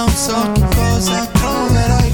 non 0.00 0.16
so 0.16 0.52
che 0.52 0.62
cosa 0.74 1.26
troverai 1.26 2.12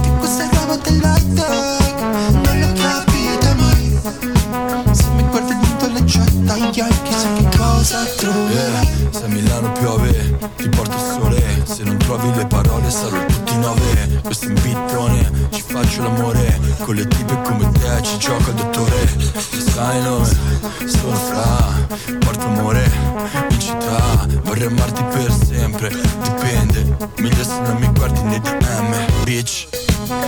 che 0.00 0.10
questa 0.18 0.44
è 0.44 0.54
roba 0.54 0.76
tech 0.76 0.94
Non 0.94 2.60
l'ho 2.60 2.72
capita 2.74 3.54
mai. 3.56 3.98
Se 4.92 5.08
mi 5.16 5.24
guardi 5.24 5.56
dentro 5.56 5.88
le 5.88 6.04
gli 6.70 6.80
occhi 6.80 7.02
chissà 7.02 7.32
che 7.32 7.56
cosa 7.56 8.04
troverai. 8.16 8.86
Yeah, 8.86 9.10
se 9.10 9.24
a 9.24 9.28
Milano 9.28 9.72
piove 9.72 10.38
ti 10.56 10.68
porto 10.68 11.11
Se 11.82 11.88
non 11.88 11.96
trovi 11.96 12.32
le 12.36 12.46
parole 12.46 12.88
sarò 12.90 13.26
tutti 13.26 13.56
nove. 13.56 14.20
Questo 14.22 14.46
invitone 14.46 15.48
ci 15.50 15.62
faccio 15.62 16.02
l'amore. 16.02 16.60
Con 16.78 16.94
le 16.94 17.08
tipe 17.08 17.36
come 17.42 17.68
te 17.72 18.02
ci 18.02 18.18
gioca 18.18 18.50
il 18.50 18.54
dottore. 18.54 19.08
Lo 19.50 19.60
sai 19.60 20.00
nome, 20.00 20.28
sono 20.86 21.16
fra 21.16 21.86
Porto 22.20 22.46
amore 22.46 22.88
in 23.48 23.58
città. 23.58 24.28
Vorrei 24.44 24.68
amarti 24.68 25.02
per 25.10 25.32
sempre 25.32 25.88
Dipende, 26.22 26.96
meglio 27.16 27.42
se 27.42 27.60
non 27.62 27.76
mi 27.80 27.90
guardi 27.92 28.22
nei 28.22 28.40
DM 28.40 29.24
Bitch. 29.24 29.66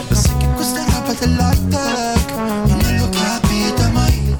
Lo 0.08 0.14
sai 0.16 0.36
che 0.38 0.48
questa 0.56 0.84
roba 0.92 1.12
dell'high 1.12 1.68
tech 1.68 2.34
non 2.34 2.96
l'ho 2.98 3.08
capita 3.10 3.88
mai. 3.90 4.36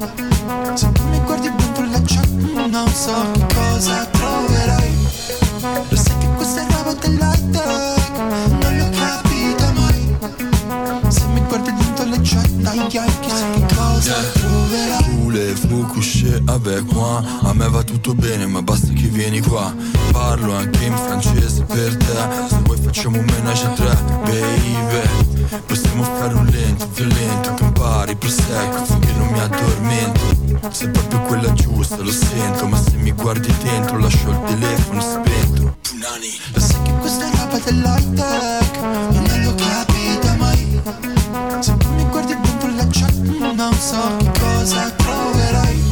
Se 0.75 0.91
tu 0.91 1.03
mi 1.05 1.21
guardi 1.21 1.49
dentro 1.55 1.85
la 1.85 2.03
chat 2.05 2.29
Non 2.69 2.89
so 2.89 3.31
che 3.35 3.55
cosa 3.55 4.05
troverai. 4.07 4.93
Lo 5.89 5.97
avec 16.55 16.93
moi? 16.93 17.23
A 17.43 17.53
me 17.53 17.69
va 17.69 17.83
tutto 17.83 18.15
bene 18.15 18.47
ma 18.47 18.63
basta 18.63 18.93
che 18.93 19.09
vieni 19.09 19.41
qua. 19.41 19.75
Parlo 20.13 20.55
anche 20.55 20.85
in 20.85 20.97
francese 20.97 21.63
per 21.65 21.97
te. 21.97 22.49
Se 22.49 22.57
vuoi 22.63 22.79
facciamo 22.79 23.19
un 23.19 23.25
menage 23.25 23.67
a 23.67 23.69
tre, 23.71 23.97
baby. 24.23 25.63
Possiamo 25.67 26.03
fare 26.03 26.35
un 26.35 26.47
lento, 26.47 26.89
violento 26.95 27.55
Campari, 27.55 28.17
prosecco 28.17 28.85
finché 28.85 29.13
non 29.17 29.29
mi 29.29 29.41
addormento. 29.41 30.71
Sei 30.71 30.89
proprio 30.89 31.21
quella 31.23 31.53
giusta, 31.53 31.97
lo 31.99 32.11
sento 32.11 32.67
Ma 32.67 32.79
se 32.79 32.97
mi 32.97 33.13
guardi 33.13 33.53
dentro 33.63 33.99
lascio 33.99 34.31
il 34.31 34.41
telefono 34.47 35.01
spento 35.01 35.64
Punani 36.05 36.39
Lo 36.53 36.61
sai 36.61 36.83
che 36.83 36.93
questa 37.01 37.31
roba 37.31 37.59
dell'high 37.59 38.15
tech 38.15 38.81
non 38.83 39.43
l'ho 39.43 39.55
capita 39.55 40.35
mai. 40.37 40.81
Se 41.61 41.73
mi 41.97 42.05
guardi 42.11 42.37
dentro 42.43 42.69
la 42.77 42.87
chat 42.91 43.15
Non 43.15 43.73
so 43.73 44.17
che 44.19 44.31
cosa 44.39 44.91
troverai. 44.91 45.83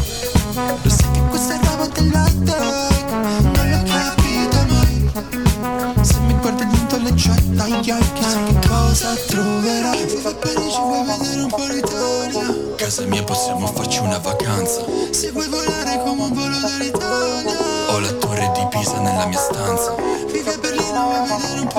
Lo 0.82 0.90
sai 0.90 1.10
che 1.12 1.20
questa 1.30 1.58
roba 1.64 1.86
dell'high 1.86 2.44
tech 2.44 3.10
Non 3.10 3.70
l'ho 3.70 3.82
capita 3.84 4.66
mai. 4.68 6.04
Se 6.04 6.18
mi 6.20 6.34
guardi 6.40 6.66
dentro 6.66 6.98
la 7.02 7.12
chat 7.16 7.40
Gli 7.80 7.90
occhi 7.90 8.12
chissà 8.12 8.42
che 8.44 8.68
cosa 8.68 9.14
troverai. 9.28 10.08
Se 10.08 10.20
vai 10.20 10.32
a 10.32 10.36
Parigi 10.36 10.78
vuoi 10.78 11.04
vedere 11.06 11.40
un 11.40 11.48
po' 11.48 11.64
l'Italia 11.64 12.72
Casa 12.76 13.02
mia 13.06 13.22
possiamo 13.22 13.66
farci 13.68 13.98
una 14.00 14.18
vacanza. 14.18 14.84
Se 15.10 15.30
vuoi 15.30 15.48
volare 15.48 16.02
come 16.04 16.22
un 16.22 16.32
volo 16.34 16.58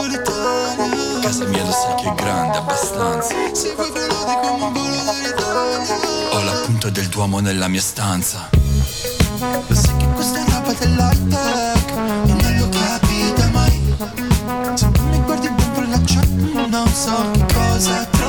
l'Italia 0.08 1.20
Casa 1.22 1.46
mia 1.46 1.64
lo 1.64 1.72
sai 1.72 1.96
che 1.96 2.10
è 2.10 2.16
grande, 2.16 2.58
abbastanza. 2.58 3.34
Se 3.54 3.74
vuoi 3.76 3.90
volare 3.92 4.40
come 4.42 4.64
un 4.64 4.74
volo 4.74 4.96
dall'Italia 5.04 5.96
Ho 6.32 6.44
la 6.44 6.52
punta 6.66 6.90
del 6.90 7.08
Duomo 7.08 7.40
nella 7.40 7.68
mia 7.68 7.82
stanza. 7.82 8.50
Lo 9.40 9.76
sai 9.76 9.98
che 9.98 10.08
questa 10.14 10.40
è 10.40 10.52
roba 10.52 10.74
dell'high 10.74 11.28
tech 11.28 11.90
E 11.92 12.34
non 12.34 12.56
l'ho 12.58 12.70
capita 12.70 13.50
mai. 13.52 13.96
Se 14.76 14.92
tu 14.92 15.02
mi 15.04 15.22
guardi 15.22 15.50
dentro 15.54 15.86
la 15.90 16.02
chat 16.06 16.28
Non 16.68 16.88
so 16.88 17.32
che 17.32 17.54
cosa 17.54 18.06
troverai 18.06 18.23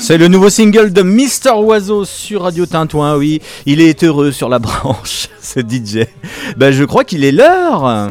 C'est 0.00 0.18
le 0.18 0.28
nouveau 0.28 0.50
single 0.50 0.92
de 0.92 1.02
Mister 1.02 1.50
Oiseau 1.50 2.04
sur 2.04 2.42
Radio 2.42 2.66
Tintouin, 2.66 3.16
oui. 3.16 3.40
Il 3.66 3.80
est 3.80 4.04
heureux 4.04 4.30
sur 4.30 4.48
la 4.48 4.60
branche, 4.60 5.28
ce 5.42 5.58
DJ. 5.58 6.06
Ben, 6.56 6.70
je 6.70 6.84
crois 6.84 7.02
qu'il 7.02 7.24
est 7.24 7.32
l'heure. 7.32 8.10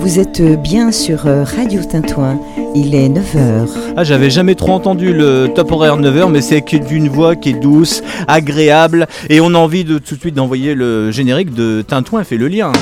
Vous 0.00 0.18
êtes 0.18 0.40
bien 0.62 0.92
sur 0.92 1.26
euh, 1.26 1.44
Radio 1.44 1.82
Tintouin. 1.84 2.40
Il 2.74 2.94
est 2.94 3.10
9h. 3.10 3.68
Ah, 3.98 4.02
j'avais 4.02 4.30
jamais 4.30 4.54
trop 4.54 4.72
entendu 4.72 5.12
le 5.12 5.48
top 5.54 5.72
horaire 5.72 5.98
9h, 5.98 6.30
mais 6.30 6.40
c'est 6.40 6.64
d'une 6.86 7.08
voix 7.08 7.36
qui 7.36 7.50
est 7.50 7.60
douce, 7.60 8.02
agréable, 8.26 9.06
et 9.28 9.42
on 9.42 9.48
a 9.48 9.58
envie 9.58 9.84
de 9.84 9.98
tout 9.98 10.14
de 10.14 10.20
suite 10.20 10.34
d'envoyer 10.34 10.74
le 10.74 11.10
générique 11.10 11.52
de 11.52 11.84
Tintouin 11.86 12.24
fait 12.24 12.38
le 12.38 12.48
lien. 12.48 12.72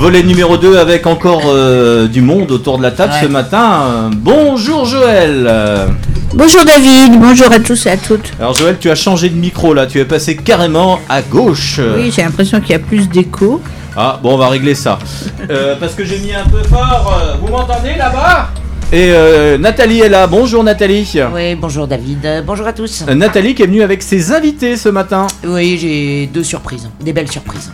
Volet 0.00 0.22
numéro 0.22 0.56
2 0.56 0.78
avec 0.78 1.06
encore 1.06 1.42
euh, 1.46 2.08
du 2.08 2.22
monde 2.22 2.50
autour 2.50 2.78
de 2.78 2.82
la 2.82 2.90
table 2.90 3.12
ce 3.20 3.26
matin. 3.26 4.10
Bonjour 4.16 4.86
Joël 4.86 5.46
Bonjour 6.32 6.64
David, 6.64 7.20
bonjour 7.20 7.52
à 7.52 7.58
tous 7.58 7.86
et 7.86 7.90
à 7.90 7.96
toutes. 7.96 8.32
Alors 8.38 8.54
Joël, 8.54 8.76
tu 8.80 8.88
as 8.90 8.94
changé 8.94 9.28
de 9.28 9.34
micro 9.36 9.74
là, 9.74 9.86
tu 9.86 9.98
es 9.98 10.04
passé 10.06 10.36
carrément 10.36 11.00
à 11.08 11.20
gauche. 11.22 11.80
Oui, 11.96 12.10
j'ai 12.14 12.22
l'impression 12.22 12.60
qu'il 12.60 12.70
y 12.70 12.74
a 12.74 12.78
plus 12.78 13.08
d'écho. 13.08 13.60
Ah 13.96 14.18
bon, 14.22 14.34
on 14.34 14.36
va 14.38 14.48
régler 14.48 14.74
ça. 14.74 14.98
Euh, 15.50 15.74
parce 15.78 15.94
que 15.94 16.04
j'ai 16.04 16.18
mis 16.20 16.32
un 16.32 16.44
peu 16.48 16.62
fort. 16.68 17.20
euh, 17.22 17.34
Vous 17.42 17.48
m'entendez 17.48 17.94
là-bas? 17.98 18.48
Et 18.92 19.10
euh, 19.12 19.58
Nathalie 19.58 20.00
est 20.00 20.08
là. 20.08 20.26
Bonjour 20.28 20.62
Nathalie. 20.64 21.12
Oui, 21.34 21.54
bonjour 21.56 21.86
David, 21.86 22.24
Euh, 22.24 22.42
bonjour 22.46 22.66
à 22.66 22.72
tous. 22.72 23.04
Euh, 23.08 23.14
Nathalie 23.14 23.54
qui 23.54 23.62
est 23.64 23.66
venue 23.66 23.82
avec 23.82 24.02
ses 24.02 24.32
invités 24.32 24.76
ce 24.76 24.88
matin. 24.88 25.26
Oui, 25.44 25.76
j'ai 25.80 26.26
deux 26.32 26.44
surprises, 26.44 26.88
des 27.00 27.12
belles 27.12 27.30
surprises. 27.30 27.70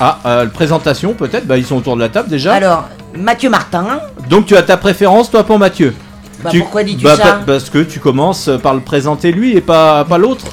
Ah, 0.00 0.18
euh, 0.26 0.46
présentation 0.46 1.14
peut-être, 1.14 1.46
bah, 1.46 1.56
ils 1.58 1.66
sont 1.66 1.76
autour 1.76 1.96
de 1.96 2.00
la 2.00 2.08
table 2.08 2.28
déjà. 2.28 2.54
Alors, 2.54 2.88
Mathieu 3.16 3.50
Martin, 3.50 4.00
Donc 4.28 4.46
tu 4.46 4.56
as 4.56 4.62
ta 4.62 4.76
préférence 4.76 5.30
toi 5.30 5.44
pour 5.44 5.58
Mathieu 5.58 5.94
bah, 6.42 6.50
Tu- 6.50 6.58
pourquoi 6.60 6.82
dis-tu 6.82 7.04
bah, 7.04 7.16
ça 7.16 7.22
pa- 7.22 7.40
Parce 7.46 7.70
que 7.70 7.78
tu 7.82 8.00
commences 8.00 8.50
par 8.62 8.74
le 8.74 8.80
présenter 8.80 9.30
lui 9.32 9.56
et 9.56 9.60
pas, 9.60 10.04
pas 10.04 10.18
l'autre. 10.18 10.46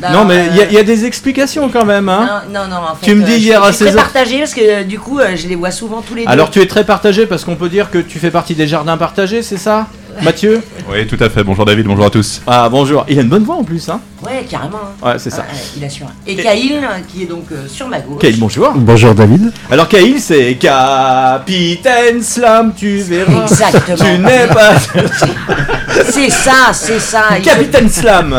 Bah, 0.00 0.08
non 0.12 0.24
mais 0.24 0.46
il 0.50 0.56
y 0.56 0.60
a- 0.60 0.62
euh, 0.62 0.66
il 0.70 0.74
y, 0.74 0.78
a 0.78 0.82
des 0.82 1.04
explications 1.04 1.68
quand 1.68 1.84
même. 1.84 2.08
Hein 2.08 2.42
Non, 2.50 2.60
non, 2.62 2.68
non, 2.68 2.76
en 2.76 2.94
fait, 2.94 3.04
Tu 3.06 3.14
me 3.14 3.22
euh, 3.22 3.26
dis 3.26 3.34
je- 3.34 3.38
hier 3.40 3.62
je 3.62 3.68
à 3.68 3.72
suis 3.72 3.84
très 3.84 3.92
16h. 3.92 3.96
partagé 3.96 4.38
parce 4.38 4.54
que 4.54 4.60
euh, 4.62 4.82
du 4.82 4.98
coup, 4.98 5.20
je 5.36 5.46
les 5.46 5.56
vois 5.56 5.70
souvent 5.70 6.00
tous 6.00 6.14
les 6.14 6.24
deux. 6.24 6.30
Alors 6.30 6.50
tu 6.50 6.60
es 6.62 6.66
très 6.66 6.84
partagé 6.84 7.26
parce 7.26 7.44
qu'on 7.44 7.56
peut 7.56 7.68
dire 7.68 7.90
que 7.90 7.98
tu 7.98 8.18
fais 8.18 8.30
partie 8.30 8.54
des 8.54 8.66
jardins 8.66 8.96
partagés, 8.96 9.42
c'est 9.42 9.58
ça? 9.58 9.86
Mathieu 10.22 10.62
Oui, 10.90 11.06
tout 11.06 11.16
à 11.20 11.28
fait. 11.30 11.42
Bonjour 11.44 11.64
David, 11.64 11.86
bonjour 11.86 12.04
à 12.06 12.10
tous. 12.10 12.42
Ah 12.46 12.68
bonjour, 12.70 13.04
il 13.08 13.18
a 13.18 13.22
une 13.22 13.28
bonne 13.28 13.44
voix 13.44 13.56
en 13.56 13.64
plus 13.64 13.88
hein 13.88 14.00
Ouais, 14.22 14.44
carrément. 14.48 14.78
hein. 15.02 15.06
Ouais 15.08 15.18
c'est 15.18 15.30
ça. 15.30 15.38
Ouais, 15.42 15.46
il 15.78 15.84
assure. 15.84 16.06
Et 16.26 16.36
Caïl, 16.36 16.80
qui 17.08 17.22
est 17.22 17.26
donc 17.26 17.44
euh, 17.52 17.66
sur 17.68 17.88
ma 17.88 18.00
gauche. 18.00 18.20
Kaïl, 18.20 18.38
bonjour. 18.38 18.72
Bonjour 18.74 19.14
David. 19.14 19.50
Alors 19.70 19.88
Kaïl, 19.88 20.20
c'est 20.20 20.54
Capitaine 20.56 22.22
Slam, 22.22 22.72
tu 22.76 22.98
verras. 22.98 23.42
Exactement. 23.44 23.96
Tu 23.96 24.18
n'es 24.18 24.46
pas 24.48 24.74
C'est 26.10 26.30
ça, 26.30 26.72
c'est 26.72 27.00
ça. 27.00 27.22
Capitaine 27.42 27.88
Slam. 27.88 28.36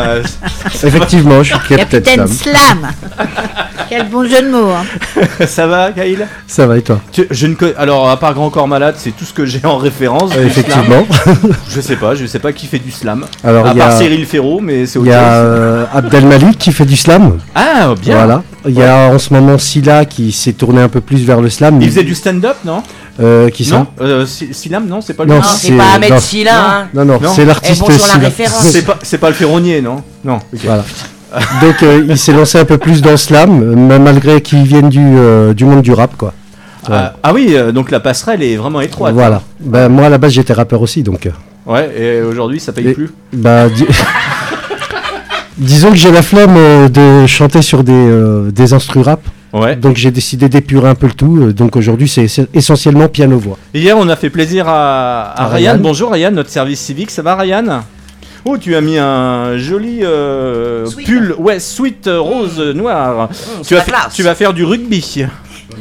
Effectivement, 0.82 1.42
je 1.42 1.54
suis 1.54 1.68
capitaine 1.68 2.02
Capitaine 2.02 2.28
Slam. 2.28 2.56
Slam. 2.56 2.90
Quel 3.88 4.08
bon 4.08 4.24
jeu 4.24 4.40
de 4.42 4.48
mots. 4.50 4.70
hein. 4.70 5.24
Ça 5.46 5.66
va, 5.66 5.90
Kaïl? 5.92 6.26
Ça 6.46 6.66
va 6.66 6.78
et 6.78 6.82
toi? 6.82 7.00
Tu- 7.12 7.26
je 7.30 7.46
ne 7.46 7.54
Alors, 7.76 8.08
à 8.08 8.18
part 8.18 8.32
Grand 8.34 8.48
Corps 8.48 8.66
Malade, 8.68 8.94
c'est 8.96 9.10
tout 9.10 9.24
ce 9.24 9.34
que 9.34 9.44
j'ai 9.44 9.60
en 9.66 9.76
référence. 9.76 10.30
Euh, 10.36 10.46
Effectivement. 10.46 11.06
Je 11.68 11.80
sais 11.80 11.96
pas, 11.96 12.14
je 12.14 12.26
sais 12.26 12.38
pas 12.38 12.52
qui 12.52 12.66
fait 12.66 12.78
du 12.78 12.90
slam. 12.90 13.24
Alors 13.42 13.66
à 13.66 13.70
il 13.70 13.76
y 13.76 13.78
part 13.78 13.88
a, 13.90 13.98
Cyril 13.98 14.26
Ferraud, 14.26 14.60
mais 14.60 14.86
c'est 14.86 14.98
il 14.98 15.02
autre 15.02 15.10
y 15.10 15.14
a 15.14 15.34
euh, 15.34 15.84
Abdelmalik 15.92 16.58
qui 16.58 16.72
fait 16.72 16.84
du 16.84 16.96
slam. 16.96 17.38
Ah, 17.54 17.94
bien. 18.00 18.14
Voilà. 18.14 18.42
Il 18.66 18.74
y 18.74 18.82
a 18.82 19.08
en 19.08 19.18
ce 19.18 19.32
moment 19.32 19.58
Silla 19.58 20.04
qui 20.04 20.32
s'est 20.32 20.52
tourné 20.52 20.80
un 20.82 20.88
peu 20.88 21.00
plus 21.00 21.24
vers 21.24 21.40
le 21.40 21.48
slam. 21.48 21.80
Il 21.80 21.88
faisait 21.88 22.04
du 22.04 22.14
stand-up, 22.14 22.56
non? 22.64 22.82
Euh, 23.20 23.50
qui 23.50 23.64
ça? 23.64 23.78
Non 23.78 23.86
euh, 24.00 24.26
Silam, 24.26 24.86
non, 24.86 25.00
c'est 25.00 25.14
pas 25.14 25.24
le 25.24 25.30
Non, 25.30 25.42
c'est 25.42 25.72
pas 25.76 25.94
Ahmed 25.94 26.10
non. 26.10 26.20
Silla, 26.20 26.80
hein. 26.80 26.88
Non, 26.94 27.04
non, 27.04 27.20
Non. 27.20 27.32
c'est 27.34 27.44
l'artiste. 27.44 27.84
C'est 28.62 28.86
pas, 28.86 28.98
c'est 29.02 29.18
pas 29.18 29.28
le 29.28 29.34
ferronnier, 29.34 29.82
non? 29.82 30.02
Non. 30.24 30.38
Voilà. 30.52 30.84
Donc 31.62 31.82
euh, 31.82 32.04
il 32.08 32.18
s'est 32.18 32.32
lancé 32.32 32.58
un 32.58 32.64
peu 32.64 32.78
plus 32.78 33.00
dans 33.00 33.12
le 33.12 33.16
slam, 33.16 33.74
malgré 33.98 34.40
qu'il 34.42 34.64
vienne 34.64 34.88
du, 34.88 35.00
euh, 35.00 35.54
du 35.54 35.64
monde 35.64 35.82
du 35.82 35.92
rap, 35.92 36.16
quoi. 36.16 36.34
Ah, 36.90 37.14
ah 37.22 37.32
oui, 37.32 37.54
euh, 37.54 37.70
donc 37.72 37.90
la 37.90 38.00
passerelle 38.00 38.42
est 38.42 38.56
vraiment 38.56 38.80
étroite. 38.80 39.14
Voilà. 39.14 39.40
Ben, 39.60 39.88
moi 39.88 40.06
à 40.06 40.08
la 40.08 40.18
base 40.18 40.32
j'étais 40.32 40.52
rappeur 40.52 40.82
aussi, 40.82 41.02
donc. 41.02 41.28
Euh, 41.66 41.72
Ouais, 41.72 41.90
et 42.00 42.22
aujourd'hui 42.22 42.60
ça 42.60 42.72
paye 42.72 42.88
Et- 42.88 42.92
plus. 42.94 43.10
Bah, 43.32 43.68
di- 43.68 43.86
Disons 45.58 45.90
que 45.90 45.96
j'ai 45.96 46.10
la 46.10 46.22
flemme 46.22 46.54
euh, 46.56 46.88
de 46.88 47.26
chanter 47.26 47.62
sur 47.62 47.84
des, 47.84 47.92
euh, 47.92 48.50
des 48.50 48.72
instrus 48.72 49.04
rap. 49.04 49.20
Ouais. 49.52 49.76
Donc 49.76 49.96
j'ai 49.96 50.10
décidé 50.10 50.48
d'épurer 50.48 50.88
un 50.88 50.94
peu 50.94 51.06
le 51.06 51.12
tout. 51.12 51.52
Donc 51.52 51.76
aujourd'hui, 51.76 52.08
c'est 52.08 52.26
essentiellement 52.54 53.06
piano-voix. 53.08 53.58
Hier, 53.74 53.96
on 53.98 54.08
a 54.08 54.16
fait 54.16 54.30
plaisir 54.30 54.64
à, 54.66 55.34
Ryan. 55.52 55.76
Bonjour 55.78 56.10
Ryan, 56.10 56.30
notre 56.30 56.48
service 56.48 56.80
civique. 56.80 57.10
Ça 57.10 57.20
va 57.22 57.36
Ryan? 57.36 57.82
Oh, 58.46 58.56
tu 58.58 58.74
as 58.74 58.80
mis 58.80 58.98
un 58.98 59.56
joli 59.58 60.00
euh, 60.02 60.86
pull, 61.04 61.34
ouais, 61.38 61.60
sweat 61.60 62.08
rose 62.12 62.58
noir. 62.74 63.28
Mmh, 63.30 63.62
tu, 63.64 63.74
vas 63.74 63.82
tu 64.12 64.22
vas 64.22 64.34
faire 64.34 64.52
du 64.54 64.64
rugby. 64.64 65.26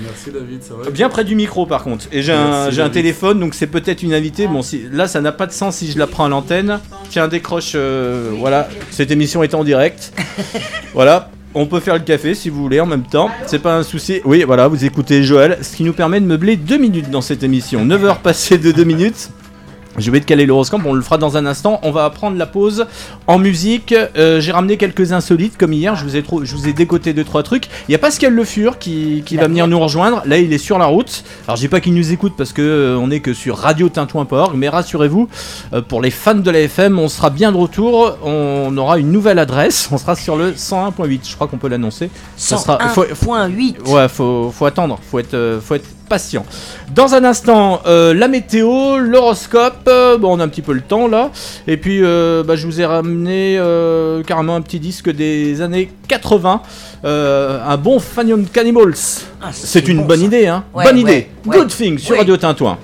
Merci 0.04 0.32
David, 0.32 0.64
ça 0.64 0.74
va 0.76 0.90
Bien 0.90 1.10
près 1.10 1.24
du 1.24 1.36
micro 1.36 1.66
par 1.66 1.84
contre. 1.84 2.06
Et 2.12 2.22
j'ai 2.22 2.34
un, 2.34 2.90
téléphone, 2.90 3.40
donc 3.40 3.54
c'est 3.54 3.68
peut-être 3.68 4.04
une 4.04 4.14
invitée. 4.14 4.48
Bon, 4.48 4.62
si, 4.62 4.84
là 4.92 5.08
ça 5.08 5.22
n'a 5.22 5.32
pas 5.32 5.48
de 5.48 5.52
sens 5.52 5.78
si 5.78 5.92
je 5.92 5.98
la 5.98 6.08
prends 6.08 6.26
à 6.26 6.30
l'antenne. 6.30 6.80
Tiens, 7.10 7.28
décroche. 7.28 7.74
Euh, 7.76 8.32
voilà, 8.38 8.68
cette 8.90 9.12
émission 9.12 9.44
est 9.44 9.54
en 9.54 9.64
direct. 9.64 10.14
voilà. 10.94 11.30
On 11.54 11.66
peut 11.66 11.82
faire 11.82 11.96
le 11.96 12.02
café 12.02 12.34
si 12.34 12.50
vous 12.50 12.62
voulez 12.62 12.80
en 12.80 12.86
même 12.86 13.04
temps, 13.04 13.30
c'est 13.46 13.60
pas 13.60 13.76
un 13.76 13.84
souci. 13.84 14.22
Oui, 14.24 14.44
voilà, 14.44 14.70
vous 14.70 14.86
écoutez 14.86 15.22
Joël, 15.22 15.58
ce 15.62 15.76
qui 15.76 15.84
nous 15.84 15.92
permet 15.92 16.22
de 16.22 16.26
meubler 16.26 16.56
deux 16.56 16.78
minutes 16.78 17.10
dans 17.10 17.20
cette 17.20 17.44
émission. 17.44 17.84
9 17.84 18.06
heures 18.06 18.20
passées 18.20 18.58
de 18.58 18.72
2 18.72 18.86
minutes. 18.86 19.30
Je 19.98 20.10
vais 20.10 20.22
te 20.22 20.26
caler 20.26 20.46
l'horoscope, 20.46 20.82
on 20.86 20.94
le 20.94 21.02
fera 21.02 21.18
dans 21.18 21.36
un 21.36 21.46
instant. 21.46 21.80
On 21.84 21.92
va 21.92 22.10
prendre 22.10 22.38
la 22.38 22.46
pause 22.46 22.86
en 23.28 23.38
musique. 23.38 23.94
Euh, 23.94 24.40
j'ai 24.40 24.54
ramené 24.54 24.78
quelques 24.78 25.12
insolites 25.12 25.58
comme 25.58 25.74
hier. 25.74 25.96
Je 25.96 26.06
vous 26.06 26.16
ai, 26.16 26.24
je 26.44 26.56
vous 26.56 26.68
ai 26.68 26.74
décoté 26.74 27.14
deux 27.14 27.26
trois 27.26 27.44
trucs. 27.44 27.68
Il 27.90 27.92
y 27.92 27.96
a 27.96 27.98
Pascal 27.98 28.34
Le 28.34 28.44
Fur 28.46 28.80
qui, 28.80 29.22
va 29.34 29.48
venir 29.48 29.68
nous 29.68 29.80
rejoindre. 29.80 30.22
Là, 30.26 30.38
il 30.38 30.54
est 30.54 30.58
sur 30.58 30.78
la 30.78 30.86
route. 30.86 31.26
Alors, 31.46 31.58
je 31.58 31.62
dis 31.62 31.68
pas 31.68 31.82
qu'il 31.82 31.94
nous 31.94 32.14
écoute 32.14 32.34
parce 32.38 32.54
que 32.54 32.62
euh, 32.62 32.98
on 32.98 33.12
est 33.12 33.20
que 33.20 33.34
sur 33.34 33.58
radiotintouin.org, 33.58 34.56
mais 34.56 34.70
rassurez-vous, 34.70 35.28
euh, 35.74 35.82
pour 35.82 36.02
les 36.02 36.12
fans 36.12 36.36
de 36.36 36.52
la 36.52 36.62
FM, 36.62 36.98
on 36.98 37.10
sera 37.10 37.30
bien 37.30 37.52
de 37.52 37.58
retour. 37.58 38.18
On 38.24 38.76
aura 38.78 38.98
une 38.98 39.12
nouvelle 39.12 39.40
adresse. 39.40 39.90
On 39.92 39.98
sera 39.98 40.16
sur 40.16 40.38
le 40.38 40.54
101.8. 40.54 41.30
Je 41.30 41.36
crois 41.36 41.48
qu'on 41.48 41.58
peut 41.58 41.68
l'annoncer. 41.68 42.10
101.8. 42.40 43.90
Ouais, 43.90 44.08
faut, 44.08 44.52
faut 44.52 44.66
attendre. 44.66 45.00
Faut 45.10 45.20
être, 45.20 45.60
faut 45.62 45.76
être 45.76 45.88
patient. 46.12 46.46
Dans 46.94 47.14
un 47.14 47.24
instant, 47.24 47.82
euh, 47.86 48.14
la 48.14 48.28
météo, 48.28 48.98
l'horoscope. 48.98 49.88
Euh, 49.88 50.18
bon, 50.18 50.36
on 50.36 50.40
a 50.42 50.44
un 50.44 50.50
petit 50.50 50.62
peu 50.62 50.74
le 50.74 50.82
temps 50.82 51.08
là. 51.08 51.32
Et 51.68 51.78
puis, 51.78 52.02
euh, 52.04 52.44
bah, 52.44 52.58
je 52.58 52.68
vous 52.68 52.82
ai 52.82 52.86
ramené 52.86 53.58
carrément 54.28 54.56
un 54.56 54.62
petit 54.62 54.82
disque 54.82 55.10
des 55.10 55.62
années 55.62 55.90
80. 56.10 56.62
un 57.06 57.78
bon 57.78 58.00
Fanion 58.00 58.44
Cannibals. 58.52 58.94
Ah, 59.42 59.52
c'est 59.54 59.88
une 59.88 60.06
bonne 60.06 60.22
idée, 60.22 60.48
hein 60.48 60.66
Bonne 60.74 60.98
idée. 60.98 61.30
Good 61.48 61.70
thing 61.70 61.98
sur 61.98 62.18
Radio 62.18 62.36
Tintouin. 62.36 62.78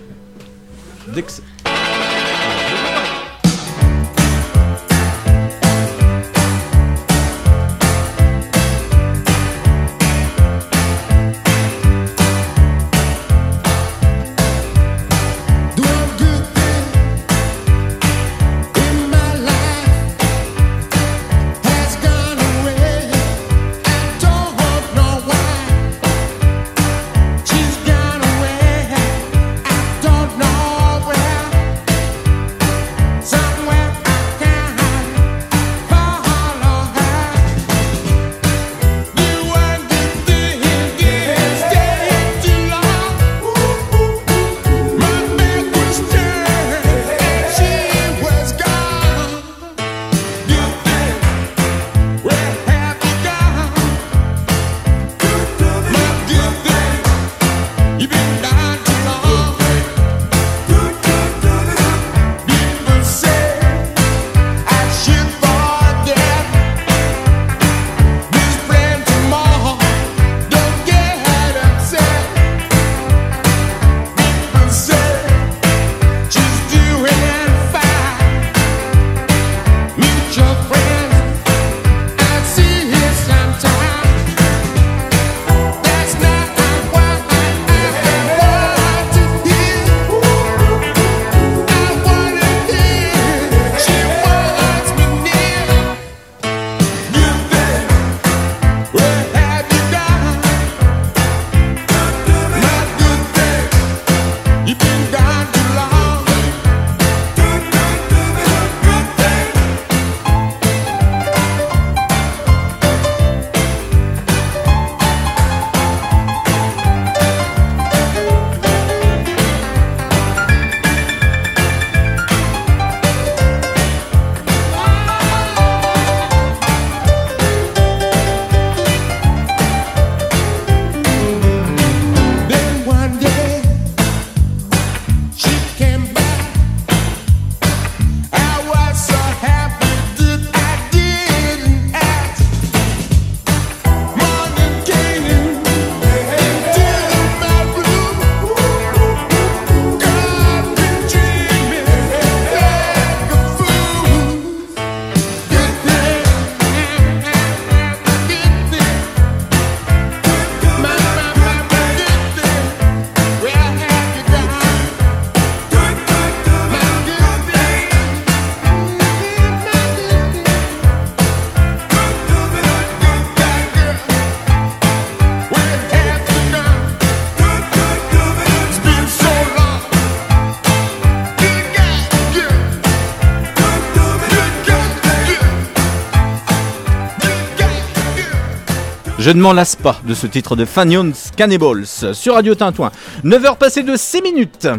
Je 189.28 189.34
ne 189.34 189.42
m'en 189.42 189.52
lasse 189.52 189.76
pas 189.76 190.00
de 190.07 190.14
ce 190.14 190.26
titre 190.26 190.56
de 190.56 190.64
Fanions 190.64 191.12
Cannibals 191.36 191.86
sur 192.14 192.36
Radio 192.36 192.56
Tintouin. 192.56 192.92
9h 193.26 193.57
passées 193.57 193.84
de 193.84 193.98
6 193.98 194.22
minutes. 194.22 194.69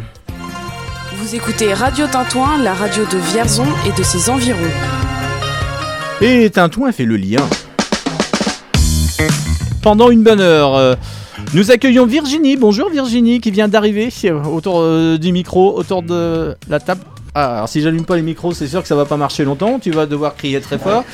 Vous 1.16 1.34
écoutez 1.34 1.74
Radio 1.74 2.06
Tintouin, 2.06 2.56
la 2.62 2.72
radio 2.72 3.04
de 3.04 3.18
Vierzon 3.18 3.66
et 3.86 3.92
de 3.92 4.02
ses 4.02 4.30
environs. 4.30 4.56
Et 6.22 6.48
Tintouin 6.48 6.92
fait 6.92 7.04
le 7.04 7.18
lien. 7.18 7.46
Pendant 9.82 10.08
une 10.08 10.22
bonne 10.22 10.40
heure, 10.40 10.76
euh, 10.76 10.94
nous 11.52 11.70
accueillons 11.70 12.06
Virginie. 12.06 12.56
Bonjour 12.56 12.88
Virginie 12.88 13.42
qui 13.42 13.50
vient 13.50 13.68
d'arriver 13.68 14.08
autour 14.50 14.80
euh, 14.80 15.18
du 15.18 15.30
micro, 15.30 15.76
autour 15.76 16.02
de 16.02 16.56
la 16.70 16.80
table. 16.80 17.02
Ah, 17.34 17.56
alors 17.56 17.68
si 17.68 17.82
j'allume 17.82 18.06
pas 18.06 18.16
les 18.16 18.22
micros, 18.22 18.54
c'est 18.54 18.66
sûr 18.66 18.80
que 18.80 18.88
ça 18.88 18.96
va 18.96 19.04
pas 19.04 19.18
marcher 19.18 19.44
longtemps. 19.44 19.78
Tu 19.78 19.90
vas 19.90 20.06
devoir 20.06 20.36
crier 20.36 20.62
très 20.62 20.78
fort. 20.78 21.04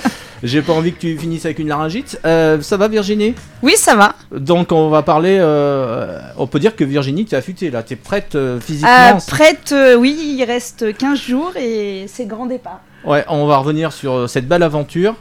J'ai 0.44 0.60
pas 0.62 0.74
envie 0.74 0.92
que 0.92 1.00
tu 1.00 1.16
finisses 1.18 1.44
avec 1.46 1.58
une 1.58 1.68
laryngite. 1.68 2.20
Euh, 2.26 2.60
ça 2.60 2.76
va 2.76 2.86
Virginie? 2.88 3.34
Oui, 3.62 3.72
ça 3.76 3.96
va. 3.96 4.14
Donc 4.30 4.72
on 4.72 4.90
va 4.90 5.02
parler. 5.02 5.38
euh, 5.40 6.20
on 6.36 6.46
peut 6.46 6.58
dire 6.60 6.76
que 6.76 6.84
Virginie, 6.84 7.24
t'es 7.24 7.34
affûtée 7.36 7.70
là. 7.70 7.82
T'es 7.82 7.96
prête 7.96 8.34
euh, 8.34 8.60
physiquement 8.60 8.90
Euh, 9.16 9.18
prête, 9.26 9.72
euh, 9.72 9.94
oui, 9.96 10.36
il 10.38 10.44
reste 10.44 10.96
15 10.96 11.18
jours 11.18 11.52
et 11.56 12.04
c'est 12.08 12.26
grand 12.26 12.44
départ. 12.46 12.80
Ouais, 13.06 13.24
on 13.28 13.46
va 13.46 13.56
revenir 13.56 13.92
sur 13.92 14.12
euh, 14.12 14.26
cette 14.26 14.46
belle 14.46 14.62
aventure 14.62 15.14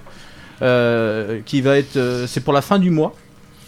euh, 0.62 1.40
qui 1.46 1.62
va 1.62 1.78
être. 1.78 1.96
euh, 1.98 2.28
c'est 2.28 2.42
pour 2.42 2.54
la 2.54 2.62
fin 2.62 2.78
du 2.78 2.90
mois. 2.90 3.14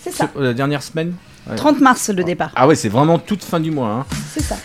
C'est 0.02 0.12
ça. 0.12 0.30
C'est- 0.36 0.42
La 0.42 0.54
dernière 0.54 0.84
semaine. 0.84 1.14
Ouais. 1.50 1.56
30 1.56 1.80
mars 1.80 2.10
le 2.10 2.24
départ. 2.24 2.52
Ah 2.56 2.68
ouais, 2.68 2.76
c'est 2.76 2.90
vraiment 2.90 3.18
toute 3.18 3.44
fin 3.44 3.60
du 3.62 3.72
mois. 3.72 3.88
Hein. 3.90 4.06
C'est 4.34 4.42
ça. 4.44 4.56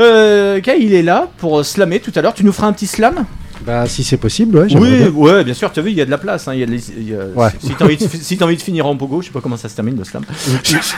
Euh, 0.00 0.60
Kai, 0.60 0.76
il 0.80 0.92
est 0.94 1.02
là 1.02 1.28
pour 1.38 1.64
slammer 1.64 2.00
tout 2.00 2.12
à 2.14 2.20
l'heure. 2.22 2.34
Tu 2.34 2.44
nous 2.44 2.52
feras 2.52 2.66
un 2.66 2.72
petit 2.72 2.86
slam? 2.86 3.24
Bah, 3.66 3.86
si 3.86 4.02
c'est 4.04 4.16
possible, 4.16 4.56
ouais. 4.58 4.66
Oui, 4.74 4.96
bien. 4.98 5.08
ouais, 5.10 5.44
bien 5.44 5.54
sûr. 5.54 5.70
Tu 5.72 5.80
as 5.80 5.82
vu, 5.82 5.90
il 5.90 5.96
y 5.96 6.00
a 6.00 6.06
de 6.06 6.10
la 6.10 6.18
place. 6.18 6.48
hein, 6.48 6.54
y 6.54 6.62
a 6.62 6.66
de 6.66 6.70
les- 6.70 6.90
y 7.02 7.14
a- 7.14 7.26
Ouais. 7.38 7.50
Si 7.60 7.70
t'as 7.74 7.84
envie, 7.84 7.96
de- 7.96 8.08
si 8.08 8.38
envie 8.42 8.56
de 8.56 8.62
finir 8.62 8.86
en 8.86 8.96
pogo, 8.96 9.20
je 9.20 9.26
sais 9.26 9.32
pas 9.32 9.40
comment 9.40 9.56
ça 9.58 9.68
se 9.68 9.74
termine 9.76 9.96
le 9.98 10.04
slam. 10.04 10.22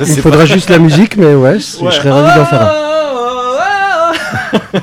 Il 0.00 0.06
faudra 0.20 0.40
pas. 0.40 0.46
juste 0.46 0.70
la 0.70 0.78
musique, 0.78 1.16
mais 1.16 1.34
ouais, 1.34 1.50
Ouais. 1.50 1.58
je 1.58 1.90
serais 1.90 2.10
ravi 2.10 2.38
d'en 2.38 2.44
faire 2.46 2.62
un. 2.62 2.72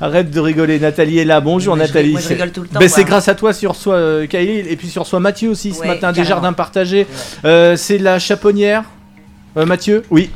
Arrête 0.00 0.30
de 0.30 0.38
rigoler, 0.38 0.78
Nathalie 0.78 1.18
est 1.18 1.24
là. 1.24 1.40
Bonjour 1.40 1.74
je- 1.74 1.80
Nathalie. 1.80 2.12
moi, 2.12 2.20
je 2.20 2.28
rigole 2.28 2.52
tout 2.52 2.62
le 2.62 2.68
temps, 2.68 2.78
Ben, 2.78 2.88
c'est 2.88 3.02
grâce 3.04 3.26
à 3.26 3.34
toi 3.34 3.52
sur 3.52 3.74
soi, 3.74 3.94
euh, 3.94 4.26
Kyle, 4.26 4.66
et 4.68 4.76
puis 4.76 4.88
sur 4.88 5.04
soi 5.06 5.18
Mathieu 5.18 5.50
aussi 5.50 5.72
ce 5.72 5.80
Ouais, 5.80 5.88
matin, 5.88 6.12
des 6.12 6.18
carrément. 6.18 6.28
jardins 6.28 6.52
partagés. 6.52 7.06
Euh, 7.44 7.74
c'est 7.76 7.98
la 7.98 8.20
chaponnière. 8.20 8.84
Euh, 9.56 9.66
Mathieu? 9.66 10.04
Oui. 10.10 10.30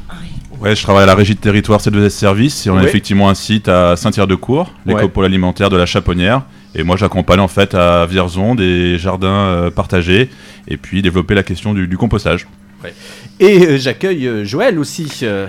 Ouais, 0.63 0.77
je 0.77 0.83
travaille 0.83 1.03
à 1.03 1.07
la 1.07 1.15
régie 1.15 1.35
de 1.35 1.41
territoire 1.41 1.81
C2S 1.81 2.11
Service 2.11 2.67
et 2.67 2.71
on 2.71 2.77
a 2.77 2.83
Ouais. 2.83 2.89
effectivement 2.89 3.29
un 3.29 3.35
site 3.35 3.69
à 3.69 3.97
Saint-Cyr-de-Cour, 3.97 4.73
Ouais. 4.87 4.95
l'écopôle 4.95 5.25
alimentaire 5.25 5.71
de 5.71 5.77
la 5.77 5.87
Chaponnière. 5.87 6.43
Et 6.75 6.85
moi, 6.85 6.97
j'accompagne 6.97 7.41
en 7.41 7.49
fait 7.49 7.75
à 7.75 8.07
Vierzon 8.07 8.55
des 8.55 8.97
jardins 8.99 9.29
euh, 9.29 9.71
partagés 9.71 10.31
et 10.69 10.77
puis 10.77 11.03
développer 11.03 11.35
la 11.35 11.43
question 11.43 11.75
du, 11.75 11.87
du 11.89 11.99
compostage. 11.99 12.47
Et 13.41 13.67
euh, 13.67 13.77
j'accueille 13.79 14.27
euh, 14.27 14.45
Joël 14.45 14.79
aussi, 14.79 15.09
euh, 15.25 15.47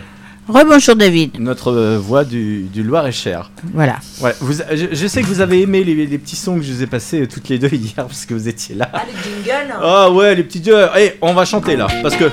Rebonjour 0.50 0.96
David. 0.96 1.40
notre 1.40 1.96
voix 1.98 2.26
du, 2.26 2.64
du 2.64 2.84
Loir-et-Cher. 2.84 3.52
Voilà. 3.74 3.98
Ouais, 4.22 4.34
vous, 4.42 4.54
je, 4.54 4.86
je 4.92 5.08
sais 5.08 5.22
que 5.22 5.28
vous 5.28 5.40
avez 5.42 5.62
aimé 5.62 5.84
les, 5.84 5.94
les 6.08 6.18
petits 6.18 6.36
sons 6.36 6.58
que 6.58 6.64
je 6.64 6.74
vous 6.74 6.84
ai 6.84 6.88
passés 6.88 7.26
toutes 7.28 7.48
les 7.50 7.60
deux 7.60 7.70
hier 7.72 7.94
parce 7.96 8.26
que 8.26 8.34
vous 8.34 8.48
étiez 8.50 8.76
là. 8.76 8.90
Ah, 8.94 9.04
le 9.06 9.14
jingle 9.24 9.74
Ah 9.82 10.12
ouais, 10.12 10.36
les 10.36 10.44
petits 10.44 10.60
dieux. 10.60 10.76
Eh, 11.00 11.14
on 11.22 11.34
va 11.34 11.46
chanter 11.46 11.76
là 11.76 11.88
parce 12.02 12.16
que. 12.16 12.26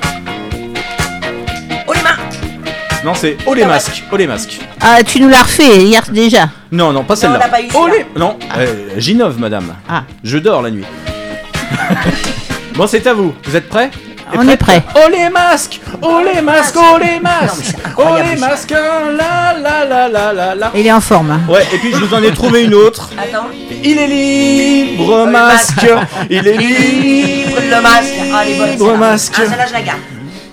Non, 3.04 3.12
c'est 3.14 3.36
Oh 3.46 3.54
les 3.54 3.64
masques, 3.64 4.02
oh 4.12 4.16
les 4.16 4.26
masques. 4.26 4.60
Ah, 4.80 5.02
tu 5.02 5.20
nous 5.20 5.28
l'as 5.28 5.42
refait 5.42 5.78
hier 5.84 6.02
déjà. 6.10 6.48
Non, 6.70 6.92
non, 6.92 7.02
pas 7.02 7.14
on 7.14 7.16
celle-là. 7.16 7.38
l'a 7.38 7.48
pas 7.48 7.62
eu, 7.62 7.68
oh 7.74 7.86
celui-là. 7.86 8.04
les. 8.14 8.20
Non, 8.20 8.38
euh, 8.58 8.88
Ginov, 8.98 9.38
madame. 9.38 9.74
Ah. 9.88 10.02
Je 10.22 10.36
dors 10.38 10.60
la 10.60 10.70
nuit. 10.70 10.84
bon, 12.74 12.86
c'est 12.86 13.06
à 13.06 13.14
vous. 13.14 13.34
Vous 13.44 13.56
êtes 13.56 13.68
prêts? 13.68 13.90
Et 14.32 14.38
On 14.38 14.46
est 14.48 14.56
prêt. 14.58 14.82
Oh 14.94 15.08
les 15.10 15.28
masques 15.30 15.80
Oh 16.02 16.20
les 16.22 16.40
masques 16.40 16.76
Oh 16.78 16.98
les 17.00 17.18
masques 17.18 17.74
Oh 17.98 18.02
les 18.22 18.38
masques 18.38 18.70
La 18.70 19.54
la 19.58 19.84
la 19.84 20.08
la 20.08 20.32
la 20.32 20.54
la 20.54 20.70
Il 20.76 20.86
est 20.86 20.92
en 20.92 21.00
forme. 21.00 21.32
hein. 21.32 21.40
Ouais, 21.48 21.66
et 21.72 21.78
puis 21.78 21.90
je 21.92 21.96
vous 21.96 22.14
en 22.14 22.22
ai 22.22 22.30
trouvé 22.32 22.62
une 22.64 22.74
autre. 22.74 23.10
Attends. 23.18 23.46
Il 23.82 23.98
est 23.98 24.06
libre, 24.06 25.26
masque 25.26 25.84
Il 26.28 26.46
est 26.46 26.56
Libre 26.56 26.60
libre 26.62 27.60
le 27.70 27.82
masque 27.82 28.12
Ah, 28.32 28.44
les 28.44 28.54
bonnes 28.56 28.70
Libre 28.70 28.84
celle-là. 28.84 28.98
masque 28.98 29.32
Ah, 29.36 29.40
celle-là, 29.48 29.66
je 29.66 29.72
la 29.72 29.82
garde. 29.82 29.98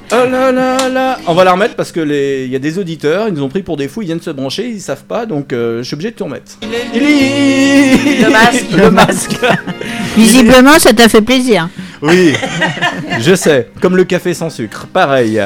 Oh 0.09 0.25
là 0.29 0.53
là 0.53 0.87
là 0.87 1.19
On 1.27 1.33
va 1.33 1.43
la 1.43 1.51
remettre 1.51 1.75
parce 1.75 1.91
que 1.91 1.99
les... 1.99 2.45
il 2.45 2.51
y 2.51 2.55
a 2.55 2.59
des 2.59 2.79
auditeurs, 2.79 3.27
ils 3.27 3.33
nous 3.33 3.43
ont 3.43 3.49
pris 3.49 3.61
pour 3.61 3.75
des 3.75 3.89
fous, 3.89 4.03
ils 4.03 4.05
viennent 4.05 4.21
se 4.21 4.29
brancher, 4.29 4.69
ils 4.69 4.79
savent 4.79 5.03
pas, 5.03 5.25
donc 5.25 5.51
euh, 5.51 5.79
je 5.79 5.83
suis 5.83 5.95
obligé 5.95 6.11
de 6.11 6.15
tout 6.15 6.23
remettre. 6.23 6.53
Il 6.61 6.73
est 6.73 6.93
libre 6.93 8.25
Le 8.25 8.29
masque. 8.31 8.65
Le 8.71 8.91
masque 8.91 9.37
Visiblement, 10.15 10.79
ça 10.79 10.93
t'a 10.93 11.09
fait 11.09 11.21
plaisir. 11.21 11.67
Oui, 12.01 12.33
je 13.19 13.35
sais, 13.35 13.69
comme 13.81 13.97
le 13.97 14.05
café 14.05 14.33
sans 14.33 14.49
sucre, 14.49 14.87
pareil. 14.87 15.41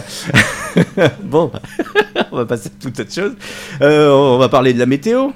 bon, 1.23 1.51
on 2.31 2.37
va 2.37 2.45
passer 2.45 2.67
à 2.69 2.83
toute 2.83 2.99
autre 2.99 3.13
chose. 3.13 3.33
Euh, 3.81 4.11
on 4.11 4.37
va 4.37 4.47
parler 4.47 4.73
de 4.73 4.79
la 4.79 4.85
météo. 4.85 5.29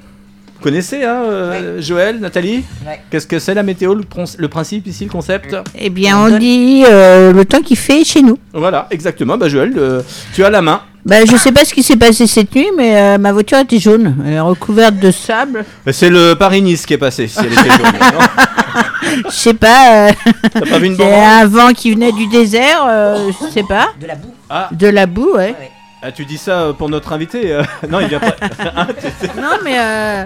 Vous 0.65 0.72
connaissez, 0.72 1.03
hein, 1.03 1.22
euh, 1.25 1.79
Joël, 1.79 2.19
Nathalie. 2.19 2.63
Qu'est-ce 3.12 3.27
que 3.27 3.38
c'est 3.38 3.53
la 3.53 3.62
météo, 3.62 3.93
le, 3.93 4.48
principe 4.48 4.88
ici, 4.88 5.05
le 5.05 5.12
concept 5.12 5.55
Eh 5.77 5.91
bien, 5.91 6.17
on 6.17 6.39
dit 6.39 6.84
euh, 6.89 7.31
le 7.31 7.45
temps 7.45 7.62
qu'il 7.62 7.77
fait 7.77 8.03
chez 8.03 8.24
nous. 8.24 8.39
Voilà, 8.51 8.88
exactement. 8.89 9.38
Bah, 9.38 9.48
Joël, 9.48 9.74
euh, 9.77 10.01
tu 10.34 10.43
as 10.43 10.50
la 10.50 10.63
main. 10.63 10.81
Bah, 11.05 11.24
je 11.24 11.36
sais 11.36 11.51
pas 11.51 11.65
ce 11.65 11.72
qui 11.75 11.84
s'est 11.84 11.98
passé 11.98 12.25
cette 12.25 12.55
nuit, 12.55 12.65
mais 12.75 12.98
euh, 13.00 13.17
ma 13.19 13.31
voiture 13.31 13.60
était 13.60 13.77
jaune. 13.77 14.15
Elle 14.25 14.34
est 14.34 14.39
recouverte 14.39 14.95
de 14.95 15.12
sable. 15.12 15.65
C'est 15.91 16.10
le 16.10 16.34
Paris-Nice 16.34 16.88
qui 16.88 16.95
est 16.95 16.98
passé, 16.98 17.27
si 17.27 17.38
elle 17.38 17.53
était 17.53 17.69
jaune, 17.69 18.00
non 18.01 19.22
Je 19.29 19.36
sais 19.36 19.53
pas. 19.53 20.07
euh, 20.07 20.12
T'as 20.51 20.62
pas 20.62 20.79
vu 20.79 20.88
une 20.88 21.00
un 21.00 21.45
vent 21.45 21.74
qui 21.74 21.91
venait 21.93 22.12
du 22.12 22.25
désert, 22.25 22.84
euh, 22.89 23.29
je 23.39 23.51
sais 23.51 23.62
pas. 23.62 23.89
De 24.01 24.07
la 24.07 24.15
boue. 24.15 24.34
Ah, 24.50 24.69
De 24.72 24.88
la 24.88 25.05
boue, 25.05 25.29
ouais. 25.36 25.50
Ouais. 25.60 25.72
ah, 26.01 26.12
tu 26.12 26.25
dis 26.25 26.39
ça 26.39 26.74
pour 26.75 26.89
notre 26.89 27.13
invité 27.13 27.55
Non, 27.89 28.00
il 28.00 28.07
vient 28.07 28.19
pas. 28.19 28.36
Hein, 28.75 28.88
Non, 29.38 29.60
mais 29.63 29.77
euh, 29.77 30.25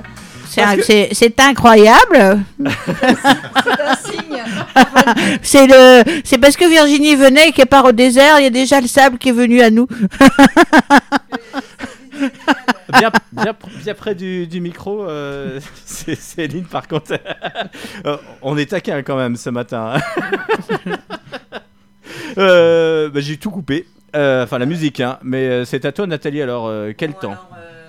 c'est 0.49 1.35
que- 1.35 1.41
incroyable. 1.49 2.43
C'est 2.65 3.81
un 3.81 3.95
signe. 3.95 4.43
C'est 5.41 5.65
le, 5.67 6.03
c'est 6.23 6.37
parce 6.37 6.55
que 6.55 6.69
Virginie 6.69 7.15
venait 7.15 7.49
et 7.49 7.51
qu'elle 7.51 7.65
part 7.67 7.85
au 7.85 7.91
désert, 7.91 8.39
il 8.39 8.43
y 8.43 8.47
a 8.47 8.51
déjà 8.51 8.79
le 8.79 8.87
sable 8.87 9.17
qui 9.17 9.29
est 9.29 9.33
venu 9.33 9.59
à 9.61 9.69
nous. 9.71 9.87
bien, 12.99 13.11
bien, 13.31 13.53
bien 13.83 13.93
près 13.93 14.15
du, 14.15 14.47
du 14.47 14.61
micro, 14.61 15.03
euh, 15.07 15.59
c'est 15.85 16.15
Céline 16.15 16.65
par 16.65 16.87
contre. 16.87 17.13
Euh, 18.05 18.17
on 18.41 18.57
est 18.57 18.67
taquin 18.69 19.01
quand 19.03 19.17
même 19.17 19.35
ce 19.35 19.49
matin. 19.49 19.93
Euh, 22.37 23.09
bah, 23.09 23.19
J'ai 23.21 23.37
tout 23.37 23.51
coupé. 23.51 23.87
Euh, 24.15 24.43
Enfin, 24.43 24.57
la 24.59 24.65
musique, 24.65 24.99
hein. 24.99 25.17
Mais 25.23 25.65
c'est 25.65 25.85
à 25.85 25.91
toi, 25.91 26.07
Nathalie. 26.07 26.41
Alors, 26.41 26.67
euh, 26.67 26.93
quel 26.97 27.11
Bon, 27.11 27.17
temps 27.19 27.31
alors, 27.31 27.47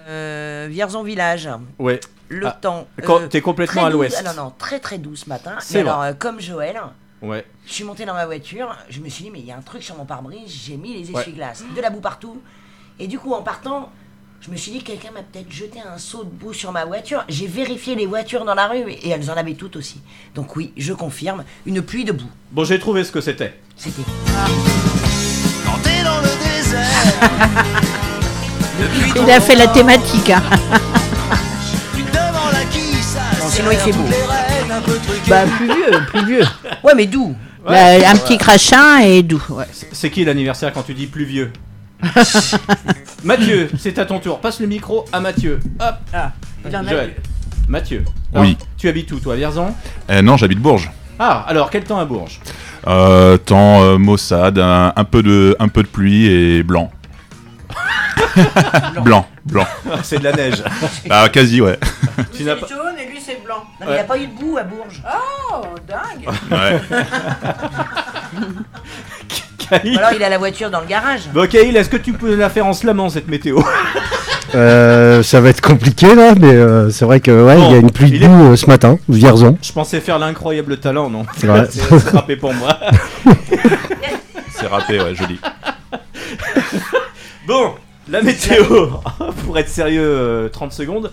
euh, 0.09 0.67
Vierzon 0.71 1.03
Village. 1.03 1.49
Ouais. 1.79 2.01
Le 2.33 2.47
Ah, 2.47 2.53
temps. 2.61 2.87
quand- 3.05 3.21
euh, 3.23 3.27
t'es 3.27 3.41
complètement 3.41 3.85
à 3.87 3.91
l'ouest. 3.91 4.23
Ah 4.25 4.33
non, 4.33 4.45
non, 4.45 4.53
très 4.57 4.79
très 4.79 4.99
doux 4.99 5.17
ce 5.17 5.29
matin. 5.29 5.57
C'est 5.61 5.81
alors, 5.81 6.01
euh, 6.01 6.13
comme 6.17 6.41
Joël, 6.41 6.81
Ouais. 7.23 7.45
je 7.67 7.73
suis 7.73 7.83
monté 7.85 8.05
dans 8.07 8.15
ma 8.15 8.25
voiture, 8.25 8.75
je 8.89 9.01
me 9.01 9.09
suis 9.09 9.25
dit, 9.25 9.31
mais 9.31 9.41
il 9.41 9.47
y 9.47 9.53
a 9.53 9.57
un 9.57 9.63
truc 9.63 9.83
sur 9.83 9.97
mon 9.97 10.05
pare-brise, 10.05 10.43
j'ai 10.49 10.77
mis 10.77 10.95
les 10.95 11.11
Ouais. 11.11 11.21
essuie-glaces, 11.21 11.65
de 11.77 11.81
la 11.83 11.91
boue 11.91 12.01
partout. 12.01 12.41
Et 13.01 13.09
du 13.09 13.19
coup, 13.19 13.33
en 13.35 13.43
partant, 13.43 13.91
je 14.41 14.49
me 14.51 14.57
suis 14.57 14.71
dit, 14.71 14.83
quelqu'un 14.85 15.11
m'a 15.11 15.23
peut-être 15.23 15.51
jeté 15.51 15.81
un 15.81 15.99
seau 15.99 16.23
de 16.23 16.31
boue 16.31 16.53
sur 16.53 16.71
ma 16.71 16.85
voiture. 16.85 17.25
J'ai 17.29 17.49
vérifié 17.49 17.97
les 17.97 18.07
voitures 18.07 18.45
dans 18.45 18.55
la 18.55 18.69
rue 18.69 18.89
et 18.91 19.09
elles 19.11 19.29
en 19.29 19.35
avaient 19.35 19.55
toutes 19.55 19.75
aussi. 19.75 20.01
Donc 20.37 20.55
oui, 20.55 20.73
je 20.77 20.93
confirme, 20.93 21.43
une 21.67 21.83
pluie 21.83 22.05
de 22.05 22.13
boue. 22.13 22.31
Bon, 22.53 22.63
j'ai 22.65 22.79
trouvé 22.79 23.03
ce 23.03 23.11
que 23.11 23.21
c'était. 23.21 23.59
C'était. 23.77 24.03
Quand 25.67 25.79
t'es 25.83 26.03
dans 26.05 26.21
le 26.21 26.29
désert, 26.45 26.87
Il 29.25 29.31
a 29.31 29.41
fait 29.41 29.57
la 29.57 29.67
thématique. 29.67 30.31
hein. 30.31 30.43
sinon 33.51 33.71
il 33.73 33.79
fait 33.79 33.93
beau. 33.93 34.05
Bah, 35.29 35.43
plus 35.57 35.67
vieux, 35.67 36.01
plus 36.09 36.27
vieux. 36.27 36.45
Ouais, 36.83 36.95
mais 36.97 37.07
d'où 37.07 37.35
Là, 37.67 38.11
un 38.11 38.17
petit 38.17 38.39
crachin 38.39 39.01
et 39.01 39.23
doux. 39.23 39.43
ouais. 39.51 39.67
C'est 39.93 40.11
qui 40.11 40.25
l'anniversaire 40.25 40.73
quand 40.73 40.83
tu 40.83 40.95
dis 40.95 41.07
plus 41.07 41.25
vieux 41.25 41.53
Mathieu, 43.25 43.69
c'est 43.79 43.99
à 43.99 44.07
ton 44.07 44.19
tour. 44.19 44.41
Passe 44.41 44.61
le 44.61 44.67
micro 44.67 45.05
à 45.13 45.21
Mathieu. 45.21 45.61
Hop. 45.79 45.95
Il 46.67 46.75
en 46.77 46.87
a 46.87 46.91
Joël. 46.91 47.11
eu. 47.11 47.71
Mathieu. 47.71 48.05
Oui. 48.35 48.57
tu 48.79 48.89
habites 48.89 49.13
où, 49.13 49.21
toi, 49.21 49.35
à 49.35 49.37
Vierzon 49.37 49.75
Eh 50.09 50.23
non, 50.23 50.39
j'habite 50.39 50.59
Bourges. 50.59 50.91
Ah, 51.19 51.45
alors, 51.47 51.69
quel 51.69 51.85
temps 51.85 51.99
à 52.01 52.07
Bourges 52.07 52.41
Euh, 52.87 53.37
temps 53.37 53.83
euh, 53.83 53.99
maussade, 53.99 54.59
un, 54.59 54.95
un 54.97 55.05
peu 55.05 55.23
de, 55.23 55.55
un 55.59 55.69
peu 55.69 55.83
de 55.83 55.89
pluie 55.89 56.27
et 56.27 56.63
blanc. 56.63 56.91
blanc, 59.05 59.27
blanc. 59.45 59.67
C'est 60.03 60.19
de 60.19 60.25
la 60.25 60.33
neige. 60.33 60.63
Ah, 61.11 61.29
quasi, 61.31 61.61
ouais. 61.61 61.79
tu 62.35 62.45
n'as 62.45 62.57
pas... 62.57 62.67
jaune 62.67 62.97
Non, 63.81 63.87
mais 63.87 63.89
il 63.89 63.93
n'y 63.95 63.99
a 63.99 64.05
pas 64.05 64.19
eu 64.19 64.27
de 64.27 64.33
boue 64.39 64.59
à 64.59 64.63
Bourges. 64.65 65.03
Oh, 65.53 65.65
dingue. 65.87 66.29
Ou 69.73 69.99
alors 69.99 70.13
il 70.17 70.23
a 70.25 70.29
la 70.29 70.39
voiture 70.39 70.69
dans 70.71 70.81
le 70.81 70.87
garage. 70.87 71.29
Bon, 71.33 71.49
Kyle, 71.49 71.77
est-ce 71.77 71.89
que 71.89 71.97
tu 71.97 72.13
peux 72.13 72.35
la 72.35 72.51
faire 72.51 72.67
en 72.67 72.73
slamant 72.73 73.09
cette 73.09 73.29
météo? 73.29 73.61
Euh, 74.57 75.23
ça 75.23 75.41
va 75.41 75.51
être 75.51 75.61
compliqué 75.61 76.13
là, 76.17 76.35
mais 76.37 76.53
euh, 76.53 76.91
c'est 76.91 77.05
vrai 77.05 77.21
que 77.21 77.31
ouais, 77.31 77.55
il 77.57 77.61
Bon, 77.61 77.71
y 77.71 77.75
a 77.75 77.79
une 77.79 77.91
pluie 77.93 78.09
il 78.11 78.19
de 78.19 78.25
est- 78.25 78.29
boue 78.29 78.51
euh, 78.53 78.57
ce 78.57 78.67
matin, 78.67 78.99
Vierzon. 79.09 79.57
Je 79.63 79.71
pensais 79.73 80.01
faire 80.01 80.19
l'incroyable 80.19 80.79
talent, 80.79 81.09
non? 81.09 81.25
C'est 81.37 81.47
vrai. 81.47 81.69
C'est 81.71 81.83
c'est 82.01 82.11
râpé 82.11 82.35
pour 82.37 82.53
moi. 82.55 82.77
C'est 84.53 84.67
râpé, 84.67 85.01
ouais, 85.01 85.15
joli. 85.15 85.39
Bon, 87.47 87.75
la 88.11 88.21
météo. 88.23 88.89
Pour 89.47 89.59
être 89.59 89.69
sérieux, 89.71 90.03
euh, 90.05 90.49
30 90.51 90.71
secondes. 90.73 91.11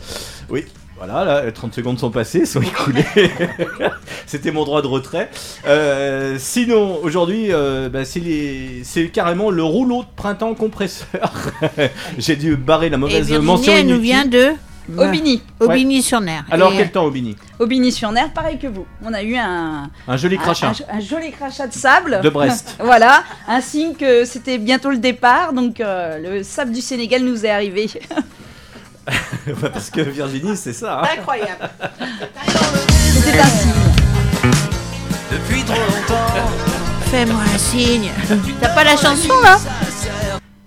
Oui, 0.49 0.65
voilà, 0.97 1.23
là, 1.23 1.35
euh, 1.43 1.51
30 1.51 1.73
secondes 1.75 1.99
sont 1.99 2.09
passées, 2.11 2.45
sont 2.45 2.61
écoulées. 2.61 3.05
C'était 4.25 4.51
mon 4.51 4.63
droit 4.65 4.81
de 4.81 4.87
retrait. 4.87 5.29
Euh, 5.67 6.37
sinon, 6.39 6.99
aujourd'hui, 7.03 7.47
euh, 7.51 7.87
bah, 7.89 8.03
c'est 8.05 8.19
les- 8.19 8.81
c'est 8.83 9.07
carrément 9.09 9.51
le 9.51 9.63
rouleau 9.63 10.01
de 10.03 10.07
printemps 10.15 10.53
compresseur. 10.55 11.31
J'ai 12.17 12.35
dû 12.35 12.55
barrer 12.55 12.89
la 12.89 12.97
Et 12.97 12.99
mauvaise 12.99 13.27
Virginie, 13.27 13.45
mention 13.45 13.73
elle 13.73 13.87
nous 13.87 13.99
vient 13.99 14.25
de. 14.25 14.53
Aubigny. 14.97 15.41
Aubigny-sur-Ner. 15.59 16.43
Alors, 16.49 16.71
Et, 16.71 16.77
quel 16.77 16.91
temps, 16.91 17.03
Aubigny? 17.03 17.35
Aubigny-sur-Ner, 17.59 18.31
pareil 18.33 18.57
que 18.57 18.67
vous. 18.67 18.85
On 19.03 19.13
a 19.13 19.21
eu 19.21 19.35
un, 19.35 19.89
Un 20.07 20.15
joli 20.17 20.37
un- 20.37 20.39
crachat. 20.39 20.71
Un, 20.89 20.97
un 20.97 20.99
joli 21.01 21.29
crachat 21.31 21.67
de 21.67 21.73
sable. 21.73 22.21
De 22.23 22.29
Brest. 22.29 22.77
voilà, 22.83 23.23
un 23.49 23.59
signe 23.59 23.95
que 23.95 24.23
c'était 24.23 24.57
bientôt 24.57 24.89
le 24.89 24.97
départ, 24.97 25.51
donc 25.51 25.81
euh, 25.81 26.37
le 26.37 26.43
sable 26.43 26.71
du 26.71 26.79
Sénégal 26.79 27.21
nous 27.23 27.45
est 27.45 27.49
arrivé. 27.49 27.89
Ouais, 29.07 29.69
Parce 29.73 29.89
que 29.89 30.01
Virginie, 30.01 30.55
c'est 30.57 30.73
ça. 30.73 30.99
hein. 31.01 31.07
Incroyable. 31.17 31.69
C'était 33.13 33.39
un 33.39 33.45
signe. 33.45 33.71
Depuis 35.31 35.63
trop 35.63 35.75
longtemps. 35.75 36.33
Fais-moi 37.09 37.39
un 37.53 37.57
signe. 37.57 38.09
T'as 38.61 38.69
pas 38.69 38.83
la 38.83 38.97
chanson 38.97 39.33
là? 39.41 39.57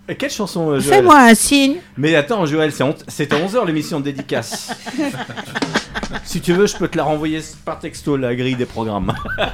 Et 0.09 0.17
Quelle 0.17 0.31
chanson, 0.31 0.71
euh, 0.71 0.81
Joël? 0.81 0.97
Fais-moi 0.99 1.19
un 1.21 1.35
signe. 1.35 1.77
Mais 1.97 2.17
attends, 2.17 2.45
Joël, 2.47 2.73
c'est 2.73 3.33
à 3.33 3.37
11h 3.37 3.65
l'émission 3.67 4.01
de 4.01 4.05
dédicace. 4.07 4.75
si 6.25 6.41
tu 6.41 6.53
veux, 6.53 6.67
je 6.67 6.77
peux 6.77 6.89
te 6.89 6.97
la 6.97 7.05
renvoyer 7.05 7.41
par 7.65 7.79
texto, 7.79 8.17
la 8.17 8.35
grille 8.35 8.57
des 8.57 8.67
programmes. 8.67 9.15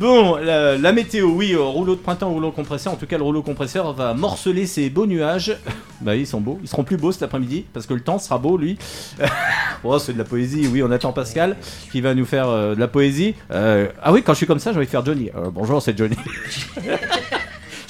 bon, 0.00 0.36
la, 0.36 0.76
la 0.76 0.92
météo, 0.92 1.28
oui, 1.28 1.52
euh, 1.52 1.60
rouleau 1.60 1.94
de 1.94 2.00
printemps, 2.00 2.30
rouleau 2.30 2.50
compresseur. 2.50 2.92
En 2.92 2.96
tout 2.96 3.06
cas, 3.06 3.16
le 3.18 3.22
rouleau 3.22 3.42
compresseur 3.42 3.92
va 3.92 4.14
morceler 4.14 4.66
ces 4.66 4.90
beaux 4.90 5.06
nuages. 5.06 5.56
bah, 6.00 6.16
ils 6.16 6.26
sont 6.26 6.40
beaux. 6.40 6.58
Ils 6.62 6.68
seront 6.68 6.82
plus 6.84 6.96
beaux 6.96 7.12
cet 7.12 7.22
après-midi 7.22 7.66
parce 7.72 7.86
que 7.86 7.94
le 7.94 8.00
temps 8.00 8.18
sera 8.18 8.38
beau, 8.38 8.56
lui. 8.56 8.78
oh, 9.84 9.98
c'est 9.98 10.14
de 10.14 10.18
la 10.18 10.24
poésie. 10.24 10.68
Oui, 10.72 10.82
on 10.82 10.90
attend 10.90 11.12
Pascal 11.12 11.56
qui 11.92 12.00
va 12.00 12.14
nous 12.14 12.24
faire 12.26 12.48
euh, 12.48 12.74
de 12.74 12.80
la 12.80 12.88
poésie. 12.88 13.34
Euh, 13.52 13.88
ah 14.02 14.12
oui, 14.12 14.22
quand 14.22 14.32
je 14.32 14.38
suis 14.38 14.46
comme 14.46 14.58
ça, 14.58 14.72
j'ai 14.72 14.78
envie 14.78 14.86
de 14.86 14.90
faire 14.90 15.04
Johnny. 15.04 15.30
Euh, 15.36 15.50
bonjour, 15.52 15.80
c'est 15.82 15.96
Johnny. 15.96 16.16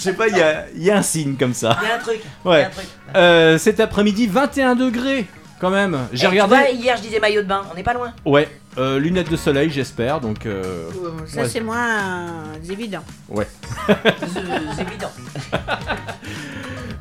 Je 0.00 0.04
sais 0.04 0.14
pas, 0.14 0.28
il 0.28 0.36
y 0.38 0.40
a, 0.40 0.64
il 0.74 0.82
y 0.82 0.90
a 0.90 0.96
un 0.96 1.02
signe 1.02 1.34
comme 1.36 1.52
ça. 1.52 1.76
Il 1.82 1.88
y 1.88 1.90
a 1.92 1.96
un 1.96 1.98
truc. 1.98 2.20
a 2.42 2.48
Ouais. 2.48 2.64
un 2.64 2.70
truc. 2.70 2.86
Euh, 3.16 3.58
cet 3.58 3.80
après-midi, 3.80 4.28
21 4.28 4.74
degrés 4.74 5.26
quand 5.60 5.70
même. 5.70 5.98
J'ai 6.12 6.18
Eh, 6.18 6.20
tu 6.20 6.26
regardé. 6.28 6.56
vois, 6.56 6.68
hier, 6.70 6.96
je 6.96 7.02
disais 7.02 7.20
maillot 7.20 7.42
de 7.42 7.46
bain. 7.46 7.62
On 7.70 7.74
n'est 7.74 7.82
pas 7.82 7.94
loin. 7.94 8.12
Ouais, 8.24 8.48
euh, 8.78 8.98
lunettes 8.98 9.30
de 9.30 9.36
soleil, 9.36 9.70
j'espère. 9.70 10.20
Donc, 10.20 10.46
euh, 10.46 10.88
Ça 11.26 11.42
Ouais. 11.42 11.48
c'est 11.48 11.60
moins 11.60 12.26
évident. 12.68 13.02
ouais. 13.28 13.46
C'est 13.88 14.82
évident. 14.82 15.10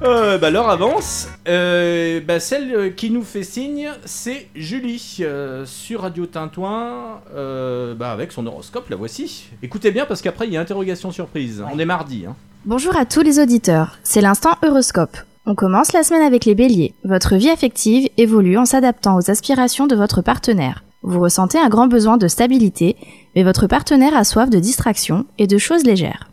Euh, 0.01 0.37
bah, 0.37 0.49
l'heure 0.49 0.69
avance. 0.69 1.27
Euh, 1.49 2.21
bah, 2.25 2.39
celle 2.39 2.73
euh, 2.73 2.89
qui 2.89 3.11
nous 3.11 3.21
fait 3.23 3.43
signe, 3.43 3.89
c'est 4.05 4.47
Julie 4.55 5.17
euh, 5.19 5.65
sur 5.65 6.03
Radio 6.03 6.25
Tintouin, 6.25 7.19
euh, 7.35 7.95
bah, 7.95 8.11
avec 8.13 8.31
son 8.31 8.47
horoscope. 8.47 8.89
La 8.89 8.95
voici. 8.95 9.49
Écoutez 9.61 9.91
bien 9.91 10.05
parce 10.05 10.21
qu'après 10.21 10.47
il 10.47 10.53
y 10.53 10.57
a 10.57 10.61
interrogation 10.61 11.11
surprise. 11.11 11.61
On 11.69 11.77
est 11.79 11.85
mardi. 11.85 12.23
Hein. 12.25 12.35
Bonjour 12.63 12.95
à 12.95 13.03
tous 13.05 13.23
les 13.23 13.39
auditeurs, 13.39 13.97
c'est 14.03 14.21
l'instant 14.21 14.51
Euroscope. 14.63 15.17
On 15.51 15.55
commence 15.55 15.93
la 15.93 16.03
semaine 16.03 16.21
avec 16.21 16.45
les 16.45 16.53
béliers. 16.53 16.93
Votre 17.03 17.35
vie 17.35 17.49
affective 17.49 18.07
évolue 18.17 18.55
en 18.59 18.65
s'adaptant 18.65 19.17
aux 19.17 19.31
aspirations 19.31 19.87
de 19.87 19.95
votre 19.95 20.21
partenaire. 20.21 20.83
Vous 21.01 21.19
ressentez 21.19 21.57
un 21.57 21.69
grand 21.69 21.87
besoin 21.87 22.17
de 22.17 22.27
stabilité, 22.27 22.95
mais 23.35 23.41
votre 23.41 23.65
partenaire 23.65 24.15
a 24.15 24.23
soif 24.23 24.51
de 24.51 24.59
distraction 24.59 25.25
et 25.39 25.47
de 25.47 25.57
choses 25.57 25.85
légères. 25.85 26.29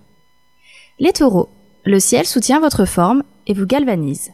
Les 0.99 1.15
taureaux. 1.15 1.49
Le 1.87 1.99
ciel 1.99 2.27
soutient 2.27 2.61
votre 2.61 2.85
forme 2.85 3.23
et 3.47 3.55
vous 3.55 3.65
galvanise. 3.65 4.33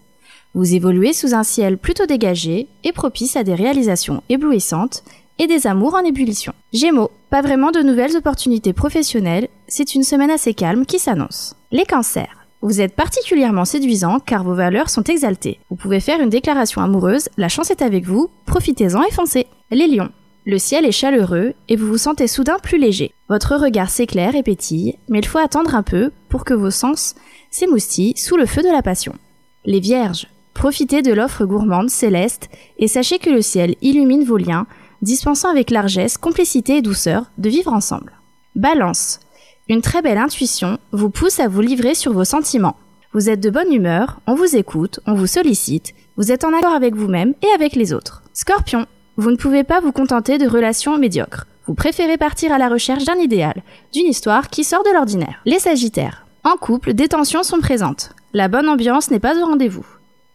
Vous 0.53 0.75
évoluez 0.75 1.13
sous 1.13 1.33
un 1.33 1.45
ciel 1.45 1.79
plutôt 1.79 2.07
dégagé 2.07 2.67
et 2.83 2.91
propice 2.91 3.37
à 3.37 3.45
des 3.45 3.55
réalisations 3.55 4.25
éblouissantes 4.31 5.05
et 5.39 5.47
des 5.47 5.69
amours 5.69 5.95
en 5.95 6.03
ébullition. 6.03 6.55
Gémeaux, 6.73 7.13
pas 7.31 7.41
vraiment 7.41 7.71
de 7.71 7.83
nouvelles 7.83 8.17
opportunités 8.17 8.73
professionnelles, 8.73 9.47
c'est 9.69 9.95
une 9.95 10.03
semaine 10.03 10.33
assez 10.33 10.55
calme 10.55 10.87
qui 10.87 10.99
s'annonce. 10.99 11.55
Les 11.71 11.85
cancers. 11.85 12.42
Vous 12.63 12.81
êtes 12.81 12.95
particulièrement 12.95 13.65
séduisant 13.65 14.21
car 14.21 14.45
vos 14.45 14.55
valeurs 14.55 14.89
sont 14.89 15.03
exaltées. 15.03 15.59
Vous 15.69 15.75
pouvez 15.75 15.99
faire 15.99 16.21
une 16.21 16.31
déclaration 16.31 16.81
amoureuse, 16.81 17.29
la 17.37 17.49
chance 17.49 17.73
est 17.73 17.83
avec 17.83 18.05
vous, 18.05 18.31
profitez-en 18.47 19.03
et 19.03 19.11
foncez. 19.11 19.49
Les 19.73 19.89
lions. 19.89 20.11
Le 20.47 20.59
ciel 20.59 20.87
est 20.87 20.93
chaleureux 20.93 21.55
et 21.69 21.75
vous 21.75 21.89
vous 21.89 21.99
sentez 21.99 22.29
soudain 22.29 22.59
plus 22.63 22.79
léger. 22.79 23.13
Votre 23.29 23.57
regard 23.57 23.91
s'éclaire 23.91 24.37
et 24.37 24.45
pétille, 24.45 24.97
mais 25.09 25.19
il 25.19 25.27
faut 25.27 25.39
attendre 25.39 25.75
un 25.75 25.83
peu 25.83 26.13
pour 26.29 26.45
que 26.45 26.55
vos 26.55 26.71
sens 26.71 27.17
s'émoustillent 27.51 28.17
sous 28.17 28.37
le 28.37 28.47
feu 28.47 28.63
de 28.63 28.69
la 28.69 28.83
passion. 28.83 29.15
Les 29.65 29.81
vierges. 29.81 30.29
Profitez 30.55 31.03
de 31.03 31.13
l'offre 31.13 31.45
gourmande 31.45 31.91
céleste 31.91 32.49
et 32.79 32.87
sachez 32.87 33.19
que 33.19 33.31
le 33.31 33.43
ciel 33.43 33.75
illumine 33.83 34.23
vos 34.23 34.37
liens, 34.37 34.69
dispensant 35.01 35.49
avec 35.49 35.71
largesse, 35.71 36.17
complicité 36.17 36.77
et 36.77 36.83
douceur 36.83 37.25
de 37.39 37.49
vivre 37.49 37.73
ensemble. 37.73 38.13
Balance. 38.55 39.19
Une 39.69 39.81
très 39.81 40.03
belle 40.03 40.19
intuition 40.19 40.79
vous 40.91 41.09
pousse 41.09 41.39
à 41.39 41.47
vous 41.47 41.61
livrer 41.61 41.95
sur 41.95 42.13
vos 42.13 42.25
sentiments. 42.25 42.77
Vous 43.13 43.31
êtes 43.31 43.39
de 43.39 43.49
bonne 43.49 43.73
humeur, 43.73 44.21
on 44.27 44.35
vous 44.35 44.57
écoute, 44.57 44.99
on 45.07 45.15
vous 45.15 45.29
sollicite, 45.29 45.95
vous 46.17 46.33
êtes 46.33 46.43
en 46.43 46.53
accord 46.53 46.75
avec 46.75 46.97
vous-même 46.97 47.35
et 47.43 47.55
avec 47.55 47.77
les 47.77 47.93
autres. 47.93 48.23
Scorpion. 48.33 48.87
Vous 49.17 49.31
ne 49.31 49.37
pouvez 49.37 49.63
pas 49.63 49.81
vous 49.81 49.93
contenter 49.93 50.39
de 50.39 50.49
relations 50.49 50.99
médiocres. 50.99 51.47
Vous 51.67 51.75
préférez 51.75 52.17
partir 52.17 52.53
à 52.53 52.59
la 52.59 52.69
recherche 52.69 53.05
d'un 53.05 53.19
idéal, 53.19 53.63
d'une 53.93 54.07
histoire 54.07 54.51
qui 54.51 54.65
sort 54.65 54.83
de 54.83 54.93
l'ordinaire. 54.93 55.41
Les 55.45 55.61
Sagittaires. 55.61 56.27
En 56.43 56.57
couple, 56.57 56.93
des 56.93 57.09
tensions 57.09 57.45
sont 57.45 57.61
présentes. 57.61 58.15
La 58.33 58.49
bonne 58.49 58.69
ambiance 58.69 59.13
n'est 59.13 59.21
pas 59.21 59.41
au 59.41 59.47
rendez-vous. 59.47 59.87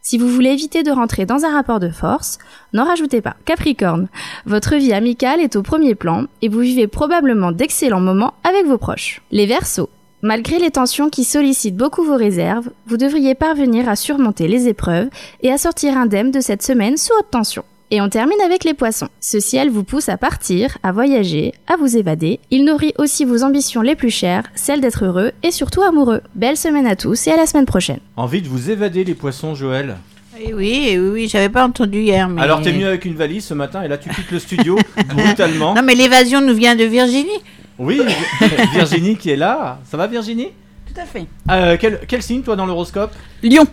Si 0.08 0.16
vous 0.16 0.30
voulez 0.30 0.52
éviter 0.52 0.82
de 0.82 0.90
rentrer 0.90 1.26
dans 1.26 1.44
un 1.44 1.52
rapport 1.52 1.80
de 1.80 1.90
force, 1.90 2.38
n'en 2.72 2.86
rajoutez 2.86 3.20
pas. 3.20 3.36
Capricorne, 3.44 4.08
votre 4.46 4.74
vie 4.76 4.94
amicale 4.94 5.38
est 5.38 5.54
au 5.54 5.62
premier 5.62 5.94
plan 5.94 6.24
et 6.40 6.48
vous 6.48 6.60
vivez 6.60 6.86
probablement 6.86 7.52
d'excellents 7.52 8.00
moments 8.00 8.32
avec 8.42 8.64
vos 8.64 8.78
proches. 8.78 9.20
Les 9.32 9.44
Verseaux, 9.44 9.90
malgré 10.22 10.58
les 10.58 10.70
tensions 10.70 11.10
qui 11.10 11.24
sollicitent 11.24 11.76
beaucoup 11.76 12.04
vos 12.04 12.16
réserves, 12.16 12.70
vous 12.86 12.96
devriez 12.96 13.34
parvenir 13.34 13.86
à 13.86 13.96
surmonter 13.96 14.48
les 14.48 14.66
épreuves 14.66 15.10
et 15.42 15.52
à 15.52 15.58
sortir 15.58 15.98
indemne 15.98 16.30
de 16.30 16.40
cette 16.40 16.62
semaine 16.62 16.96
sous 16.96 17.12
haute 17.18 17.30
tension. 17.30 17.64
Et 17.90 18.02
on 18.02 18.10
termine 18.10 18.40
avec 18.44 18.64
les 18.64 18.74
poissons. 18.74 19.08
Ce 19.18 19.40
ciel 19.40 19.70
vous 19.70 19.82
pousse 19.82 20.10
à 20.10 20.18
partir, 20.18 20.76
à 20.82 20.92
voyager, 20.92 21.54
à 21.66 21.76
vous 21.76 21.96
évader. 21.96 22.38
Il 22.50 22.66
nourrit 22.66 22.92
aussi 22.98 23.24
vos 23.24 23.42
ambitions 23.44 23.80
les 23.80 23.96
plus 23.96 24.10
chères, 24.10 24.44
celles 24.54 24.82
d'être 24.82 25.06
heureux 25.06 25.32
et 25.42 25.50
surtout 25.50 25.80
amoureux. 25.80 26.20
Belle 26.34 26.58
semaine 26.58 26.86
à 26.86 26.96
tous 26.96 27.26
et 27.26 27.32
à 27.32 27.36
la 27.36 27.46
semaine 27.46 27.64
prochaine. 27.64 28.00
Envie 28.16 28.42
de 28.42 28.48
vous 28.48 28.70
évader, 28.70 29.04
les 29.04 29.14
poissons, 29.14 29.54
Joël? 29.54 29.96
Eh 30.38 30.52
oui, 30.52 30.88
eh 30.90 30.98
oui, 30.98 31.08
oui, 31.08 31.28
j'avais 31.28 31.48
pas 31.48 31.64
entendu 31.64 32.00
hier. 32.00 32.28
Mais... 32.28 32.42
Alors, 32.42 32.60
t'es 32.60 32.74
mieux 32.74 32.86
avec 32.86 33.06
une 33.06 33.14
valise 33.14 33.46
ce 33.46 33.54
matin 33.54 33.82
et 33.82 33.88
là, 33.88 33.96
tu 33.96 34.10
quittes 34.10 34.30
le 34.30 34.38
studio 34.38 34.78
brutalement. 35.14 35.74
Non 35.74 35.82
mais 35.82 35.94
l'évasion 35.94 36.42
nous 36.42 36.54
vient 36.54 36.76
de 36.76 36.84
Virginie. 36.84 37.40
Oui, 37.78 38.02
Virginie 38.74 39.16
qui 39.16 39.30
est 39.30 39.36
là. 39.36 39.78
Ça 39.84 39.96
va, 39.96 40.06
Virginie? 40.06 40.48
Tout 40.86 41.00
à 41.00 41.06
fait. 41.06 41.26
Euh, 41.50 41.78
quel, 41.80 42.00
quel 42.06 42.22
signe, 42.22 42.42
toi, 42.42 42.54
dans 42.54 42.66
l'horoscope? 42.66 43.12
Lion. 43.42 43.66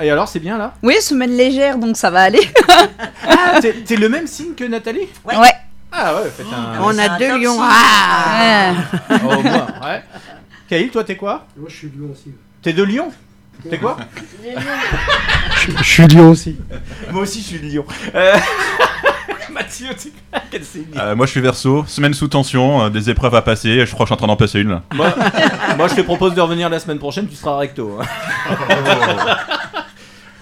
Et 0.00 0.10
alors, 0.10 0.28
c'est 0.28 0.38
bien 0.40 0.58
là? 0.58 0.74
Oui, 0.82 0.94
semaine 1.00 1.36
légère, 1.36 1.76
donc 1.78 1.96
ça 1.96 2.10
va 2.10 2.22
aller. 2.22 2.40
Ah, 3.30 3.60
t'es 3.60 3.72
t'es 3.72 3.96
le 3.96 4.08
même 4.08 4.26
signe 4.26 4.54
que 4.54 4.64
Nathalie? 4.64 5.08
Ouais. 5.24 5.34
Ah 5.92 6.14
ouais, 6.16 6.30
faites 6.34 6.46
un. 6.52 6.80
On 6.82 6.96
a 6.98 7.18
deux 7.18 7.38
lions. 7.40 7.58
Ah 7.60 8.72
Oh, 9.10 9.42
moi, 9.42 9.66
ouais. 9.84 10.02
Kaïl, 10.68 10.90
toi, 10.90 11.02
t'es 11.04 11.16
quoi? 11.16 11.46
Moi, 11.56 11.68
je 11.70 11.76
suis 11.76 11.88
lion 11.88 12.10
aussi. 12.12 12.32
T'es 12.62 12.72
de 12.72 12.82
Lyon? 12.82 13.10
T'es 13.68 13.78
quoi? 13.78 13.96
Je 15.78 15.82
suis 15.82 16.06
lion 16.06 16.30
aussi. 16.30 16.56
Moi 17.10 17.22
aussi, 17.22 17.40
je 17.40 17.46
suis 17.46 17.58
de 17.58 17.64
Lyon. 17.66 17.84
Euh, 18.14 18.36
Mathieu, 19.52 19.88
t'es 19.96 20.12
quel 20.50 20.64
signe 20.64 20.84
Euh, 20.96 21.16
moi 21.16 21.26
je 21.26 21.32
suis 21.32 21.40
verso, 21.40 21.84
semaine 21.86 22.14
sous 22.14 22.28
tension, 22.28 22.82
euh, 22.82 22.90
des 22.90 23.10
épreuves 23.10 23.34
à 23.34 23.42
passer, 23.42 23.84
je 23.84 23.92
crois 23.92 24.04
que 24.04 24.08
je 24.10 24.14
suis 24.14 24.14
en 24.14 24.16
train 24.16 24.26
d'en 24.28 24.36
passer 24.36 24.60
une 24.60 24.68
là. 24.70 24.82
moi, 24.94 25.12
moi, 25.76 25.88
je 25.88 25.94
te 25.96 26.00
propose 26.02 26.34
de 26.34 26.40
revenir 26.40 26.68
la 26.68 26.78
semaine 26.78 26.98
prochaine, 26.98 27.26
tu 27.26 27.34
seras 27.34 27.56
recto. 27.56 27.98
hein. 28.00 28.06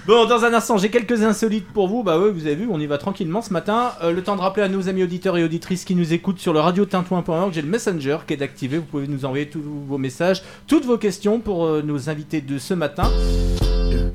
Bon, 0.07 0.25
dans 0.25 0.45
un 0.45 0.55
instant, 0.55 0.79
j'ai 0.79 0.89
quelques 0.89 1.23
insolites 1.25 1.67
pour 1.67 1.89
vous. 1.89 2.05
Bah 2.05 2.17
ouais, 2.21 2.31
vous 2.31 2.47
avez 2.47 2.55
vu, 2.55 2.69
on 2.71 2.79
y 2.79 2.87
va 2.87 2.97
tranquillement 2.97 3.43
ce 3.43 3.53
matin. 3.53 3.91
Euh, 4.05 4.13
le 4.13 4.23
temps 4.23 4.37
de 4.37 4.41
rappeler 4.41 4.63
à 4.63 4.69
nos 4.69 4.89
amis 4.89 5.03
auditeurs 5.03 5.37
et 5.37 5.43
auditrices 5.43 5.85
qui 5.85 5.97
nous 5.97 6.13
écoutent 6.13 6.39
sur 6.39 6.53
le 6.53 6.61
radiotintouin.org, 6.61 7.53
j'ai 7.53 7.61
le 7.63 7.67
Messenger 7.67 8.19
qui 8.25 8.35
est 8.35 8.43
activé. 8.43 8.79
Vous 8.79 8.85
pouvez 8.85 9.09
nous 9.09 9.25
envoyer 9.25 9.49
tous 9.49 9.61
vos 9.61 9.99
messages, 9.99 10.45
toutes 10.69 10.85
vos 10.85 10.97
questions 10.97 11.41
pour 11.41 11.67
euh, 11.67 11.83
nos 11.85 12.09
invités 12.09 12.41
de 12.41 12.57
ce 12.59 12.73
matin. 12.73 13.11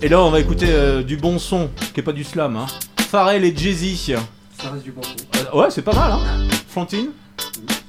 Et 0.02 0.08
là, 0.08 0.22
on 0.24 0.32
va 0.32 0.40
écouter 0.40 0.68
euh, 0.70 1.04
du 1.04 1.18
bon 1.18 1.38
son, 1.40 1.70
qui 1.94 2.00
est 2.00 2.04
pas 2.04 2.14
du 2.14 2.24
slam. 2.24 2.56
Hein. 2.56 2.68
Pharrell 2.98 3.44
et 3.44 3.54
Jay-Z. 3.54 4.16
Ça 4.58 4.70
reste 4.70 4.84
du 4.86 4.94
bon 4.94 5.02
Euh, 5.36 5.58
ouais, 5.58 5.72
c'est 5.72 5.82
pas 5.82 5.94
mal, 5.94 6.14
hein. 6.14 6.20
Frontine 6.70 7.10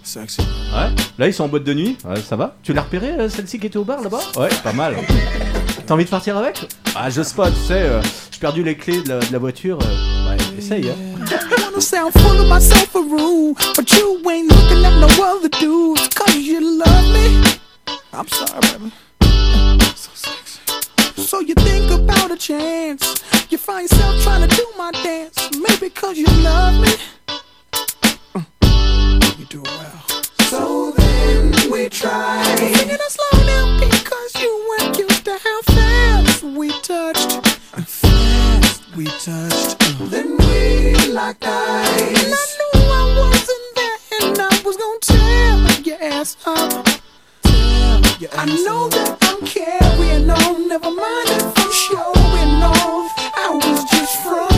Sexy. 0.03 0.41
Ouais. 0.41 0.91
Là, 1.19 1.29
ils 1.29 1.33
sont 1.33 1.45
en 1.45 1.49
boîte 1.49 1.63
de 1.63 1.73
nuit. 1.73 1.97
Ouais, 2.05 2.21
ça 2.21 2.35
va. 2.35 2.57
Tu 2.65 2.73
l'as 2.73 2.83
repéré, 2.83 3.29
celle-ci 3.29 3.61
qui 3.61 3.69
était 3.69 3.77
au 3.77 3.85
bar 3.85 4.03
là-bas? 4.03 4.19
Ouais, 4.37 4.49
pas 4.65 4.73
mal. 4.73 4.97
T'as 5.87 5.95
envie 5.95 6.05
de 6.05 6.11
partir 6.11 6.37
avec 6.37 6.61
Ah, 6.95 7.11
j'ose 7.11 7.33
pas, 7.33 7.51
tu 7.51 7.57
sais. 7.67 7.83
euh, 7.83 8.01
J'ai 8.31 8.39
perdu 8.39 8.63
les 8.63 8.77
clés 8.77 9.03
de 9.03 9.09
la, 9.11 9.19
de 9.21 9.33
la 9.33 9.39
voiture. 9.39 9.79
euh, 9.83 10.31
ouais, 10.31 10.37
essaye, 10.59 10.89
hein. 10.91 10.95
I 11.31 11.63
wanna 11.63 11.81
sound 11.81 12.13
full 12.19 12.41
of 12.41 12.49
myself 12.49 12.95
a 12.95 13.01
rule, 13.01 13.55
but 13.77 13.91
you 13.93 14.19
ain't 14.31 14.49
looking 14.51 14.85
at 14.85 14.95
no 14.99 15.07
other 15.25 15.49
dudes, 15.49 16.09
cause 16.15 16.37
you 16.37 16.61
love 16.61 17.05
me. 17.13 17.43
I'm 18.13 18.29
sorry, 18.29 18.61
baby. 18.61 18.93
So 19.97 20.11
sexy. 20.15 20.61
So 21.17 21.41
you 21.41 21.55
think 21.55 21.91
about 21.91 22.31
a 22.31 22.37
chance. 22.37 23.03
You 23.51 23.59
find 23.59 23.91
yourself 23.91 24.23
trying 24.23 24.49
to 24.49 24.55
do 24.57 24.67
my 24.79 24.91
dance, 25.03 25.37
maybe 25.69 25.91
cause 25.91 26.17
you 26.19 26.27
love 26.43 26.75
me. 26.81 26.93
Uh, 28.35 28.41
you 29.39 29.45
do 29.47 29.63
well. 29.63 30.03
So 30.51 30.93
then 30.97 31.53
we 31.71 31.89
try. 31.89 32.43
Singing 32.57 32.91
it 32.91 33.01
slow 33.11 33.79
because 33.79 34.43
you 34.43 34.53
fast 36.43 36.57
we 36.57 36.71
touched. 36.81 37.47
Fast 37.87 38.97
we 38.97 39.05
touched. 39.05 39.77
Uh, 39.81 41.13
locked 41.13 41.45
eyes. 41.45 42.19
And 42.19 42.33
I 42.33 42.47
knew 42.59 42.83
I 42.91 43.05
wasn't 43.19 43.69
there, 43.77 43.99
and 44.23 44.39
I 44.39 44.63
was 44.65 44.77
gonna 44.77 44.99
tear 45.01 45.83
your 45.85 46.03
ass 46.03 46.37
up. 46.47 46.89
I 48.35 48.47
know 48.47 48.89
that 48.89 49.19
I'm 49.23 49.45
carrying 49.47 50.31
on, 50.31 50.69
never 50.69 50.91
mind 50.91 51.29
if 51.29 51.59
I'm 51.59 51.73
showing 51.73 52.63
off. 52.63 53.13
I 53.37 53.51
was 53.53 53.85
just 53.91 54.23
frontin'. 54.23 54.52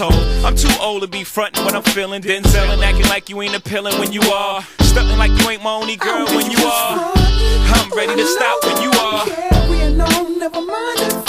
A 0.00 0.04
loop 0.04 0.12
this 0.12 0.16
whole. 0.16 0.46
I'm 0.46 0.56
too 0.56 0.70
old 0.80 1.02
to 1.02 1.08
be 1.08 1.24
frontin' 1.24 1.64
what 1.64 1.74
I'm 1.74 1.82
feeling, 1.82 2.22
Denzel 2.22 2.72
and 2.72 2.82
acting 2.82 3.08
like 3.08 3.28
you 3.28 3.40
ain't 3.42 3.56
appealing 3.56 3.98
when 3.98 4.12
you 4.12 4.22
are, 4.22 4.62
stuntin' 4.80 5.18
like 5.18 5.30
you 5.40 5.50
ain't 5.50 5.62
my 5.62 5.72
only 5.72 5.96
girl 5.96 6.26
when 6.26 6.50
you 6.50 6.58
are. 6.58 7.12
I'm 7.14 7.90
ready 7.96 8.14
to 8.16 8.26
stop 8.26 8.64
when 8.64 8.82
you 8.82 8.90
are. 8.90 9.26
Carrying 9.26 10.00
on, 10.00 10.38
never 10.38 10.60
mind 10.60 11.27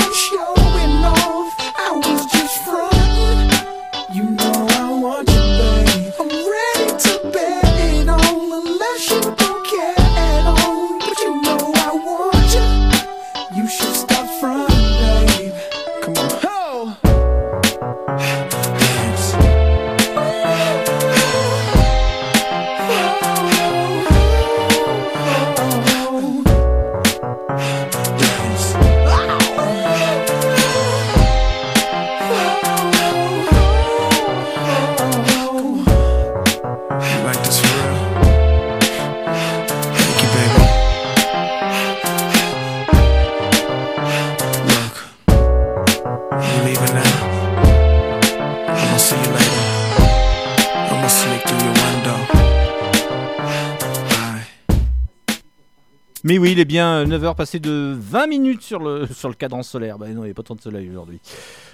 oui, 56.39 56.53
il 56.53 56.59
est 56.59 56.65
bien 56.65 57.03
9h 57.05 57.35
passé 57.35 57.59
de 57.59 57.95
20 57.99 58.27
minutes 58.27 58.61
sur 58.61 58.79
le, 58.79 59.07
sur 59.13 59.27
le 59.29 59.35
cadran 59.35 59.61
solaire. 59.61 59.97
Bah 59.97 60.07
non, 60.07 60.23
il 60.23 60.27
n'y 60.27 60.31
a 60.31 60.33
pas 60.33 60.43
tant 60.43 60.55
de 60.55 60.61
soleil 60.61 60.89
aujourd'hui. 60.89 61.19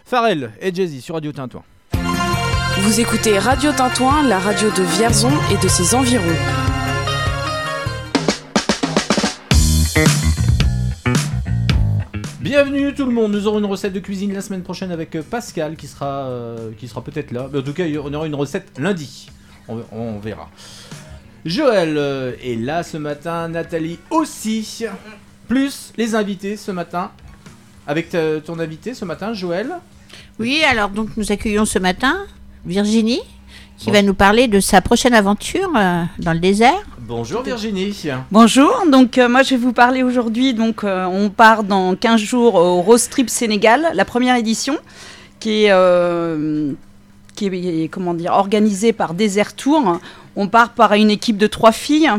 Pharrell 0.06 0.52
et 0.60 0.74
Jay-Z 0.74 1.00
sur 1.02 1.16
Radio 1.16 1.32
Tintouin. 1.32 1.64
Vous 2.80 3.00
écoutez 3.00 3.38
Radio 3.38 3.72
Tintouin, 3.72 4.24
la 4.28 4.40
radio 4.40 4.70
de 4.72 4.84
Vierzon 4.98 5.32
et 5.52 5.64
de 5.64 5.68
ses 5.68 5.94
environs. 5.96 6.24
Bienvenue 12.42 12.94
tout 12.94 13.06
le 13.06 13.12
monde, 13.12 13.32
nous 13.32 13.48
aurons 13.48 13.60
une 13.60 13.66
recette 13.66 13.94
de 13.94 14.00
cuisine 14.00 14.34
la 14.34 14.42
semaine 14.42 14.62
prochaine 14.62 14.92
avec 14.92 15.16
euh, 15.16 15.24
Pascal 15.24 15.76
qui 15.76 15.88
sera, 15.88 16.26
euh, 16.26 16.72
qui 16.78 16.88
sera 16.88 17.04
peut-être 17.04 17.32
là. 17.32 17.50
Mais 17.52 17.60
en 17.60 17.64
tout 17.64 17.74
cas, 17.74 17.86
on 18.04 18.14
aura 18.14 18.28
une 18.28 18.36
recette 18.36 18.78
lundi. 18.80 19.30
On, 19.68 19.80
on 19.92 20.20
verra. 20.20 20.50
Joël 21.46 21.96
euh, 21.98 22.32
est 22.44 22.56
là 22.60 22.82
ce 22.84 22.98
matin, 22.98 23.48
Nathalie 23.50 24.00
aussi. 24.10 24.86
Plus 25.48 25.94
les 25.98 26.16
invités 26.16 26.58
ce 26.58 26.72
matin. 26.72 27.12
Avec 27.88 28.10
ta- 28.10 28.42
ton 28.42 28.58
invité 28.60 28.96
ce 28.96 29.06
matin, 29.06 29.34
Joël. 29.34 29.70
Oui, 30.40 30.62
alors 30.68 30.90
donc 30.90 31.10
nous 31.18 31.32
accueillons 31.32 31.66
ce 31.66 31.78
matin 31.78 32.18
Virginie 32.66 33.22
qui 33.78 33.88
Bon. 33.88 33.92
va 33.94 34.02
nous 34.02 34.14
parler 34.16 34.48
de 34.48 34.60
sa 34.60 34.82
prochaine 34.82 35.14
aventure 35.14 35.70
euh, 35.78 36.04
dans 36.20 36.34
le 36.34 36.40
désert. 36.40 36.82
Bonjour 37.00 37.44
Virginie. 37.44 37.96
Bonjour, 38.32 38.72
donc 38.90 39.18
euh, 39.18 39.30
moi 39.30 39.44
je 39.44 39.52
vais 39.52 39.58
vous 39.58 39.74
parler 39.74 40.02
aujourd'hui, 40.02 40.54
donc 40.54 40.84
euh, 40.84 41.06
on 41.06 41.30
part 41.30 41.64
dans 41.64 41.94
15 41.96 42.20
jours 42.20 42.56
au 42.56 42.82
Rose 42.82 43.08
Trip 43.10 43.30
Sénégal, 43.30 43.86
la 43.94 44.06
première 44.06 44.38
édition, 44.38 44.78
qui 45.40 45.66
est, 45.66 45.72
euh, 45.72 46.72
qui 47.36 47.48
est 47.48 47.90
comment 47.92 48.14
dire, 48.16 48.32
organisée 48.34 48.94
par 48.94 49.14
Desert 49.14 49.54
Tour. 49.56 50.00
On 50.36 50.48
part 50.48 50.72
par 50.72 50.94
une 50.94 51.10
équipe 51.10 51.38
de 51.38 51.48
trois 51.48 51.72
filles, 51.72 52.12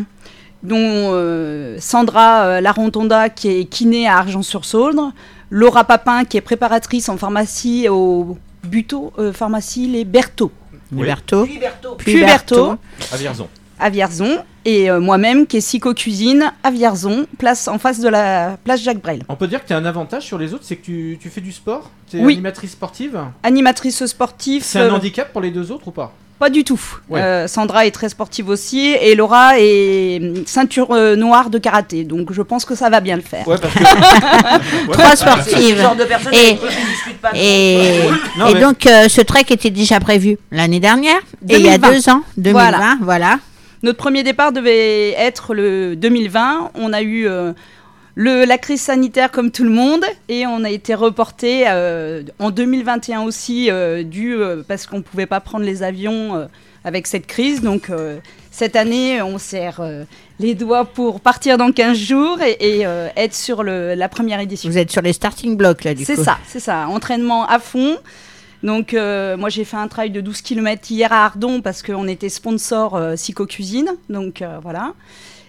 dont 0.62 0.76
euh, 0.80 1.76
Sandra 1.80 2.44
euh, 2.46 2.60
Larontonda 2.60 3.28
qui 3.28 3.48
est 3.48 3.64
kiné 3.66 4.08
à 4.08 4.16
Argent-sur-Saône, 4.18 5.12
Laura 5.50 5.84
Papin 5.84 6.24
qui 6.24 6.36
est 6.36 6.40
préparatrice 6.40 7.08
en 7.08 7.16
pharmacie 7.16 7.88
au 7.88 8.36
Buto, 8.64 9.12
euh, 9.18 9.32
pharmacie 9.32 9.86
Les 9.86 10.04
Berthaud. 10.04 10.50
Oui. 10.92 11.04
Berthaud. 11.06 11.44
Puis 11.44 11.58
Berthaud. 11.58 11.94
Puis 11.96 12.20
Berthaud 12.20 12.76
À 13.12 13.16
Vierzon. 13.16 13.48
à 13.78 13.90
Vierzon 13.90 14.38
et 14.64 14.90
euh, 14.90 14.98
moi-même 14.98 15.46
qui 15.46 15.58
est 15.58 15.60
psycho-cuisine 15.60 16.52
à 16.64 16.70
Vierzon, 16.72 17.26
place 17.38 17.68
en 17.68 17.78
face 17.78 18.00
de 18.00 18.08
la 18.08 18.56
place 18.64 18.80
Jacques 18.82 19.00
Brel. 19.02 19.22
On 19.28 19.36
peut 19.36 19.46
dire 19.46 19.62
que 19.62 19.68
tu 19.68 19.72
as 19.74 19.76
un 19.76 19.84
avantage 19.84 20.24
sur 20.24 20.38
les 20.38 20.54
autres, 20.54 20.64
c'est 20.66 20.76
que 20.76 20.84
tu, 20.84 21.18
tu 21.20 21.28
fais 21.30 21.40
du 21.40 21.52
sport? 21.52 21.90
Tu 22.10 22.18
es 22.18 22.24
Oui. 22.24 22.32
animatrice 22.32 22.72
sportive? 22.72 23.20
Animatrice 23.44 24.04
sportive. 24.06 24.62
C'est 24.64 24.80
un 24.80 24.92
handicap 24.92 25.30
pour 25.32 25.40
les 25.42 25.50
deux 25.52 25.70
autres 25.70 25.86
ou 25.88 25.92
pas? 25.92 26.12
Pas 26.38 26.50
du 26.50 26.64
tout. 26.64 26.80
Ouais. 27.08 27.20
Euh, 27.20 27.48
Sandra 27.48 27.86
est 27.86 27.90
très 27.90 28.08
sportive 28.10 28.48
aussi 28.50 28.88
et 29.00 29.14
Laura 29.14 29.52
est 29.58 30.20
ceinture 30.46 30.88
euh, 30.92 31.16
noire 31.16 31.48
de 31.48 31.58
karaté. 31.58 32.04
Donc 32.04 32.32
je 32.32 32.42
pense 32.42 32.64
que 32.66 32.74
ça 32.74 32.90
va 32.90 33.00
bien 33.00 33.16
le 33.16 33.22
faire. 33.22 33.48
Ouais, 33.48 33.56
parce 33.58 33.72
que. 33.72 33.82
Trois 34.92 35.16
sportives. 35.16 35.80
genre 35.80 35.96
de 35.96 36.04
personne 36.04 36.34
Et- 36.34 36.38
avec 36.48 36.60
qui 36.60 36.66
je 36.66 36.90
discute 36.90 37.18
pas. 37.22 37.30
Et, 37.34 38.00
Non, 38.38 38.48
et 38.48 38.54
mais- 38.54 38.60
donc 38.60 38.86
euh, 38.86 39.08
ce 39.08 39.22
trek 39.22 39.46
était 39.50 39.70
déjà 39.70 39.98
prévu 39.98 40.36
l'année 40.52 40.80
dernière 40.80 41.18
et 41.48 41.56
il 41.56 41.62
y 41.62 41.68
a 41.70 41.78
2020. 41.78 41.90
deux 41.96 42.08
ans, 42.10 42.22
2020, 42.36 42.98
voilà. 43.00 43.38
Notre 43.82 43.98
premier 43.98 44.22
départ 44.22 44.52
devait 44.52 45.12
être 45.12 45.54
le 45.54 45.96
2020. 45.96 46.70
On 46.74 46.92
a 46.92 47.02
eu 47.02 47.28
euh, 47.28 47.52
le, 48.16 48.46
la 48.46 48.56
crise 48.56 48.80
sanitaire 48.80 49.30
comme 49.30 49.50
tout 49.50 49.62
le 49.62 49.70
monde 49.70 50.04
et 50.28 50.46
on 50.46 50.64
a 50.64 50.70
été 50.70 50.94
reporté 50.94 51.64
euh, 51.68 52.22
en 52.38 52.50
2021 52.50 53.22
aussi 53.22 53.70
euh, 53.70 54.02
dû 54.02 54.34
euh, 54.34 54.62
parce 54.66 54.86
qu'on 54.86 55.02
pouvait 55.02 55.26
pas 55.26 55.40
prendre 55.40 55.66
les 55.66 55.82
avions 55.82 56.48
avec 56.82 57.06
cette 57.06 57.26
crise. 57.26 57.60
Donc 57.60 57.90
cette 58.50 58.74
année, 58.74 59.20
on 59.20 59.36
serre 59.36 59.82
les 60.40 60.54
doigts 60.54 60.86
pour 60.86 61.20
partir 61.20 61.58
dans 61.58 61.70
15 61.70 61.96
jours 61.96 62.40
et, 62.40 62.56
et, 62.60 62.86
être 63.16 63.34
sur 63.34 63.62
le, 63.62 63.94
la 63.94 64.08
première 64.08 64.40
édition. 64.40 64.70
Vous 64.70 64.78
êtes 64.78 64.90
sur 64.90 65.02
les 65.02 65.12
starting 65.12 65.56
blocks 65.56 65.84
là, 65.84 65.92
du 65.92 66.06
coup. 66.06 66.12
C'est 66.14 66.22
ça, 66.22 66.38
c'est 66.46 66.60
ça. 66.60 66.88
Entraînement 66.88 67.46
à 67.46 67.58
fond. 67.58 67.98
Donc, 68.62 68.94
euh, 68.94 69.36
moi, 69.36 69.48
j'ai 69.48 69.64
fait 69.64 69.76
un 69.76 69.88
travail 69.88 70.10
de 70.10 70.20
12 70.20 70.42
km 70.42 70.90
hier 70.90 71.12
à 71.12 71.24
Ardon 71.24 71.60
parce 71.60 71.82
qu'on 71.82 72.08
était 72.08 72.28
sponsor 72.28 72.96
euh, 72.96 73.14
Psycho 73.14 73.46
Cuisine. 73.46 73.90
Donc, 74.08 74.42
euh, 74.42 74.58
voilà. 74.62 74.94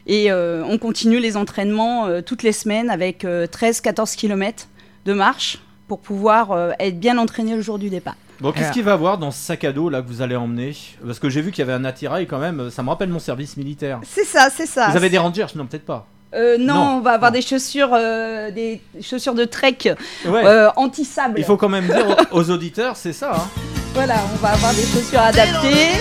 Et 0.07 0.31
euh, 0.31 0.63
on 0.65 0.77
continue 0.77 1.19
les 1.19 1.35
entraînements 1.37 2.05
euh, 2.07 2.21
toutes 2.21 2.41
les 2.43 2.53
semaines 2.53 2.89
avec 2.89 3.23
13-14 3.25 4.15
km 4.15 4.67
de 5.05 5.13
marche 5.13 5.59
pour 5.87 5.99
pouvoir 5.99 6.51
euh, 6.51 6.71
être 6.79 6.99
bien 6.99 7.17
entraîné 7.17 7.55
le 7.55 7.61
jour 7.61 7.77
du 7.77 7.89
départ. 7.89 8.15
Bon, 8.39 8.51
qu'est-ce 8.51 8.71
qu'il 8.71 8.83
va 8.83 8.91
y 8.91 8.93
avoir 8.93 9.17
dans 9.17 9.31
ce 9.31 9.39
sac 9.39 9.63
à 9.63 9.71
dos 9.71 9.89
là 9.89 10.01
que 10.01 10.07
vous 10.07 10.21
allez 10.21 10.35
emmener? 10.35 10.75
Parce 11.05 11.17
que 11.19 11.27
j'ai 11.29 11.41
vu 11.41 11.51
qu'il 11.51 11.59
y 11.59 11.63
avait 11.63 11.73
un 11.73 11.85
attirail 11.85 12.27
quand 12.27 12.37
même, 12.37 12.69
ça 12.69 12.83
me 12.83 12.89
rappelle 12.89 13.09
mon 13.09 13.19
service 13.19 13.57
militaire. 13.57 13.99
C'est 14.03 14.25
ça, 14.25 14.49
c'est 14.55 14.67
ça. 14.67 14.89
Vous 14.89 14.97
avez 14.97 15.09
des 15.09 15.17
rangers? 15.17 15.47
Non, 15.55 15.65
peut-être 15.65 15.85
pas. 15.85 16.05
Euh, 16.35 16.57
non, 16.59 16.73
Non, 16.75 16.81
on 16.97 16.99
va 17.01 17.11
avoir 17.13 17.31
des 17.31 17.41
chaussures, 17.41 17.93
euh, 17.93 18.51
des 18.51 18.81
chaussures 19.01 19.33
de 19.33 19.45
trek 19.45 19.77
Ouais. 20.25 20.45
euh, 20.45 20.69
anti-sable. 20.75 21.35
Il 21.39 21.45
faut 21.45 21.57
quand 21.57 21.69
même 21.69 21.87
dire 21.87 22.15
aux, 22.31 22.37
aux 22.41 22.51
auditeurs, 22.51 22.95
c'est 22.95 23.13
ça. 23.13 23.31
Hein. 23.35 23.47
Voilà, 23.93 24.15
on 24.33 24.37
va 24.37 24.49
avoir 24.49 24.73
des 24.73 24.83
chaussures 24.83 25.19
adaptées 25.19 25.91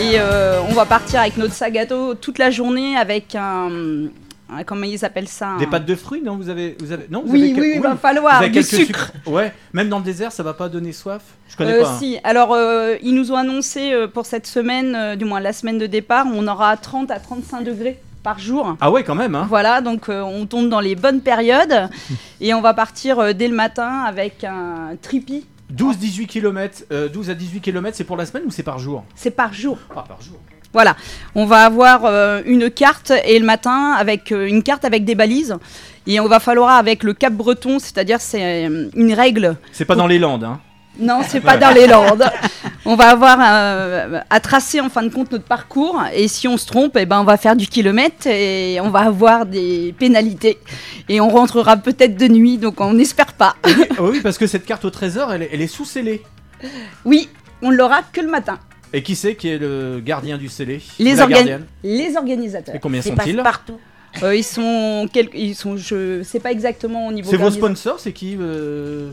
et 0.00 0.18
euh, 0.18 0.60
on 0.68 0.72
va 0.72 0.86
partir 0.86 1.20
avec 1.20 1.36
notre 1.36 1.52
sac 1.52 1.76
toute 2.20 2.38
la 2.38 2.50
journée 2.50 2.96
avec 2.96 3.34
un, 3.34 3.68
un- 4.50 4.64
comment 4.64 4.84
ils 4.84 5.04
appellent 5.04 5.28
ça 5.28 5.48
un- 5.50 5.58
Des 5.58 5.66
pâtes 5.66 5.84
de 5.84 5.94
fruits, 5.94 6.22
non 6.22 6.36
Vous 6.36 6.48
avez, 6.48 6.76
vous 6.80 6.92
avez, 6.92 7.06
non 7.10 7.22
vous 7.26 7.32
Oui, 7.34 7.52
quel- 7.54 7.62
oui, 7.62 7.72
il 7.76 7.82
va 7.82 7.96
falloir 7.96 8.36
avez 8.36 8.48
du 8.48 8.54
quelques 8.54 8.66
sucre. 8.68 9.10
sucres. 9.10 9.12
Ouais, 9.30 9.52
même 9.74 9.88
dans 9.90 9.98
le 9.98 10.04
désert, 10.04 10.32
ça 10.32 10.42
va 10.42 10.54
pas 10.54 10.68
donner 10.70 10.92
soif. 10.92 11.22
Je 11.48 11.56
connais 11.56 11.72
Euh, 11.74 11.82
pas. 11.82 11.90
hein. 11.90 11.96
Si, 11.98 12.18
alors 12.24 12.52
euh, 12.54 12.96
ils 13.02 13.14
nous 13.14 13.32
ont 13.32 13.36
annoncé 13.36 13.92
euh, 13.92 14.06
pour 14.08 14.24
cette 14.24 14.46
semaine, 14.46 14.94
euh, 14.96 15.16
du 15.16 15.24
moins 15.26 15.40
la 15.40 15.52
semaine 15.52 15.78
de 15.78 15.86
départ, 15.86 16.26
on 16.34 16.46
aura 16.48 16.74
30 16.78 17.10
à 17.10 17.20
35 17.20 17.62
degrés 17.64 17.98
par 18.22 18.38
jour. 18.38 18.76
Ah 18.80 18.90
ouais, 18.90 19.04
quand 19.04 19.14
même. 19.14 19.34
Hein. 19.34 19.46
Voilà, 19.48 19.82
donc 19.82 20.08
euh, 20.08 20.22
on 20.22 20.46
tombe 20.46 20.68
dans 20.70 20.80
les 20.80 20.94
bonnes 20.94 21.20
périodes 21.20 21.88
et 22.40 22.54
on 22.54 22.62
va 22.62 22.72
partir 22.72 23.18
euh, 23.18 23.32
dès 23.34 23.48
le 23.48 23.54
matin 23.54 24.04
avec 24.06 24.42
un 24.42 24.96
tripi. 25.02 25.44
12-18 25.74 26.26
km, 26.26 26.84
12 27.12 27.30
à 27.30 27.34
18 27.34 27.60
km, 27.60 27.96
c'est 27.96 28.04
pour 28.04 28.16
la 28.16 28.26
semaine 28.26 28.44
ou 28.46 28.50
c'est 28.50 28.62
par 28.62 28.78
jour? 28.78 29.04
C'est 29.14 29.30
par 29.30 29.52
jour. 29.52 29.78
Ah, 29.90 30.04
par 30.06 30.20
jour. 30.22 30.38
Voilà, 30.72 30.94
on 31.34 31.46
va 31.46 31.64
avoir 31.64 32.04
euh, 32.04 32.42
une 32.44 32.70
carte 32.70 33.10
et 33.24 33.38
le 33.38 33.46
matin 33.46 33.94
avec 33.96 34.30
euh, 34.30 34.46
une 34.46 34.62
carte 34.62 34.84
avec 34.84 35.06
des 35.06 35.14
balises 35.14 35.56
et 36.06 36.20
on 36.20 36.28
va 36.28 36.38
falloir 36.38 36.76
avec 36.76 37.02
le 37.02 37.14
Cap 37.14 37.32
Breton, 37.32 37.78
c'est-à-dire 37.78 38.20
c'est 38.20 38.66
euh, 38.66 38.90
une 38.94 39.14
règle. 39.14 39.56
C'est 39.72 39.86
pas 39.86 39.94
dans 39.94 40.06
les 40.06 40.18
Landes, 40.18 40.44
hein. 40.44 40.60
Non, 40.98 41.20
c'est 41.28 41.40
pas 41.40 41.56
dans 41.56 41.70
les 41.70 41.86
Landes. 41.86 42.24
On 42.84 42.94
va 42.96 43.10
avoir 43.10 43.38
euh, 43.42 44.20
à 44.30 44.40
tracer 44.40 44.80
en 44.80 44.88
fin 44.88 45.02
de 45.02 45.08
compte 45.08 45.30
notre 45.32 45.44
parcours 45.44 46.00
et 46.14 46.28
si 46.28 46.46
on 46.48 46.56
se 46.56 46.66
trompe, 46.66 46.96
eh 46.98 47.04
ben 47.06 47.20
on 47.20 47.24
va 47.24 47.36
faire 47.36 47.56
du 47.56 47.66
kilomètre 47.66 48.26
et 48.26 48.78
on 48.80 48.90
va 48.90 49.00
avoir 49.00 49.44
des 49.44 49.94
pénalités 49.98 50.58
et 51.08 51.20
on 51.20 51.28
rentrera 51.28 51.76
peut-être 51.76 52.16
de 52.16 52.28
nuit, 52.28 52.58
donc 52.58 52.80
on 52.80 52.92
n'espère 52.94 53.32
pas. 53.32 53.56
Ah 53.64 53.70
oui, 54.02 54.20
parce 54.22 54.38
que 54.38 54.46
cette 54.46 54.64
carte 54.64 54.84
au 54.84 54.90
trésor, 54.90 55.32
elle 55.32 55.42
est, 55.42 55.50
elle 55.52 55.60
est 55.62 55.66
sous 55.66 55.84
scellée. 55.84 56.22
Oui, 57.04 57.28
on 57.62 57.70
l'aura 57.70 58.02
que 58.12 58.20
le 58.20 58.28
matin. 58.28 58.58
Et 58.92 59.02
qui 59.02 59.16
c'est 59.16 59.34
qui 59.34 59.48
est 59.48 59.58
le 59.58 60.00
gardien 60.02 60.38
du 60.38 60.48
scellé 60.48 60.80
Les, 60.98 61.14
Ou 61.14 61.16
la 61.16 61.24
orga- 61.26 61.30
gardienne? 61.34 61.64
les 61.82 62.16
organisateurs. 62.16 62.74
Et 62.74 62.78
combien 62.78 63.02
sont-ils? 63.02 63.36
partout. 63.42 63.78
Euh, 64.22 64.34
ils 64.34 64.44
sont 64.44 65.08
quel- 65.12 65.28
ils 65.34 65.54
sont 65.54 65.76
je 65.76 66.22
sais 66.22 66.40
pas 66.40 66.50
exactement 66.52 67.06
au 67.08 67.12
niveau 67.12 67.30
C'est 67.30 67.36
vos 67.36 67.50
sponsors, 67.50 68.00
c'est 68.00 68.12
qui 68.12 68.36
euh, 68.40 69.10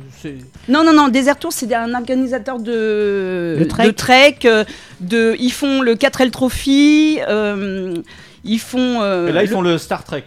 Non 0.70 0.84
non 0.84 0.94
non, 0.94 1.08
Desert 1.10 1.38
Tour 1.38 1.52
c'est 1.52 1.74
un 1.74 1.94
organisateur 1.94 2.60
de 2.60 3.58
De 3.60 3.64
trek. 3.66 3.86
de 3.86 3.92
trek, 3.92 4.38
euh, 4.46 4.64
de 5.02 5.36
ils 5.40 5.52
font 5.52 5.82
le 5.82 5.96
4L 5.96 6.32
Trophy, 6.32 7.20
euh, 7.28 7.94
ils 8.44 8.60
font 8.60 9.02
euh, 9.02 9.28
Et 9.28 9.32
là, 9.32 9.44
ils 9.44 9.50
font 9.50 9.62
le 9.62 9.78
Star 9.78 10.04
Trek. 10.04 10.24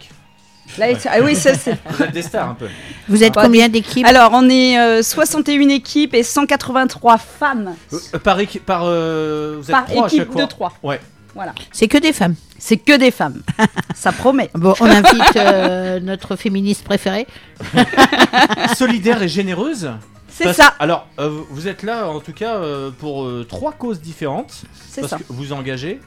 Là, 0.77 0.91
ils- 0.91 0.97
ah 1.09 1.19
oui, 1.23 1.33
ça 1.35 1.53
c'est 1.55 1.77
Vous 1.89 2.03
êtes 2.03 2.11
des 2.11 2.21
stars 2.21 2.49
un 2.49 2.53
peu. 2.53 2.67
Vous 3.07 3.23
êtes 3.23 3.33
combien 3.33 3.69
d'équipes 3.69 4.05
Alors, 4.05 4.31
on 4.33 4.49
est 4.49 4.77
euh, 4.77 5.01
61 5.01 5.69
équipes 5.69 6.13
et 6.13 6.23
183 6.23 7.17
femmes. 7.17 7.73
Euh, 7.93 8.19
par 8.19 8.39
équipe, 8.41 8.65
par 8.65 8.81
euh, 8.83 9.55
vous 9.57 9.63
êtes 9.65 9.71
Par 9.71 9.85
trois 9.85 10.03
à 10.03 10.07
équipe 10.07 10.19
chaque 10.19 10.31
fois. 10.33 10.41
de 10.43 10.47
trois. 10.47 10.73
Ouais. 10.83 10.99
Voilà. 11.37 11.53
C'est 11.71 11.87
que 11.87 11.97
des 11.97 12.11
femmes. 12.11 12.35
C'est 12.59 12.75
que 12.77 12.97
des 12.97 13.11
femmes. 13.11 13.41
Ça 13.95 14.11
promet. 14.11 14.49
Bon, 14.53 14.73
on 14.81 14.85
invite 14.85 15.35
euh, 15.37 15.99
notre 16.01 16.35
féministe 16.35 16.83
préférée. 16.83 17.25
Solidaire 18.75 19.21
et 19.23 19.27
généreuse. 19.29 19.91
C'est 20.29 20.53
ça. 20.53 20.73
Alors, 20.79 21.07
euh, 21.19 21.41
vous 21.49 21.67
êtes 21.67 21.81
là 21.83 22.07
en 22.09 22.19
tout 22.19 22.33
cas 22.33 22.55
euh, 22.57 22.91
pour 22.91 23.23
euh, 23.23 23.45
trois 23.47 23.71
causes 23.71 24.01
différentes. 24.01 24.63
C'est 24.89 25.01
parce 25.01 25.11
ça. 25.11 25.17
que 25.17 25.23
vous 25.29 25.51
engagez. 25.53 25.99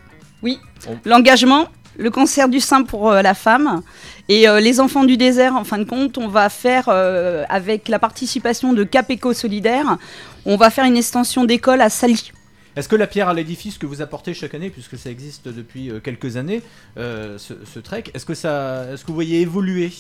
Oui. 0.42 0.60
On- 0.88 0.96
L'engagement, 1.04 1.66
le 1.98 2.10
cancer 2.10 2.48
du 2.48 2.60
sein 2.60 2.84
pour 2.84 3.10
euh, 3.10 3.22
la 3.22 3.34
femme 3.34 3.82
et 4.28 4.48
euh, 4.48 4.60
les 4.60 4.78
enfants 4.78 5.02
du 5.04 5.16
désert, 5.16 5.56
en 5.56 5.64
fin 5.64 5.78
de 5.78 5.84
compte, 5.84 6.16
on 6.16 6.28
va 6.28 6.48
faire, 6.48 6.84
euh, 6.88 7.44
avec 7.48 7.88
la 7.88 7.98
participation 7.98 8.72
de 8.72 8.84
Capeco 8.84 9.32
Solidaire, 9.32 9.96
on 10.44 10.56
va 10.56 10.70
faire 10.70 10.84
une 10.84 10.96
extension 10.96 11.44
d'école 11.44 11.80
à 11.80 11.90
Sali. 11.90 12.30
Est-ce 12.76 12.88
que 12.88 12.96
la 12.96 13.06
pierre 13.06 13.28
à 13.28 13.34
l'édifice 13.34 13.78
que 13.78 13.86
vous 13.86 14.00
apportez 14.02 14.34
chaque 14.34 14.54
année, 14.54 14.70
puisque 14.70 14.96
ça 14.96 15.10
existe 15.10 15.48
depuis 15.48 15.90
euh, 15.90 16.00
quelques 16.00 16.36
années, 16.36 16.62
euh, 16.98 17.36
ce, 17.38 17.54
ce 17.72 17.78
trek, 17.80 18.04
est-ce 18.14 18.24
que 18.24 18.34
ça, 18.34 18.86
est-ce 18.92 19.02
que 19.02 19.08
vous 19.08 19.14
voyez 19.14 19.40
évoluer 19.40 19.90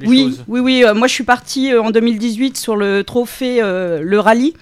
les 0.00 0.08
oui, 0.08 0.22
choses? 0.24 0.44
oui, 0.48 0.60
oui. 0.60 0.84
euh, 0.84 0.94
moi, 0.94 1.06
je 1.06 1.12
suis 1.12 1.24
partie 1.24 1.72
euh, 1.72 1.82
en 1.82 1.90
2018 1.90 2.56
sur 2.56 2.76
le 2.76 3.04
trophée 3.04 3.60
le 3.60 4.18
rallye. 4.18 4.54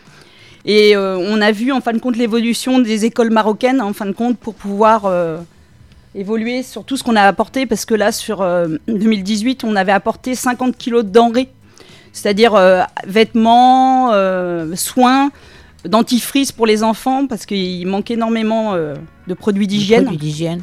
Et 0.69 0.97
on 0.97 1.41
a 1.41 1.53
vu 1.53 1.71
en 1.71 1.81
fin 1.81 1.93
de 1.93 1.99
compte 2.01 2.17
l'évolution 2.17 2.81
des 2.81 3.05
écoles 3.05 3.31
marocaines 3.31 3.81
en 3.81 3.93
fin 3.93 4.07
de 4.07 4.11
compte 4.11 4.37
pour 4.37 4.55
pouvoir 4.55 5.07
évoluer 6.17 6.63
sur 6.63 6.85
tout 6.85 6.97
ce 6.97 7.05
qu'on 7.05 7.17
a 7.17 7.23
apporté 7.23 7.67
parce 7.67 7.85
que 7.85 7.95
là 7.95 8.11
sur 8.11 8.43
euh, 8.43 8.69
2018 8.89 9.65
on 9.65 9.77
avait 9.77 9.93
apporté 9.93 10.35
50 10.35 10.77
kilos 10.77 11.05
de 11.05 11.11
denrées, 11.11 11.51
c'est-à-dire 12.13 12.55
euh, 12.55 12.83
vêtements, 13.07 14.13
euh, 14.13 14.75
soins, 14.75 15.31
dentifrice 15.89 16.53
pour 16.53 16.67
les 16.67 16.83
enfants 16.83 17.27
parce 17.27 17.47
qu'il 17.47 17.87
manque 17.87 18.11
énormément 18.11 18.75
euh, 18.75 18.95
de 19.29 19.35
produits 19.35 19.67
d'hygiène. 19.67 20.05
Produits 20.05 20.19
d'hygiène. 20.19 20.61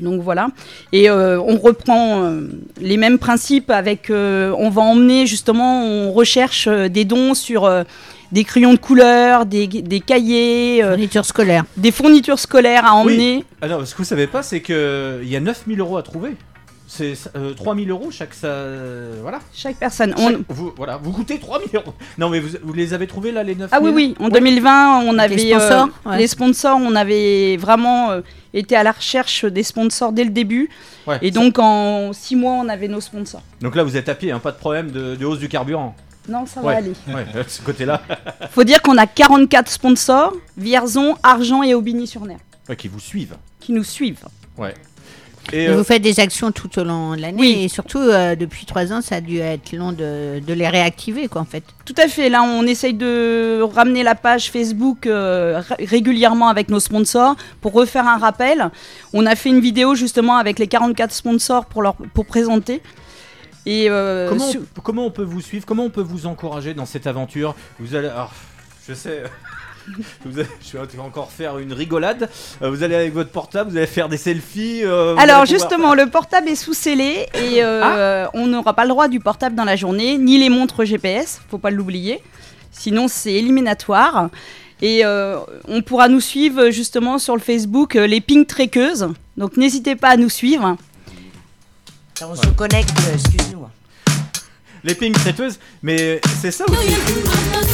Donc 0.00 0.20
voilà. 0.22 0.48
Et 0.92 1.08
euh, 1.10 1.40
on 1.40 1.56
reprend 1.58 2.22
euh, 2.22 2.48
les 2.80 2.96
mêmes 2.96 3.18
principes 3.18 3.70
avec. 3.70 4.10
euh, 4.10 4.54
on 4.58 4.70
va 4.70 4.82
emmener 4.82 5.26
justement, 5.26 5.84
on 5.84 6.12
recherche 6.12 6.66
euh, 6.68 6.88
des 6.88 7.04
dons 7.04 7.34
sur 7.34 7.64
euh, 7.64 7.84
des 8.32 8.42
crayons 8.44 8.72
de 8.74 8.78
couleur, 8.78 9.46
des, 9.46 9.66
des 9.68 10.00
cahiers. 10.00 10.82
fournitures 10.82 11.24
scolaires. 11.24 11.64
Des 11.76 11.92
fournitures 11.92 12.38
scolaires 12.40 12.84
à 12.84 12.94
emmener. 12.94 13.36
Oui. 13.36 13.44
Ah 13.62 13.68
non, 13.68 13.84
ce 13.84 13.92
que 13.92 13.98
vous 13.98 14.04
savez 14.04 14.26
pas, 14.26 14.42
c'est 14.42 14.60
que 14.60 15.20
il 15.22 15.28
y 15.28 15.36
a 15.36 15.40
9000 15.40 15.78
euros 15.80 15.96
à 15.96 16.02
trouver. 16.02 16.32
C'est 16.88 17.14
euh, 17.34 17.52
3000 17.52 17.90
euros 17.90 18.10
chaque 18.12 18.32
ça, 18.32 18.46
euh, 18.46 19.18
voilà. 19.20 19.40
Chaque 19.52 19.76
personne. 19.76 20.14
Chaque- 20.16 20.36
vous, 20.48 20.72
voilà, 20.76 20.96
vous 20.98 21.10
coûtez 21.12 21.38
3000 21.38 21.68
euros. 21.74 21.94
Non 22.16 22.28
mais 22.30 22.38
vous, 22.38 22.56
vous 22.62 22.72
les 22.72 22.94
avez 22.94 23.06
trouvés 23.08 23.32
là 23.32 23.42
les 23.42 23.54
9000 23.56 23.68
Ah 23.72 23.80
oui, 23.82 23.90
oui, 23.94 24.14
en 24.20 24.26
Ouais. 24.26 24.30
2020, 24.30 25.00
on 25.00 25.18
avait. 25.18 25.34
Les 25.36 25.50
sponsors, 25.50 25.88
euh, 26.06 26.10
ouais. 26.10 26.18
Les 26.18 26.26
sponsors, 26.28 26.78
on 26.80 26.94
avait 26.94 27.56
vraiment 27.56 28.10
euh, 28.12 28.20
été 28.54 28.76
à 28.76 28.82
la 28.84 28.92
recherche 28.92 29.44
des 29.44 29.64
sponsors 29.64 30.12
dès 30.12 30.22
le 30.24 30.30
début. 30.30 30.70
Ouais, 31.08 31.18
Et 31.22 31.30
donc 31.32 31.58
en 31.58 32.12
six 32.12 32.36
mois, 32.36 32.52
on 32.54 32.68
avait 32.68 32.88
nos 32.88 33.00
sponsors. 33.00 33.42
Donc 33.60 33.74
là 33.74 33.82
vous 33.82 33.96
êtes 33.96 34.08
à 34.08 34.14
pied, 34.14 34.30
hein, 34.30 34.38
pas 34.38 34.52
de 34.52 34.58
problème 34.58 34.90
de, 34.92 35.16
de 35.16 35.24
hausse 35.26 35.38
du 35.40 35.48
carburant. 35.48 35.94
Non, 36.28 36.46
ça 36.46 36.60
ouais. 36.60 36.72
va 36.72 36.78
aller. 36.78 36.92
Ouais, 37.08 37.24
de 37.44 37.48
ce 37.48 37.62
côté-là. 37.62 38.02
Faut 38.50 38.64
dire 38.64 38.80
qu'on 38.82 38.96
a 38.96 39.06
44 39.06 39.68
sponsors 39.68 40.32
Vierzon, 40.56 41.16
Argent 41.22 41.62
et 41.62 41.74
Aubigny-sur-Ner 41.74 42.36
Ouais, 42.68 42.76
qui 42.76 42.88
vous 42.88 42.98
suivent. 43.00 43.36
qui 43.60 43.72
nous 43.72 43.84
suivent. 43.84 44.24
Ouais. 44.58 44.74
Et 45.52 45.68
euh, 45.68 45.76
vous 45.76 45.84
faites 45.84 46.02
des 46.02 46.18
actions 46.20 46.50
tout 46.50 46.78
au 46.78 46.84
long 46.84 47.14
de 47.14 47.20
l'année. 47.20 47.38
Oui. 47.38 47.56
Et 47.62 47.68
surtout, 47.68 47.98
euh, 47.98 48.34
depuis 48.34 48.66
trois 48.66 48.92
ans, 48.92 49.00
ça 49.00 49.16
a 49.16 49.20
dû 49.20 49.38
être 49.38 49.72
long 49.72 49.92
de, 49.92 50.40
de 50.40 50.52
les 50.52 50.68
réactiver, 50.68 51.28
quoi, 51.28 51.40
en 51.42 51.44
fait. 51.44 51.62
Tout 51.84 51.94
à 51.98 52.08
fait. 52.08 52.28
Là, 52.28 52.42
on 52.42 52.62
essaye 52.64 52.94
de 52.94 53.60
ramener 53.62 54.02
la 54.02 54.14
page 54.16 54.50
Facebook 54.50 55.06
euh, 55.06 55.60
ré- 55.78 55.84
régulièrement 55.84 56.48
avec 56.48 56.68
nos 56.68 56.80
sponsors 56.80 57.36
pour 57.60 57.72
refaire 57.72 58.06
un 58.08 58.18
rappel. 58.18 58.70
On 59.12 59.24
a 59.26 59.36
fait 59.36 59.50
une 59.50 59.60
vidéo 59.60 59.94
justement 59.94 60.36
avec 60.36 60.58
les 60.58 60.66
44 60.66 61.12
sponsors 61.12 61.66
pour, 61.66 61.82
leur, 61.82 61.94
pour 61.94 62.26
présenter. 62.26 62.82
Et 63.66 63.86
euh, 63.88 64.28
comment, 64.28 64.48
sur- 64.50 64.60
on, 64.76 64.80
comment 64.80 65.06
on 65.06 65.10
peut 65.10 65.22
vous 65.24 65.40
suivre? 65.40 65.64
Comment 65.66 65.84
on 65.84 65.90
peut 65.90 66.00
vous 66.00 66.26
encourager 66.26 66.74
dans 66.74 66.86
cette 66.86 67.06
aventure? 67.06 67.54
Vous 67.80 67.94
allez. 67.94 68.08
alors, 68.08 68.32
je 68.88 68.94
sais. 68.94 69.22
vous 70.24 70.38
allez- 70.38 70.48
je 70.72 70.78
vais 70.78 70.98
encore 71.00 71.30
faire 71.30 71.58
une 71.58 71.72
rigolade. 71.72 72.28
Euh, 72.62 72.70
vous 72.70 72.82
allez 72.82 72.94
avec 72.94 73.12
votre 73.14 73.30
portable, 73.30 73.70
vous 73.70 73.76
allez 73.76 73.86
faire 73.86 74.08
des 74.08 74.16
selfies. 74.16 74.80
euh, 74.84 75.14
Alors 75.16 75.42
pouvoir- 75.42 75.46
justement, 75.46 75.94
le 75.94 76.06
portable 76.10 76.48
est 76.48 76.54
sous 76.56 76.74
scellé 76.74 77.26
et 77.34 77.62
euh, 77.62 78.26
on 78.34 78.46
n'aura 78.46 78.74
pas 78.74 78.82
le 78.84 78.90
droit 78.90 79.08
du 79.08 79.20
portable 79.20 79.54
dans 79.54 79.64
la 79.64 79.76
journée, 79.76 80.18
ni 80.18 80.38
les 80.38 80.48
montres 80.48 80.84
GPS, 80.84 81.40
faut 81.50 81.58
pas 81.58 81.70
l'oublier. 81.70 82.22
Sinon, 82.72 83.08
c'est 83.08 83.32
éliminatoire. 83.32 84.28
Et 84.82 85.06
euh, 85.06 85.38
on 85.68 85.80
pourra 85.80 86.08
nous 86.08 86.20
suivre 86.20 86.68
justement 86.70 87.18
sur 87.18 87.34
le 87.34 87.40
Facebook 87.40 87.96
euh, 87.96 88.06
les 88.06 88.20
ping 88.20 88.44
trekkeuses. 88.44 89.08
Donc 89.38 89.56
n'hésitez 89.56 89.96
pas 89.96 90.10
à 90.10 90.16
nous 90.18 90.28
suivre. 90.28 90.76
On 92.22 92.34
se 92.34 92.46
connecte, 92.48 92.92
excuse-nous. 93.14 93.66
Les 94.84 94.94
pings 94.94 95.12
traiteuses, 95.14 95.58
mais 95.82 96.20
c'est 96.42 96.50
ça 96.50 96.64
aussi. 96.68 97.65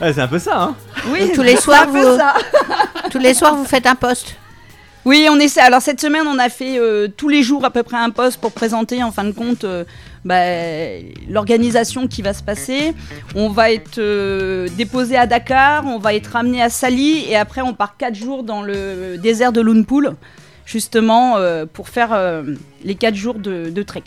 Ah, 0.00 0.12
c'est 0.12 0.20
un 0.20 0.28
peu 0.28 0.38
ça, 0.38 0.62
hein 0.62 0.76
Oui, 1.08 1.32
tous 1.34 1.42
les 1.42 1.56
soirs, 1.56 1.88
vous, 1.88 2.16
ça. 2.18 2.34
tous 3.10 3.18
les 3.18 3.34
soirs, 3.34 3.56
vous 3.56 3.64
faites 3.64 3.86
un 3.86 3.94
poste. 3.94 4.36
Oui, 5.06 5.28
on 5.30 5.38
essaie. 5.38 5.60
Alors 5.60 5.80
cette 5.80 6.00
semaine, 6.00 6.26
on 6.26 6.38
a 6.38 6.48
fait 6.48 6.78
euh, 6.78 7.06
tous 7.06 7.28
les 7.28 7.42
jours 7.44 7.64
à 7.64 7.70
peu 7.70 7.84
près 7.84 7.96
un 7.96 8.10
poste 8.10 8.40
pour 8.40 8.50
présenter 8.52 9.02
en 9.04 9.12
fin 9.12 9.22
de 9.22 9.30
compte 9.30 9.62
euh, 9.62 9.84
bah, 10.24 10.40
l'organisation 11.30 12.08
qui 12.08 12.20
va 12.20 12.34
se 12.34 12.42
passer. 12.42 12.92
On 13.36 13.48
va 13.48 13.70
être 13.70 13.98
euh, 13.98 14.66
déposé 14.76 15.16
à 15.16 15.26
Dakar, 15.26 15.86
on 15.86 15.98
va 15.98 16.14
être 16.14 16.26
ramené 16.32 16.60
à 16.60 16.68
Sali 16.68 17.24
et 17.28 17.36
après 17.36 17.60
on 17.60 17.72
part 17.72 17.96
quatre 17.96 18.16
jours 18.16 18.42
dans 18.42 18.62
le 18.62 19.16
désert 19.16 19.52
de 19.52 19.60
Lunpool, 19.60 20.16
justement 20.64 21.36
euh, 21.36 21.64
pour 21.72 21.88
faire 21.88 22.12
euh, 22.12 22.42
les 22.84 22.96
quatre 22.96 23.14
jours 23.14 23.34
de, 23.36 23.70
de 23.70 23.82
trek. 23.84 24.02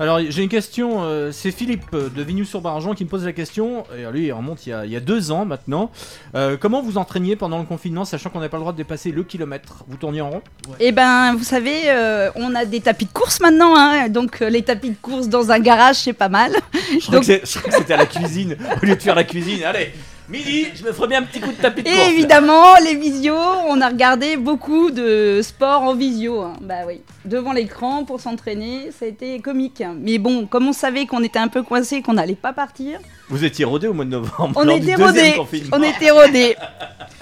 Alors 0.00 0.18
j'ai 0.28 0.42
une 0.42 0.48
question, 0.48 1.04
euh, 1.04 1.30
c'est 1.30 1.52
Philippe 1.52 1.94
de 1.94 2.22
Vignoux-sur-Bargeon 2.22 2.94
qui 2.94 3.04
me 3.04 3.08
pose 3.08 3.24
la 3.24 3.32
question, 3.32 3.84
et 3.96 4.10
lui 4.12 4.26
il 4.26 4.32
remonte 4.32 4.66
il 4.66 4.70
y 4.70 4.72
a, 4.72 4.84
il 4.84 4.90
y 4.90 4.96
a 4.96 5.00
deux 5.00 5.30
ans 5.30 5.44
maintenant. 5.44 5.92
Euh, 6.34 6.56
comment 6.58 6.82
vous 6.82 6.98
entraîniez 6.98 7.36
pendant 7.36 7.58
le 7.58 7.64
confinement, 7.64 8.04
sachant 8.04 8.28
qu'on 8.30 8.40
n'avait 8.40 8.48
pas 8.48 8.56
le 8.56 8.62
droit 8.62 8.72
de 8.72 8.76
dépasser 8.76 9.12
le 9.12 9.22
kilomètre? 9.22 9.84
Vous 9.86 9.96
tourniez 9.96 10.20
en 10.20 10.30
rond? 10.30 10.42
Eh 10.80 10.90
ben, 10.90 11.34
vous 11.36 11.44
savez, 11.44 11.82
euh, 11.86 12.30
on 12.34 12.56
a 12.56 12.64
des 12.64 12.80
tapis 12.80 13.04
de 13.04 13.12
course 13.12 13.38
maintenant, 13.40 13.76
hein, 13.76 14.08
donc 14.08 14.42
euh, 14.42 14.50
les 14.50 14.62
tapis 14.62 14.90
de 14.90 14.96
course 15.00 15.28
dans 15.28 15.52
un 15.52 15.60
garage, 15.60 15.96
c'est 15.96 16.12
pas 16.12 16.28
mal. 16.28 16.52
Je 16.72 16.98
je 16.98 17.06
crois 17.06 17.20
que 17.20 17.46
c'était 17.78 17.94
à 17.94 17.98
la 17.98 18.06
cuisine, 18.06 18.56
au 18.82 18.86
lieu 18.86 18.96
de 18.96 19.02
faire 19.02 19.14
la 19.14 19.24
cuisine, 19.24 19.62
allez 19.62 19.92
Midi, 20.28 20.68
je 20.74 20.82
me 20.84 20.92
ferais 20.92 21.08
bien 21.08 21.18
un 21.20 21.24
petit 21.24 21.38
coup 21.38 21.50
de 21.50 21.56
tapis 21.56 21.82
de 21.82 21.88
Et 21.88 21.92
course. 21.92 22.08
évidemment, 22.08 22.76
les 22.82 22.94
visios, 22.96 23.36
on 23.68 23.78
a 23.82 23.88
regardé 23.88 24.38
beaucoup 24.38 24.90
de 24.90 25.40
sport 25.42 25.82
en 25.82 25.94
visio. 25.94 26.40
hein. 26.40 26.54
Bah 26.62 26.86
oui, 26.86 27.02
devant 27.26 27.52
l'écran 27.52 28.04
pour 28.06 28.20
s'entraîner, 28.22 28.90
ça 28.98 29.04
a 29.04 29.08
été 29.08 29.38
comique. 29.40 29.82
Mais 30.00 30.16
bon, 30.16 30.46
comme 30.46 30.66
on 30.66 30.72
savait 30.72 31.04
qu'on 31.04 31.22
était 31.22 31.38
un 31.38 31.48
peu 31.48 31.62
coincé, 31.62 32.00
qu'on 32.00 32.14
n'allait 32.14 32.34
pas 32.36 32.54
partir, 32.54 33.00
Vous 33.28 33.44
étiez 33.44 33.66
rodé 33.66 33.86
au 33.86 33.92
mois 33.92 34.06
de 34.06 34.10
novembre. 34.10 34.52
on 34.56 34.64
lors 34.64 34.76
était 34.76 34.92
deuxième 34.92 35.02
rodés. 35.08 35.32
confinement. 35.36 35.76
On 35.78 35.82
était 35.82 36.10
rodés. 36.10 36.56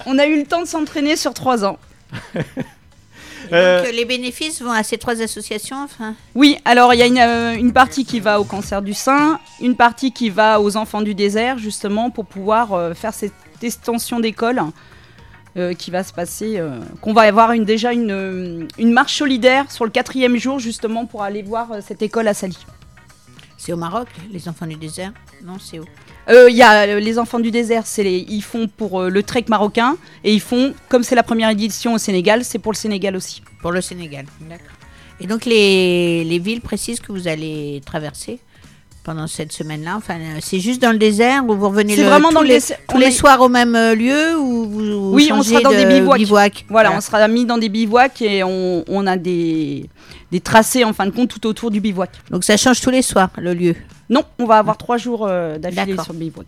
On 0.05 0.17
a 0.17 0.25
eu 0.25 0.37
le 0.39 0.45
temps 0.45 0.61
de 0.61 0.67
s'entraîner 0.67 1.17
sur 1.17 1.33
trois 1.33 1.65
ans. 1.65 1.77
Euh, 3.51 3.79
Donc, 3.79 3.87
euh, 3.87 3.91
les 3.91 4.05
bénéfices 4.05 4.61
vont 4.61 4.71
à 4.71 4.83
ces 4.83 4.97
trois 4.97 5.21
associations, 5.21 5.77
enfin. 5.83 6.15
Oui, 6.35 6.57
alors 6.65 6.93
il 6.93 6.99
y 6.99 7.03
a 7.03 7.07
une, 7.07 7.17
euh, 7.19 7.55
une 7.55 7.73
partie 7.73 8.05
qui 8.05 8.19
va 8.19 8.39
au 8.39 8.43
cancer 8.43 8.81
du 8.81 8.93
sein, 8.93 9.39
une 9.61 9.75
partie 9.75 10.11
qui 10.11 10.29
va 10.29 10.61
aux 10.61 10.77
enfants 10.77 11.01
du 11.01 11.15
désert, 11.15 11.57
justement, 11.57 12.09
pour 12.09 12.25
pouvoir 12.25 12.73
euh, 12.73 12.93
faire 12.93 13.13
cette 13.13 13.33
extension 13.61 14.19
d'école 14.19 14.61
euh, 15.57 15.73
qui 15.73 15.91
va 15.91 16.03
se 16.03 16.13
passer, 16.13 16.57
euh, 16.57 16.79
qu'on 17.01 17.13
va 17.13 17.21
avoir 17.21 17.51
une, 17.51 17.63
déjà 17.65 17.93
une, 17.93 18.11
euh, 18.11 18.67
une 18.77 18.91
marche 18.91 19.17
solidaire 19.17 19.71
sur 19.71 19.85
le 19.85 19.91
quatrième 19.91 20.37
jour, 20.37 20.59
justement, 20.59 21.05
pour 21.05 21.23
aller 21.23 21.41
voir 21.43 21.71
euh, 21.71 21.79
cette 21.85 22.01
école 22.01 22.27
à 22.27 22.33
Sali. 22.33 22.57
C'est 23.65 23.71
au 23.71 23.77
Maroc, 23.77 24.07
les 24.31 24.49
enfants 24.49 24.65
du 24.67 24.75
désert 24.75 25.13
Non, 25.45 25.53
c'est 25.57 25.79
où 25.79 25.85
Euh, 26.29 26.49
Il 26.49 26.55
y 26.57 26.61
a 26.61 26.81
euh, 26.85 26.99
les 26.99 27.17
enfants 27.17 27.39
du 27.39 27.49
désert, 27.49 27.83
c'est 27.85 28.03
les, 28.03 28.25
ils 28.27 28.41
font 28.43 28.67
pour 28.67 28.99
euh, 28.99 29.09
le 29.09 29.23
trek 29.23 29.45
marocain, 29.47 29.95
et 30.25 30.33
ils 30.33 30.41
font, 30.41 30.73
comme 30.89 31.03
c'est 31.03 31.15
la 31.15 31.23
première 31.23 31.49
édition 31.49 31.93
au 31.93 31.97
Sénégal, 31.97 32.43
c'est 32.43 32.59
pour 32.59 32.73
le 32.73 32.77
Sénégal 32.77 33.15
aussi. 33.15 33.41
Pour 33.61 33.71
le 33.71 33.79
Sénégal, 33.79 34.25
d'accord. 34.49 34.67
Et 35.21 35.27
donc 35.27 35.45
les, 35.45 36.25
les 36.25 36.39
villes 36.39 36.59
précises 36.59 36.99
que 36.99 37.13
vous 37.13 37.29
allez 37.29 37.81
traverser 37.85 38.39
pendant 39.05 39.27
cette 39.27 39.51
semaine-là, 39.53 39.95
enfin, 39.97 40.17
c'est 40.41 40.59
juste 40.59 40.81
dans 40.81 40.91
le 40.91 40.97
désert 40.97 41.45
où 41.45 41.55
vous 41.55 41.67
revenez 41.69 41.95
le- 41.95 42.03
vraiment 42.03 42.29
tous 42.29 42.35
dans 42.35 42.41
le 42.41 42.47
les, 42.47 42.59
tous 42.89 42.97
les 42.97 43.07
est- 43.07 43.11
soirs 43.11 43.39
au 43.41 43.49
même 43.49 43.73
lieu 43.93 44.37
ou 44.39 44.65
vous 44.69 45.13
Oui, 45.13 45.29
on 45.33 45.41
sera 45.43 45.61
dans 45.61 45.71
de 45.71 45.75
des 45.75 45.85
bivouacs. 45.85 46.17
bivouac? 46.19 46.65
Voilà, 46.69 46.89
Voilà. 46.89 46.97
on 46.97 47.01
sera 47.01 47.25
mis 47.29 47.45
dans 47.45 47.57
des 47.57 47.69
bivouacs 47.69 48.21
et 48.21 48.43
on, 48.43 48.83
on 48.87 49.05
a 49.07 49.15
des, 49.17 49.89
des 50.33 50.41
tracés 50.41 50.83
en 50.83 50.93
fin 50.93 51.05
de 51.05 51.11
compte 51.11 51.29
tout 51.29 51.45
autour 51.45 51.69
du 51.69 51.79
bivouac. 51.79 52.09
Donc 52.31 52.43
ça 52.43 52.57
change 52.57 52.81
tous 52.81 52.89
les 52.89 53.03
soirs 53.03 53.29
le 53.37 53.53
lieu? 53.53 53.75
Non, 54.09 54.23
on 54.39 54.45
va 54.45 54.57
avoir 54.57 54.77
trois 54.77 54.97
jours 54.97 55.27
euh, 55.27 55.59
d'affilée 55.59 55.95
sur 56.03 56.11
le 56.11 56.17
bivouac. 56.17 56.47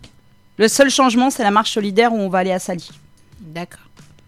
Le 0.58 0.66
seul 0.66 0.90
changement, 0.90 1.30
c'est 1.30 1.44
la 1.44 1.52
marche 1.52 1.70
solidaire 1.70 2.12
où 2.12 2.16
on 2.16 2.28
va 2.28 2.38
aller 2.38 2.50
à 2.50 2.58
Sali. 2.58 2.90
D'accord. 3.40 3.86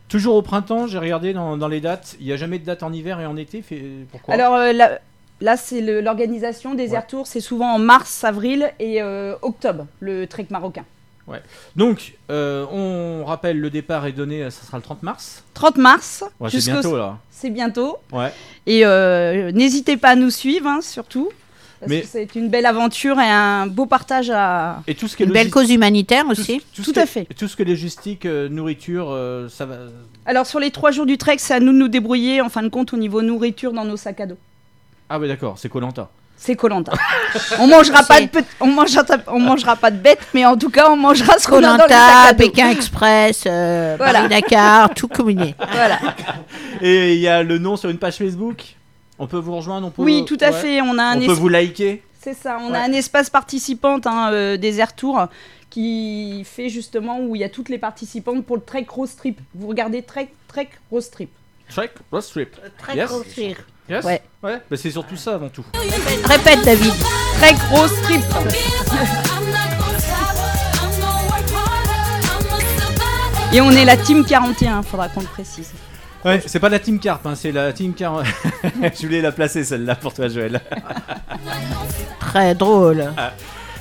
Toujours 0.09 0.37
au 0.37 0.43
printemps, 0.43 0.87
j'ai 0.87 0.99
regardé 0.99 1.33
dans, 1.33 1.57
dans 1.57 1.67
les 1.67 1.81
dates, 1.81 2.17
il 2.21 2.27
n'y 2.27 2.33
a 2.33 2.37
jamais 2.37 2.61
de 2.61 2.65
date 2.65 2.85
en 2.85 2.93
hiver 2.93 3.19
et 3.21 3.27
en 3.27 3.37
été, 3.37 3.61
fait- 3.61 4.07
pourquoi? 4.13 4.33
Alors 4.33 4.55
euh, 4.55 4.73
là, 4.73 5.01
là, 5.41 5.57
c'est 5.57 5.81
l'organisation 6.01 6.75
des 6.75 6.95
Air 6.95 7.09
Tours, 7.09 7.27
c'est 7.27 7.41
souvent 7.41 7.75
en 7.75 7.81
mars, 7.81 8.23
avril 8.23 8.73
et 8.79 9.03
euh, 9.03 9.35
octobre, 9.43 9.87
le 9.99 10.29
trek 10.29 10.47
marocain. 10.51 10.85
Ouais. 11.29 11.43
Donc, 11.77 12.15
euh, 12.31 12.65
on 12.73 13.25
rappelle, 13.27 13.61
le 13.61 13.69
départ 13.71 14.07
est 14.07 14.13
donné, 14.13 14.51
ça 14.51 14.65
sera 14.65 14.79
le 14.79 14.83
30 14.83 15.03
mars. 15.03 15.45
30 15.55 15.77
mars. 15.77 16.25
Ouais, 16.41 16.49
c'est 16.51 16.65
bientôt 16.65 16.97
là. 16.97 17.19
C'est 17.31 17.51
bientôt. 17.51 17.99
Ouais. 18.13 18.33
Et 18.67 18.85
euh, 18.87 19.53
n'hésitez 19.53 19.97
pas 19.97 20.11
à 20.11 20.17
nous 20.17 20.31
suivre, 20.31 20.67
hein, 20.67 20.81
surtout. 20.81 21.29
Parce 21.81 21.91
Mais- 21.91 22.01
que 22.01 22.07
c'est 22.09 22.35
une 22.35 22.49
belle 22.49 22.67
aventure 22.67 23.21
et 23.21 23.29
un 23.31 23.67
beau 23.69 23.87
partage 23.87 24.31
à. 24.31 24.83
Et 24.89 24.95
tout 24.97 25.07
ce 25.07 25.17
qui 25.17 25.23
est 25.23 25.27
Une 25.27 25.33
belle 25.33 25.51
cause 25.51 25.71
humanitaire 25.71 26.27
aussi. 26.29 26.61
tout 26.75 26.93
à 26.97 27.07
fait. 27.07 27.27
Tout 27.39 27.47
ce 27.47 27.55
que 27.57 27.63
les 27.63 27.73
logistiques, 27.73 28.27
euh, 28.27 28.49
nourriture, 28.49 29.09
euh, 29.11 29.49
ça 29.49 29.65
va. 29.67 29.77
Alors 30.27 30.47
sur 30.47 30.59
les 30.59 30.73
trois 30.73 30.91
jours 30.91 31.07
du 31.07 31.19
trek, 31.19 31.37
c'est 31.39 31.55
à 31.55 31.61
nous 31.61 31.73
de 31.73 31.79
nous 31.79 31.89
débrouiller 31.89 32.41
en 32.41 32.49
fin 32.49 32.63
de 32.63 32.69
compte 32.69 32.93
au 32.95 32.97
niveau 32.97 33.23
nourriture 33.23 33.73
dans 33.73 33.85
nos 33.85 33.97
sacs 33.97 34.21
à 34.21 34.27
dos. 34.27 34.39
Ah 35.09 35.21
ouais 35.21 35.29
d'accord, 35.29 35.57
c'est 35.59 35.69
Colanta. 35.69 36.11
C'est 36.41 36.55
Colanta. 36.55 36.93
on 37.59 37.67
mangera 37.67 38.05
pas 38.05 38.21
de 38.21 38.29
on 38.61 38.69
mangera 38.69 39.03
on 39.27 39.41
mangera 39.41 39.75
pas 39.77 39.91
de 39.91 39.97
bêtes, 39.99 40.21
mais 40.35 40.47
en 40.47 40.57
tout 40.57 40.71
cas 40.71 40.89
on 40.91 40.97
mangera 40.97 41.37
ce 41.39 41.49
qu'on 41.49 41.59
a 41.59 41.61
dans 41.63 41.73
les 41.73 41.79
sacs 41.81 41.89
Colanta, 41.89 42.29
à. 42.29 42.35
Pékin 42.35 42.71
Express, 42.71 43.43
euh, 43.47 43.97
Voilà. 43.99 44.21
Paris-Dakar, 44.21 44.95
tout 44.95 45.09
combiné. 45.09 45.55
Voilà. 45.73 45.99
Et 46.81 47.15
il 47.15 47.21
y 47.21 47.27
a 47.29 47.43
le 47.43 47.59
nom 47.59 47.77
sur 47.77 47.91
une 47.91 47.99
page 47.99 48.17
Facebook? 48.17 48.63
On 49.19 49.27
peut 49.27 49.39
vous 49.39 49.57
rejoindre, 49.57 49.89
on 49.89 49.91
peut. 49.91 50.03
Oui, 50.03 50.25
tout 50.27 50.39
à 50.41 50.47
ouais. 50.51 50.53
fait. 50.53 50.81
On 50.81 50.97
a 50.97 51.03
un 51.03 51.21
On 51.21 51.27
peut 51.27 51.33
vous 51.33 51.49
liker. 51.49 52.03
C'est 52.21 52.35
ça. 52.35 52.59
On 52.63 52.71
Ouais. 52.71 52.79
a 52.79 52.83
un 52.83 52.93
espace 52.93 53.31
participante 53.31 54.07
hein, 54.07 54.31
euh, 54.33 54.57
des 54.57 54.79
Air 54.81 54.95
Tours 54.95 55.27
qui 55.71 56.45
fait 56.45 56.69
justement 56.69 57.19
où 57.21 57.35
il 57.35 57.41
y 57.41 57.45
a 57.45 57.49
toutes 57.49 57.69
les 57.69 57.79
participantes 57.79 58.45
pour 58.47 58.57
le 58.57 58.63
trek 58.63 58.87
road 58.89 59.09
trip. 59.17 59.41
Vous 59.55 59.67
regardez 59.67 60.03
trek 60.03 60.29
trek 60.47 60.71
road 60.91 61.03
trip. 61.11 61.31
Trek 61.69 61.91
Road 62.11 62.25
Trip. 62.33 62.57
Trek 62.79 62.97
Yes. 62.97 63.11
road 63.11 63.27
trip. 63.31 63.59
Yes 63.89 64.05
Ouais. 64.05 64.23
Ouais. 64.43 64.61
Bah, 64.71 64.77
c'est 64.77 64.91
surtout 64.91 65.17
ça 65.17 65.35
avant 65.35 65.49
tout. 65.49 65.65
Répète 66.25 66.65
David. 66.65 66.93
Trek 67.41 67.57
road 67.71 67.91
trip. 68.03 68.23
Et 73.53 73.61
on 73.63 73.71
est 73.71 73.85
la 73.87 73.97
team 73.97 74.25
41, 74.25 74.83
faudra 74.83 75.09
qu'on 75.09 75.21
le 75.21 75.27
précise. 75.27 75.73
Ouais, 76.25 76.43
c'est 76.45 76.59
pas 76.59 76.69
la 76.69 76.81
Team 76.81 76.99
Carp, 76.99 77.25
hein, 77.27 77.35
c'est 77.35 77.53
la 77.53 77.73
Team 77.73 77.95
Carp. 77.95 78.25
Je 78.65 79.07
voulais 79.07 79.23
la 79.23 79.33
placer 79.33 79.65
celle-là 79.65 79.95
pour 79.95 80.13
toi, 80.13 80.29
Joël. 80.29 80.61
Très 82.21 82.55
drôle. 82.55 83.13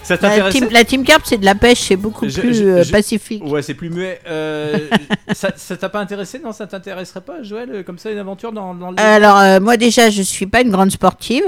Ça 0.08 0.18
La 0.22 0.50
team, 0.52 0.68
la 0.72 0.84
team 0.86 1.04
carp, 1.04 1.24
c'est 1.26 1.38
de 1.38 1.44
la 1.46 1.54
pêche, 1.56 1.82
c'est 1.82 1.96
beaucoup 1.98 2.30
Je- 2.30 2.40
plus 2.40 2.54
je- 2.58 2.64
euh, 2.64 2.84
je- 2.84 2.92
pacifique. 2.92 3.44
Ouais, 3.46 3.62
c'est 3.62 3.74
plus 3.74 3.90
muet. 3.90 4.20
Euh, 4.28 4.78
ça 5.34 5.52
t'a 5.78 5.90
pas 5.90 6.00
intéressé? 6.00 6.40
Non, 6.40 6.54
ça 6.54 6.66
t'intéresserait 6.66 7.22
pas, 7.22 7.44
Joël 7.44 7.70
euh, 7.72 7.84
Comme 7.84 7.98
ça, 7.98 8.10
une 8.10 8.18
aventure 8.18 8.52
dans, 8.54 8.74
dans 8.74 8.92
le. 8.92 9.00
Alors 9.00 9.38
euh, 9.38 9.60
moi 9.60 9.76
déjà, 9.76 10.10
je 10.10 10.22
suis 10.22 10.48
pas 10.48 10.62
une 10.62 10.72
grande 10.72 10.92
sportive, 10.92 11.44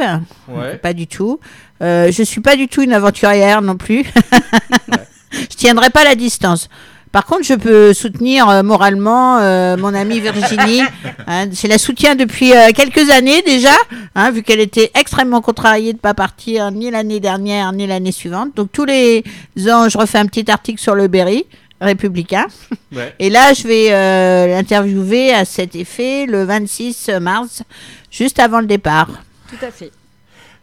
Ouais. 0.49 0.75
pas 0.77 0.93
du 0.93 1.07
tout. 1.07 1.39
Euh, 1.81 2.11
je 2.11 2.23
suis 2.23 2.41
pas 2.41 2.55
du 2.57 2.67
tout 2.67 2.81
une 2.81 2.91
aventurière 2.93 3.61
non 3.61 3.77
plus. 3.77 4.03
Je 5.31 5.45
tiendrai 5.55 5.89
pas 5.91 6.03
la 6.03 6.15
distance. 6.15 6.69
Par 7.11 7.25
contre, 7.25 7.43
je 7.43 7.55
peux 7.55 7.93
soutenir 7.93 8.47
euh, 8.49 8.61
moralement 8.61 9.39
euh, 9.39 9.77
mon 9.77 9.93
amie 9.93 10.19
Virginie. 10.19 10.81
Hein, 11.31 11.45
je 11.51 11.67
la 11.67 11.77
soutiens 11.77 12.15
depuis 12.15 12.53
euh, 12.53 12.71
quelques 12.73 13.11
années 13.11 13.43
déjà, 13.43 13.75
hein, 14.15 14.31
vu 14.31 14.41
qu'elle 14.41 14.59
était 14.59 14.89
extrêmement 14.95 15.41
contrariée 15.41 15.93
de 15.93 15.99
pas 15.99 16.15
partir 16.15 16.71
ni 16.71 16.89
l'année 16.89 17.19
dernière 17.19 17.71
ni 17.71 17.85
l'année 17.85 18.11
suivante. 18.11 18.55
Donc 18.55 18.71
tous 18.71 18.85
les 18.85 19.23
ans, 19.67 19.87
je 19.89 19.97
refais 19.97 20.17
un 20.17 20.25
petit 20.25 20.49
article 20.49 20.81
sur 20.81 20.95
le 20.95 21.07
Berry 21.07 21.45
républicain. 21.81 22.47
Ouais. 22.91 23.13
Et 23.19 23.29
là, 23.29 23.53
je 23.53 23.67
vais 23.67 23.93
euh, 23.93 24.47
l'interviewer 24.47 25.31
à 25.31 25.45
cet 25.45 25.75
effet 25.75 26.25
le 26.25 26.43
26 26.43 27.09
mars, 27.21 27.61
juste 28.09 28.39
avant 28.39 28.59
le 28.59 28.65
départ. 28.65 29.09
Tout 29.47 29.63
à 29.63 29.69
fait. 29.69 29.91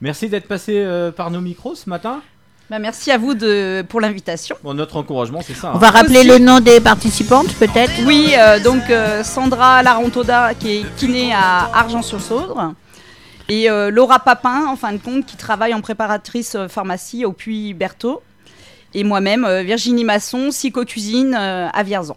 Merci 0.00 0.28
d'être 0.28 0.46
passé 0.46 0.74
euh, 0.76 1.10
par 1.10 1.30
nos 1.30 1.40
micros 1.40 1.74
ce 1.74 1.88
matin. 1.88 2.22
Bah, 2.68 2.78
merci 2.80 3.12
à 3.12 3.18
vous 3.18 3.34
de, 3.34 3.84
pour 3.88 4.00
l'invitation. 4.00 4.56
Bon, 4.64 4.74
notre 4.74 4.96
encouragement, 4.96 5.40
c'est 5.40 5.54
ça. 5.54 5.70
On 5.72 5.76
hein. 5.76 5.78
va 5.78 5.90
rappeler 5.90 6.18
Aussi- 6.18 6.28
le 6.28 6.38
nom 6.38 6.58
des 6.60 6.80
participantes, 6.80 7.54
peut-être? 7.54 7.92
Oui, 8.06 8.32
euh, 8.36 8.58
donc 8.58 8.90
euh, 8.90 9.22
Sandra 9.22 9.82
Larantoda 9.84 10.54
qui 10.54 10.78
est 10.78 10.96
kiné 10.96 11.32
à 11.32 11.70
Argent-sur-Saudre. 11.72 12.74
Et 13.48 13.70
euh, 13.70 13.90
Laura 13.90 14.18
Papin, 14.18 14.66
en 14.66 14.74
fin 14.74 14.92
de 14.92 14.98
compte, 14.98 15.24
qui 15.24 15.36
travaille 15.36 15.74
en 15.74 15.80
préparatrice 15.80 16.56
pharmacie 16.68 17.24
au 17.24 17.32
Puy 17.32 17.74
Berthaud. 17.74 18.20
Et 18.94 19.04
moi-même, 19.04 19.44
euh, 19.44 19.62
Virginie 19.62 20.04
Masson, 20.04 20.48
psychocuisine 20.50 21.36
euh, 21.38 21.68
à 21.72 21.82
Vierzon. 21.84 22.16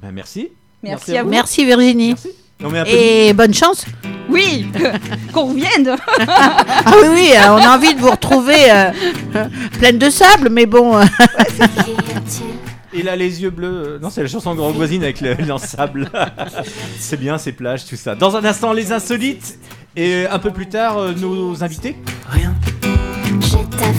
Bah, 0.00 0.08
merci. 0.12 0.48
Merci 0.82 1.16
à 1.16 1.22
vous. 1.22 1.28
Merci 1.28 1.66
Virginie. 1.66 2.14
On 2.14 2.39
Et 2.86 3.32
bonne 3.32 3.54
chance. 3.54 3.84
Oui, 4.28 4.66
qu'on 5.32 5.46
revienne. 5.46 5.96
Ah 6.26 6.92
oui, 7.02 7.08
oui, 7.12 7.30
euh, 7.36 7.50
on 7.52 7.56
a 7.58 7.76
envie 7.76 7.94
de 7.94 8.00
vous 8.00 8.10
retrouver 8.10 8.70
euh, 8.70 8.90
euh, 9.36 9.44
pleine 9.78 9.98
de 9.98 10.08
sable, 10.08 10.48
mais 10.50 10.66
bon. 10.66 10.96
euh, 10.96 11.04
Il 12.94 13.08
a 13.08 13.16
les 13.16 13.42
yeux 13.42 13.50
bleus. 13.50 13.98
Non, 14.02 14.10
c'est 14.10 14.22
la 14.22 14.28
chanson 14.28 14.52
de 14.52 14.56
Grand 14.58 14.70
Voisine 14.72 15.02
avec 15.04 15.20
le- 15.20 15.34
l'ensable. 15.46 16.10
c'est 16.98 17.18
bien 17.20 17.38
ces 17.38 17.52
plages, 17.52 17.84
tout 17.86 17.96
ça. 17.96 18.14
Dans 18.14 18.36
un 18.36 18.44
instant, 18.44 18.72
les 18.72 18.92
insolites. 18.92 19.58
Et 19.96 20.26
un 20.30 20.38
peu 20.38 20.50
plus 20.50 20.68
tard, 20.68 20.98
euh, 20.98 21.12
nos 21.12 21.62
invités. 21.64 21.96
J'ai 23.40 23.64
ta 23.76 23.92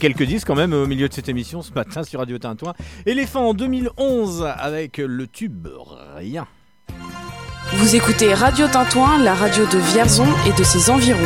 quelques 0.00 0.24
disques 0.24 0.46
quand 0.46 0.56
même 0.56 0.72
au 0.72 0.86
milieu 0.86 1.08
de 1.08 1.14
cette 1.14 1.28
émission 1.28 1.62
ce 1.62 1.72
matin 1.72 2.02
sur 2.02 2.18
Radio 2.20 2.38
Tintouin. 2.38 2.74
Éléphant 3.06 3.48
en 3.50 3.54
2011 3.54 4.46
avec 4.58 4.98
le 4.98 5.26
tube 5.26 5.68
Rien. 6.16 6.46
Vous 7.74 7.94
écoutez 7.94 8.34
Radio 8.34 8.66
Tintouin, 8.66 9.18
la 9.22 9.34
radio 9.34 9.64
de 9.66 9.78
Vierzon 9.78 10.26
et 10.48 10.58
de 10.58 10.64
ses 10.64 10.90
environs. 10.90 11.18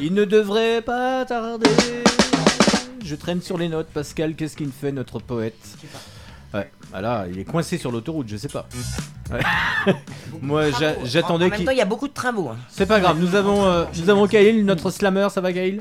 Il 0.00 0.14
ne 0.14 0.24
devrait 0.24 0.82
pas 0.82 1.24
tarder. 1.24 1.70
Je 3.04 3.14
traîne 3.16 3.40
sur 3.42 3.58
les 3.58 3.68
notes, 3.68 3.88
Pascal. 3.88 4.34
Qu'est-ce 4.34 4.56
qu'il 4.56 4.70
fait, 4.70 4.92
notre 4.92 5.18
poète 5.18 5.56
Ouais, 6.54 6.70
voilà, 6.90 7.24
il 7.32 7.38
est 7.38 7.44
coincé 7.44 7.78
sur 7.78 7.90
l'autoroute, 7.90 8.28
je 8.28 8.36
sais 8.36 8.48
pas. 8.48 8.68
Ouais. 9.32 9.40
Moi, 10.42 10.70
j'a- 10.72 10.90
En 11.00 11.04
j'attendais 11.06 11.46
même 11.48 11.56
qu'il. 11.56 11.64
temps, 11.64 11.70
il 11.72 11.78
y 11.78 11.80
a 11.80 11.86
beaucoup 11.86 12.08
de 12.08 12.12
travaux. 12.12 12.48
hein. 12.50 12.56
C'est 12.68 12.84
pas 12.84 13.00
grave, 13.00 13.18
nous 13.18 13.34
avons, 13.34 13.64
euh, 13.64 13.84
nous 13.98 14.10
avons 14.10 14.26
Gaël, 14.26 14.62
notre 14.62 14.90
slammer, 14.90 15.28
ça 15.30 15.40
va 15.40 15.52
Gaël? 15.52 15.80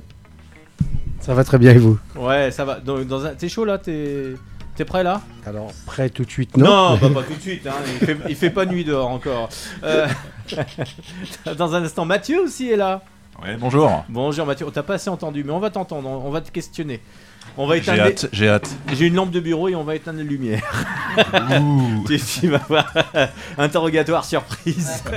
Ça 1.21 1.33
va 1.33 1.43
très 1.43 1.57
bien 1.57 1.71
et 1.71 1.77
vous 1.77 1.97
Ouais, 2.15 2.51
ça 2.51 2.65
va. 2.65 2.79
Dans, 2.79 2.99
dans 3.05 3.25
un... 3.25 3.35
T'es 3.35 3.47
chaud 3.47 3.65
là? 3.65 3.77
T'es 3.77 4.33
T'es 4.75 4.85
prêt 4.85 5.03
là? 5.03 5.21
Alors, 5.45 5.71
prêt 5.85 6.09
tout 6.09 6.23
de 6.23 6.31
suite, 6.31 6.55
non? 6.55 6.65
Non, 6.65 6.97
bah, 6.97 7.09
pas 7.13 7.23
tout 7.23 7.33
de 7.35 7.41
suite, 7.41 7.67
hein. 7.67 7.73
il, 7.99 8.07
fait, 8.07 8.17
il 8.29 8.35
fait 8.35 8.49
pas 8.49 8.65
nuit 8.65 8.85
dehors 8.85 9.09
encore. 9.09 9.49
Euh, 9.83 10.07
Dans 11.57 11.75
un 11.75 11.83
instant, 11.83 12.05
Mathieu 12.05 12.41
aussi 12.41 12.69
est 12.69 12.77
là. 12.77 13.01
Ouais, 13.43 13.57
bonjour. 13.59 14.05
Bonjour 14.07 14.45
Mathieu, 14.45 14.65
on 14.67 14.71
t'a 14.71 14.83
pas 14.83 14.93
assez 14.93 15.09
entendu, 15.09 15.43
mais 15.43 15.51
on 15.51 15.59
va 15.59 15.71
t'entendre, 15.71 16.07
on 16.07 16.29
va 16.29 16.41
te 16.41 16.51
questionner. 16.51 17.01
On 17.57 17.67
va 17.67 17.75
J'ai 17.75 17.81
éteindre. 17.81 18.01
hâte, 18.03 18.29
j'ai 18.31 18.47
hâte. 18.47 18.69
J'ai 18.93 19.07
une 19.07 19.15
lampe 19.15 19.31
de 19.31 19.39
bureau 19.39 19.67
et 19.67 19.75
on 19.75 19.83
va 19.83 19.95
éteindre 19.95 20.19
les 20.19 20.23
lumières. 20.23 20.85
tu, 22.07 22.19
tu 22.19 22.47
vas 22.47 22.61
voir. 22.69 22.93
Interrogatoire 23.57 24.23
surprise. 24.23 25.03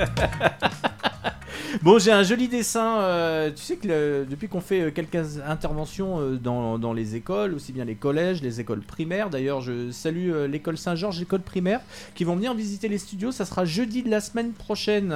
Bon, 1.81 1.99
j'ai 1.99 2.11
un 2.11 2.23
joli 2.23 2.47
dessin. 2.47 2.99
euh, 2.99 3.51
tu 3.51 3.61
sais 3.63 3.75
que 3.75 3.87
le- 3.87 4.25
depuis 4.29 4.47
qu'on 4.47 4.61
fait 4.61 4.81
euh, 4.81 4.91
quelques 4.91 5.39
interventions 5.45 6.19
euh, 6.19 6.35
dans, 6.37 6.77
dans 6.79 6.93
les 6.93 7.15
écoles, 7.15 7.53
aussi 7.53 7.71
bien 7.71 7.85
les 7.85 7.95
collèges, 7.95 8.41
les 8.41 8.59
écoles 8.59 8.81
primaires. 8.81 9.29
D'ailleurs, 9.29 9.61
je 9.61 9.91
salue 9.91 10.31
euh, 10.31 10.47
l'école 10.47 10.77
Saint-Georges, 10.77 11.19
l'école 11.19 11.41
primaire, 11.41 11.81
qui 12.15 12.23
vont 12.23 12.35
venir 12.35 12.53
visiter 12.53 12.87
les 12.87 12.97
studios. 12.97 13.31
Ça 13.31 13.45
sera 13.45 13.65
jeudi 13.65 14.03
de 14.03 14.09
la 14.09 14.21
semaine 14.21 14.51
prochaine. 14.51 15.11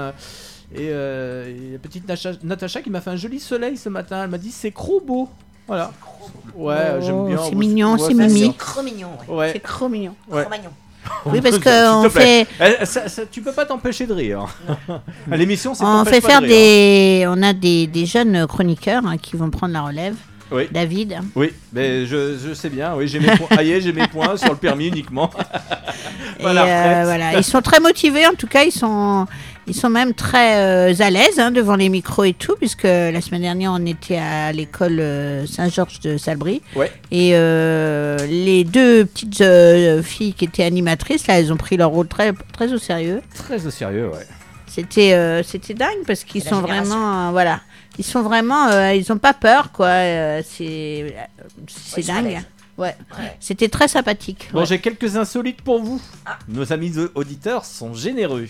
Et, 0.74 0.90
euh, 0.92 1.48
et 1.50 1.72
la 1.74 1.80
petite 1.80 2.08
Natacha, 2.08 2.32
Natacha 2.44 2.82
qui 2.82 2.90
m'a 2.90 3.02
fait 3.02 3.10
un 3.10 3.16
joli 3.16 3.40
soleil 3.40 3.76
ce 3.78 3.90
matin. 3.90 4.24
Elle 4.24 4.30
m'a 4.30 4.38
dit 4.38 4.52
c'est 4.52 4.72
trop 4.72 5.02
beau. 5.02 5.30
Voilà. 5.68 5.92
Ouais, 6.56 6.76
j'aime 7.02 7.28
bien. 7.28 7.38
c'est 7.44 7.56
mignon, 7.56 7.98
c'est 7.98 8.14
mimi. 8.14 8.52
C'est 8.52 8.58
trop 8.58 8.82
mignon, 8.84 9.10
ouais. 9.28 9.36
Ouais. 9.36 9.52
C'est 9.54 9.60
trop 9.60 9.90
mignon. 9.90 10.16
Ouais. 10.30 10.44
Trop 10.44 10.52
mignon. 10.52 10.70
Oui, 11.26 11.42
parce 11.42 11.56
S'il 11.56 11.64
que 11.64 11.70
te 11.70 12.06
on 12.08 12.10
plaît. 12.10 12.46
fait- 12.46 12.78
Eh, 12.82 12.86
ça- 12.86 13.08
ça- 13.10 13.22
tu 13.30 13.42
peux 13.42 13.52
pas 13.52 13.66
t'empêcher 13.66 14.06
de 14.06 14.14
rire. 14.14 14.46
À 15.32 15.38
l'émission, 15.38 15.74
c'est 15.74 15.84
On 15.84 16.04
fait 16.06 16.22
pas 16.22 16.28
faire 16.30 16.42
de 16.42 16.46
rire. 16.48 16.56
des. 16.56 17.26
On 17.28 17.42
a 17.44 17.54
des, 17.54 17.88
des 17.88 18.06
jeunes 18.06 18.46
chroniqueurs 18.48 19.04
hein, 19.06 19.18
qui 19.18 19.36
vont 19.36 19.50
prendre 19.50 19.74
la 19.74 19.82
relève. 19.82 20.16
Oui. 20.52 20.64
David. 20.72 21.20
Oui, 21.36 21.54
mais 21.72 22.08
je, 22.08 22.36
je 22.44 22.54
sais 22.56 22.70
bien. 22.70 22.96
Oui, 22.96 23.08
j'ai 23.08 23.20
mes 23.20 23.38
points. 23.38 23.48
Ah, 23.52 23.64
j'ai 23.64 23.94
mes 23.94 24.08
points 24.08 24.36
sur 24.36 24.50
le 24.50 24.56
permis 24.58 24.88
uniquement. 24.88 25.30
Et 26.40 26.46
euh, 26.46 27.02
voilà, 27.06 27.38
ils 27.38 27.44
sont 27.44 27.62
très 27.62 27.80
motivés. 27.80 28.26
En 28.26 28.34
tout 28.34 28.48
cas, 28.48 28.64
ils 28.64 28.72
sont, 28.72 29.28
ils 29.70 29.76
sont 29.76 29.90
même 29.90 30.14
très 30.14 30.58
euh, 30.58 30.94
à 31.00 31.10
l'aise 31.10 31.40
hein, 31.40 31.52
devant 31.52 31.76
les 31.76 31.90
micros 31.90 32.24
et 32.24 32.34
tout, 32.34 32.56
puisque 32.58 32.84
la 32.84 33.22
semaine 33.22 33.42
dernière, 33.42 33.72
on 33.72 33.86
était 33.86 34.18
à 34.18 34.52
l'école 34.52 35.00
euh, 35.00 35.46
Saint-Georges 35.46 36.00
de 36.00 36.18
Salbris. 36.18 36.62
Ouais. 36.76 36.92
Et 37.12 37.32
euh, 37.36 38.18
les 38.28 38.64
deux 38.64 39.06
petites 39.06 39.42
euh, 39.42 40.02
filles 40.04 40.34
qui 40.34 40.46
étaient 40.46 40.64
animatrices, 40.64 41.28
là, 41.28 41.40
elles 41.40 41.54
ont 41.54 41.58
pris 41.58 41.78
leur 41.78 41.92
rôle 41.92 42.08
très, 42.08 42.34
très 42.54 42.74
au 42.74 42.78
sérieux. 42.78 43.22
Très 43.36 43.66
au 43.66 43.70
sérieux, 43.70 44.10
ouais. 44.10 44.26
C'était, 44.68 45.14
euh, 45.14 45.44
c'était 45.44 45.74
dingue 45.74 46.04
parce 46.06 46.24
qu'ils 46.24 46.44
sont 46.44 46.62
génération. 46.62 46.84
vraiment, 46.84 47.28
euh, 47.28 47.32
voilà, 47.32 47.62
ils 47.98 48.06
sont 48.06 48.22
vraiment, 48.22 48.68
euh, 48.68 48.94
ils 48.94 49.12
ont 49.12 49.18
pas 49.18 49.34
peur, 49.34 49.72
quoi. 49.72 49.88
euh, 49.88 50.42
c'est, 50.46 51.16
c'est 51.68 52.02
ils 52.02 52.04
sont 52.04 52.12
à 52.12 52.22
dingue. 52.22 52.40
Ouais. 52.80 52.96
Ouais. 53.18 53.36
C'était 53.42 53.68
très 53.68 53.88
sympathique. 53.90 54.50
Bon, 54.54 54.62
ouais. 54.62 54.66
j'ai 54.66 54.80
quelques 54.80 55.18
insolites 55.18 55.62
pour 55.62 55.84
vous. 55.84 56.02
Nos 56.48 56.72
amis 56.72 56.94
auditeurs 57.14 57.66
sont 57.66 57.94
généreux. 57.94 58.48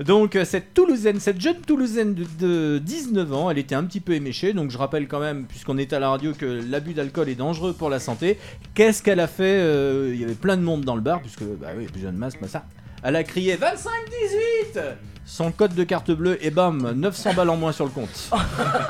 Donc, 0.00 0.34
euh, 0.34 0.44
cette 0.44 0.74
Toulousaine, 0.74 1.20
cette 1.20 1.40
jeune 1.40 1.60
Toulousaine 1.60 2.14
de, 2.14 2.26
de 2.40 2.78
19 2.78 3.32
ans, 3.32 3.50
elle 3.50 3.58
était 3.58 3.76
un 3.76 3.84
petit 3.84 4.00
peu 4.00 4.12
éméchée. 4.14 4.52
Donc, 4.52 4.70
je 4.72 4.78
rappelle 4.78 5.06
quand 5.06 5.20
même, 5.20 5.46
puisqu'on 5.46 5.78
est 5.78 5.92
à 5.92 6.00
la 6.00 6.10
radio, 6.10 6.32
que 6.34 6.44
l'abus 6.44 6.92
d'alcool 6.92 7.28
est 7.28 7.36
dangereux 7.36 7.72
pour 7.72 7.88
la 7.88 8.00
santé. 8.00 8.38
Qu'est-ce 8.74 9.02
qu'elle 9.02 9.20
a 9.20 9.28
fait 9.28 9.60
Euh, 9.60 10.10
Il 10.12 10.20
y 10.20 10.24
avait 10.24 10.34
plein 10.34 10.56
de 10.56 10.62
monde 10.62 10.84
dans 10.84 10.96
le 10.96 11.00
bar, 11.00 11.20
puisque, 11.20 11.44
bah 11.44 11.68
oui, 11.76 11.86
plus 11.86 12.02
de 12.02 12.10
masque, 12.10 12.38
bah 12.42 12.48
ça. 12.48 12.64
Elle 13.02 13.14
a 13.14 13.22
crié 13.22 13.56
25-18 13.56 14.80
Son 15.24 15.52
code 15.52 15.74
de 15.74 15.84
carte 15.84 16.10
bleue, 16.10 16.44
et 16.44 16.50
bam, 16.50 16.90
900 16.92 17.34
balles 17.34 17.50
en 17.50 17.56
moins 17.56 17.72
sur 17.72 17.84
le 17.84 17.90
compte. 17.92 18.30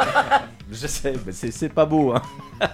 je 0.73 0.87
sais, 0.87 1.15
mais 1.27 1.33
c'est 1.33 1.51
c'est 1.51 1.69
pas 1.69 1.85
beau, 1.85 2.15
hein. 2.15 2.23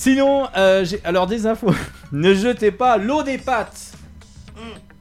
Sinon, 0.00 0.48
euh, 0.56 0.82
j'ai- 0.82 1.00
alors 1.04 1.26
des 1.26 1.46
infos. 1.46 1.74
ne 2.12 2.32
jetez 2.32 2.70
pas 2.70 2.96
l'eau 2.96 3.22
des 3.22 3.36
pâtes. 3.36 3.92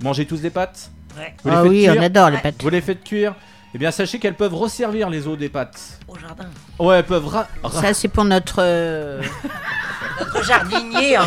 Mangez 0.03 0.25
tous 0.25 0.41
des 0.41 0.49
pâtes. 0.49 0.91
Ouais. 1.17 1.33
Vous 1.41 1.49
les 1.49 1.55
Ah 1.55 1.61
faites 1.61 1.71
oui, 1.71 1.83
cuire 1.83 1.95
on 1.97 2.03
adore 2.03 2.29
les 2.31 2.37
pâtes. 2.37 2.55
Vous 2.61 2.69
les 2.69 2.81
faites 2.81 3.03
cuire. 3.05 3.33
Eh 3.73 3.77
bien, 3.77 3.91
sachez 3.91 4.19
qu'elles 4.19 4.35
peuvent 4.35 4.53
resservir 4.55 5.09
les 5.09 5.25
eaux 5.25 5.37
des 5.37 5.47
pâtes. 5.47 5.99
Au 6.07 6.17
jardin. 6.17 6.47
Ouais, 6.79 6.97
elles 6.97 7.05
peuvent. 7.05 7.27
ra- 7.27 7.47
ra- 7.63 7.81
Ça, 7.81 7.93
c'est 7.93 8.09
pour 8.09 8.25
notre. 8.25 8.55
euh, 8.59 9.21
Notre 10.19 10.43
jardinier. 10.43 11.15
hein. 11.15 11.23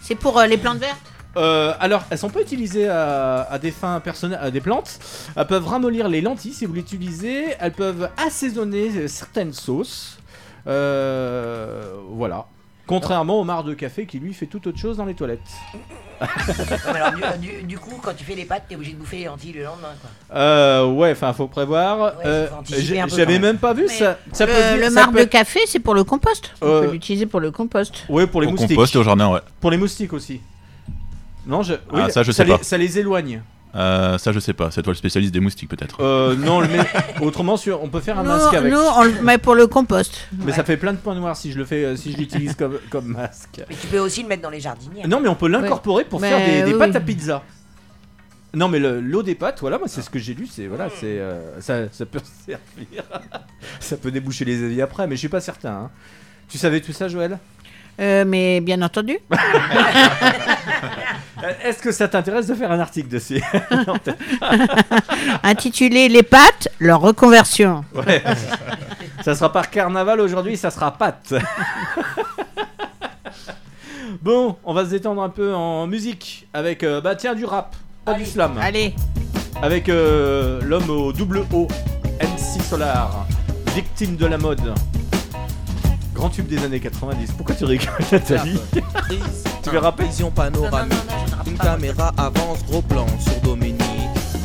C'est 0.00 0.14
pour 0.14 0.38
euh, 0.38 0.46
les 0.46 0.56
plantes 0.56 0.78
vertes 0.78 0.96
Euh, 1.36 1.74
alors, 1.80 2.04
elles 2.08 2.16
sont 2.18 2.30
pas 2.30 2.40
utilisées 2.40 2.88
à, 2.88 3.42
à 3.50 3.58
des 3.58 3.72
fins 3.72 4.00
personnelles, 4.00 4.38
à 4.40 4.50
des 4.50 4.62
plantes. 4.62 4.98
Elles 5.36 5.46
peuvent 5.46 5.66
ramollir 5.68 6.08
les 6.08 6.22
lentilles 6.22 6.54
si 6.54 6.64
vous 6.64 6.72
l'utilisez. 6.72 7.54
Elles 7.60 7.72
peuvent 7.72 8.08
assaisonner 8.16 9.06
certaines 9.06 9.52
sauces. 9.52 10.16
Euh, 10.66 11.92
voilà. 12.08 12.46
Contrairement 12.90 13.40
au 13.40 13.44
marc 13.44 13.64
de 13.64 13.72
café 13.74 14.04
qui 14.04 14.18
lui 14.18 14.34
fait 14.34 14.46
tout 14.46 14.66
autre 14.68 14.78
chose 14.78 14.96
dans 14.98 15.04
les 15.06 15.14
toilettes. 15.14 15.40
Alors, 16.20 17.12
du, 17.38 17.46
du- 17.48 17.62
du 17.62 17.78
coup, 17.78 17.98
quand 18.02 18.12
tu 18.14 18.24
fais 18.24 18.34
les 18.34 18.44
pâtes, 18.44 18.64
t'es 18.68 18.74
obligé 18.76 18.92
de 18.92 18.98
bouffer 18.98 19.18
les 19.18 19.24
lentilles 19.24 19.52
le 19.52 19.62
lendemain. 19.64 19.94
Quoi. 20.00 20.36
Euh, 20.36 20.86
ouais, 20.86 21.12
enfin, 21.12 21.32
faut 21.32 21.46
prévoir. 21.46 22.18
Ouais, 22.18 22.26
Euh, 22.26 22.48
faut 22.48 22.56
anticiper 22.56 22.82
j'ai- 22.82 23.00
un 23.00 23.06
peu 23.08 23.16
J'avais 23.16 23.34
quand 23.36 23.40
même. 23.40 23.58
pas 23.58 23.72
vu 23.72 23.86
Mais 23.88 23.94
ça. 23.96 24.18
ça 24.32 24.44
le, 24.44 24.52
peut 24.52 24.58
venir- 24.58 24.76
le 24.76 24.84
ça 24.84 24.90
marc 24.90 25.12
peut 25.12 25.20
de 25.20 25.24
café, 25.30 25.60
c'est 25.66 25.78
pour 25.80 25.94
le 25.94 26.04
compost. 26.04 26.50
On 26.60 26.66
Euh, 26.66 26.80
peut 26.86 26.92
l'utiliser 26.92 27.26
pour 27.26 27.40
le 27.40 27.50
compost. 27.50 28.04
Ouais, 28.08 28.26
pour 28.26 28.42
les 28.42 28.48
Au 28.48 28.50
moustiques. 28.50 28.70
compost 28.70 28.94
et 28.94 28.98
au 28.98 29.02
jardin, 29.04 29.30
ouais. 29.32 29.40
Pour 29.60 29.70
les 29.70 29.76
moustiques 29.78 30.12
aussi. 30.12 30.40
Non, 31.46 31.62
je. 31.62 31.74
Ah, 31.94 32.10
ça, 32.10 32.22
je 32.22 32.32
sais 32.32 32.44
les, 32.44 32.56
pas. 32.58 32.62
Ça 32.62 32.76
les 32.76 32.98
éloigne. 32.98 33.40
Euh, 33.76 34.18
ça, 34.18 34.32
je 34.32 34.40
sais 34.40 34.52
pas. 34.52 34.70
C'est 34.70 34.82
toi 34.82 34.92
le 34.92 34.96
spécialiste 34.96 35.32
des 35.32 35.38
moustiques, 35.40 35.68
peut-être. 35.70 36.00
Euh, 36.02 36.34
non, 36.34 36.60
le 36.60 36.66
met- 36.68 36.86
autrement, 37.20 37.56
sur, 37.56 37.82
on 37.82 37.88
peut 37.88 38.00
faire 38.00 38.18
un 38.18 38.22
Nous, 38.24 38.28
masque 38.28 38.52
avec. 38.54 38.72
nous, 38.72 38.78
on 38.78 39.04
le 39.04 39.22
met 39.22 39.38
pour 39.38 39.54
le 39.54 39.66
compost. 39.68 40.26
Mais 40.44 40.52
ça 40.52 40.64
fait 40.64 40.76
plein 40.76 40.92
de 40.92 40.98
points 40.98 41.14
noirs 41.14 41.36
si 41.36 41.52
je 41.52 41.58
le 41.58 41.64
fais, 41.64 41.84
euh, 41.84 41.96
si 41.96 42.12
je 42.12 42.16
l'utilise 42.18 42.54
comme, 42.56 42.78
comme 42.90 43.06
masque. 43.06 43.62
Mais 43.68 43.76
tu 43.80 43.86
peux 43.86 43.98
aussi 44.00 44.22
le 44.22 44.28
mettre 44.28 44.42
dans 44.42 44.50
les 44.50 44.60
jardiniers. 44.60 45.06
Non, 45.06 45.20
mais 45.20 45.28
on 45.28 45.36
peut 45.36 45.48
l'incorporer 45.48 46.04
pour 46.04 46.20
Mais 46.20 46.30
faire 46.30 46.44
des, 46.44 46.62
des 46.70 46.72
oui, 46.72 46.78
pâtes 46.78 46.96
à 46.96 47.00
pizza. 47.00 47.42
Non, 48.52 48.66
mais 48.66 48.80
le- 48.80 49.00
l'eau 49.00 49.22
des 49.22 49.36
pâtes, 49.36 49.58
voilà, 49.60 49.78
moi 49.78 49.86
c'est 49.86 50.02
ce 50.02 50.10
que 50.10 50.18
j'ai 50.18 50.34
lu, 50.34 50.48
c'est 50.50 50.66
voilà, 50.66 50.88
c'est 50.90 51.20
euh, 51.20 51.60
ça, 51.60 51.88
ça 51.92 52.04
peut 52.04 52.18
servir, 52.46 53.04
ça 53.78 53.96
peut 53.96 54.10
déboucher 54.10 54.44
les 54.44 54.64
avis 54.64 54.82
après, 54.82 55.06
mais 55.06 55.14
je 55.14 55.20
suis 55.20 55.28
pas 55.28 55.40
certain. 55.40 55.70
hein. 55.84 55.90
Tu 56.48 56.58
savais 56.58 56.80
tout 56.80 56.92
ça, 56.92 57.06
Joël? 57.06 57.38
Euh, 58.00 58.24
mais 58.26 58.60
bien 58.60 58.80
entendu. 58.82 59.18
Euh, 61.42 61.52
Est-ce 61.64 61.78
que 61.78 61.90
ça 61.90 62.06
t'intéresse 62.06 62.48
de 62.48 62.54
faire 62.54 62.70
un 62.70 62.80
article 62.80 63.08
dessus? 63.08 63.42
Non, 63.86 63.94
Intitulé 65.42 66.08
Les 66.10 66.22
pâtes, 66.22 66.68
leur 66.78 67.00
reconversion. 67.00 67.82
Ouais. 67.94 68.22
ça 69.24 69.34
sera 69.34 69.50
par 69.50 69.70
carnaval 69.70 70.20
aujourd'hui, 70.20 70.58
ça 70.58 70.70
sera 70.70 70.90
pâte. 70.98 71.32
bon, 74.22 74.56
on 74.64 74.74
va 74.74 74.84
se 74.84 74.90
détendre 74.90 75.22
un 75.22 75.30
peu 75.30 75.54
en 75.54 75.86
musique 75.86 76.46
avec 76.52 76.82
euh, 76.82 77.00
bah 77.00 77.14
tiens 77.16 77.34
du 77.34 77.44
rap, 77.46 77.74
pas 78.04 78.14
du 78.14 78.26
slam. 78.26 78.58
Allez. 78.60 78.94
Avec 79.62 79.88
euh, 79.88 80.60
l'homme 80.62 80.90
au 80.90 81.12
double 81.12 81.44
O, 81.54 81.68
MC 82.20 82.62
Solar, 82.62 83.26
victime 83.74 84.16
de 84.16 84.26
la 84.26 84.36
mode. 84.36 84.74
Grand 86.20 86.28
tube 86.28 86.48
des 86.48 86.62
années 86.62 86.80
90. 86.80 87.32
Pourquoi 87.32 87.54
tu 87.54 87.64
rigoles, 87.64 87.88
Nathalie 88.12 88.60
Tu 89.62 89.70
veux 89.70 89.78
rapper 89.78 90.04
Vision 90.04 90.30
panoramique. 90.30 90.92
Une 91.46 91.56
caméra 91.56 92.12
avance, 92.18 92.62
gros 92.68 92.82
plan 92.82 93.06
sur 93.18 93.40
Dominique. 93.40 93.80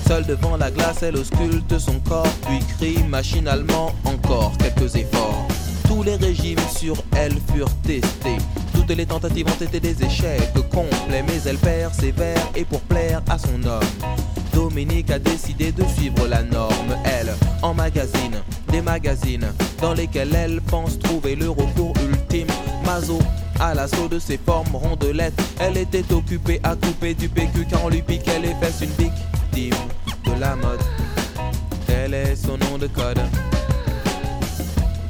Seule 0.07 0.25
devant 0.25 0.55
la 0.55 0.71
glace, 0.71 1.03
elle 1.03 1.17
ausculte 1.17 1.77
son 1.77 1.99
corps, 1.99 2.33
puis 2.47 2.59
crie 2.77 3.03
machinalement 3.03 3.93
encore 4.05 4.53
quelques 4.57 4.95
efforts. 4.95 5.49
Tous 5.89 6.01
les 6.01 6.15
régimes 6.15 6.65
sur 6.73 6.95
elle 7.17 7.35
furent 7.53 7.75
testés. 7.83 8.37
Toutes 8.73 8.91
les 8.91 9.05
tentatives 9.05 9.47
ont 9.47 9.65
été 9.65 9.81
des 9.81 10.01
échecs 10.01 10.53
complets, 10.71 11.25
mais 11.27 11.41
elle 11.45 11.57
persévère 11.57 12.39
et 12.55 12.63
pour 12.63 12.79
plaire 12.83 13.21
à 13.27 13.37
son 13.37 13.61
homme. 13.65 14.34
Dominique 14.55 15.11
a 15.11 15.19
décidé 15.19 15.73
de 15.73 15.83
suivre 15.83 16.27
la 16.29 16.41
norme, 16.41 16.95
elle, 17.03 17.35
en 17.61 17.73
magazine, 17.73 18.41
des 18.69 18.81
magazines 18.81 19.45
dans 19.81 19.93
lesquels 19.93 20.33
elle 20.33 20.61
pense 20.61 20.97
trouver 20.97 21.35
le 21.35 21.49
recours 21.49 21.93
ultime. 22.09 22.47
Mazo, 22.85 23.19
à 23.59 23.73
l'assaut 23.73 24.07
de 24.07 24.17
ses 24.17 24.37
formes 24.37 24.73
rondelettes, 24.73 25.37
elle 25.59 25.77
était 25.77 26.09
occupée 26.13 26.61
à 26.63 26.73
couper 26.77 27.13
du 27.13 27.27
PQ 27.27 27.65
car 27.69 27.83
on 27.83 27.89
lui 27.89 28.01
piquait 28.01 28.39
les 28.39 28.55
fesses 28.55 28.79
une 28.81 28.91
victime 28.91 29.77
de 30.23 30.39
la 30.39 30.55
mode. 30.55 30.79
Tel 31.85 32.13
est 32.13 32.37
son 32.37 32.57
nom 32.57 32.77
de 32.77 32.87
code? 32.87 33.19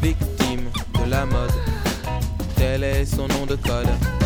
Victime 0.02 0.72
de 1.00 1.10
la 1.10 1.24
mode. 1.28 1.54
Tel 2.56 2.84
est 2.84 3.06
son 3.06 3.28
nom 3.28 3.46
de 3.46 3.56
code? 3.56 4.25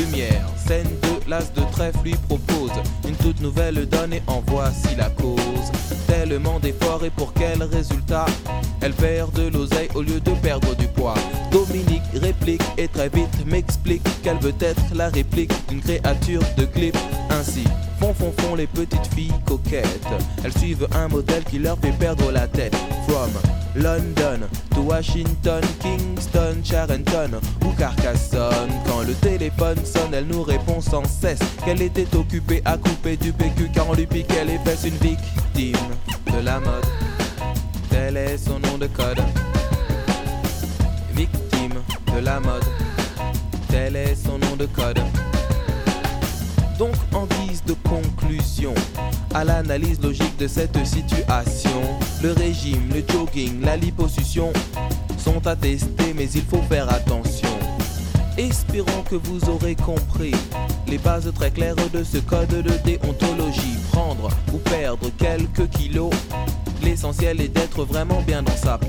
Lumière, 0.00 0.46
scène 0.56 0.88
de 1.02 1.30
l'as 1.30 1.52
de 1.52 1.60
trèfle 1.72 1.98
lui 2.04 2.14
propose 2.26 2.70
une 3.06 3.16
toute 3.16 3.38
nouvelle 3.42 3.86
donne 3.86 4.14
et 4.14 4.22
en 4.28 4.42
voici 4.46 4.96
la 4.96 5.10
cause. 5.10 5.38
Tellement 6.06 6.58
d'efforts 6.58 7.04
et 7.04 7.10
pour 7.10 7.34
quel 7.34 7.62
résultat? 7.62 8.24
Elle 8.80 8.94
perd 8.94 9.30
de 9.34 9.48
l'oseille 9.48 9.90
au 9.94 10.00
lieu 10.00 10.18
de 10.18 10.30
perdre 10.30 10.74
du 10.76 10.86
poids. 10.86 11.14
Dominique 11.52 12.02
réplique 12.14 12.62
et 12.78 12.88
très 12.88 13.10
vite 13.10 13.44
m'explique 13.44 14.02
qu'elle 14.22 14.38
veut 14.38 14.54
être 14.60 14.80
la 14.94 15.10
réplique 15.10 15.52
d'une 15.68 15.82
créature 15.82 16.42
de 16.56 16.64
clip. 16.64 16.96
Ainsi, 17.28 17.64
font 18.00 18.14
font 18.14 18.32
font 18.38 18.54
les 18.54 18.66
petites 18.66 19.14
filles 19.14 19.32
coquettes. 19.46 20.06
Elles 20.42 20.56
suivent 20.56 20.88
un 20.94 21.08
modèle 21.08 21.44
qui 21.44 21.58
leur 21.58 21.78
fait 21.78 21.92
perdre 21.92 22.32
la 22.32 22.48
tête. 22.48 22.74
From 23.06 23.30
London 23.76 24.48
to 24.74 24.80
Washington, 24.80 25.62
Kingston, 25.80 26.56
Charenton 26.64 27.38
ou 27.64 27.70
Carcassonne. 27.78 28.70
Quand 28.86 29.02
le 29.06 29.12
téléphone 29.14 29.76
sonne, 29.84 30.14
elle 30.14 30.26
nous 30.26 30.42
répond 30.42 30.80
sans 30.80 31.04
cesse 31.04 31.40
qu'elle 31.64 31.82
était 31.82 32.16
occupée 32.16 32.62
à 32.64 32.76
couper 32.76 33.16
du 33.16 33.32
PQ 33.32 33.70
car 33.72 33.88
on 33.88 33.94
lui 33.94 34.06
piquait 34.06 34.44
les 34.44 34.58
fesses 34.58 34.84
une 34.84 34.96
victime 34.96 35.76
de 36.32 36.44
la 36.44 36.58
mode. 36.58 36.86
Tel 37.90 38.16
est 38.16 38.38
son 38.38 38.58
nom 38.58 38.78
de 38.78 38.86
code. 38.86 39.20
Victime 41.14 41.74
de 42.14 42.24
la 42.24 42.40
mode. 42.40 42.64
Tel 43.68 43.94
est 43.94 44.14
son 44.14 44.38
nom 44.38 44.56
de 44.56 44.66
code. 44.66 45.00
Donc 46.80 46.94
en 47.12 47.26
guise 47.26 47.62
de 47.66 47.74
conclusion 47.86 48.72
à 49.34 49.44
l'analyse 49.44 50.00
logique 50.00 50.38
de 50.38 50.48
cette 50.48 50.82
situation, 50.86 51.82
le 52.22 52.32
régime, 52.32 52.88
le 52.94 53.04
jogging, 53.06 53.60
la 53.60 53.76
liposuction 53.76 54.50
sont 55.18 55.46
à 55.46 55.54
tester 55.56 56.14
mais 56.16 56.30
il 56.30 56.40
faut 56.40 56.62
faire 56.70 56.90
attention. 56.90 57.50
Espérons 58.38 59.02
que 59.10 59.16
vous 59.16 59.50
aurez 59.50 59.74
compris 59.74 60.32
les 60.88 60.96
bases 60.96 61.30
très 61.34 61.50
claires 61.50 61.76
de 61.92 62.02
ce 62.02 62.16
code 62.16 62.48
de 62.48 62.72
déontologie. 62.82 63.76
Prendre 63.92 64.30
ou 64.54 64.56
perdre 64.56 65.10
quelques 65.18 65.68
kilos, 65.68 66.14
l'essentiel 66.82 67.42
est 67.42 67.48
d'être 67.48 67.84
vraiment 67.84 68.22
bien 68.22 68.42
dans 68.42 68.56
sa. 68.56 68.80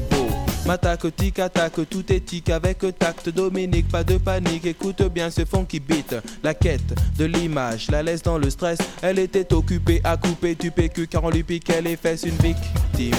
M'attaque, 0.71 1.13
tic, 1.17 1.37
attaque, 1.39 1.89
tout 1.89 2.13
est 2.13 2.21
tic 2.21 2.49
avec 2.49 2.77
tact. 2.97 3.27
Dominique, 3.27 3.89
pas 3.89 4.05
de 4.05 4.17
panique, 4.17 4.65
écoute 4.65 5.01
bien 5.13 5.29
ce 5.29 5.43
fond 5.43 5.65
qui 5.65 5.81
beat. 5.81 6.15
La 6.43 6.53
quête 6.53 6.93
de 7.17 7.25
l'image, 7.25 7.91
la 7.91 8.01
laisse 8.01 8.21
dans 8.21 8.37
le 8.37 8.49
stress. 8.49 8.77
Elle 9.01 9.19
était 9.19 9.53
occupée 9.53 9.99
à 10.05 10.15
couper 10.15 10.55
du 10.55 10.71
PQ 10.71 11.07
car 11.07 11.25
on 11.25 11.29
lui 11.29 11.43
piquait 11.43 11.81
les 11.81 11.97
fesses. 11.97 12.23
Une 12.23 12.37
victime 12.37 13.17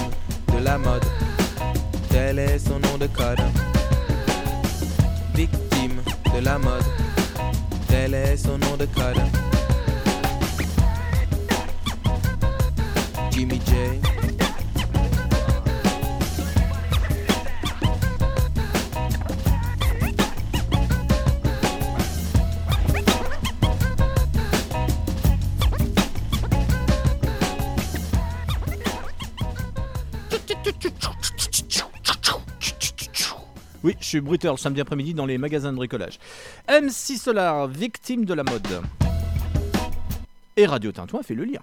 de 0.51 0.65
la 0.65 0.79
mode, 0.79 1.05
tel 2.09 2.39
est 2.39 2.59
son 2.59 2.79
nom 2.79 2.97
de 2.99 3.07
code. 3.09 3.43
Victime 5.35 6.01
de 6.35 6.43
la 6.43 6.59
mode, 6.59 6.85
tel 7.87 8.15
est 8.15 8.39
son 8.39 8.57
nom 8.57 8.79
de 8.79 8.87
code. 8.87 9.21
Jimmy 13.31 13.61
J. 13.67 14.12
Oui, 33.85 33.97
je 34.01 34.07
suis 34.07 34.21
bruteur 34.21 34.55
le 34.55 34.59
samedi 34.59 34.81
après-midi 34.81 35.13
dans 35.13 35.27
les 35.27 35.39
magasins 35.39 35.73
de 35.73 35.77
bricolage. 35.77 36.19
MC 36.69 37.17
Solar, 37.19 37.67
victime 37.67 38.25
de 38.25 38.35
la 38.35 38.45
mode. 38.45 38.69
Et 40.57 40.67
Radio 40.67 40.93
Tintouin 40.93 41.23
fait 41.23 41.35
le 41.35 41.45
lien. 41.45 41.61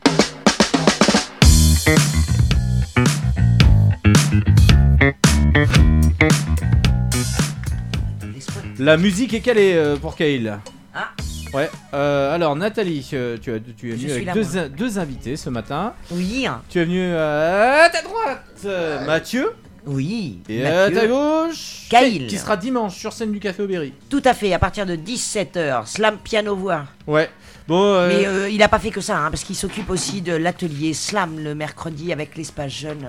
La 8.77 8.97
musique 8.97 9.33
est 9.33 9.41
calée 9.41 9.73
euh, 9.75 9.95
pour 9.95 10.15
Kail. 10.15 10.57
Ah. 10.93 11.09
Ouais, 11.53 11.69
euh, 11.93 12.33
alors 12.35 12.55
Nathalie, 12.55 13.09
euh, 13.13 13.37
tu, 13.41 13.51
as, 13.51 13.59
tu 13.59 13.91
es 13.91 13.95
venue 13.95 14.11
avec 14.11 14.33
deux, 14.33 14.69
deux 14.69 14.99
invités 14.99 15.35
ce 15.35 15.49
matin. 15.49 15.93
Oui. 16.11 16.47
Tu 16.69 16.79
es 16.79 16.85
venu 16.85 17.01
euh, 17.01 17.85
à 17.85 17.89
ta 17.89 18.01
droite, 18.01 19.05
Mathieu. 19.05 19.53
Oui. 19.85 20.39
Et 20.49 20.65
à 20.65 20.89
Mathieu. 20.89 20.95
ta 20.95 21.07
gauche, 21.07 21.87
Kail. 21.89 22.27
qui 22.27 22.37
sera 22.37 22.57
dimanche 22.57 22.97
sur 22.97 23.13
scène 23.13 23.31
du 23.31 23.39
Café 23.39 23.63
Aubéry. 23.63 23.93
Tout 24.09 24.21
à 24.25 24.33
fait, 24.33 24.53
à 24.53 24.59
partir 24.59 24.85
de 24.85 24.95
17h, 24.95 25.85
slam 25.87 26.17
piano 26.17 26.55
voix. 26.55 26.85
Ouais. 27.07 27.29
Bon, 27.67 27.93
euh, 27.93 28.07
Mais 28.07 28.25
euh, 28.25 28.49
il 28.49 28.63
a 28.63 28.67
pas 28.67 28.79
fait 28.79 28.89
que 28.89 29.01
ça, 29.01 29.17
hein, 29.17 29.29
parce 29.29 29.43
qu'il 29.43 29.55
s'occupe 29.55 29.89
aussi 29.89 30.21
de 30.21 30.33
l'atelier 30.33 30.93
slam 30.93 31.39
le 31.39 31.53
mercredi 31.53 32.11
avec 32.11 32.35
l'espace 32.35 32.71
jeune 32.71 33.07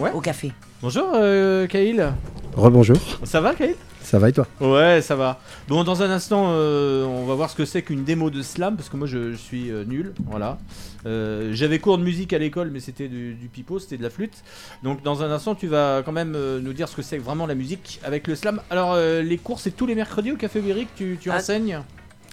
euh, 0.00 0.10
au 0.12 0.20
café. 0.20 0.52
Bonjour 0.84 1.12
euh. 1.14 1.66
Rebonjour. 2.54 2.98
Ça 3.22 3.40
va 3.40 3.54
Kail 3.54 3.74
Ça 4.02 4.18
va 4.18 4.28
et 4.28 4.32
toi? 4.32 4.46
Ouais, 4.60 5.00
ça 5.00 5.16
va. 5.16 5.40
Bon, 5.66 5.82
dans 5.82 6.02
un 6.02 6.10
instant, 6.10 6.48
euh, 6.50 7.04
on 7.06 7.24
va 7.24 7.34
voir 7.34 7.48
ce 7.48 7.56
que 7.56 7.64
c'est 7.64 7.80
qu'une 7.80 8.04
démo 8.04 8.28
de 8.28 8.42
slam, 8.42 8.76
parce 8.76 8.90
que 8.90 8.98
moi 8.98 9.06
je, 9.06 9.32
je 9.32 9.36
suis 9.36 9.70
euh, 9.70 9.84
nul, 9.86 10.12
voilà. 10.26 10.58
Euh, 11.06 11.52
J'avais 11.54 11.78
cours 11.78 11.96
de 11.96 12.02
musique 12.04 12.34
à 12.34 12.38
l'école, 12.38 12.68
mais 12.70 12.80
c'était 12.80 13.08
du, 13.08 13.32
du 13.32 13.48
pipeau, 13.48 13.78
c'était 13.78 13.96
de 13.96 14.02
la 14.02 14.10
flûte. 14.10 14.44
Donc 14.82 15.02
dans 15.02 15.22
un 15.22 15.30
instant, 15.30 15.54
tu 15.54 15.68
vas 15.68 16.02
quand 16.04 16.12
même 16.12 16.34
euh, 16.36 16.60
nous 16.60 16.74
dire 16.74 16.86
ce 16.86 16.96
que 16.96 17.02
c'est 17.02 17.16
vraiment 17.18 17.46
la 17.46 17.54
musique 17.54 17.98
avec 18.04 18.26
le 18.26 18.34
slam. 18.34 18.60
Alors, 18.68 18.92
euh, 18.92 19.22
les 19.22 19.38
cours, 19.38 19.60
c'est 19.60 19.70
tous 19.70 19.86
les 19.86 19.94
mercredis 19.94 20.32
au 20.32 20.36
Café 20.36 20.60
que 20.60 20.84
tu, 20.94 21.16
tu 21.18 21.30
Ah. 21.30 21.36
enseignes? 21.38 21.80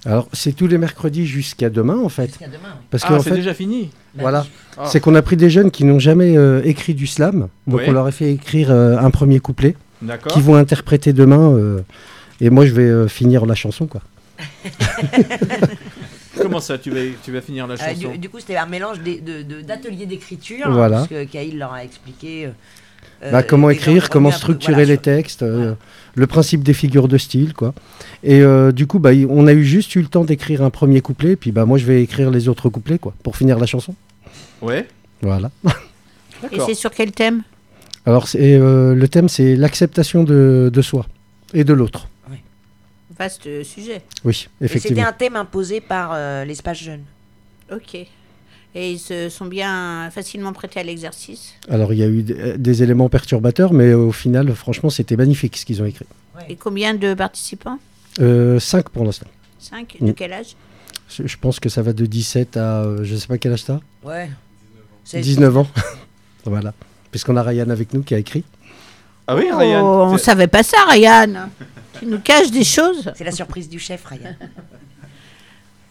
Alors, 0.06 0.28
c'est 0.34 0.54
tous 0.54 0.66
les 0.68 0.78
mercredis 0.80 1.28
jusqu'à 1.28 1.70
demain, 1.70 1.98
en 2.00 2.10
fait. 2.10 2.28
Jusqu'à 2.28 2.48
demain, 2.48 2.74
oui. 2.76 2.86
Parce 2.90 3.04
Ah, 3.08 3.20
c'est 3.20 3.30
fait, 3.30 3.36
déjà 3.36 3.54
fini 3.54 3.92
Voilà. 4.18 4.48
Ah. 4.78 4.86
C'est 4.88 5.00
qu'on 5.00 5.14
a 5.16 5.22
pris 5.22 5.38
des 5.38 5.50
jeunes 5.52 5.70
qui 5.70 5.84
n'ont 5.86 6.00
jamais 6.00 6.36
euh, 6.38 6.62
écrit 6.66 6.94
du 6.96 7.06
slam. 7.06 7.50
Donc, 7.68 7.82
on 7.88 7.92
leur 7.92 8.08
a 8.08 8.12
fait 8.12 8.32
écrire 8.32 8.72
euh, 8.72 8.98
un 8.98 9.12
premier 9.12 9.40
couplet. 9.40 9.76
D'accord. 10.02 10.32
Qui 10.34 10.42
vont 10.42 10.56
interpréter 10.56 11.14
demain. 11.14 11.52
euh, 11.54 11.82
et 12.40 12.50
moi, 12.50 12.66
je 12.66 12.72
vais 12.74 12.84
euh, 12.90 13.08
finir 13.08 13.46
la 13.46 13.54
chanson, 13.54 13.86
quoi. 13.86 14.02
Comment 16.38 16.60
ça, 16.60 16.78
tu 16.78 16.90
vas, 16.90 17.02
tu 17.24 17.32
vas 17.32 17.42
finir 17.42 17.68
la 17.68 17.76
Euh, 17.76 17.78
chanson? 17.78 18.12
du, 18.12 18.18
du 18.18 18.30
coup, 18.30 18.40
c'était 18.40 18.56
un 18.58 18.66
mélange 18.66 19.00
des- 19.02 19.20
de- 19.20 19.44
de- 19.44 19.62
d'ateliers 19.62 20.06
d'écriture, 20.08 20.72
Voilà. 20.72 20.98
parce 20.98 21.10
que 21.10 21.24
Kaïl 21.26 21.58
leur 21.60 21.74
a 21.74 21.84
expliqué. 21.84 22.50
Euh, 23.24 23.28
euh, 23.28 23.32
Bah, 23.32 23.44
comment 23.44 23.70
écrire, 23.70 24.10
comment 24.10 24.32
structurer 24.32 24.74
voilà, 24.74 24.88
les 24.90 24.98
textes, 24.98 25.44
euh, 25.44 25.74
le 26.16 26.28
principe 26.28 26.64
des 26.64 26.74
figures 26.74 27.08
de 27.08 27.18
style, 27.18 27.54
quoi. 27.54 27.74
Et 28.24 28.42
euh, 28.42 28.72
du 28.72 28.88
coup, 28.88 29.00
bah, 29.00 29.12
on 29.30 29.48
a 29.48 29.54
eu 29.54 29.64
juste 29.64 29.96
eu 29.96 30.02
le 30.02 30.08
temps 30.08 30.24
d'écrire 30.24 30.62
un 30.64 30.70
premier 30.70 31.02
couplet, 31.02 31.36
puis 31.36 31.52
bah, 31.52 31.66
moi 31.66 31.78
je 31.78 31.86
vais 31.86 32.02
écrire 32.04 32.30
les 32.32 32.48
autres 32.50 32.70
couplets, 32.70 33.00
quoi, 33.00 33.14
pour 33.24 33.36
finir 33.38 33.58
la 33.60 33.66
chanson. 33.66 33.96
Ouais. 34.62 34.88
Voilà. 35.22 35.52
Et 36.52 36.60
c'est 36.60 36.74
sur 36.74 36.92
quel 36.92 37.12
thème? 37.12 37.44
Alors, 38.06 38.28
c'est, 38.28 38.56
euh, 38.56 38.96
le 38.96 39.08
thème, 39.08 39.30
c'est 39.30 39.56
l'acceptation 39.56 40.24
de, 40.24 40.72
de 40.74 40.82
soi 40.82 41.06
et 41.54 41.64
de 41.64 41.74
l'autre. 41.74 42.08
Vaste 43.20 43.46
euh, 43.46 43.64
sujet. 43.64 44.02
Oui, 44.24 44.32
Et 44.60 44.68
c'était 44.68 44.78
effectivement. 44.78 45.08
un 45.08 45.12
thème 45.14 45.36
imposé 45.36 45.82
par 45.82 46.12
euh, 46.14 46.44
l'espace 46.46 46.80
jeune. 46.80 47.02
Ok. 47.72 48.08
Et 48.74 48.92
ils 48.94 49.00
se 49.00 49.28
sont 49.30 49.46
bien 49.46 50.10
facilement 50.12 50.54
prêtés 50.54 50.80
à 50.80 50.84
l'exercice. 50.84 51.54
Alors, 51.70 51.92
il 51.94 52.00
y 52.00 52.04
a 52.04 52.08
eu 52.08 52.24
des, 52.24 52.58
des 52.58 52.84
éléments 52.84 53.10
perturbateurs, 53.10 53.74
mais 53.74 53.94
au 53.94 54.12
final, 54.14 54.54
franchement, 54.54 54.90
c'était 54.90 55.18
magnifique 55.18 55.58
ce 55.58 55.66
qu'ils 55.66 55.82
ont 55.82 55.86
écrit. 55.86 56.06
Et 56.48 56.56
combien 56.56 56.94
de 56.94 57.14
participants? 57.14 57.80
Euh, 58.22 58.60
cinq 58.60 58.90
pour 58.90 59.04
l'instant. 59.06 59.28
5 59.60 59.98
Mm. 60.00 60.08
De 60.08 60.12
quel 60.14 60.34
âge? 60.34 60.56
Je 61.24 61.36
pense 61.38 61.60
que 61.60 61.68
ça 61.70 61.82
va 61.82 61.92
de 61.94 62.06
17 62.06 62.56
à, 62.58 62.84
euh, 62.84 63.04
je 63.04 63.16
sais 63.16 63.28
pas 63.28 63.38
quel 63.38 63.52
âge 63.54 63.66
t'as? 63.66 63.80
Ouais. 64.04 64.30
C'est- 65.04 65.20
19 65.20 65.58
ans. 65.58 65.68
voilà. 66.46 66.74
Puisqu'on 67.12 67.36
a 67.36 67.44
Ryan 67.44 67.70
avec 67.70 67.94
nous 67.94 68.02
qui 68.02 68.16
a 68.16 68.18
écrit. 68.18 68.44
Ah 69.28 69.36
oui, 69.36 69.46
Oh, 69.52 69.58
Ryan 69.58 69.86
On 70.14 70.18
c'est- 70.18 70.24
savait 70.24 70.48
pas 70.48 70.64
ça, 70.64 70.78
Ryan. 70.90 71.50
Tu 72.00 72.06
nous 72.06 72.20
caches 72.20 72.50
des 72.52 72.64
choses. 72.64 73.12
C'est 73.16 73.24
la 73.26 73.32
surprise 73.34 73.68
du 73.70 73.78
chef, 73.80 74.06
Ryan. 74.06 74.34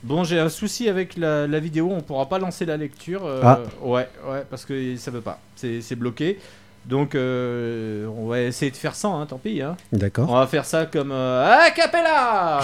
Bon, 0.02 0.24
j'ai 0.24 0.38
un 0.40 0.48
souci 0.48 0.88
avec 0.88 1.16
la, 1.18 1.46
la 1.46 1.58
vidéo, 1.60 1.90
on 1.92 2.00
pourra 2.00 2.26
pas 2.26 2.38
lancer 2.38 2.64
la 2.64 2.76
lecture. 2.78 3.20
euh, 3.26 3.40
Ah. 3.44 3.58
Ouais, 3.82 4.08
ouais, 4.30 4.44
parce 4.48 4.64
que 4.64 4.96
ça 4.96 5.10
veut 5.10 5.20
pas, 5.20 5.38
c'est 5.56 5.80
c'est 5.82 5.94
bloqué. 5.96 6.38
Donc, 6.86 7.14
euh, 7.14 8.06
on 8.16 8.26
va 8.26 8.40
essayer 8.40 8.70
de 8.70 8.76
faire 8.76 8.94
sans, 8.94 9.20
hein, 9.20 9.26
tant 9.26 9.36
pis. 9.36 9.60
Hein. 9.60 9.76
D'accord. 9.92 10.30
On 10.30 10.34
va 10.36 10.46
faire 10.46 10.64
ça 10.64 10.86
comme 10.86 11.12
euh, 11.12 11.44
a 11.66 11.70
cappella 11.72 12.60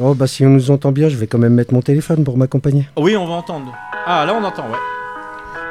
Oh, 0.00 0.14
bah 0.14 0.26
si 0.26 0.44
on 0.44 0.50
nous 0.50 0.72
entend 0.72 0.90
bien, 0.90 1.08
je 1.08 1.16
vais 1.16 1.28
quand 1.28 1.38
même 1.38 1.54
mettre 1.54 1.72
mon 1.72 1.80
téléphone 1.82 2.24
pour 2.24 2.36
m'accompagner. 2.36 2.88
Oui, 2.96 3.16
on 3.16 3.24
va 3.26 3.34
entendre. 3.34 3.72
Ah, 4.04 4.24
là, 4.26 4.34
on 4.34 4.42
entend, 4.42 4.64
ouais. 4.68 4.78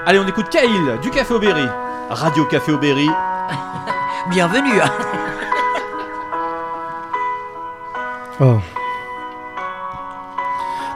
Allez, 0.05 0.20
on 0.20 0.28
écoute 0.28 0.47
Kaïl 0.49 0.99
du 1.01 1.09
Café 1.09 1.34
Aubéry. 1.34 1.66
Radio 2.09 2.45
Café 2.45 2.72
Aubéry. 2.72 3.07
Bienvenue. 4.32 4.80
hein. 4.82 4.91
Oh. 8.39 8.57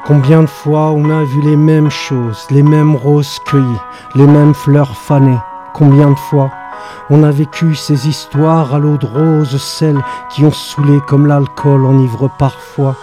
Combien 0.05 0.43
de 0.43 0.47
fois 0.47 0.91
on 0.91 1.09
a 1.09 1.23
vu 1.23 1.41
les 1.41 1.55
mêmes 1.55 1.89
choses, 1.89 2.45
les 2.51 2.61
mêmes 2.61 2.95
roses 2.95 3.39
cueillies, 3.43 3.81
les 4.13 4.27
mêmes 4.27 4.53
fleurs 4.53 4.95
fanées? 4.95 5.39
Combien 5.73 6.11
de 6.11 6.15
fois 6.29 6.51
on 7.09 7.23
a 7.23 7.31
vécu 7.31 7.73
ces 7.73 8.07
histoires 8.07 8.75
à 8.75 8.77
l'eau 8.77 8.97
de 8.97 9.07
rose, 9.07 9.59
celles 9.59 9.99
qui 10.29 10.45
ont 10.45 10.51
saoulé 10.51 10.99
comme 11.07 11.25
l'alcool 11.25 11.87
enivre 11.87 12.29
parfois? 12.37 12.95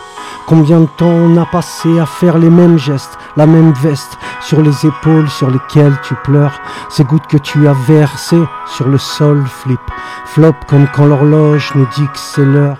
Combien 0.46 0.82
de 0.82 0.88
temps 0.96 1.06
on 1.06 1.36
a 1.38 1.44
passé 1.44 1.98
à 1.98 2.06
faire 2.06 2.38
les 2.38 2.50
mêmes 2.50 2.78
gestes, 2.78 3.18
la 3.36 3.46
même 3.46 3.72
veste 3.72 4.16
sur 4.40 4.62
les 4.62 4.86
épaules 4.86 5.28
sur 5.28 5.50
lesquelles 5.50 5.98
tu 6.04 6.14
pleures, 6.22 6.60
ces 6.88 7.02
gouttes 7.02 7.26
que 7.26 7.38
tu 7.38 7.66
as 7.66 7.72
versées 7.72 8.44
sur 8.66 8.86
le 8.86 8.98
sol 8.98 9.44
flip, 9.44 9.80
flop 10.26 10.54
comme 10.68 10.86
quand 10.94 11.06
l'horloge 11.06 11.72
nous 11.74 11.86
dit 11.96 12.06
que 12.06 12.18
c'est 12.18 12.44
l'heure. 12.44 12.78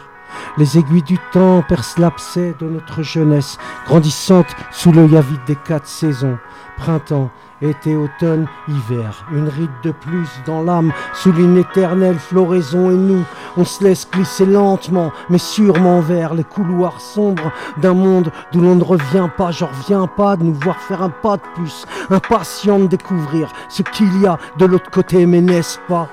Les 0.59 0.79
aiguilles 0.79 1.03
du 1.03 1.19
temps 1.33 1.63
percent 1.67 2.01
l'abcès 2.01 2.55
de 2.59 2.67
notre 2.67 3.03
jeunesse, 3.03 3.59
grandissante 3.87 4.55
sous 4.71 4.93
l'œil 4.93 5.17
avide 5.17 5.45
des 5.47 5.57
quatre 5.57 5.87
saisons. 5.87 6.39
Printemps, 6.77 7.31
été, 7.63 7.95
automne, 7.95 8.47
hiver, 8.69 9.25
une 9.33 9.49
ride 9.49 9.71
de 9.83 9.93
plus 9.93 10.29
dans 10.47 10.63
l'âme, 10.63 10.93
sous 11.15 11.33
une 11.35 11.59
éternelle 11.59 12.19
floraison 12.19 12.91
et 12.91 12.97
nous, 12.97 13.25
on 13.57 13.65
se 13.65 13.85
laisse 13.85 14.09
glisser 14.11 14.47
lentement, 14.47 15.13
mais 15.31 15.39
sûrement 15.39 16.01
vers 16.01 16.35
les 16.35 16.45
couloirs 16.45 17.01
sombres 17.01 17.53
d'un 17.79 17.95
monde 17.95 18.33
d'où 18.53 18.61
l'on 18.61 18.75
ne 18.75 18.85
revient 18.85 19.29
pas. 19.37 19.51
Je 19.51 19.65
reviens 19.65 20.07
pas 20.07 20.37
de 20.37 20.45
nous 20.45 20.55
voir 20.55 20.77
faire 20.79 21.03
un 21.03 21.11
pas 21.11 21.37
de 21.37 21.43
plus, 21.55 21.87
impatient 22.11 22.81
de 22.81 22.87
découvrir 22.87 23.53
ce 23.69 23.83
qu'il 23.83 24.21
y 24.21 24.27
a 24.27 24.39
de 24.59 24.65
l'autre 24.65 24.91
côté, 24.91 25.25
mais 25.27 25.41
n'est-ce 25.41 25.79
pas? 25.89 26.09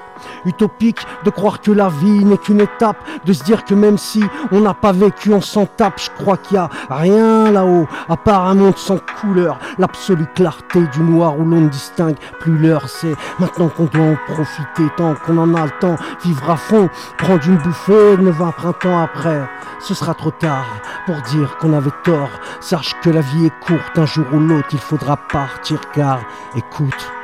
Utopique 0.45 1.05
de 1.23 1.29
croire 1.29 1.61
que 1.61 1.71
la 1.71 1.89
vie 1.89 2.25
n'est 2.25 2.37
qu'une 2.37 2.61
étape, 2.61 2.97
de 3.25 3.33
se 3.33 3.43
dire 3.43 3.65
que 3.65 3.73
même 3.73 3.97
si 3.97 4.23
on 4.51 4.61
n'a 4.61 4.73
pas 4.73 4.91
vécu, 4.91 5.33
on 5.33 5.41
s'en 5.41 5.65
tape. 5.65 5.99
Je 5.99 6.09
crois 6.21 6.37
qu'il 6.37 6.55
y 6.55 6.59
a 6.59 6.69
rien 6.89 7.51
là-haut, 7.51 7.87
à 8.07 8.17
part 8.17 8.47
un 8.47 8.55
monde 8.55 8.77
sans 8.77 8.99
couleur, 9.21 9.59
l'absolue 9.77 10.27
clarté 10.35 10.81
du 10.93 11.01
noir 11.01 11.37
où 11.37 11.43
l'on 11.43 11.61
ne 11.61 11.69
distingue 11.69 12.17
plus 12.39 12.57
l'heure. 12.57 12.87
C'est 12.87 13.15
maintenant 13.39 13.69
qu'on 13.69 13.85
doit 13.85 14.05
en 14.05 14.33
profiter, 14.33 14.83
tant 14.97 15.15
qu'on 15.15 15.37
en 15.37 15.53
a 15.55 15.65
le 15.65 15.71
temps, 15.79 15.95
vivre 16.23 16.49
à 16.49 16.57
fond, 16.57 16.89
prendre 17.17 17.45
une 17.47 17.57
bouffée 17.57 18.17
de 18.17 18.29
20 18.29 18.51
printemps 18.51 18.99
après. 18.99 19.49
Ce 19.79 19.93
sera 19.93 20.13
trop 20.13 20.31
tard 20.31 20.65
pour 21.05 21.15
dire 21.33 21.57
qu'on 21.57 21.73
avait 21.73 21.89
tort. 22.03 22.29
Sache 22.59 22.95
que 23.01 23.09
la 23.09 23.21
vie 23.21 23.45
est 23.45 23.65
courte, 23.65 23.97
un 23.97 24.05
jour 24.05 24.25
ou 24.33 24.39
l'autre 24.39 24.69
il 24.71 24.79
faudra 24.79 25.17
partir 25.17 25.79
car, 25.93 26.19
écoute. 26.55 27.18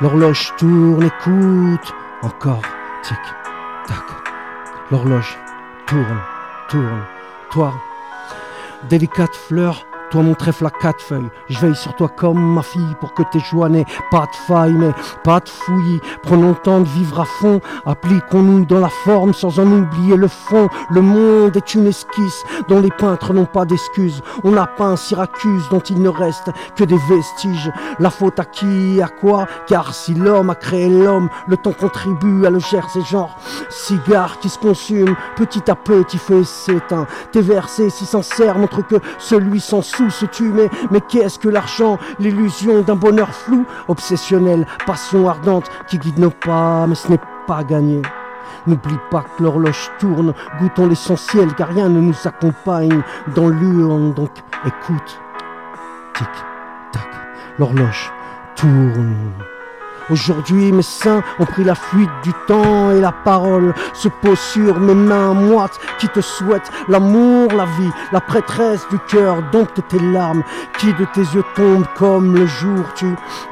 L'horloge 0.00 0.52
tourne, 0.56 1.04
écoute. 1.04 1.94
Encore, 2.22 2.62
tic, 3.02 3.18
tac. 3.86 4.04
L'horloge 4.90 5.38
tourne, 5.86 6.20
tourne. 6.68 7.02
Toi, 7.50 7.72
délicate 8.88 9.34
fleur, 9.34 9.86
toi 10.12 10.22
mon 10.22 10.34
trèfle 10.34 10.66
à 10.66 10.70
quatre 10.70 11.00
feuilles, 11.00 11.30
je 11.48 11.58
veille 11.58 11.74
sur 11.74 11.96
toi 11.96 12.08
comme 12.14 12.54
ma 12.54 12.62
fille 12.62 12.94
pour 13.00 13.14
que 13.14 13.22
tes 13.32 13.40
joies 13.40 13.70
n'aient 13.70 13.86
pas 14.10 14.26
de 14.26 14.36
faille, 14.46 14.74
mais 14.74 14.92
pas 15.24 15.40
de 15.40 15.48
fouillis. 15.48 16.00
Prenons 16.22 16.50
le 16.50 16.54
temps 16.54 16.80
de 16.80 16.88
vivre 16.88 17.20
à 17.20 17.24
fond, 17.24 17.62
appliquons-nous 17.86 18.66
dans 18.66 18.80
la 18.80 18.90
forme 18.90 19.32
sans 19.32 19.58
en 19.58 19.66
oublier 19.66 20.16
le 20.16 20.28
fond. 20.28 20.68
Le 20.90 21.00
monde 21.00 21.56
est 21.56 21.74
une 21.74 21.86
esquisse 21.86 22.44
dont 22.68 22.80
les 22.80 22.90
peintres 22.90 23.32
n'ont 23.32 23.46
pas 23.46 23.64
d'excuses. 23.64 24.22
On 24.44 24.54
a 24.58 24.66
peint 24.66 24.96
Syracuse 24.96 25.68
dont 25.70 25.80
il 25.80 26.02
ne 26.02 26.10
reste 26.10 26.50
que 26.76 26.84
des 26.84 26.98
vestiges. 27.08 27.72
La 27.98 28.10
faute 28.10 28.38
à 28.38 28.44
qui, 28.44 29.00
à 29.00 29.08
quoi? 29.08 29.46
Car 29.66 29.94
si 29.94 30.12
l'homme 30.12 30.50
a 30.50 30.54
créé 30.54 30.90
l'homme, 30.90 31.30
le 31.46 31.56
temps 31.56 31.72
contribue 31.72 32.44
à 32.44 32.50
le 32.50 32.58
gercer 32.58 33.00
genre 33.00 33.38
cigare 33.70 34.38
qui 34.40 34.50
se 34.50 34.58
consume 34.58 35.16
petit 35.36 35.70
à 35.70 35.74
petit, 35.74 36.18
feu 36.18 36.44
s'éteint. 36.44 37.06
Tes 37.32 37.40
versets 37.40 37.88
si 37.88 38.04
sincères 38.04 38.58
montrent 38.58 38.86
que 38.86 38.96
celui 39.18 39.60
sans 39.60 39.80
se 40.10 40.26
tue, 40.26 40.52
mais 40.90 41.00
qu'est-ce 41.00 41.38
que 41.38 41.48
l'argent? 41.48 41.98
L'illusion 42.18 42.82
d'un 42.82 42.96
bonheur 42.96 43.30
flou, 43.34 43.64
obsessionnel, 43.88 44.66
passion 44.86 45.28
ardente 45.28 45.70
qui 45.88 45.98
guide 45.98 46.18
nos 46.18 46.30
pas, 46.30 46.86
mais 46.86 46.94
ce 46.94 47.08
n'est 47.08 47.20
pas 47.46 47.64
gagné. 47.64 48.02
N'oublie 48.66 48.98
pas 49.10 49.24
que 49.36 49.42
l'horloge 49.42 49.90
tourne, 49.98 50.34
goûtons 50.60 50.86
l'essentiel, 50.86 51.54
car 51.54 51.68
rien 51.68 51.88
ne 51.88 52.00
nous 52.00 52.14
accompagne 52.24 53.02
dans 53.34 53.48
l'urne, 53.48 54.12
donc 54.14 54.30
écoute. 54.64 55.20
Tic, 56.14 56.28
tac, 56.92 57.08
l'horloge 57.58 58.12
tourne. 58.54 59.32
Aujourd'hui, 60.10 60.72
mes 60.72 60.82
seins 60.82 61.22
ont 61.38 61.44
pris 61.44 61.64
la 61.64 61.74
fuite 61.74 62.10
du 62.22 62.32
temps 62.46 62.90
et 62.90 63.00
la 63.00 63.12
parole 63.12 63.74
se 63.92 64.08
pose 64.08 64.38
sur 64.38 64.78
mes 64.80 64.94
mains 64.94 65.32
moites 65.32 65.78
qui 65.98 66.08
te 66.08 66.20
souhaitent 66.20 66.70
l'amour, 66.88 67.48
la 67.52 67.64
vie, 67.64 67.90
la 68.12 68.20
prêtresse 68.20 68.86
du 68.90 68.98
cœur, 68.98 69.42
donc 69.52 69.68
tes 69.88 69.98
larmes 69.98 70.42
qui 70.78 70.92
de 70.94 71.04
tes 71.14 71.20
yeux 71.20 71.44
tombent 71.54 71.86
comme 71.96 72.34
le 72.34 72.46
jour. 72.46 72.84
Tu 72.94 73.06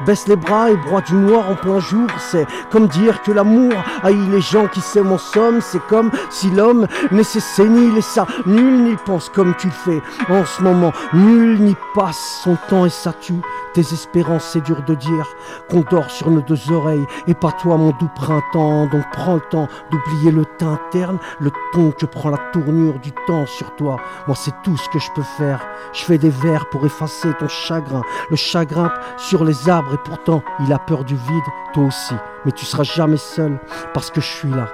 baisses 0.05 0.27
les 0.27 0.37
bras 0.37 0.71
et 0.71 0.77
broies 0.77 1.03
du 1.03 1.15
noir 1.15 1.49
en 1.49 1.55
plein 1.55 1.79
jour. 1.79 2.09
C'est 2.19 2.47
comme 2.71 2.89
dire 2.89 3.23
que 3.23 3.33
l'amour 3.33 3.73
haït 4.03 4.27
les 4.31 4.41
gens 4.41 4.67
qui 4.67 4.81
s'aiment 4.81 5.13
en 5.13 5.19
somme. 5.19 5.61
C'est 5.61 5.87
comme 5.87 6.11
si 6.31 6.51
l'homme 6.51 6.87
naissait 7.13 7.41
sénile 7.41 7.97
et 7.97 8.03
ça, 8.03 8.27
nul 8.47 8.85
n'y 8.85 8.97
pense 8.97 9.29
comme 9.29 9.55
tu 9.57 9.69
le 9.69 9.73
fais 9.73 10.03
en 10.29 10.45
ce 10.45 10.63
moment. 10.63 10.93
Nul 11.13 11.61
n'y 11.61 11.77
passe 11.95 12.41
son 12.45 12.57
temps 12.69 12.87
et 12.87 12.91
ça 12.91 13.13
tue 13.13 13.41
tes 13.73 13.81
espérances. 13.81 14.51
C'est 14.53 14.65
dur 14.65 14.83
de 14.83 14.95
dire 14.95 15.27
qu'on 15.71 15.81
dort 15.81 16.11
sur 16.11 16.31
nos 16.31 16.40
deux 16.43 16.71
oreilles 16.73 17.07
et 17.27 17.35
pas 17.35 17.53
toi 17.53 17.77
mon 17.77 17.91
doux 17.91 18.11
printemps. 18.15 18.87
Donc 18.87 19.05
prends 19.13 19.35
le 19.35 19.41
temps 19.41 19.69
d'oublier 19.91 20.31
le 20.31 20.45
teint 20.45 20.73
interne, 20.73 21.19
le 21.39 21.51
ton 21.73 21.93
que 21.93 22.07
prend 22.07 22.31
la 22.31 22.39
tournure 22.53 22.99
du 22.99 23.13
temps 23.27 23.47
sur 23.47 23.75
toi. 23.77 23.97
Moi 24.27 24.37
c'est 24.37 24.55
tout 24.63 24.77
ce 24.77 24.89
que 24.89 24.99
je 24.99 25.11
peux 25.15 25.23
faire. 25.23 25.67
Je 25.93 26.05
fais 26.05 26.19
des 26.19 26.31
vers 26.31 26.69
pour 26.71 26.85
effacer 26.87 27.33
ton 27.35 27.49
chagrin. 27.49 28.03
Le 28.31 28.37
chagrin 28.37 28.93
sur 29.17 29.45
les 29.45 29.69
arbres 29.69 29.95
et 29.95 29.99
pourtant 29.99 30.43
il 30.61 30.73
a 30.73 30.79
peur 30.79 31.05
du 31.05 31.17
vide, 31.17 31.45
toi 31.73 31.85
aussi. 31.85 32.15
Mais 32.45 32.53
tu 32.53 32.65
seras 32.65 32.85
jamais 32.85 33.17
seul 33.17 33.59
parce 33.95 34.11
que 34.11 34.21
je 34.21 34.27
suis 34.27 34.51
là. 34.51 34.69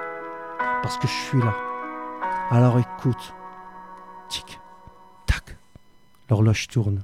Parce 0.81 0.97
que 0.97 1.07
je 1.07 1.13
suis 1.13 1.39
là. 1.39 1.53
Alors 2.51 2.79
écoute. 2.79 3.33
Tic, 4.29 4.59
tac. 5.25 5.57
L'horloge 6.29 6.67
tourne. 6.67 7.03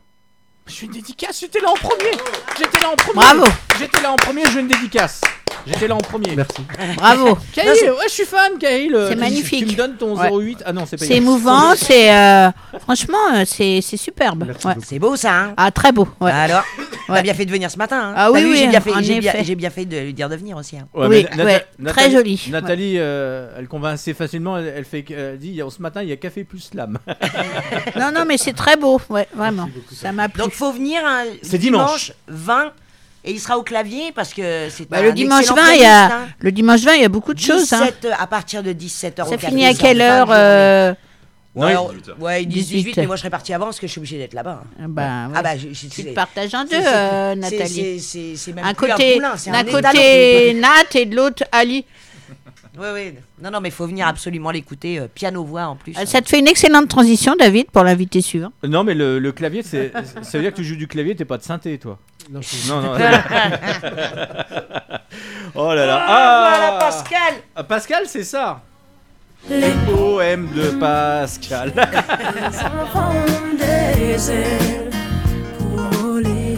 Je 0.66 0.74
suis 0.74 0.86
une 0.86 0.94
dédicace, 0.94 1.40
j'étais 1.42 1.60
là 1.60 1.70
en 1.70 1.76
premier. 1.76 2.12
J'étais 2.58 2.80
là 2.80 2.90
en 2.92 2.96
premier. 2.96 3.16
Bravo. 3.16 3.46
J'étais 3.78 4.02
là 4.02 4.12
en 4.12 4.16
premier, 4.16 4.46
je 4.46 4.52
veux 4.52 4.60
une 4.62 4.68
dédicace 4.68 5.22
J'étais 5.66 5.88
là 5.88 5.96
en 5.96 6.00
premier. 6.00 6.36
Merci. 6.36 6.62
Bravo. 6.98 7.30
Non, 7.30 7.38
c'est- 7.56 7.90
ouais, 7.90 7.96
je 8.08 8.12
suis 8.14 8.26
fan, 8.26 8.52
Kyle. 8.60 8.98
C'est 9.08 9.14
Tu- 9.16 9.20
magnifique. 9.20 9.66
Tu 9.66 9.72
me 9.72 9.78
donnes 9.78 9.96
ton 9.96 10.18
Ouais. 10.18 10.30
08 10.30 10.64
Ah 10.66 10.74
non, 10.74 10.86
c'est 10.86 10.98
pas 10.98 11.06
C'est 11.06 11.16
émouvant, 11.16 11.74
c'est 11.76 12.14
euh, 12.14 12.50
franchement, 12.82 13.18
euh, 13.34 13.44
c'est 13.46 13.80
c'est 13.82 13.98
superbe. 13.98 14.44
Ouais. 14.66 14.74
C'est 14.84 15.00
beau 15.00 15.16
ça, 15.16 15.34
hein 15.34 15.54
Ah 15.58 15.72
très 15.72 15.92
beau. 15.92 16.08
Ouais. 16.20 16.32
Alors, 16.32 16.64
Ouais. 17.10 17.16
t'as 17.18 17.22
bien 17.22 17.34
fait 17.34 17.46
de 17.46 17.52
venir 17.52 17.72
ce 17.72 17.78
matin. 17.78 18.10
Hein 18.10 18.14
Ah 18.16 18.26
T'as 18.28 18.32
oui, 18.32 18.42
vu, 18.44 18.52
oui, 18.52 18.58
j'ai 18.58 18.68
bien 18.68 18.82
fait, 18.82 18.92
j'ai 19.02 19.20
bien, 19.20 19.32
effet. 19.34 19.44
j'ai 19.44 19.56
bien 19.56 19.70
fait 19.70 19.86
de 19.86 19.98
lui 19.98 20.14
dire 20.14 20.30
de 20.30 20.36
venir 20.36 20.58
aussi. 20.58 20.78
hein. 20.78 20.88
Ouais, 20.94 21.08
Oui, 21.08 21.26
mais 21.32 21.38
Nata- 21.38 21.46
ouais, 21.46 21.66
Nathalie- 21.80 21.94
très 22.08 22.12
joli. 22.12 22.42
Nathalie, 22.52 22.94
euh, 22.98 23.56
elle 23.58 23.68
convainc 23.68 23.94
assez 23.96 24.14
facilement. 24.14 24.58
Elle, 24.58 24.74
elle 24.78 24.86
fait, 24.86 25.06
elle 25.12 25.38
dit 25.40 25.62
ce 25.70 25.82
matin, 25.82 26.02
il 26.04 26.10
y 26.10 26.12
a 26.12 26.18
café 26.18 26.44
plus 26.44 26.60
slam. 26.60 26.98
Non 27.98 28.12
non 28.14 28.26
mais 28.26 28.38
c'est 28.38 28.54
très 28.54 28.76
beau, 28.76 29.00
ouais 29.10 29.28
vraiment. 29.36 29.70
Ça 29.94 30.12
m'a 30.12 30.30
plu. 30.30 30.42
Donc 30.42 30.52
faut 30.52 30.72
venir 30.72 31.02
hein, 31.06 31.24
C'est 31.42 31.58
dimanche. 31.58 32.12
20 32.28 32.72
et 33.26 33.32
il 33.32 33.40
sera 33.40 33.58
au 33.58 33.64
clavier 33.64 34.12
parce 34.14 34.34
que 34.34 34.68
c'est 34.70 34.90
Bah, 34.90 34.98
un 34.98 35.02
le 35.04 35.12
dimanche 35.14 35.42
excellent 35.42 35.56
20, 35.64 35.74
il 35.74 35.82
y 35.82 35.86
a 35.86 36.06
hein. 36.06 36.28
le 36.40 36.52
dimanche 36.52 36.82
20, 36.82 36.94
il 36.96 37.02
y 37.02 37.06
a 37.06 37.10
beaucoup 37.10 37.34
de 37.34 37.40
choses. 37.40 37.72
Hein. 37.74 37.86
17, 38.02 38.08
à 38.20 38.28
partir 38.28 38.64
de 38.64 38.74
17h 38.74 39.28
Ça 39.30 39.38
finit 39.38 39.66
à 39.66 39.74
quelle 39.74 40.02
heure 40.02 40.28
Ouais, 40.30 40.36
euh, 40.36 40.94
alors, 41.68 41.94
ouais, 42.20 42.46
18, 42.46 42.76
18. 42.78 42.98
mais 42.98 43.06
moi 43.06 43.16
je 43.16 43.20
serais 43.22 43.30
parti 43.30 43.54
avant 43.54 43.66
parce 43.66 43.80
que 43.80 43.86
je 43.86 43.92
suis 43.92 44.00
obligé 44.00 44.18
d'être 44.18 44.34
là-bas. 44.34 44.64
hein. 44.80 44.86
bah, 44.90 45.28
ouais. 45.28 45.34
Ah 45.36 45.44
bah, 45.44 45.56
je, 45.56 45.68
je- 45.72 45.88
Tu 45.88 46.04
te 46.04 46.10
partages 46.14 46.54
en 46.56 46.64
deux, 46.64 46.70
euh, 46.74 47.36
Nathalie. 47.36 48.00
c'est- 48.00 48.54
même 48.54 48.66
Un 48.66 48.74
plus 48.74 48.88
côté, 48.90 49.12
un 49.12 49.16
poulain, 49.18 49.34
c'est 49.38 49.52
d'un 49.52 49.60
un 49.60 49.64
côté. 49.64 50.54
Nat 50.56 50.96
et 50.96 51.06
de 51.06 51.16
l'autre 51.16 51.44
Ali. 51.52 51.86
Oui, 52.78 52.88
oui. 52.94 53.14
Non, 53.42 53.52
non, 53.52 53.62
mais 53.62 53.70
il 53.70 53.72
faut 53.74 53.86
venir 53.86 54.08
absolument 54.08 54.50
l'écouter, 54.50 55.00
euh, 55.00 55.08
piano-voix 55.14 55.66
en 55.66 55.76
plus. 55.76 55.96
Euh, 55.98 56.06
Ça 56.06 56.22
te 56.22 56.30
fait 56.30 56.40
une 56.40 56.48
excellente 56.48 56.88
transition, 56.90 57.36
David, 57.38 57.68
pour 57.72 57.84
l'invité 57.84 58.20
suivant. 58.22 58.52
non, 58.64 58.84
mais 58.84 58.96
le, 58.96 59.20
le 59.20 59.32
clavier, 59.32 59.62
c'est, 59.62 59.92
ça 60.24 60.38
veut 60.38 60.44
dire 60.44 60.52
que 60.52 60.58
tu 60.58 60.64
joues 60.64 60.76
du 60.76 60.88
clavier, 60.88 61.16
t'es 61.16 61.26
pas 61.26 61.38
de 61.38 61.44
synthé, 61.44 61.78
toi. 61.78 62.00
Non, 62.32 62.42
je- 62.42 62.70
Non, 62.72 62.82
non. 62.82 62.94
oh 65.56 65.74
là 65.74 65.86
là. 65.86 66.04
Ah, 66.08 66.50
voilà, 66.58 66.80
Pascal 66.80 67.34
Ah, 67.56 67.64
Pascal, 67.64 68.04
c'est 68.08 68.24
ça. 68.24 68.62
Les 69.50 69.72
poèmes 69.86 70.50
de 70.56 70.70
Pascal. 70.80 71.74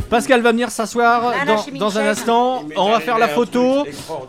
Pascal 0.09 0.41
va 0.41 0.51
venir 0.51 0.69
s'asseoir 0.69 1.33
dans, 1.77 1.97
un 1.97 2.07
instant. 2.07 2.63
On 2.75 2.91
va 2.91 2.99
faire 2.99 3.17
la 3.17 3.27
photo. 3.27 3.85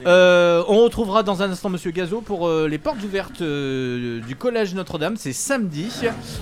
Euh, 0.07 0.63
on 0.69 0.83
retrouvera 0.83 1.23
dans 1.23 1.43
un 1.43 1.51
instant 1.51 1.69
Monsieur 1.69 1.91
Gazo 1.91 2.21
pour 2.21 2.49
euh, 2.49 2.67
les 2.69 2.79
portes 2.79 3.03
ouvertes 3.03 3.41
euh, 3.43 4.21
du 4.21 4.37
collège 4.37 4.75
Notre-Dame. 4.75 5.17
C'est 5.17 5.33
samedi. 5.33 5.91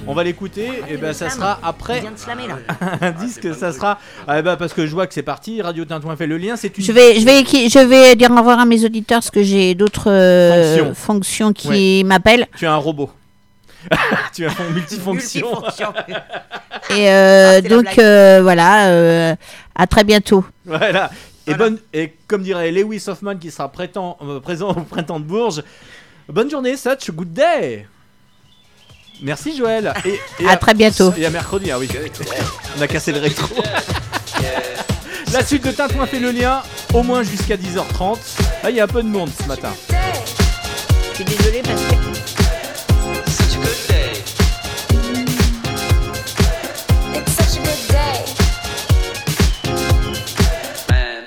On 0.06 0.14
va 0.14 0.24
l'écouter. 0.24 0.68
Et 0.88 0.96
ben 0.96 1.12
ça 1.12 1.28
slam. 1.28 1.38
sera 1.40 1.58
Il 1.62 1.68
après 1.68 2.00
vient 2.00 2.12
de 2.12 2.18
slammer 2.18 2.46
là. 2.46 2.58
un 3.00 3.10
disque. 3.12 3.54
Ça 3.54 3.72
sera. 3.72 3.98
Ah, 4.26 4.40
ben, 4.42 4.56
parce 4.56 4.72
que 4.72 4.86
je 4.86 4.92
vois 4.92 5.06
que 5.06 5.14
c'est 5.14 5.22
parti. 5.22 5.60
Radio 5.62 5.84
Tintouin 5.84 6.16
fait 6.16 6.26
le 6.26 6.38
lien. 6.38 6.56
C'est 6.56 6.76
une. 6.78 6.84
Je 6.84 6.92
vais, 6.92 7.18
je, 7.18 7.24
vais, 7.24 7.44
je 7.44 7.78
vais 7.78 8.14
dire 8.14 8.30
au 8.30 8.36
revoir 8.36 8.60
à 8.60 8.64
mes 8.64 8.84
auditeurs 8.84 9.18
parce 9.18 9.30
que 9.30 9.42
j'ai 9.42 9.74
d'autres 9.74 10.10
euh, 10.10 10.76
Fonctions. 10.94 10.94
fonctions 10.94 11.52
qui 11.52 12.04
m'appellent. 12.04 12.46
Tu 12.56 12.64
es 12.64 12.68
un 12.68 12.76
robot. 12.76 13.10
tu 14.34 14.44
es 14.44 14.46
un 14.46 14.70
multifonction. 14.72 15.48
Multifonction. 15.60 15.92
Et 16.90 17.10
euh, 17.10 17.60
Ah, 17.64 17.68
donc 17.68 17.98
euh, 17.98 18.40
voilà, 18.42 18.86
euh, 18.88 19.34
à 19.74 19.86
très 19.86 20.04
bientôt. 20.04 20.44
Voilà. 20.64 21.10
Et, 21.46 21.50
Voilà. 21.52 21.58
bonne, 21.58 21.78
et 21.92 22.14
comme 22.26 22.42
dirait 22.42 22.70
Lewis 22.70 23.04
Hoffman 23.06 23.36
qui 23.36 23.50
sera 23.50 23.68
prétend- 23.70 24.16
euh, 24.22 24.40
présent 24.40 24.70
au 24.70 24.74
printemps 24.80 25.20
de 25.20 25.24
Bourges, 25.24 25.62
bonne 26.28 26.50
journée, 26.50 26.76
such 26.76 27.10
good 27.10 27.32
day. 27.32 27.86
Merci 29.22 29.56
Joël. 29.56 29.92
Et, 30.04 30.18
et 30.42 30.48
À 30.48 30.56
très 30.56 30.74
bientôt. 30.74 31.12
Et 31.16 31.24
à 31.26 31.30
mercredi, 31.30 31.70
ah 31.70 31.78
oui. 31.78 31.88
On 32.78 32.82
a 32.82 32.86
cassé 32.88 33.12
le 33.12 33.20
rétro. 33.20 33.54
La 35.32 35.44
suite 35.44 35.64
de 35.64 35.72
Tintouin 35.72 36.06
fait 36.06 36.20
le 36.20 36.30
lien, 36.30 36.62
au 36.92 37.02
moins 37.02 37.22
jusqu'à 37.24 37.56
10h30. 37.56 38.18
Là, 38.62 38.70
il 38.70 38.76
y 38.76 38.80
a 38.80 38.84
un 38.84 38.88
peu 38.88 39.02
de 39.02 39.08
monde 39.08 39.30
ce 39.40 39.46
matin. 39.48 39.72
Je 41.10 41.14
suis 41.16 41.24
désolée 41.24 41.62
parce 41.64 41.82
que. 41.82 41.93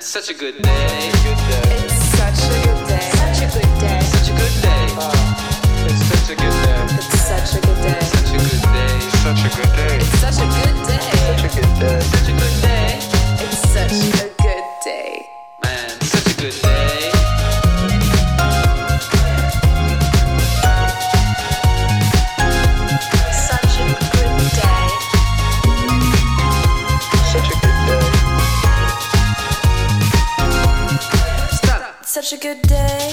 Such 0.08 0.30
a 0.30 0.34
good 0.34 0.62
day. 0.62 0.70
It's 0.70 1.94
such 2.16 2.40
a 2.40 2.64
good 2.64 2.88
day. 2.88 3.10
Such 3.12 3.42
a 3.42 3.58
good 3.58 3.78
day. 3.78 4.00
Such 4.00 4.30
a 4.30 4.32
good 4.32 4.62
day. 4.62 4.86
it's 5.84 6.02
such 6.06 6.30
a 6.30 6.34
good 6.34 6.56
day. 6.64 6.86
It's 6.96 7.18
such 7.28 7.54
a 7.54 7.60
good 7.60 7.76
day. 7.82 8.00
Such 8.00 8.32
a 8.32 8.38
good 8.38 8.62
day. 8.72 9.00
Such 9.20 9.44
a 9.44 9.54
good 9.54 9.76
day. 9.76 9.96
It's 9.96 10.18
such 10.18 10.40
a 10.40 10.46
good 10.48 10.86
day. 10.86 11.04
Such 11.20 11.44
a 11.44 11.60
good 11.60 11.78
day. 11.78 12.00
Such 12.00 12.28
a 12.28 12.32
good 12.32 12.40
day. 12.40 12.47
Such 32.20 32.32
a 32.32 32.36
good 32.36 32.60
day. 32.62 33.10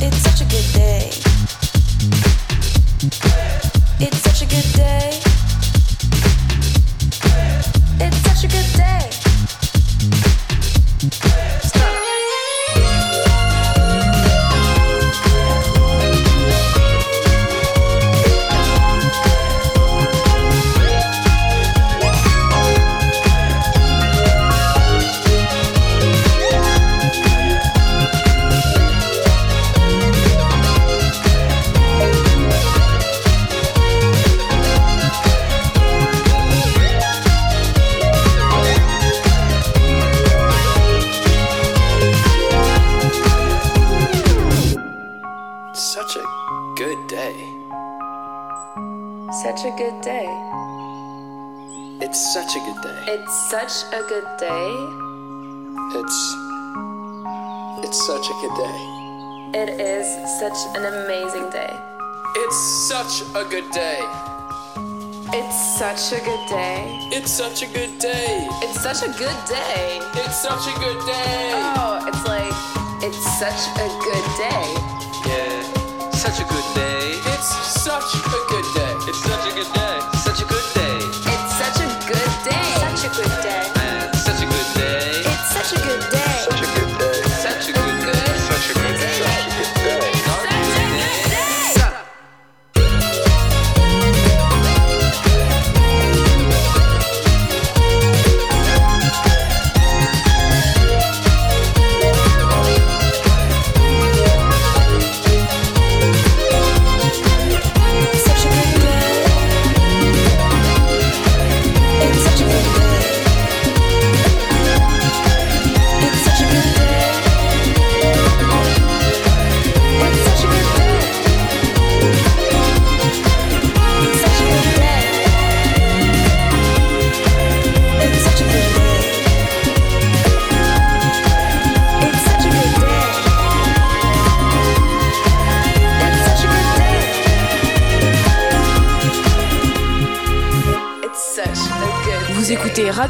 It's 0.00 0.16
such 0.18 0.40
a 0.40 0.44
good 0.44 0.72
day. 0.72 1.10
It's 3.98 4.18
such 4.18 4.42
a 4.42 4.46
good 4.46 4.72
day. 4.74 5.09
Good 49.80 50.02
day. 50.02 50.28
It's 52.04 52.20
such 52.34 52.54
a 52.54 52.60
good 52.66 52.82
day. 52.82 53.00
It's 53.14 53.34
such 53.48 53.72
a 53.94 54.02
good 54.10 54.28
day. 54.38 54.72
It's. 55.96 56.18
It's 57.86 58.06
such 58.06 58.26
a 58.28 58.34
good 58.42 58.56
day. 58.60 58.78
It 59.62 59.80
is 59.80 60.06
such 60.38 60.58
an 60.76 60.84
amazing 60.84 61.48
day. 61.48 61.72
It's 62.42 62.60
such 62.90 63.22
a 63.34 63.42
good 63.48 63.70
day. 63.70 64.00
It's 65.32 65.78
such 65.78 66.12
a 66.12 66.22
good 66.26 66.44
day. 66.50 66.84
It's 67.16 67.32
such 67.32 67.62
a 67.62 67.66
good 67.72 67.98
day. 67.98 68.48
It's 68.60 68.82
such 68.82 69.02
a 69.02 69.08
good 69.16 69.40
day. 69.48 70.00
It's 70.20 70.36
such 70.36 70.64
a 70.68 70.78
good 70.78 71.00
day. 71.06 71.52
Oh, 71.56 72.04
it's 72.06 72.24
like, 72.28 72.52
it's 73.00 73.22
such 73.40 73.62
a 73.80 73.88
good 74.04 74.26
day. 74.44 75.00
Yeah, 75.24 75.59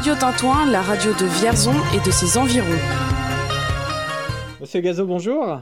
Radio 0.01 0.15
Tintouin, 0.15 0.65
la 0.65 0.81
radio 0.81 1.13
de 1.13 1.27
Vierzon 1.27 1.75
et 1.93 1.99
de 1.99 2.09
ses 2.09 2.35
environs. 2.35 2.65
Monsieur 4.59 4.81
Gazo, 4.81 5.05
bonjour. 5.05 5.59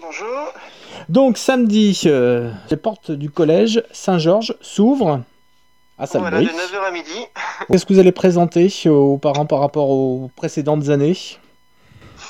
Bonjour. 0.00 0.52
Donc 1.08 1.38
samedi, 1.38 2.02
euh, 2.06 2.52
les 2.70 2.76
portes 2.76 3.10
du 3.10 3.30
collège 3.30 3.82
Saint-Georges 3.90 4.54
s'ouvrent 4.60 5.22
à 5.98 6.06
Voilà, 6.06 6.40
de 6.40 6.46
Salbris. 6.46 6.56
9h 6.56 6.86
à 6.86 6.90
midi. 6.92 7.26
Qu'est-ce 7.68 7.84
que 7.84 7.94
vous 7.94 7.98
allez 7.98 8.12
présenter 8.12 8.70
aux 8.88 9.18
parents 9.18 9.46
par 9.46 9.58
rapport 9.58 9.90
aux 9.90 10.30
précédentes 10.36 10.88
années? 10.90 11.16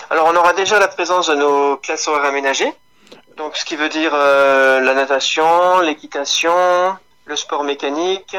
Alors, 0.09 0.31
on 0.33 0.35
aura 0.35 0.55
déjà 0.55 0.79
la 0.79 0.89
présence 0.89 1.29
de 1.29 1.35
nos 1.35 1.77
classes 1.77 2.09
horaires 2.09 2.25
aménagées. 2.25 2.73
Donc, 3.37 3.55
ce 3.55 3.67
qui 3.67 3.77
veut 3.77 3.91
dire 3.91 4.13
euh, 4.15 4.81
la 4.81 4.95
natation, 4.95 5.81
l'équitation, 5.81 6.55
le 7.27 7.37
sport 7.37 7.65
mécanique. 7.65 8.35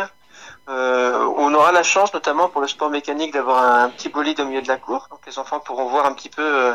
Euh, 0.69 1.27
on 1.37 1.53
aura 1.55 1.71
la 1.71 1.83
chance, 1.83 2.13
notamment 2.13 2.47
pour 2.47 2.61
le 2.61 2.67
sport 2.67 2.89
mécanique, 2.89 3.33
d'avoir 3.33 3.63
un, 3.63 3.89
petit 3.89 4.09
bolide 4.09 4.39
au 4.39 4.45
milieu 4.45 4.61
de 4.61 4.67
la 4.67 4.77
cour. 4.77 5.07
Donc, 5.09 5.19
les 5.25 5.39
enfants 5.39 5.59
pourront 5.59 5.85
voir 5.85 6.05
un 6.05 6.13
petit 6.13 6.29
peu 6.29 6.43
euh, 6.43 6.71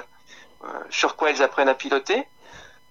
euh, 0.65 0.69
sur 0.91 1.15
quoi 1.17 1.31
ils 1.31 1.43
apprennent 1.43 1.69
à 1.69 1.75
piloter. 1.75 2.27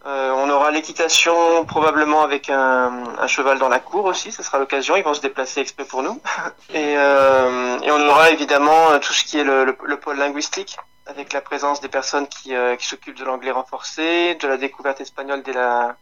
On 0.05 0.49
aura 0.49 0.69
l'équitation 0.71 1.63
probablement 1.63 2.23
avec 2.23 2.49
un, 2.49 3.05
cheval 3.27 3.57
dans 3.57 3.69
la 3.69 3.79
cour 3.79 4.03
aussi, 4.03 4.33
ce 4.33 4.43
sera 4.43 4.59
l'occasion, 4.59 4.97
ils 4.97 5.03
vont 5.03 5.13
se 5.13 5.21
déplacer 5.21 5.61
exprès 5.61 5.85
pour 5.85 6.03
nous. 6.03 6.21
Et, 6.73 6.97
on 6.97 8.09
aura 8.09 8.29
évidemment 8.31 8.99
tout 8.99 9.13
ce 9.13 9.23
qui 9.23 9.39
est 9.39 9.45
le, 9.45 9.63
le- 9.63 9.77
le 9.81 9.97
pôle 9.97 10.17
linguistique, 10.17 10.75
avec 11.05 11.31
la 11.31 11.39
présence 11.39 11.79
des 11.79 11.87
personnes 11.87 12.27
qui, 12.27 12.53
qui 12.79 12.85
s'occupent 12.85 13.17
de 13.17 13.23
l'anglais 13.23 13.51
renforcé, 13.51 14.35
de 14.35 14.45
la 14.45 14.57
découverte 14.57 14.99
espagnole 14.99 15.41
dès 15.41 15.53
la, 15.53 15.95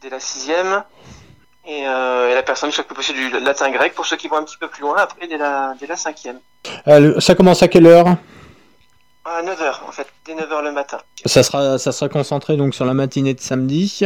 dès 0.00 0.10
la 0.10 0.20
sixième, 0.20 0.84
et, 1.66 1.86
euh, 1.86 2.30
et 2.30 2.34
la 2.34 2.42
personne 2.42 2.70
qui 2.70 2.76
s'occupe 2.76 2.98
aussi 2.98 3.12
du 3.12 3.30
latin 3.40 3.70
grec 3.70 3.94
pour 3.94 4.06
ceux 4.06 4.16
qui 4.16 4.28
vont 4.28 4.36
un 4.36 4.44
petit 4.44 4.56
peu 4.58 4.68
plus 4.68 4.82
loin 4.82 4.96
après 4.98 5.26
dès 5.26 5.36
la, 5.38 5.74
dès 5.80 5.86
la 5.86 5.96
cinquième. 5.96 6.40
Euh, 6.88 7.18
Ça 7.20 7.34
commence 7.34 7.62
à 7.62 7.68
quelle 7.68 7.86
heure? 7.86 8.06
À 9.26 9.42
9h 9.42 9.88
en 9.88 9.92
fait, 9.92 10.06
dès 10.26 10.34
9h 10.34 10.62
le 10.62 10.72
matin. 10.72 10.98
ça 11.24 11.42
sera, 11.42 11.78
ça 11.78 11.92
sera 11.92 12.10
concentré 12.10 12.56
donc 12.58 12.74
sur 12.74 12.84
la 12.84 12.92
matinée 12.92 13.32
de 13.32 13.40
samedi, 13.40 14.02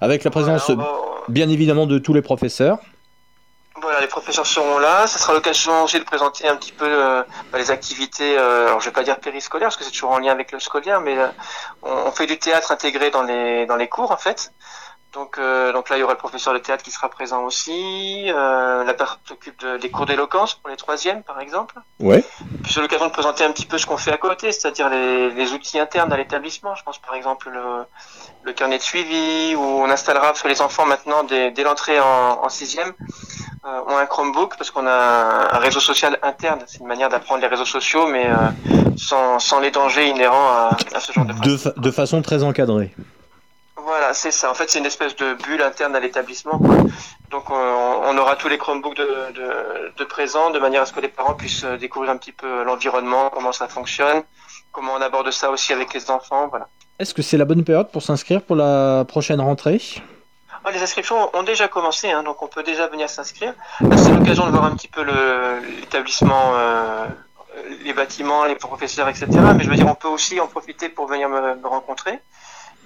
avec 0.00 0.24
la 0.24 0.30
présence 0.30 0.70
Voilà, 0.70 0.82
on 0.90 0.94
va- 1.16 1.24
bien 1.28 1.48
évidemment 1.50 1.86
de 1.86 1.98
tous 1.98 2.14
les 2.14 2.22
professeurs. 2.22 2.78
Voilà, 3.80 4.00
les 4.00 4.06
professeurs 4.06 4.46
seront 4.46 4.78
là. 4.78 5.06
Ça 5.06 5.18
sera 5.18 5.32
l'occasion 5.34 5.82
aussi 5.84 5.98
de 5.98 6.04
présenter 6.04 6.46
un 6.48 6.56
petit 6.56 6.72
peu 6.72 6.86
euh, 6.86 7.22
bah, 7.50 7.58
les 7.58 7.70
activités. 7.70 8.38
Euh, 8.38 8.66
alors, 8.68 8.80
je 8.80 8.86
vais 8.86 8.92
pas 8.92 9.02
dire 9.02 9.18
périscolaires 9.18 9.66
parce 9.68 9.76
que 9.76 9.84
c'est 9.84 9.90
toujours 9.90 10.12
en 10.12 10.18
lien 10.20 10.30
avec 10.32 10.52
le 10.52 10.60
scolaire, 10.60 11.00
mais 11.00 11.18
euh, 11.18 11.26
on, 11.82 11.90
on 11.90 12.12
fait 12.12 12.26
du 12.26 12.38
théâtre 12.38 12.70
intégré 12.70 13.10
dans 13.10 13.22
les 13.24 13.66
dans 13.66 13.76
les 13.76 13.88
cours 13.88 14.10
en 14.12 14.16
fait. 14.16 14.52
Donc, 15.12 15.36
euh, 15.36 15.72
donc 15.74 15.90
là, 15.90 15.96
il 15.98 16.00
y 16.00 16.02
aura 16.02 16.14
le 16.14 16.18
professeur 16.18 16.54
de 16.54 16.58
théâtre 16.58 16.82
qui 16.82 16.90
sera 16.90 17.10
présent 17.10 17.42
aussi. 17.44 18.30
Euh, 18.30 18.82
la 18.82 18.94
personne 18.94 19.18
s'occupe 19.28 19.60
de- 19.60 19.76
des 19.76 19.90
cours 19.90 20.06
d'éloquence 20.06 20.54
pour 20.54 20.70
les 20.70 20.76
troisièmes, 20.76 21.22
par 21.22 21.38
exemple. 21.38 21.74
Ouais. 22.00 22.24
Puis 22.62 22.72
c'est 22.72 22.80
l'occasion 22.80 23.06
de 23.08 23.12
présenter 23.12 23.44
un 23.44 23.52
petit 23.52 23.66
peu 23.66 23.76
ce 23.76 23.84
qu'on 23.84 23.98
fait 23.98 24.12
à 24.12 24.16
côté, 24.16 24.52
c'est-à-dire 24.52 24.88
les, 24.88 25.30
les 25.30 25.52
outils 25.52 25.78
internes 25.78 26.10
à 26.12 26.16
l'établissement. 26.16 26.74
Je 26.76 26.82
pense 26.82 26.98
par 26.98 27.14
exemple 27.14 27.50
le, 27.50 27.84
le 28.44 28.52
carnet 28.54 28.78
de 28.78 28.82
suivi, 28.82 29.54
où 29.54 29.60
on 29.60 29.90
installera, 29.90 30.28
parce 30.28 30.40
que 30.42 30.48
les 30.48 30.62
enfants 30.62 30.86
maintenant, 30.86 31.24
dès, 31.24 31.50
dès 31.50 31.62
l'entrée 31.62 32.00
en, 32.00 32.40
en 32.42 32.48
sixième, 32.48 32.92
euh, 33.66 33.80
ont 33.88 33.98
un 33.98 34.06
Chromebook, 34.06 34.56
parce 34.56 34.70
qu'on 34.70 34.86
a 34.86 34.90
un, 34.92 35.54
un 35.56 35.58
réseau 35.58 35.80
social 35.80 36.18
interne. 36.22 36.60
C'est 36.66 36.80
une 36.80 36.86
manière 36.86 37.10
d'apprendre 37.10 37.42
les 37.42 37.48
réseaux 37.48 37.66
sociaux, 37.66 38.06
mais 38.06 38.26
sans, 38.96 39.38
sans 39.38 39.60
les 39.60 39.70
dangers 39.70 40.08
inhérents 40.08 40.48
à, 40.48 40.76
à 40.94 41.00
ce 41.00 41.12
genre 41.12 41.26
de 41.26 41.32
De, 41.34 41.56
fa- 41.58 41.72
de 41.76 41.90
façon 41.90 42.22
très 42.22 42.42
encadrée. 42.42 42.94
Voilà, 43.94 44.14
c'est 44.14 44.30
ça. 44.30 44.50
En 44.50 44.54
fait, 44.54 44.68
c'est 44.70 44.78
une 44.78 44.86
espèce 44.86 45.14
de 45.16 45.34
bulle 45.34 45.62
interne 45.62 45.94
à 45.96 46.00
l'établissement. 46.00 46.58
Donc, 47.30 47.50
on, 47.50 47.54
on 48.10 48.18
aura 48.18 48.36
tous 48.36 48.48
les 48.48 48.58
Chromebooks 48.58 48.96
de, 48.96 49.08
de, 49.34 49.92
de 49.96 50.04
présent, 50.04 50.50
de 50.50 50.58
manière 50.58 50.82
à 50.82 50.86
ce 50.86 50.92
que 50.92 51.00
les 51.00 51.08
parents 51.08 51.34
puissent 51.34 51.64
euh, 51.64 51.76
découvrir 51.78 52.10
un 52.10 52.16
petit 52.16 52.32
peu 52.32 52.62
l'environnement, 52.64 53.30
comment 53.32 53.52
ça 53.52 53.68
fonctionne, 53.68 54.22
comment 54.72 54.92
on 54.98 55.00
aborde 55.00 55.30
ça 55.30 55.50
aussi 55.50 55.72
avec 55.72 55.94
les 55.94 56.10
enfants. 56.10 56.48
Voilà. 56.48 56.68
Est-ce 56.98 57.14
que 57.14 57.22
c'est 57.22 57.36
la 57.38 57.44
bonne 57.46 57.64
période 57.64 57.90
pour 57.90 58.02
s'inscrire 58.02 58.42
pour 58.42 58.56
la 58.56 59.04
prochaine 59.08 59.40
rentrée? 59.40 59.80
Ah, 60.64 60.70
les 60.70 60.82
inscriptions 60.82 61.30
ont 61.34 61.42
déjà 61.42 61.66
commencé, 61.68 62.10
hein, 62.10 62.22
donc 62.22 62.40
on 62.42 62.46
peut 62.48 62.62
déjà 62.62 62.86
venir 62.86 63.08
s'inscrire. 63.10 63.54
C'est 63.96 64.12
l'occasion 64.12 64.46
de 64.46 64.50
voir 64.52 64.64
un 64.64 64.76
petit 64.76 64.88
peu 64.88 65.02
le- 65.02 65.58
l'établissement, 65.80 66.52
euh, 66.54 67.06
les 67.84 67.92
bâtiments, 67.92 68.44
les 68.44 68.54
professeurs, 68.54 69.08
etc. 69.08 69.26
Mais 69.56 69.64
je 69.64 69.70
veux 69.70 69.74
dire, 69.76 69.88
on 69.88 69.94
peut 69.96 70.08
aussi 70.08 70.38
en 70.38 70.46
profiter 70.46 70.88
pour 70.88 71.06
venir 71.08 71.28
me, 71.28 71.56
me 71.56 71.66
rencontrer. 71.66 72.20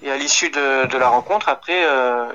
Et 0.03 0.11
à 0.11 0.17
l'issue 0.17 0.51
de, 0.51 0.87
de 0.87 0.99
la 0.99 1.09
rencontre, 1.09 1.49
après, 1.49 1.85
euh, 1.87 2.27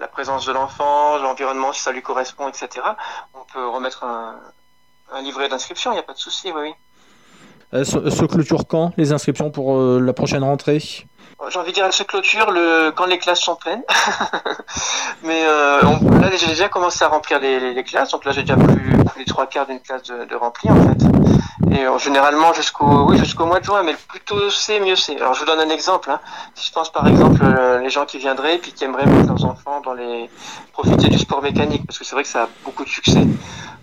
la 0.00 0.08
présence 0.08 0.46
de 0.46 0.52
l'enfant, 0.52 1.16
l'environnement, 1.18 1.72
si 1.72 1.80
ça 1.82 1.92
lui 1.92 2.02
correspond, 2.02 2.48
etc., 2.48 2.68
on 3.34 3.44
peut 3.52 3.66
remettre 3.68 4.04
un, 4.04 4.36
un 5.12 5.22
livret 5.22 5.48
d'inscription, 5.48 5.92
il 5.92 5.94
n'y 5.94 6.00
a 6.00 6.02
pas 6.04 6.12
de 6.12 6.18
souci, 6.18 6.52
oui, 6.54 6.60
oui. 6.62 6.74
Euh, 7.74 7.84
se, 7.84 8.10
se 8.10 8.24
clôture 8.24 8.66
quand 8.68 8.92
les 8.96 9.12
inscriptions 9.12 9.50
pour 9.50 9.76
euh, 9.76 10.00
la 10.00 10.12
prochaine 10.12 10.44
rentrée? 10.44 10.78
J'ai 11.48 11.58
envie 11.58 11.70
de 11.70 11.74
dire, 11.74 11.84
elle 11.84 11.92
se 11.92 12.02
clôture 12.04 12.50
le... 12.50 12.90
quand 12.94 13.06
les 13.06 13.18
classes 13.18 13.40
sont 13.40 13.56
pleines. 13.56 13.82
Mais 15.22 15.42
on- 15.82 16.18
là, 16.20 16.30
j'ai 16.36 16.46
déjà 16.46 16.68
commencé 16.68 17.04
à 17.04 17.08
remplir 17.08 17.40
les, 17.40 17.60
les- 17.60 17.74
les 17.74 17.84
classes. 17.84 18.10
Donc 18.10 18.24
là, 18.24 18.32
j'ai 18.32 18.42
déjà 18.42 18.56
plus, 18.56 18.96
plus 19.04 19.18
les 19.18 19.24
trois 19.24 19.46
quarts 19.46 19.66
d'une 19.66 19.80
classe 19.80 20.04
de, 20.04 20.24
de 20.24 20.34
rempli, 20.34 20.70
en 20.70 20.76
fait. 20.76 21.04
Et 21.70 21.84
euh, 21.84 21.98
généralement, 21.98 22.52
jusqu'au 22.52 23.06
oui, 23.08 23.18
jusqu'au 23.18 23.46
mois 23.46 23.60
de 23.60 23.64
juin. 23.64 23.82
Mais 23.82 23.94
plus 24.08 24.20
tôt 24.20 24.50
c'est, 24.50 24.80
mieux 24.80 24.96
c'est. 24.96 25.16
Alors, 25.16 25.34
je 25.34 25.40
vous 25.40 25.46
donne 25.46 25.60
un 25.60 25.70
exemple. 25.70 26.10
hein. 26.10 26.20
Si 26.54 26.68
je 26.68 26.72
pense, 26.72 26.92
par 26.92 27.06
exemple, 27.08 27.40
euh, 27.42 27.80
les 27.80 27.90
gens 27.90 28.04
qui 28.04 28.18
viendraient 28.18 28.58
puis 28.58 28.72
qui 28.72 28.84
aimeraient 28.84 29.06
mettre 29.06 29.28
leurs 29.28 29.44
enfants 29.44 29.80
dans 29.84 29.94
les... 29.94 30.30
profiter 30.72 31.08
du 31.08 31.18
sport 31.18 31.42
mécanique, 31.42 31.82
parce 31.86 31.98
que 31.98 32.04
c'est 32.04 32.14
vrai 32.14 32.22
que 32.22 32.28
ça 32.28 32.44
a 32.44 32.48
beaucoup 32.64 32.84
de 32.84 32.88
succès. 32.88 33.26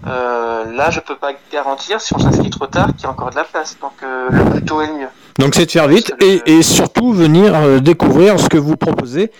Euh, 0.07 0.65
là, 0.73 0.89
je 0.91 0.99
peux 0.99 1.15
pas 1.15 1.31
garantir, 1.51 1.99
si 2.01 2.13
on 2.13 2.19
s'inscrit 2.19 2.49
trop 2.49 2.67
tard, 2.67 2.87
qu'il 2.95 3.03
y 3.03 3.05
a 3.05 3.09
encore 3.09 3.29
de 3.31 3.35
la 3.35 3.43
place. 3.43 3.77
Donc, 3.81 3.93
euh, 4.03 4.27
le 4.29 4.45
plus 4.51 4.65
tôt 4.65 4.81
est 4.81 4.87
le 4.87 4.93
mieux. 4.93 5.09
Donc 5.39 5.55
c'est 5.55 5.65
de 5.65 5.71
faire 5.71 5.87
vite 5.87 6.13
et, 6.21 6.41
et 6.45 6.61
surtout 6.61 7.11
venir 7.11 7.81
découvrir 7.81 8.39
ce 8.39 8.47
que 8.49 8.57
vous 8.57 8.77
proposez. 8.77 9.31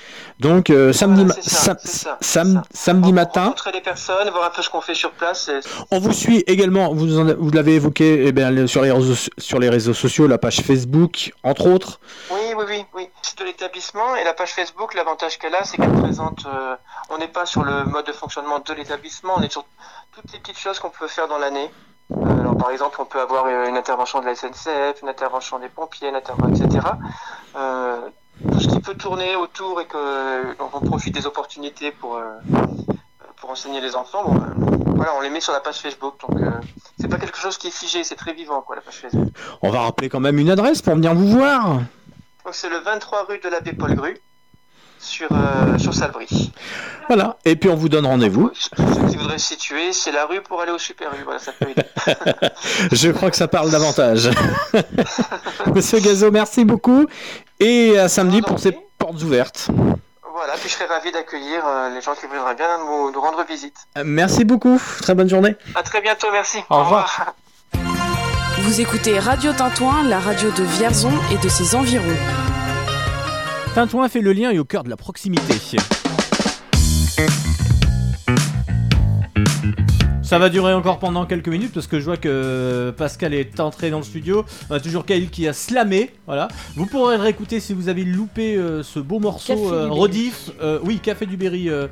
Donc 0.44 0.70
euh, 0.70 0.92
samedi, 0.92 1.24
ma- 1.26 1.34
sam- 1.42 1.78
sam- 2.22 2.64
samedi 2.74 3.14
matin, 3.14 3.44
rencontrer 3.46 3.72
les 3.72 3.82
personnes, 3.82 4.30
voir 4.30 4.46
un 4.46 4.50
peu 4.50 4.62
ce 4.62 4.70
qu'on 4.70 4.82
fait 4.82 4.94
sur 4.94 5.12
place. 5.12 5.48
et- 5.48 5.62
on 5.90 6.00
vous 6.00 6.12
suit 6.12 6.44
également, 6.48 6.94
vous, 6.94 7.18
en 7.18 7.30
a- 7.30 7.34
vous 7.34 7.50
l'avez 7.52 7.76
évoqué 7.76 8.26
eh 8.28 8.32
bien, 8.34 8.68
sur, 8.68 8.82
les 8.82 8.92
réseaux, 8.92 9.30
sur 9.38 9.58
les 9.60 9.70
réseaux 9.70 9.94
sociaux, 9.94 10.28
la 10.28 10.38
page 10.38 10.60
Facebook, 10.62 11.32
entre 11.44 11.68
autres. 11.68 12.00
Oui, 12.30 12.40
oui, 12.58 12.66
oui, 12.68 12.86
oui. 12.94 13.10
site 13.22 13.40
de 13.40 13.46
l'établissement 13.46 14.16
et 14.18 14.24
la 14.26 14.34
page 14.34 14.52
Facebook, 14.54 14.94
l'avantage 14.96 15.40
qu'elle 15.40 15.56
a, 15.56 15.64
c'est 15.64 15.78
qu'elle 15.78 15.94
présente. 15.94 16.46
euh, 16.46 16.76
on 17.10 17.18
n'est 17.18 17.28
pas 17.30 17.46
sur 17.46 17.64
le 17.64 17.86
mode 17.86 18.06
de 18.06 18.12
fonctionnement 18.12 18.60
de 18.60 18.74
l'établissement, 18.74 19.34
on 19.38 19.42
est 19.42 19.52
sur 19.52 19.66
toutes 20.14 20.32
les 20.34 20.40
petites 20.40 20.60
choses 20.60 20.78
qu'on 20.78 20.90
peut 20.90 21.08
faire 21.08 21.28
dans 21.30 21.38
l'année. 21.38 21.72
Euh, 22.12 22.42
alors, 22.42 22.58
par 22.58 22.70
exemple, 22.72 22.98
on 23.00 23.06
peut 23.06 23.22
avoir 23.22 23.48
une 23.48 23.78
intervention 23.78 24.20
de 24.20 24.26
la 24.26 24.36
SNCF, 24.36 25.02
une 25.02 25.10
intervention 25.10 25.58
des 25.60 25.70
pompiers, 25.70 26.10
une 26.10 26.16
intervention, 26.16 26.66
etc. 26.66 26.86
Euh, 27.56 27.98
tout 28.52 28.60
ce 28.60 28.68
qui 28.68 28.80
peut 28.80 28.96
tourner 28.96 29.36
autour 29.36 29.82
et 29.82 29.86
que 29.86 30.58
donc 30.58 30.70
on 30.74 30.82
profite 30.82 31.14
des 31.14 31.26
opportunités 31.26 31.92
pour 31.92 32.18
euh, 32.18 32.40
pour 33.44 33.50
enseigner 33.50 33.82
les 33.82 33.94
enfants. 33.94 34.24
Bon, 34.24 34.36
euh, 34.38 34.94
voilà, 34.96 35.12
on 35.18 35.22
les 35.22 35.30
met 35.30 35.42
sur 35.42 35.52
la 35.52 35.60
page 35.60 35.76
Facebook. 35.76 36.16
Donc, 36.22 36.42
euh, 36.42 36.50
c'est 36.98 37.10
pas 37.10 37.18
quelque 37.18 37.38
chose 37.38 37.58
qui 37.58 37.68
est 37.68 37.78
figé, 37.78 38.06
c'est 38.06 38.16
très 38.16 38.32
vivant, 38.32 38.62
quoi, 38.62 38.78
la 38.78 38.82
page 38.82 38.96
Facebook. 38.96 39.28
On 39.62 39.70
va 39.70 39.82
rappeler 39.82 40.08
quand 40.08 40.22
même 40.22 40.40
une 40.40 40.50
adresse 40.50 40.82
pour 40.82 40.96
venir 40.96 41.14
vous 41.14 41.28
voir. 41.28 41.82
Donc 42.46 42.54
c'est 42.54 42.70
le 42.70 42.78
23 42.78 43.26
rue 43.26 43.40
de 43.40 43.50
l'abbé 43.50 43.74
Paul 43.74 43.96
Gru 43.96 44.18
sur, 45.00 45.28
euh, 45.32 45.78
sur 45.78 45.94
Salbris. 45.94 46.52
Voilà. 47.08 47.38
Et 47.44 47.56
puis 47.56 47.70
on 47.70 47.76
vous 47.76 47.90
donne 47.90 48.06
rendez-vous. 48.06 48.52
Ceux 48.54 49.08
qui 49.10 49.18
voudraient 49.18 49.38
se 49.38 49.48
situer, 49.48 49.92
c'est 49.92 50.12
la 50.12 50.26
rue 50.26 50.42
pour 50.42 50.62
aller 50.62 50.72
au 50.72 50.78
Super 50.78 51.14
U. 51.14 51.24
Voilà, 51.24 51.40
ça 51.40 51.52
peut 51.52 51.68
aider. 51.70 51.84
Je 52.92 53.12
crois 53.12 53.30
que 53.30 53.36
ça 53.36 53.48
parle 53.48 53.70
davantage. 53.72 54.30
Monsieur 55.76 56.00
Gazo, 56.00 56.32
merci 56.32 56.64
beaucoup. 56.64 57.06
Et 57.60 57.98
à 57.98 58.10
samedi 58.10 58.42
pour 58.42 58.60
ces 58.60 58.72
portes 58.98 59.22
ouvertes. 59.24 59.70
voilà, 60.34 60.54
puis 60.60 60.70
je 60.70 60.74
serais 60.74 60.86
ravi 60.86 61.12
d'accueillir 61.12 61.66
euh, 61.66 61.90
les 61.94 62.02
gens 62.02 62.14
qui 62.16 62.26
voudraient 62.26 62.56
bien 62.56 62.78
nous, 62.80 63.12
nous 63.12 63.22
rendre 63.22 63.44
visite. 63.48 63.76
Euh, 63.98 64.04
Merci 64.06 64.44
beaucoup. 64.44 64.82
Très 65.02 65.16
bonne 65.16 65.30
journée. 65.30 65.56
À 65.76 65.84
très 65.84 66.02
bientôt, 66.02 66.28
merci. 66.32 66.60
Au 66.70 66.84
revoir. 66.84 67.34
Vous 68.60 68.82
écoutez 68.82 69.20
Radio 69.20 69.52
Tintouin, 69.54 70.04
la 70.04 70.20
radio 70.20 70.50
de 70.52 70.64
Vierzon 70.64 71.12
et 71.32 71.38
de 71.38 71.50
ses 71.50 71.76
environs. 71.76 72.04
Tintouin 73.76 74.08
fait 74.10 74.22
le 74.22 74.34
lien 74.34 74.52
et 74.52 74.60
au 74.60 74.66
cœur 74.66 74.84
de 74.84 74.90
la 74.90 74.98
proximité. 74.98 75.56
Ça 80.34 80.40
va 80.40 80.50
durer 80.50 80.74
encore 80.74 80.98
pendant 80.98 81.28
quelques 81.28 81.48
minutes 81.48 81.74
parce 81.76 81.86
que 81.86 82.00
je 82.00 82.06
vois 82.06 82.18
que 82.18 82.92
Pascal 82.98 83.36
est 83.36 83.60
entré 83.60 83.92
dans 83.92 83.98
le 84.00 84.04
studio. 84.04 84.44
On 84.70 84.74
a 84.74 84.80
toujours 84.80 85.06
Kyle 85.06 85.30
qui 85.30 85.48
a 85.48 85.54
slamé. 85.54 86.10
Voilà. 86.26 86.48
Vous 86.76 86.88
pourrez 86.88 87.18
le 87.18 87.22
réécouter 87.24 87.60
si 87.60 87.76
vous 87.76 87.88
avez 87.88 88.04
loupé 88.04 88.56
euh, 88.56 88.82
ce 88.82 88.98
beau 88.98 89.20
morceau 89.20 89.54
Café 89.54 89.76
euh, 89.76 89.90
rediff. 89.90 90.50
Euh, 90.60 90.80
oui, 90.84 90.98
Café 90.98 91.28
du 91.28 91.38
Berry 91.38 91.70
euh, 91.70 91.86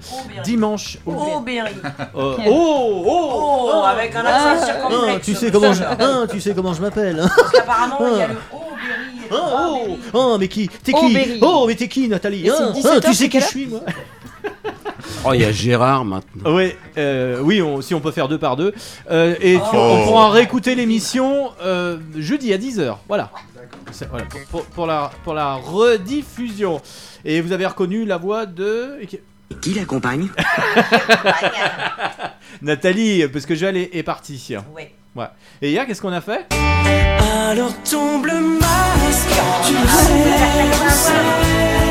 dimanche. 0.43 0.97
au- 1.05 1.13
Oh, 1.15 1.39
Berry. 1.41 1.71
Euh, 2.15 2.35
oh, 2.47 3.03
oh, 3.05 3.69
Oh, 3.75 3.83
avec 3.85 4.15
un 4.15 4.25
accent 4.25 4.57
Ah, 4.59 4.65
circonflexe. 4.65 5.13
ah, 5.15 5.19
tu 5.23 5.35
sais 5.35 5.51
comment 5.51 5.73
je, 5.73 5.83
ah, 5.99 6.23
tu 6.31 6.41
sais 6.41 6.53
comment 6.55 6.73
je 6.73 6.81
m'appelle. 6.81 7.19
hein. 7.19 7.29
Parce 7.37 7.51
qu'apparemment, 7.51 7.97
il 8.11 8.17
y 8.17 8.21
a 8.23 8.27
le 8.27 8.33
Oh, 8.51 8.57
Berry. 8.75 9.29
Oh, 9.31 9.37
oh, 9.93 9.97
oh, 10.13 10.37
mais 10.39 10.47
qui 10.47 10.67
T'es 10.67 10.93
Oh, 10.95 10.99
qui. 11.07 11.17
Oh, 11.43 11.65
mais 11.67 11.75
t'es 11.75 11.87
qui, 11.87 12.07
Nathalie 12.07 12.49
ah, 12.49 12.71
17 12.71 13.03
Tu 13.05 13.13
sais 13.13 13.29
qui 13.29 13.39
je 13.39 13.45
suis, 13.45 13.67
moi 13.67 13.81
Oh, 15.23 15.33
il 15.33 15.41
y 15.41 15.45
a 15.45 15.51
Gérard 15.51 16.03
maintenant. 16.03 16.51
Ouais, 16.55 16.75
euh, 16.97 17.39
oui, 17.41 17.61
on- 17.61 17.81
si 17.81 17.93
on 17.93 17.99
peut 17.99 18.09
faire 18.11 18.27
deux 18.27 18.39
par 18.39 18.55
deux. 18.55 18.73
Euh, 19.11 19.35
et 19.39 19.55
tu- 19.55 19.61
Oh. 19.73 19.97
on 19.99 20.03
pourra 20.05 20.31
réécouter 20.31 20.73
l'émission 20.73 21.51
euh, 21.61 21.97
jeudi 22.17 22.51
à 22.53 22.57
10h. 22.57 22.97
Voilà. 23.07 23.29
C'est- 23.91 24.09
voilà, 24.09 24.25
pour, 24.25 24.41
pour- 24.45 24.65
pour 24.65 24.87
la, 24.87 25.11
pour 25.23 25.33
la 25.35 25.53
rediffusion. 25.55 26.81
Et 27.23 27.39
vous 27.41 27.51
avez 27.51 27.67
reconnu 27.67 28.03
la 28.05 28.17
voix 28.17 28.45
de. 28.47 28.95
Qui 29.61 29.73
l'accompagne? 29.75 30.29
Nathalie, 32.63 33.27
parce 33.27 33.45
que 33.45 33.53
Joël 33.53 33.77
est, 33.77 33.91
est 33.93 34.03
parti. 34.03 34.55
Ouais. 34.75 34.91
Ouais. 35.15 35.25
Et 35.61 35.69
hier, 35.71 35.85
qu'est-ce 35.85 36.01
qu'on 36.01 36.13
a 36.13 36.21
fait? 36.21 36.47
Alors 36.51 37.73
tombe 37.83 38.25
le 38.25 38.59
masque, 38.59 39.39
tu 39.67 39.73
sais, 39.73 41.90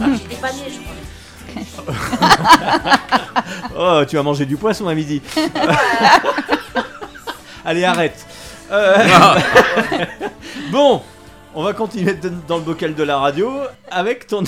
J'étais 0.00 0.36
pas 0.36 0.52
née, 0.52 0.70
je 0.70 0.78
crois. 0.80 0.94
Oh, 3.80 4.02
tu 4.08 4.16
vas 4.16 4.22
manger 4.22 4.44
du 4.44 4.56
poisson 4.56 4.88
à 4.88 4.94
midi. 4.94 5.22
Allez, 7.64 7.84
arrête. 7.84 8.26
Euh, 8.70 9.06
bon, 10.72 11.02
on 11.54 11.62
va 11.62 11.72
continuer 11.72 12.18
dans 12.46 12.56
le 12.56 12.62
bocal 12.62 12.94
de 12.94 13.02
la 13.02 13.18
radio 13.18 13.52
avec 13.90 14.26
ton 14.26 14.42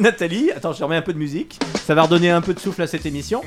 Nathalie. 0.00 0.50
Attends, 0.52 0.72
je 0.72 0.82
remets 0.82 0.96
un 0.96 1.02
peu 1.02 1.12
de 1.12 1.18
musique. 1.18 1.58
Ça 1.84 1.94
va 1.94 2.02
redonner 2.02 2.30
un 2.30 2.40
peu 2.40 2.54
de 2.54 2.60
souffle 2.60 2.82
à 2.82 2.86
cette 2.86 3.06
émission. 3.06 3.42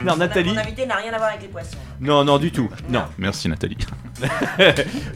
Alors, 0.00 0.16
Nathalie. 0.16 0.52
Mon 0.52 0.58
invité 0.58 0.84
n'a 0.84 0.96
rien 0.96 1.12
à 1.12 1.18
voir 1.18 1.30
avec 1.30 1.42
les 1.42 1.48
poissons. 1.48 1.76
Non, 2.00 2.24
non, 2.24 2.38
du 2.38 2.50
tout. 2.50 2.68
Non. 2.88 3.04
Merci 3.18 3.48
Nathalie. 3.48 3.78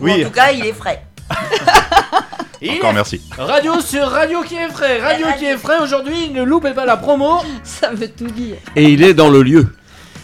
Ou 0.01 0.09
En 0.09 0.23
tout 0.23 0.31
cas, 0.31 0.53
il 0.53 0.65
est 0.65 0.73
frais. 0.73 1.05
Encore 2.79 2.93
merci. 2.95 3.21
Radio 3.39 3.81
sur 3.81 4.09
Radio 4.09 4.43
qui 4.43 4.57
est 4.57 4.69
frais. 4.69 5.01
Radio 5.01 5.27
qui 5.39 5.45
est 5.45 5.57
frais 5.59 5.79
aujourd'hui. 5.79 6.31
Ne 6.31 6.43
loupez 6.43 6.73
pas 6.73 6.85
la 6.87 6.97
promo. 6.97 7.39
Ça 7.63 7.91
veut 7.93 8.09
tout 8.09 8.27
dire. 8.29 8.57
Et 8.75 8.85
il 8.85 9.03
est 9.05 9.15
dans 9.15 9.29
le 9.29 9.43
lieu. 9.43 9.69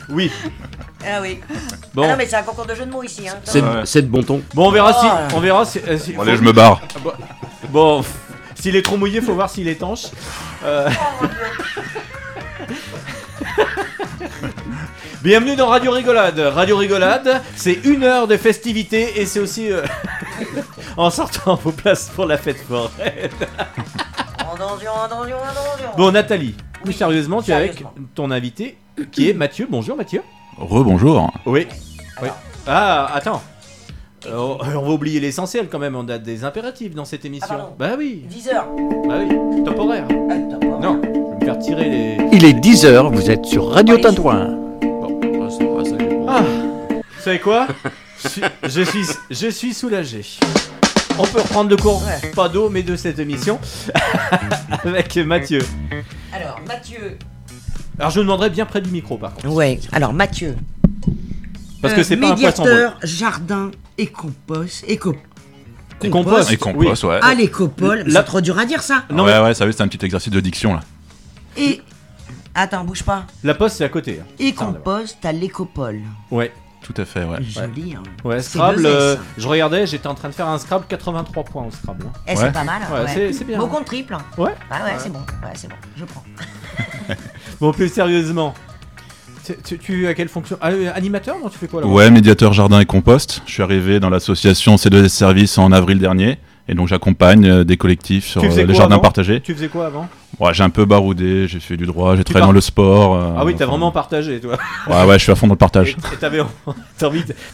Oui. 0.09 0.31
Ah 1.05 1.21
oui. 1.21 1.41
Bon. 1.95 2.03
Ah 2.05 2.09
non, 2.13 2.15
mais 2.17 2.27
c'est 2.27 2.37
un 2.37 2.43
concours 2.43 2.67
de 2.67 2.75
jeux 2.75 2.87
de 2.87 2.91
mots 2.91 3.03
ici. 3.03 3.29
Hein. 3.29 3.35
C'est 3.45 3.63
c'est 3.85 4.03
de 4.03 4.07
bon 4.09 4.23
ton. 4.23 4.43
Bon, 4.55 4.69
on 4.69 4.71
verra 4.71 4.93
si. 4.93 5.07
Oh. 5.07 5.35
On 5.37 5.41
verra 5.41 5.65
si. 5.65 5.79
euh, 5.87 5.99
si- 5.99 6.13
Bon, 6.13 6.23
allez, 6.23 6.37
je 6.37 6.43
me 6.43 6.53
barre. 6.53 6.81
Bon, 7.03 7.13
bon, 7.71 8.03
pff, 8.03 8.13
s'il 8.61 8.77
est 8.77 8.83
trop 8.83 8.97
mouillé, 8.97 9.21
faut 9.21 9.35
voir 9.35 9.51
s'il 9.51 9.69
est 9.69 9.73
étanche. 9.73 10.07
Euh, 10.65 10.89
Bienvenue 15.23 15.55
dans 15.57 15.69
Radio 15.69 15.93
Rigolade. 15.93 16.39
Radio 16.39 16.77
Rigolade, 16.77 17.43
c'est 17.57 17.79
une 17.85 18.03
heure 18.03 18.27
de 18.27 18.37
festivité 18.37 19.21
et 19.21 19.27
c'est 19.27 19.39
aussi 19.41 19.71
euh, 19.71 19.83
en 20.97 21.11
sortant 21.11 21.55
vos 21.57 21.72
places 21.72 22.11
pour 22.14 22.26
la 22.26 22.36
fête 22.38 22.59
foraine. 22.59 23.30
Attention, 24.38 24.90
attention, 25.05 25.36
attention. 25.36 25.88
Bon, 25.97 26.12
Nathalie, 26.12 26.55
plus 26.84 26.93
sérieusement, 26.93 27.43
tu 27.43 27.51
es 27.51 27.55
avec 27.55 27.72
sérieusement. 27.72 27.93
ton 28.14 28.30
invité 28.30 28.76
qui 29.11 29.28
est 29.30 29.32
Mathieu. 29.34 29.66
Bonjour 29.70 29.97
Mathieu. 29.97 30.22
Rebonjour. 30.59 31.30
Oui. 31.47 31.66
oui. 32.22 32.28
Ah, 32.66 33.11
attends. 33.14 33.43
Euh, 34.26 34.36
on 34.36 34.59
on 34.78 34.82
va 34.82 34.90
oublier 34.90 35.18
l'essentiel 35.18 35.68
quand 35.68 35.80
même, 35.80 35.97
on 35.97 36.07
a 36.09 36.18
des 36.18 36.45
impératifs 36.45 36.95
dans 36.95 37.05
cette 37.05 37.24
émission. 37.24 37.49
Ah, 37.51 37.55
pardon. 37.57 37.74
bah 37.78 37.90
oui, 37.99 38.24
10 38.28 38.49
heures. 38.51 38.66
bah 39.09 39.14
oui, 39.18 39.64
top 39.64 39.78
horaire. 39.80 40.05
Ah, 40.30 40.34
top 40.51 40.64
horaire. 40.64 40.78
Non, 40.80 41.01
je 41.03 41.09
vais 41.09 41.40
me 41.40 41.45
faire 41.45 41.59
tirer 41.59 41.84
les. 41.90 42.18
Il 42.32 42.45
est 42.45 42.53
10h, 42.53 43.12
vous 43.12 43.30
êtes 43.30 43.45
sur 43.47 43.70
Radio 43.72 43.99
Tintouin. 43.99 44.59
Ah, 46.28 46.43
vous 46.43 47.03
savez 47.22 47.40
quoi? 47.40 47.66
Suis- 48.29 48.43
je 48.64 48.81
suis, 48.83 49.07
je 49.31 49.49
suis 49.49 49.75
soulagé. 49.75 50.23
On 51.18 51.25
peut 51.27 51.41
reprendre 51.41 51.68
le 51.70 51.77
cours, 51.77 52.03
pas 52.35 52.49
d'eau, 52.49 52.70
mais 52.70 52.83
de 52.83 52.97
cette 52.97 53.18
émission, 53.18 53.59
avec 54.85 55.16
Mathieu. 55.18 55.61
Alors, 56.33 56.61
Mathieu. 56.66 57.18
Alors 57.99 58.11
je 58.11 58.20
demanderai 58.20 58.49
bien 58.51 58.64
près 58.64 58.81
du 58.81 58.91
micro 58.91 59.18
par 59.18 59.35
contre. 59.35 59.49
Ouais, 59.49 59.79
alors 59.93 60.12
Mathieu. 60.14 60.57
Parce 61.83 61.95
que 61.95 62.01
Euh, 62.01 62.05
c'est 62.05 62.16
pas 62.16 62.29
un 62.29 62.35
poisson 62.37 62.64
Médiateur, 62.64 62.97
jardin 63.03 63.70
et 63.99 64.07
compost. 64.07 64.85
Éco. 64.89 65.14
Et 66.03 66.09
compost. 66.11 66.51
Et 66.51 66.57
compost, 66.57 67.05
ouais. 67.05 67.18
Ah, 67.23 67.35
l'écopole. 67.35 68.05
C'est 68.11 68.25
trop 68.25 68.41
dur 68.41 68.59
à 68.59 68.64
dire 68.64 68.83
ça. 68.83 69.05
Non, 69.11 69.25
ouais, 69.25 69.33
mais- 69.39 69.45
ouais, 69.49 69.55
ça 69.55 69.66
va, 69.66 69.73
c'est 69.73 69.83
un 69.83 69.89
petit 69.89 70.05
exercice 70.05 70.33
de 70.33 70.41
diction 70.41 70.75
là. 70.75 70.81
Et. 71.57 71.81
Attends, 72.55 72.85
bouge 72.85 73.03
pas. 73.03 73.27
La 73.45 73.55
poste 73.55 73.77
c'est 73.79 73.85
à 73.85 73.89
côté. 73.89 74.20
hein. 74.23 74.27
Et 74.39 74.53
compost 74.55 75.25
à 75.25 75.33
l'écopole. 75.33 76.01
Ouais. 76.31 76.53
Tout 76.83 76.95
à 76.97 77.05
fait, 77.05 77.24
ouais. 77.24 77.39
Joli, 77.43 77.95
hein. 77.95 78.03
Ouais, 78.24 78.43
Scrabble, 78.43 78.85
euh, 78.87 79.16
je 79.39 79.47
regardais, 79.47 79.87
j'étais 79.87 80.09
en 80.09 80.14
train 80.14 80.28
de 80.28 80.35
faire 80.35 80.49
un 80.49 80.59
Scrabble, 80.59 80.85
83 80.89 81.45
points 81.45 81.64
au 81.66 81.70
Scrabble. 81.70 82.07
hein. 82.09 82.12
Eh, 82.26 82.35
c'est 82.37 82.53
pas 82.53 82.64
mal. 82.64 82.83
Ouais, 82.93 83.01
ouais. 83.03 83.07
c'est- 83.14 83.33
c'est 83.33 83.45
bien. 83.45 83.59
Beau 83.59 83.66
compte 83.68 83.85
triple. 83.85 84.16
Ouais. 84.37 84.51
Ah 84.70 84.85
ouais, 84.85 84.93
c'est 84.99 85.12
bon. 85.12 85.20
Ouais, 85.20 85.53
c'est 85.55 85.68
bon. 85.68 85.76
Je 85.97 86.05
prends. 86.05 86.24
Bon, 87.61 87.72
plus 87.72 87.89
sérieusement, 87.93 88.55
tu, 89.45 89.55
tu, 89.64 89.78
tu 89.78 90.07
as 90.09 90.14
quelle 90.14 90.28
fonction? 90.28 90.57
Ah, 90.61 90.70
euh, 90.70 90.91
Animateur? 90.95 91.37
Non, 91.41 91.49
tu 91.49 91.59
fais 91.59 91.68
quoi 91.68 91.80
là? 91.80 91.87
Ouais, 91.87 92.11
médiateur 92.11 92.53
jardin 92.53 92.80
et 92.80 92.87
compost. 92.87 93.43
Je 93.47 93.53
suis 93.53 93.62
arrivé 93.62 94.01
dans 94.01 94.11
l'association 94.11 94.74
C2S 94.76 95.09
Service 95.09 95.59
en 95.59 95.70
avril 95.70 95.99
dernier. 96.01 96.39
Et 96.69 96.75
donc 96.75 96.87
j'accompagne 96.89 97.45
euh, 97.47 97.65
des 97.65 97.77
collectifs 97.77 98.25
sur 98.27 98.43
euh, 98.45 98.65
les 98.65 98.75
jardins 98.75 98.99
partagés. 99.01 99.41
Tu 99.41 99.53
faisais 99.55 99.69
quoi 99.69 99.87
avant? 99.87 100.09
Ouais, 100.39 100.55
j'ai 100.55 100.63
un 100.63 100.71
peu 100.71 100.85
baroudé, 100.85 101.47
j'ai 101.49 101.59
fait 101.61 101.77
du 101.77 101.87
droit, 101.87 102.17
j'ai 102.17 102.25
travaillé 102.25 102.47
dans 102.47 102.53
le 102.53 102.61
sport. 102.61 103.15
euh, 103.17 103.35
Ah 103.37 103.45
oui, 103.45 103.55
t'as 103.57 103.65
enfin, 103.65 103.73
vraiment 103.73 103.91
partagé, 103.91 104.41
toi. 104.41 104.57
Ouais, 104.89 105.05
ouais, 105.05 105.19
je 105.19 105.25
suis 105.25 105.33
à 105.33 105.35
fond 105.35 105.47
dans 105.47 105.55
le 105.55 105.59
partage. 105.59 105.97
Et 106.13 106.17
t'avais, 106.17 106.41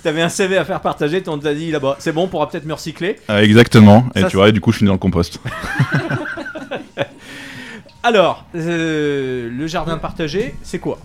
t'avais 0.03 0.23
un 0.23 0.29
CV 0.29 0.59
à 0.59 0.65
faire 0.65 0.81
partager, 0.81 1.23
t'on 1.23 1.39
t'a 1.39 1.55
dit 1.55 1.71
là-bas, 1.71 1.97
c'est 1.99 2.13
bon, 2.13 2.25
on 2.25 2.29
pourra 2.29 2.49
peut-être 2.49 2.67
me 2.67 2.75
recycler. 2.75 3.17
Euh, 3.31 3.41
exactement. 3.43 4.07
Et 4.15 4.21
Ça, 4.21 4.29
tu 4.29 4.37
vois, 4.37 4.51
et 4.51 4.53
du 4.53 4.61
coup, 4.61 4.73
je 4.73 4.77
suis 4.79 4.87
dans 4.87 4.93
le 4.93 4.99
compost. 4.99 5.41
Alors, 8.03 8.45
euh, 8.55 9.51
le 9.51 9.67
jardin 9.67 9.99
partagé, 9.99 10.55
c'est 10.63 10.79
quoi? 10.79 10.99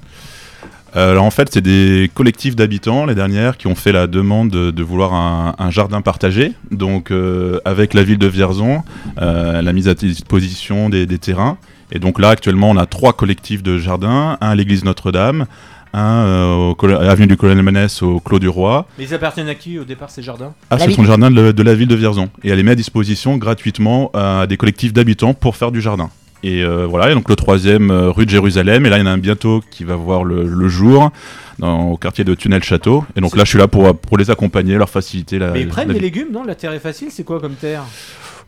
Alors 0.95 1.23
en 1.23 1.31
fait, 1.31 1.49
c'est 1.51 1.61
des 1.61 2.09
collectifs 2.13 2.55
d'habitants, 2.55 3.05
les 3.05 3.15
dernières, 3.15 3.57
qui 3.57 3.67
ont 3.67 3.75
fait 3.75 3.91
la 3.91 4.07
demande 4.07 4.49
de, 4.49 4.71
de 4.71 4.83
vouloir 4.83 5.13
un, 5.13 5.55
un 5.57 5.71
jardin 5.71 6.01
partagé. 6.01 6.53
Donc 6.71 7.11
euh, 7.11 7.59
avec 7.65 7.93
la 7.93 8.03
ville 8.03 8.17
de 8.17 8.27
Vierzon, 8.27 8.83
euh, 9.21 9.61
la 9.61 9.73
mise 9.73 9.87
à 9.87 9.93
disposition 9.93 10.89
des, 10.89 11.05
des 11.05 11.17
terrains. 11.17 11.57
Et 11.91 11.99
donc 11.99 12.19
là, 12.19 12.29
actuellement, 12.29 12.69
on 12.69 12.77
a 12.77 12.85
trois 12.85 13.13
collectifs 13.13 13.61
de 13.61 13.77
jardins, 13.77 14.37
un 14.41 14.49
à 14.49 14.55
l'église 14.55 14.83
Notre-Dame, 14.83 15.45
un 15.93 16.25
euh, 16.25 16.73
au 16.73 16.87
avenue 16.89 17.27
du 17.27 17.37
Colonel 17.37 17.63
Manès 17.63 18.01
au 18.01 18.19
Clos 18.19 18.39
du 18.39 18.47
Roi. 18.47 18.87
Mais 18.97 19.03
ils 19.03 19.13
appartiennent 19.13 19.49
à 19.49 19.53
qui 19.53 19.77
au 19.77 19.83
départ 19.83 20.09
ces 20.09 20.23
jardins? 20.23 20.53
Ah, 20.71 20.79
ce 20.79 20.89
sont 20.89 21.03
les 21.03 21.07
jardins 21.07 21.29
de, 21.29 21.51
de 21.51 21.63
la 21.63 21.75
ville 21.75 21.87
de 21.87 21.95
Vierzon. 21.95 22.29
Et 22.43 22.49
elle 22.49 22.57
les 22.57 22.63
met 22.63 22.71
à 22.71 22.75
disposition 22.75 23.37
gratuitement 23.37 24.09
à 24.15 24.47
des 24.47 24.57
collectifs 24.57 24.91
d'habitants 24.91 25.35
pour 25.35 25.55
faire 25.55 25.71
du 25.71 25.81
jardin. 25.81 26.09
Et 26.43 26.63
euh, 26.63 26.85
voilà, 26.85 27.09
et 27.09 27.13
donc 27.13 27.29
le 27.29 27.35
troisième, 27.35 27.89
euh, 27.89 28.11
rue 28.11 28.25
de 28.25 28.29
Jérusalem. 28.29 28.85
Et 28.85 28.89
là, 28.89 28.97
il 28.97 29.01
y 29.01 29.03
en 29.03 29.07
a 29.07 29.11
un 29.11 29.17
bientôt 29.17 29.63
qui 29.71 29.85
va 29.85 29.95
voir 29.95 30.25
le, 30.25 30.43
le 30.43 30.67
jour 30.67 31.09
dans, 31.57 31.91
au 31.91 31.97
quartier 31.97 32.23
de 32.25 32.35
Tunnel 32.35 32.63
Château. 32.63 33.05
Et 33.15 33.21
donc 33.21 33.37
là, 33.37 33.45
je 33.45 33.49
suis 33.49 33.59
là 33.59 33.67
pour, 33.69 33.97
pour 33.97 34.17
les 34.17 34.29
accompagner, 34.29 34.77
leur 34.77 34.89
faciliter 34.89 35.39
la. 35.39 35.51
Mais 35.51 35.61
ils 35.61 35.67
prennent 35.67 35.87
la 35.87 35.93
vie. 35.93 35.99
légumes, 36.01 36.31
non? 36.33 36.43
La 36.43 36.55
terre 36.55 36.73
est 36.73 36.79
facile, 36.79 37.07
c'est 37.11 37.23
quoi 37.23 37.39
comme 37.39 37.55
terre? 37.55 37.83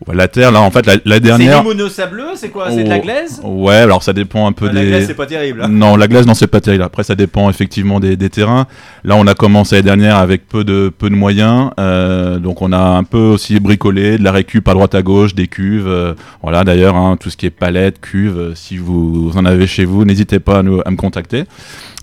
Ouais, 0.05 0.13
la 0.15 0.27
terre, 0.27 0.51
là, 0.51 0.61
en 0.61 0.71
fait, 0.71 0.85
la, 0.85 0.95
la 1.05 1.15
C'est 1.15 1.19
dernière. 1.21 1.61
limono 1.63 1.87
sableux, 1.87 2.31
c'est 2.35 2.49
quoi 2.49 2.69
C'est 2.69 2.83
de 2.83 2.89
la 2.89 2.97
Oh, 2.97 3.01
glaise 3.01 3.41
Ouais, 3.43 3.75
alors 3.75 4.03
ça 4.03 4.11
dépend 4.13 4.45
un 4.45 4.51
peu 4.51 4.67
Ah, 4.69 4.73
des. 4.73 4.81
la 4.81 4.85
glaise, 4.85 5.07
c'est 5.07 5.13
pas 5.13 5.25
terrible, 5.25 5.61
hein. 5.63 5.67
Non, 5.69 5.95
la 5.95 6.07
glace, 6.07 6.25
non, 6.25 6.33
c'est 6.33 6.47
pas 6.47 6.59
terrible. 6.59 6.83
Après, 6.83 7.03
ça 7.03 7.15
dépend 7.15 7.49
effectivement 7.49 7.99
des, 8.01 8.17
des 8.17 8.29
terrains. 8.29 8.67
Là, 9.05 9.15
on 9.15 9.25
a 9.25 9.33
commencé 9.35 9.75
l'année 9.75 9.85
dernière 9.85 10.17
avec 10.17 10.47
peu 10.49 10.63
de, 10.65 10.91
peu 10.95 11.09
de 11.09 11.15
moyens. 11.15 11.71
euh, 11.79 12.39
donc, 12.39 12.61
on 12.61 12.73
a 12.73 12.77
un 12.77 13.03
peu 13.03 13.17
aussi 13.19 13.59
bricolé 13.59 14.17
de 14.17 14.23
la 14.23 14.31
récup 14.33 14.67
à 14.67 14.73
droite 14.73 14.95
à 14.95 15.01
gauche, 15.01 15.33
des 15.33 15.47
cuves. 15.47 15.87
euh, 15.87 16.13
voilà, 16.41 16.63
d'ailleurs, 16.65 16.95
hein, 16.97 17.15
tout 17.17 17.29
ce 17.29 17.37
qui 17.37 17.45
est 17.45 17.49
palette, 17.49 18.01
cuve, 18.01 18.37
euh, 18.37 18.51
si 18.55 18.77
vous 18.77 19.31
en 19.35 19.45
avez 19.45 19.65
chez 19.65 19.85
vous, 19.85 20.03
n'hésitez 20.03 20.39
pas 20.39 20.59
à, 20.59 20.63
nous, 20.63 20.81
à 20.85 20.91
me 20.91 20.97
contacter. 20.97 21.45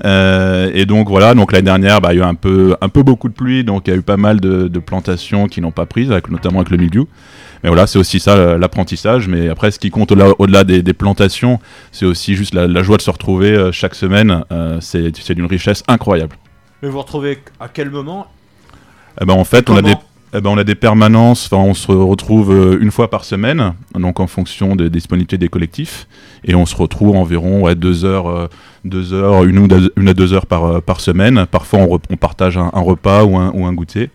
Euh, 0.04 0.70
et 0.74 0.86
donc, 0.86 1.08
voilà, 1.08 1.34
donc 1.34 1.52
l'année 1.52 1.66
dernière, 1.66 2.00
bah, 2.00 2.14
il 2.14 2.18
y 2.18 2.22
a 2.22 2.24
eu 2.24 2.28
un 2.28 2.34
peu, 2.34 2.74
un 2.80 2.88
peu 2.88 3.02
beaucoup 3.02 3.28
de 3.28 3.34
pluie. 3.34 3.64
Donc, 3.64 3.82
il 3.86 3.90
y 3.90 3.92
a 3.92 3.96
eu 3.96 4.02
pas 4.02 4.16
mal 4.16 4.40
de, 4.40 4.68
de 4.68 4.78
plantations 4.78 5.46
qui 5.46 5.60
n'ont 5.60 5.70
pas 5.72 5.86
pris, 5.86 6.10
avec, 6.10 6.30
notamment 6.30 6.60
avec 6.60 6.70
le 6.70 6.78
mildiou. 6.78 7.06
Mais 7.62 7.68
voilà, 7.68 7.86
c'est 7.86 7.98
aussi 7.98 8.18
ça 8.18 8.58
l'apprentissage. 8.58 9.28
Mais 9.28 9.48
après, 9.48 9.70
ce 9.70 9.78
qui 9.78 9.90
compte 9.90 10.12
au-delà 10.12 10.64
des, 10.64 10.82
des 10.82 10.92
plantations, 10.92 11.60
c'est 11.92 12.06
aussi 12.06 12.34
juste 12.34 12.54
la, 12.54 12.66
la 12.66 12.82
joie 12.82 12.96
de 12.96 13.02
se 13.02 13.10
retrouver 13.10 13.52
euh, 13.52 13.72
chaque 13.72 13.94
semaine. 13.94 14.44
Euh, 14.50 14.78
c'est 14.80 15.34
d'une 15.34 15.46
richesse 15.46 15.84
incroyable. 15.88 16.36
Mais 16.82 16.88
vous 16.88 16.98
retrouvez 16.98 17.38
à 17.60 17.68
quel 17.68 17.90
moment? 17.90 18.26
Eh 19.20 19.24
ben, 19.24 19.34
en 19.34 19.44
fait, 19.44 19.70
on 19.70 19.76
a, 19.76 19.82
des, 19.82 19.94
eh 20.34 20.40
ben, 20.40 20.50
on 20.50 20.58
a 20.58 20.64
des 20.64 20.74
permanences, 20.74 21.46
enfin, 21.46 21.62
on 21.62 21.74
se 21.74 21.92
retrouve 21.92 22.50
euh, 22.50 22.78
une 22.80 22.90
fois 22.90 23.10
par 23.10 23.24
semaine, 23.24 23.74
donc 23.94 24.18
en 24.18 24.26
fonction 24.26 24.74
des 24.74 24.90
disponibilités 24.90 25.38
des 25.38 25.48
collectifs, 25.48 26.08
et 26.44 26.54
on 26.54 26.66
se 26.66 26.74
retrouve 26.74 27.14
environ 27.14 27.60
ouais, 27.60 27.74
deux 27.76 28.04
heures, 28.04 28.26
euh, 28.26 28.48
deux 28.84 29.12
heures 29.12 29.44
une, 29.44 29.58
ou 29.58 29.68
deux, 29.68 29.92
une 29.96 30.08
à 30.08 30.14
deux 30.14 30.32
heures 30.32 30.46
par, 30.46 30.64
euh, 30.64 30.80
par 30.80 31.00
semaine. 31.00 31.46
Parfois, 31.46 31.80
on, 31.80 31.96
re- 31.96 32.02
on 32.10 32.16
partage 32.16 32.56
un, 32.58 32.70
un 32.72 32.80
repas 32.80 33.22
ou 33.24 33.36
un, 33.36 33.52
ou 33.54 33.66
un 33.66 33.72
goûter. 33.74 34.10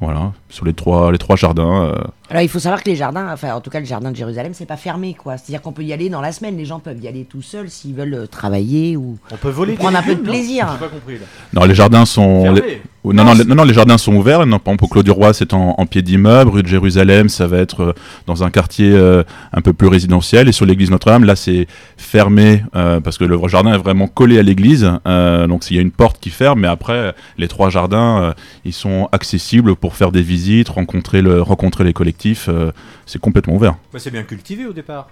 Voilà, 0.00 0.32
sur 0.48 0.64
les 0.64 0.74
trois, 0.74 1.12
les 1.12 1.18
trois 1.18 1.36
jardins. 1.36 1.92
Alors 2.30 2.42
il 2.42 2.48
faut 2.48 2.58
savoir 2.58 2.82
que 2.82 2.90
les 2.90 2.96
jardins, 2.96 3.26
enfin 3.32 3.54
en 3.54 3.60
tout 3.62 3.70
cas 3.70 3.80
le 3.80 3.86
jardin 3.86 4.10
de 4.10 4.16
Jérusalem, 4.16 4.52
c'est 4.54 4.66
pas 4.66 4.76
fermé 4.76 5.14
quoi. 5.14 5.38
C'est-à-dire 5.38 5.62
qu'on 5.62 5.72
peut 5.72 5.82
y 5.82 5.92
aller 5.94 6.10
dans 6.10 6.20
la 6.20 6.32
semaine. 6.32 6.56
Les 6.58 6.66
gens 6.66 6.78
peuvent 6.78 7.02
y 7.02 7.08
aller 7.08 7.24
tout 7.24 7.40
seuls 7.42 7.70
s'ils 7.70 7.94
veulent 7.94 8.12
euh, 8.14 8.26
travailler 8.26 8.96
ou. 8.98 9.16
On 9.30 9.36
peut 9.36 9.48
voler 9.48 9.72
ou 9.72 9.76
prendre 9.76 9.96
un 9.98 10.02
peu 10.02 10.14
de 10.14 10.20
non 10.22 10.30
plaisir. 10.30 10.68
J'ai 10.72 10.78
pas 10.86 10.92
compris 10.92 11.14
là. 11.14 11.24
Non, 11.54 11.64
les 11.66 11.74
jardins 11.74 12.04
sont. 12.04 12.42
Fermés. 12.42 12.60
les- 12.60 12.82
Oh, 13.04 13.12
Non, 13.14 13.24
non, 13.24 13.32
les- 13.32 13.44
non, 13.44 13.54
non, 13.54 13.64
les 13.64 13.72
jardins 13.72 13.96
sont 13.96 14.12
ouverts. 14.16 14.44
Non, 14.44 14.58
par 14.58 14.72
exemple, 14.74 14.84
au 14.84 14.88
Clos 14.88 15.02
du 15.04 15.12
Roi, 15.12 15.32
c'est 15.32 15.54
en, 15.54 15.76
en 15.78 15.86
pied 15.86 16.02
d'immeuble. 16.02 16.50
Rue 16.50 16.62
de 16.64 16.68
Jérusalem, 16.68 17.28
ça 17.30 17.46
va 17.46 17.58
être 17.58 17.80
euh, 17.80 17.92
dans 18.26 18.42
un 18.42 18.50
quartier 18.50 18.90
euh, 18.92 19.22
un 19.52 19.60
peu 19.62 19.72
plus 19.72 19.86
résidentiel. 19.86 20.48
Et 20.48 20.52
sur 20.52 20.66
l'église 20.66 20.90
Notre-Dame, 20.90 21.24
là, 21.24 21.36
c'est 21.36 21.68
fermé 21.96 22.64
euh, 22.74 23.00
parce 23.00 23.16
que 23.16 23.24
le 23.24 23.38
jardin 23.46 23.72
est 23.74 23.78
vraiment 23.78 24.08
collé 24.08 24.38
à 24.38 24.42
l'église. 24.42 24.90
Euh, 25.06 25.46
donc, 25.46 25.70
il 25.70 25.76
y 25.76 25.78
a 25.78 25.82
une 25.82 25.92
porte 25.92 26.18
qui 26.20 26.28
ferme. 26.30 26.60
Mais 26.60 26.68
après, 26.68 27.14
les 27.38 27.46
trois 27.48 27.70
jardins, 27.70 28.20
euh, 28.20 28.32
ils 28.64 28.72
sont 28.74 29.08
accessibles 29.12 29.76
pour 29.76 29.94
faire 29.94 30.10
des 30.12 30.22
visites, 30.22 30.68
rencontrer, 30.68 31.22
le, 31.22 31.40
rencontrer 31.40 31.84
les 31.84 31.92
collectifs. 31.94 32.17
Euh, 32.48 32.72
c'est 33.06 33.20
complètement 33.20 33.54
ouvert. 33.54 33.76
Bah, 33.92 33.98
c'est 33.98 34.10
bien 34.10 34.22
cultivé 34.22 34.66
au 34.66 34.72
départ. 34.72 35.08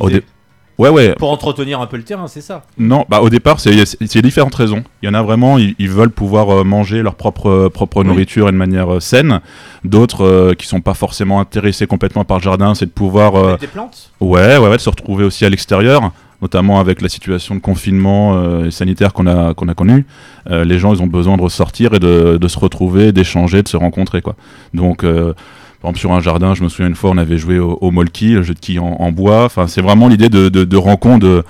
Au 0.00 0.08
L'idée- 0.08 0.20
dé- 0.20 0.26
Ouais, 0.78 0.90
ouais. 0.90 1.12
Pour 1.18 1.32
entretenir 1.32 1.80
un 1.80 1.88
peu 1.88 1.96
le 1.96 2.04
terrain, 2.04 2.28
c'est 2.28 2.40
ça. 2.40 2.62
Non, 2.78 3.04
bah 3.08 3.20
au 3.20 3.28
départ, 3.30 3.58
c'est 3.58 4.22
différentes 4.22 4.54
raisons. 4.54 4.84
Il 5.02 5.06
y 5.06 5.08
en 5.08 5.14
a 5.14 5.22
vraiment, 5.22 5.58
ils, 5.58 5.74
ils 5.80 5.88
veulent 5.90 6.08
pouvoir 6.12 6.50
euh, 6.50 6.62
manger 6.62 7.02
leur 7.02 7.16
propre, 7.16 7.48
euh, 7.50 7.68
propre 7.68 8.04
nourriture 8.04 8.48
et 8.48 8.52
de 8.52 8.56
manière 8.56 8.94
euh, 8.94 9.00
saine. 9.00 9.40
D'autres 9.82 10.24
euh, 10.24 10.54
qui 10.54 10.68
sont 10.68 10.80
pas 10.80 10.94
forcément 10.94 11.40
intéressés 11.40 11.88
complètement 11.88 12.24
par 12.24 12.36
le 12.38 12.44
jardin, 12.44 12.76
c'est 12.76 12.86
de 12.86 12.92
pouvoir. 12.92 13.34
euh, 13.34 13.56
des 13.56 13.66
plantes 13.66 14.12
Ouais, 14.20 14.56
ouais, 14.56 14.68
ouais, 14.68 14.76
de 14.76 14.80
se 14.80 14.88
retrouver 14.88 15.24
aussi 15.24 15.44
à 15.44 15.50
l'extérieur, 15.50 16.12
notamment 16.42 16.78
avec 16.78 17.00
la 17.02 17.08
situation 17.08 17.56
de 17.56 17.60
confinement 17.60 18.62
et 18.64 18.70
sanitaire 18.70 19.12
qu'on 19.12 19.26
a, 19.26 19.54
qu'on 19.54 19.66
a 19.66 19.74
connue. 19.74 20.06
Les 20.48 20.78
gens, 20.78 20.94
ils 20.94 21.02
ont 21.02 21.08
besoin 21.08 21.36
de 21.36 21.42
ressortir 21.42 21.94
et 21.94 21.98
de, 21.98 22.36
de 22.40 22.48
se 22.48 22.56
retrouver, 22.60 23.10
d'échanger, 23.10 23.64
de 23.64 23.68
se 23.68 23.76
rencontrer, 23.76 24.22
quoi. 24.22 24.36
Donc, 24.74 25.04
par 25.80 25.90
exemple, 25.90 25.98
sur 26.00 26.12
un 26.12 26.20
jardin, 26.20 26.54
je 26.54 26.62
me 26.62 26.68
souviens 26.68 26.88
une 26.88 26.94
fois, 26.96 27.10
on 27.10 27.18
avait 27.18 27.38
joué 27.38 27.58
au, 27.58 27.78
au 27.80 27.90
molki, 27.90 28.32
le 28.32 28.42
jeu 28.42 28.54
de 28.54 28.58
quilles 28.58 28.80
en, 28.80 28.96
en 28.98 29.12
bois. 29.12 29.44
Enfin, 29.44 29.66
c'est 29.68 29.80
vraiment 29.82 30.08
l'idée 30.08 30.28
de, 30.28 30.48
de, 30.48 30.64
de 30.64 30.76
rencontre, 30.76 31.24
de, 31.26 31.44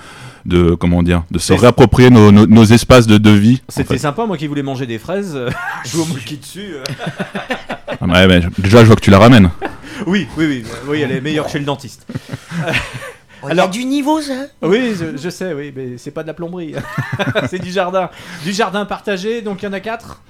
de, 0.45 0.75
comment 0.75 1.01
dire, 1.03 1.23
de 1.31 1.39
se 1.39 1.53
réapproprier 1.53 2.09
nos, 2.09 2.31
nos, 2.31 2.45
nos 2.47 2.63
espaces 2.65 3.07
de, 3.07 3.17
de 3.17 3.31
vie. 3.31 3.61
en 3.67 3.71
C'était 3.71 3.93
fait. 3.95 3.99
sympa, 3.99 4.25
moi 4.25 4.37
qui 4.37 4.47
voulais 4.47 4.63
manger 4.63 4.85
des 4.85 4.99
fraises, 4.99 5.33
euh, 5.35 5.49
jouer 5.85 6.03
au 6.03 6.05
moulki 6.05 6.37
dessus. 6.37 6.73
euh. 6.75 6.83
Ah, 8.01 8.05
ouais, 8.07 8.27
mais 8.27 8.41
déjà, 8.59 8.81
je 8.81 8.85
vois 8.85 8.95
que 8.95 9.01
tu 9.01 9.11
la 9.11 9.19
ramènes. 9.19 9.49
Oui, 10.07 10.27
oui, 10.37 10.45
oui, 10.47 10.63
oui, 10.87 11.01
elle 11.01 11.11
est 11.11 11.19
meilleure 11.19 11.45
que 11.47 11.51
chez 11.51 11.59
le 11.59 11.65
dentiste. 11.65 12.07
Oh, 13.41 13.47
il 13.49 13.55
y 13.55 13.59
a 13.61 13.67
du 13.69 13.85
niveau 13.85 14.19
ça 14.21 14.33
Oui, 14.61 14.91
je, 14.99 15.15
je 15.15 15.29
sais, 15.29 15.53
oui, 15.53 15.71
mais 15.73 15.97
c'est 15.97 16.11
pas 16.11 16.23
de 16.23 16.27
la 16.27 16.33
plomberie. 16.33 16.75
c'est 17.49 17.59
du 17.59 17.71
jardin. 17.71 18.09
Du 18.43 18.51
jardin 18.51 18.83
partagé, 18.83 19.41
donc 19.41 19.61
il 19.61 19.65
y 19.65 19.67
en 19.69 19.71
a 19.71 19.79
quatre? 19.79 20.21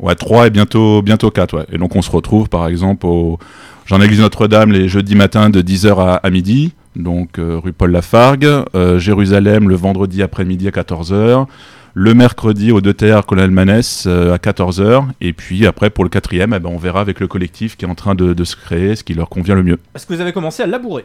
Ouais, 0.00 0.14
3 0.14 0.48
et 0.48 0.50
bientôt, 0.50 1.02
bientôt 1.02 1.30
4, 1.30 1.56
ouais. 1.56 1.66
Et 1.72 1.78
donc 1.78 1.94
on 1.96 2.02
se 2.02 2.10
retrouve 2.10 2.48
par 2.48 2.66
exemple 2.66 3.06
au 3.06 3.38
Jean 3.86 4.00
Église 4.00 4.20
Notre-Dame 4.20 4.72
les 4.72 4.88
jeudis 4.88 5.14
matins 5.14 5.50
de 5.50 5.62
10h 5.62 5.98
à, 5.98 6.14
à 6.16 6.30
midi, 6.30 6.72
donc 6.96 7.38
euh, 7.38 7.60
rue 7.62 7.72
Paul 7.72 7.90
Lafargue, 7.92 8.48
euh, 8.74 8.98
Jérusalem 8.98 9.68
le 9.68 9.76
vendredi 9.76 10.22
après-midi 10.22 10.66
à 10.68 10.70
14h, 10.70 11.46
le 11.94 12.14
mercredi 12.14 12.72
au 12.72 12.80
deux 12.80 12.94
terres 12.94 13.24
Colonel 13.24 13.50
Manès 13.50 14.04
euh, 14.06 14.34
à 14.34 14.38
14h, 14.38 15.06
et 15.20 15.32
puis 15.32 15.66
après 15.66 15.90
pour 15.90 16.02
le 16.02 16.10
quatrième, 16.10 16.52
eh 16.54 16.58
ben, 16.58 16.70
on 16.72 16.78
verra 16.78 17.00
avec 17.00 17.20
le 17.20 17.28
collectif 17.28 17.76
qui 17.76 17.84
est 17.84 17.88
en 17.88 17.94
train 17.94 18.14
de, 18.14 18.34
de 18.34 18.44
se 18.44 18.56
créer 18.56 18.96
ce 18.96 19.04
qui 19.04 19.14
leur 19.14 19.28
convient 19.28 19.54
le 19.54 19.62
mieux. 19.62 19.78
Est-ce 19.94 20.06
que 20.06 20.14
vous 20.14 20.20
avez 20.20 20.32
commencé 20.32 20.62
à 20.62 20.66
labourer? 20.66 21.04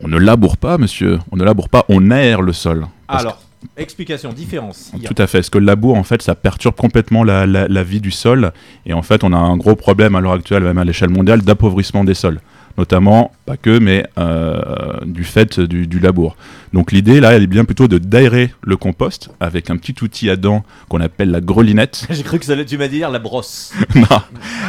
On 0.00 0.08
ne 0.08 0.18
laboure 0.18 0.56
pas, 0.56 0.76
monsieur, 0.78 1.18
on 1.30 1.36
ne 1.36 1.44
laboure 1.44 1.68
pas, 1.68 1.84
on 1.88 2.10
aère 2.10 2.42
le 2.42 2.52
sol. 2.52 2.86
Parce 3.06 3.22
Alors, 3.22 3.40
explication, 3.76 4.32
différence. 4.32 4.90
Il 4.94 5.02
y 5.02 5.06
a- 5.06 5.08
Tout 5.08 5.22
à 5.22 5.26
fait. 5.26 5.38
Parce 5.38 5.50
que 5.50 5.58
le 5.58 5.66
labour, 5.66 5.96
en 5.96 6.04
fait, 6.04 6.22
ça 6.22 6.34
perturbe 6.34 6.74
complètement 6.76 7.24
la, 7.24 7.46
la- 7.46 7.68
la 7.68 7.82
vie 7.82 8.00
du 8.00 8.10
sol. 8.10 8.52
Et 8.86 8.92
en 8.92 9.02
fait, 9.02 9.24
on 9.24 9.32
a 9.32 9.36
un 9.38 9.56
gros 9.56 9.74
problème 9.76 10.14
à 10.16 10.20
l'heure 10.20 10.32
actuelle, 10.32 10.62
même 10.64 10.78
à 10.78 10.84
l'échelle 10.84 11.10
mondiale, 11.10 11.42
d'appauvrissement 11.42 12.04
des 12.04 12.14
sols. 12.14 12.40
Notamment, 12.76 13.30
pas 13.46 13.56
que, 13.56 13.78
mais 13.78 14.04
euh, 14.18 14.60
du 15.06 15.22
fait 15.22 15.60
du, 15.60 15.86
du 15.86 16.00
labour. 16.00 16.36
Donc 16.72 16.90
l'idée, 16.90 17.20
là, 17.20 17.30
elle 17.34 17.44
est 17.44 17.46
bien 17.46 17.64
plutôt 17.64 17.86
de 17.86 17.98
d'aérer 17.98 18.52
le 18.62 18.76
compost 18.76 19.30
avec 19.38 19.70
un 19.70 19.76
petit 19.76 19.94
outil 20.02 20.28
à 20.28 20.34
dents 20.34 20.64
qu'on 20.88 21.00
appelle 21.00 21.30
la 21.30 21.40
grelinette. 21.40 22.04
J'ai 22.10 22.24
cru 22.24 22.40
que 22.40 22.44
ça 22.44 22.54
allait- 22.54 22.64
tu 22.64 22.76
m'as 22.76 22.88
dit 22.88 22.96
dire 22.96 23.10
la 23.10 23.20
brosse. 23.20 23.72
non, 23.94 24.20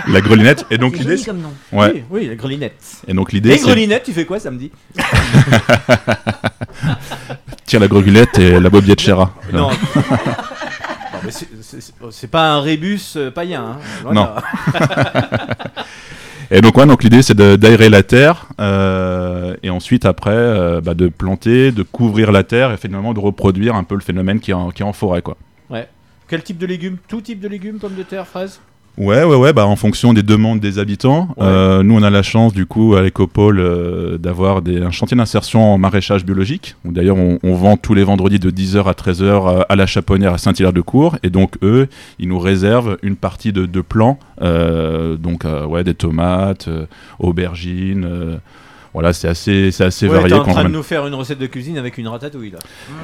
la 0.07 0.21
grelinette. 0.21 0.67
Et 0.69 0.77
donc 0.77 0.99
l'idée... 0.99 1.17
comme 1.25 1.39
nom. 1.39 1.51
Ouais. 1.71 1.93
Oui, 1.95 2.03
oui, 2.21 2.27
la 2.27 2.35
grelinette. 2.35 3.01
Et 3.07 3.13
donc 3.15 3.31
l'idée, 3.33 3.53
Et 3.53 3.57
grelinette, 3.57 4.03
tu 4.03 4.13
fais 4.13 4.25
quoi 4.25 4.39
samedi? 4.39 4.69
Tire 7.65 7.79
la 7.79 7.87
grelinette 7.87 8.37
et 8.39 8.59
la 8.59 8.69
bobbiette 8.69 9.01
chéra. 9.01 9.33
Non. 9.51 9.69
Non, 9.69 9.71
c'est- 12.11 12.27
pas 12.27 12.51
un 12.53 12.61
rébus 12.61 13.13
euh, 13.15 13.31
païen. 13.31 13.63
hein. 13.63 13.77
Voilà. 14.03 14.35
Et 16.51 16.61
donc, 16.61 16.77
ouais, 16.77 16.85
donc 16.85 17.03
l'idée 17.03 17.23
c'est 17.23 17.33
de- 17.33 17.55
d'aérer 17.55 17.89
la 17.89 18.03
terre 18.03 18.45
euh, 18.61 19.55
et 19.63 19.71
ensuite 19.71 20.05
après 20.05 20.29
euh, 20.31 20.79
bah, 20.79 20.93
de 20.93 21.07
planter, 21.07 21.71
de 21.71 21.81
couvrir 21.81 22.31
la 22.31 22.43
terre 22.43 22.71
et 22.71 22.77
finalement 22.77 23.15
de 23.15 23.19
reproduire 23.19 23.73
un 23.75 23.83
peu 23.83 23.95
le 23.95 24.01
phénomène 24.01 24.39
qui 24.39 24.51
est 24.51 24.53
en, 24.53 24.69
qui 24.69 24.83
est 24.83 24.85
en 24.85 24.93
forêt, 24.93 25.23
quoi. 25.23 25.37
Ouais. 25.71 25.89
Quel 26.27 26.43
type 26.43 26.59
de 26.59 26.67
légumes? 26.67 26.97
Tout 27.07 27.21
type 27.21 27.39
de 27.39 27.47
légumes, 27.47 27.79
pommes 27.79 27.95
de 27.95 28.03
terre, 28.03 28.27
fraises? 28.27 28.59
Ouais, 28.97 29.25
ouais, 29.25 29.35
ouais, 29.35 29.51
bah, 29.51 29.65
en 29.67 29.75
fonction 29.75 30.13
des 30.13 30.23
demandes 30.23 30.61
des 30.61 30.79
habitants. 30.79 31.27
Euh, 31.41 31.83
nous, 31.83 31.95
on 31.97 32.01
a 32.03 32.09
la 32.09 32.23
chance, 32.23 32.53
du 32.53 32.65
coup, 32.65 32.95
à 32.95 33.01
l'Écopole, 33.01 33.59
euh, 33.59 34.17
d'avoir 34.17 34.61
des- 34.61 34.81
un 34.81 34.91
chantier 34.91 35.17
d'insertion 35.17 35.73
en 35.73 35.77
maraîchage 35.77 36.23
biologique. 36.23 36.75
D'ailleurs, 36.85 37.17
on, 37.17 37.37
on 37.43 37.55
vend 37.55 37.75
tous 37.75 37.93
les 37.93 38.05
vendredis 38.05 38.39
de 38.39 38.49
10h 38.49 38.87
à 38.87 38.93
13h 38.93 39.65
à 39.67 39.75
la 39.75 39.85
Chaponnière 39.85 40.33
à 40.33 40.37
Saint-Hilaire-de-Cour. 40.37 41.17
Et 41.23 41.29
donc, 41.29 41.55
eux, 41.61 41.87
ils 42.19 42.29
nous 42.29 42.39
réservent 42.39 42.97
une 43.03 43.17
partie 43.17 43.51
de, 43.51 43.65
de 43.65 43.81
plants. 43.81 44.17
euh, 44.41 45.17
donc, 45.17 45.43
euh, 45.43 45.65
ouais, 45.65 45.83
des 45.83 45.93
tomates, 45.93 46.69
euh, 46.69 46.85
aubergines. 47.19 48.07
Voilà, 48.95 49.13
c'est 49.13 49.27
assez, 49.27 49.71
c'est 49.71 49.83
assez 49.83 50.07
Ouais, 50.07 50.15
varié. 50.15 50.29
T'es 50.29 50.39
en 50.39 50.43
train 50.45 50.63
de 50.63 50.69
nous 50.69 50.81
faire 50.81 51.05
une 51.05 51.13
recette 51.13 51.37
de 51.37 51.45
cuisine 51.45 51.77
avec 51.77 51.97
une 51.99 52.07
ratatouille 52.07 52.51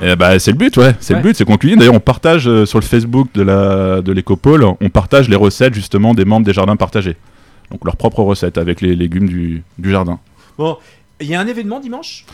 là. 0.01 0.15
Bah, 0.15 0.39
c'est 0.39 0.51
le 0.51 0.57
but, 0.57 0.76
ouais. 0.77 0.95
C'est 0.99 1.13
Ouais. 1.13 1.19
le 1.22 1.27
but, 1.27 1.35
c'est 1.35 1.45
qu'on 1.45 1.57
cuisine. 1.57 1.77
D'ailleurs, 1.77 1.93
on 1.93 1.99
partage 1.99 2.47
euh, 2.47 2.65
sur 2.65 2.80
le 2.80 2.85
Facebook 2.85 3.27
de 3.35 3.43
la 3.43 4.01
de 4.01 4.11
l'écopole, 4.11 4.63
on 4.65 4.89
partage 4.89 5.30
les 5.30 5.35
recettes 5.35 5.73
justement 5.76 6.13
des 6.15 6.26
membres 6.26 6.45
des 6.45 6.53
jardins 6.53 6.76
partagés. 6.77 7.18
Donc 7.69 7.85
leurs 7.85 7.95
propres 7.97 8.23
recettes 8.23 8.57
avec 8.57 8.81
les 8.81 8.95
légumes 8.95 9.27
du, 9.30 9.63
du 9.77 9.91
jardin. 9.91 10.19
Bon, 10.57 10.77
il 11.19 11.27
y 11.27 11.35
a 11.35 11.39
un 11.39 11.47
événement 11.47 11.80
dimanche? 11.80 12.26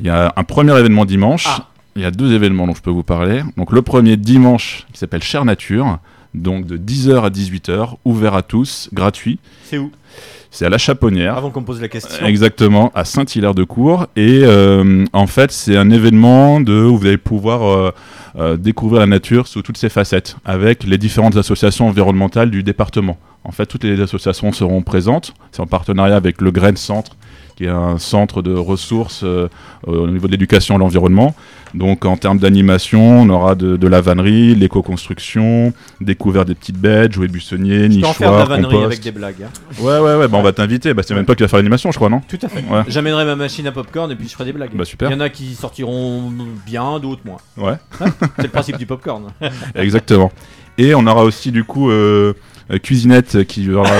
Il 0.00 0.06
y 0.06 0.10
a 0.10 0.32
un 0.36 0.44
premier 0.44 0.76
événement 0.78 1.04
dimanche. 1.04 1.44
Ah. 1.46 1.68
Il 1.96 2.02
y 2.02 2.04
a 2.04 2.10
deux 2.10 2.32
événements 2.32 2.66
dont 2.66 2.74
je 2.74 2.82
peux 2.82 2.90
vous 2.90 3.04
parler. 3.04 3.42
Donc 3.56 3.70
le 3.70 3.80
premier 3.82 4.16
dimanche 4.16 4.86
qui 4.92 4.98
s'appelle 4.98 5.22
Cher 5.22 5.44
Nature. 5.44 5.98
Donc 6.34 6.66
de 6.66 6.76
10h 6.76 7.22
à 7.24 7.30
18h, 7.30 7.94
ouvert 8.04 8.34
à 8.34 8.42
tous, 8.42 8.88
gratuit. 8.92 9.38
C'est 9.64 9.78
où? 9.78 9.92
C'est 10.54 10.66
à 10.66 10.68
la 10.68 10.78
Chaponnière. 10.78 11.36
Avant 11.36 11.50
qu'on 11.50 11.64
pose 11.64 11.80
la 11.80 11.88
question. 11.88 12.24
Exactement, 12.24 12.92
à 12.94 13.04
Saint-Hilaire-de-Cour. 13.04 14.06
Et 14.14 14.42
euh, 14.44 15.04
en 15.12 15.26
fait, 15.26 15.50
c'est 15.50 15.76
un 15.76 15.90
événement 15.90 16.60
de, 16.60 16.72
où 16.72 16.96
vous 16.96 17.06
allez 17.06 17.16
pouvoir 17.16 17.64
euh, 17.64 17.90
euh, 18.38 18.56
découvrir 18.56 19.00
la 19.00 19.08
nature 19.08 19.48
sous 19.48 19.62
toutes 19.62 19.78
ses 19.78 19.88
facettes, 19.88 20.36
avec 20.44 20.84
les 20.84 20.96
différentes 20.96 21.36
associations 21.36 21.88
environnementales 21.88 22.52
du 22.52 22.62
département. 22.62 23.18
En 23.42 23.50
fait, 23.50 23.66
toutes 23.66 23.82
les 23.82 24.00
associations 24.00 24.52
seront 24.52 24.80
présentes. 24.82 25.34
C'est 25.50 25.60
en 25.60 25.66
partenariat 25.66 26.14
avec 26.14 26.40
le 26.40 26.52
Grain 26.52 26.76
Centre, 26.76 27.16
qui 27.56 27.64
est 27.64 27.68
un 27.68 27.98
centre 27.98 28.42
de 28.42 28.52
ressources 28.52 29.22
euh, 29.24 29.48
au 29.86 30.06
niveau 30.08 30.26
de 30.26 30.32
l'éducation 30.32 30.74
de 30.74 30.80
l'environnement. 30.80 31.34
Donc, 31.72 32.04
en 32.04 32.16
termes 32.16 32.38
d'animation, 32.38 33.20
on 33.22 33.28
aura 33.30 33.54
de, 33.56 33.76
de 33.76 33.88
la 33.88 34.00
vannerie, 34.00 34.54
l'éco-construction, 34.54 35.72
découvert 36.00 36.44
des 36.44 36.54
petites 36.54 36.78
bêtes, 36.78 37.12
Je 37.14 37.20
peux 37.20 38.06
en 38.06 38.12
faire 38.12 38.32
de 38.32 38.38
la 38.38 38.44
vannerie 38.44 38.72
compost. 38.74 38.86
avec 38.86 39.00
des 39.00 39.10
blagues. 39.10 39.42
hein. 39.44 39.48
Ouais, 39.80 39.98
ouais, 39.98 40.16
ouais, 40.16 40.28
bah, 40.28 40.38
on 40.38 40.42
va 40.42 40.52
t'inviter. 40.52 40.94
Bah, 40.94 41.02
c'est 41.04 41.14
même 41.14 41.24
toi 41.24 41.34
qui 41.34 41.42
vas 41.42 41.48
faire 41.48 41.58
l'animation, 41.58 41.90
je 41.90 41.96
crois, 41.96 42.08
non? 42.08 42.20
Tout 42.28 42.38
à 42.42 42.48
fait. 42.48 42.60
Ouais. 42.70 42.82
J'amènerai 42.88 43.24
ma 43.24 43.34
machine 43.36 43.66
à 43.66 43.72
popcorn 43.72 44.10
et 44.12 44.14
puis 44.16 44.28
je 44.28 44.32
ferai 44.34 44.44
des 44.44 44.52
blagues. 44.52 44.70
Bah, 44.74 44.84
super. 44.84 45.10
Il 45.10 45.14
y 45.14 45.16
en 45.16 45.20
a 45.20 45.28
qui 45.30 45.54
sortiront 45.54 46.32
bien, 46.64 46.98
d'autres 47.00 47.22
moins. 47.24 47.38
Ouais. 47.56 47.74
c'est 48.36 48.42
le 48.42 48.48
principe 48.48 48.78
du 48.78 48.86
popcorn. 48.86 49.24
Exactement. 49.74 50.30
Et 50.78 50.94
on 50.94 51.06
aura 51.06 51.24
aussi 51.24 51.50
du 51.52 51.64
coup 51.64 51.90
euh, 51.90 52.34
Cuisinette 52.82 53.44
qui 53.46 53.70
aura. 53.70 53.90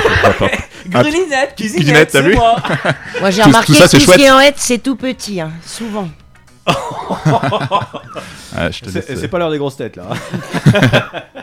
Grulinette, 0.89 1.55
Cuisinette, 1.57 1.57
Cuisinette, 1.57 2.11
t'as 2.13 2.23
c'est 2.23 2.29
vu 2.29 2.35
moi. 2.35 2.57
Moi 3.21 3.31
j'ai 3.31 3.43
Tout- 3.43 3.49
remarqué 3.49 3.67
tout 3.73 3.75
ça, 3.79 3.85
que 3.85 3.91
c'est 3.91 3.97
tout 3.99 4.03
ce 4.05 4.07
qui 4.07 4.13
chouette. 4.19 4.21
est 4.27 4.31
en 4.31 4.41
hête, 4.41 4.55
c'est 4.59 4.79
tout 4.83 4.97
petit, 4.97 5.41
hein, 5.41 5.51
souvent. 5.65 6.09
Ah, 8.57 8.69
C'est 8.73 9.17
c'est 9.17 9.29
pas 9.29 9.39
l'heure 9.39 9.51
des 9.51 9.59
grosses 9.59 9.77
têtes 9.77 9.97
là. 9.97 10.05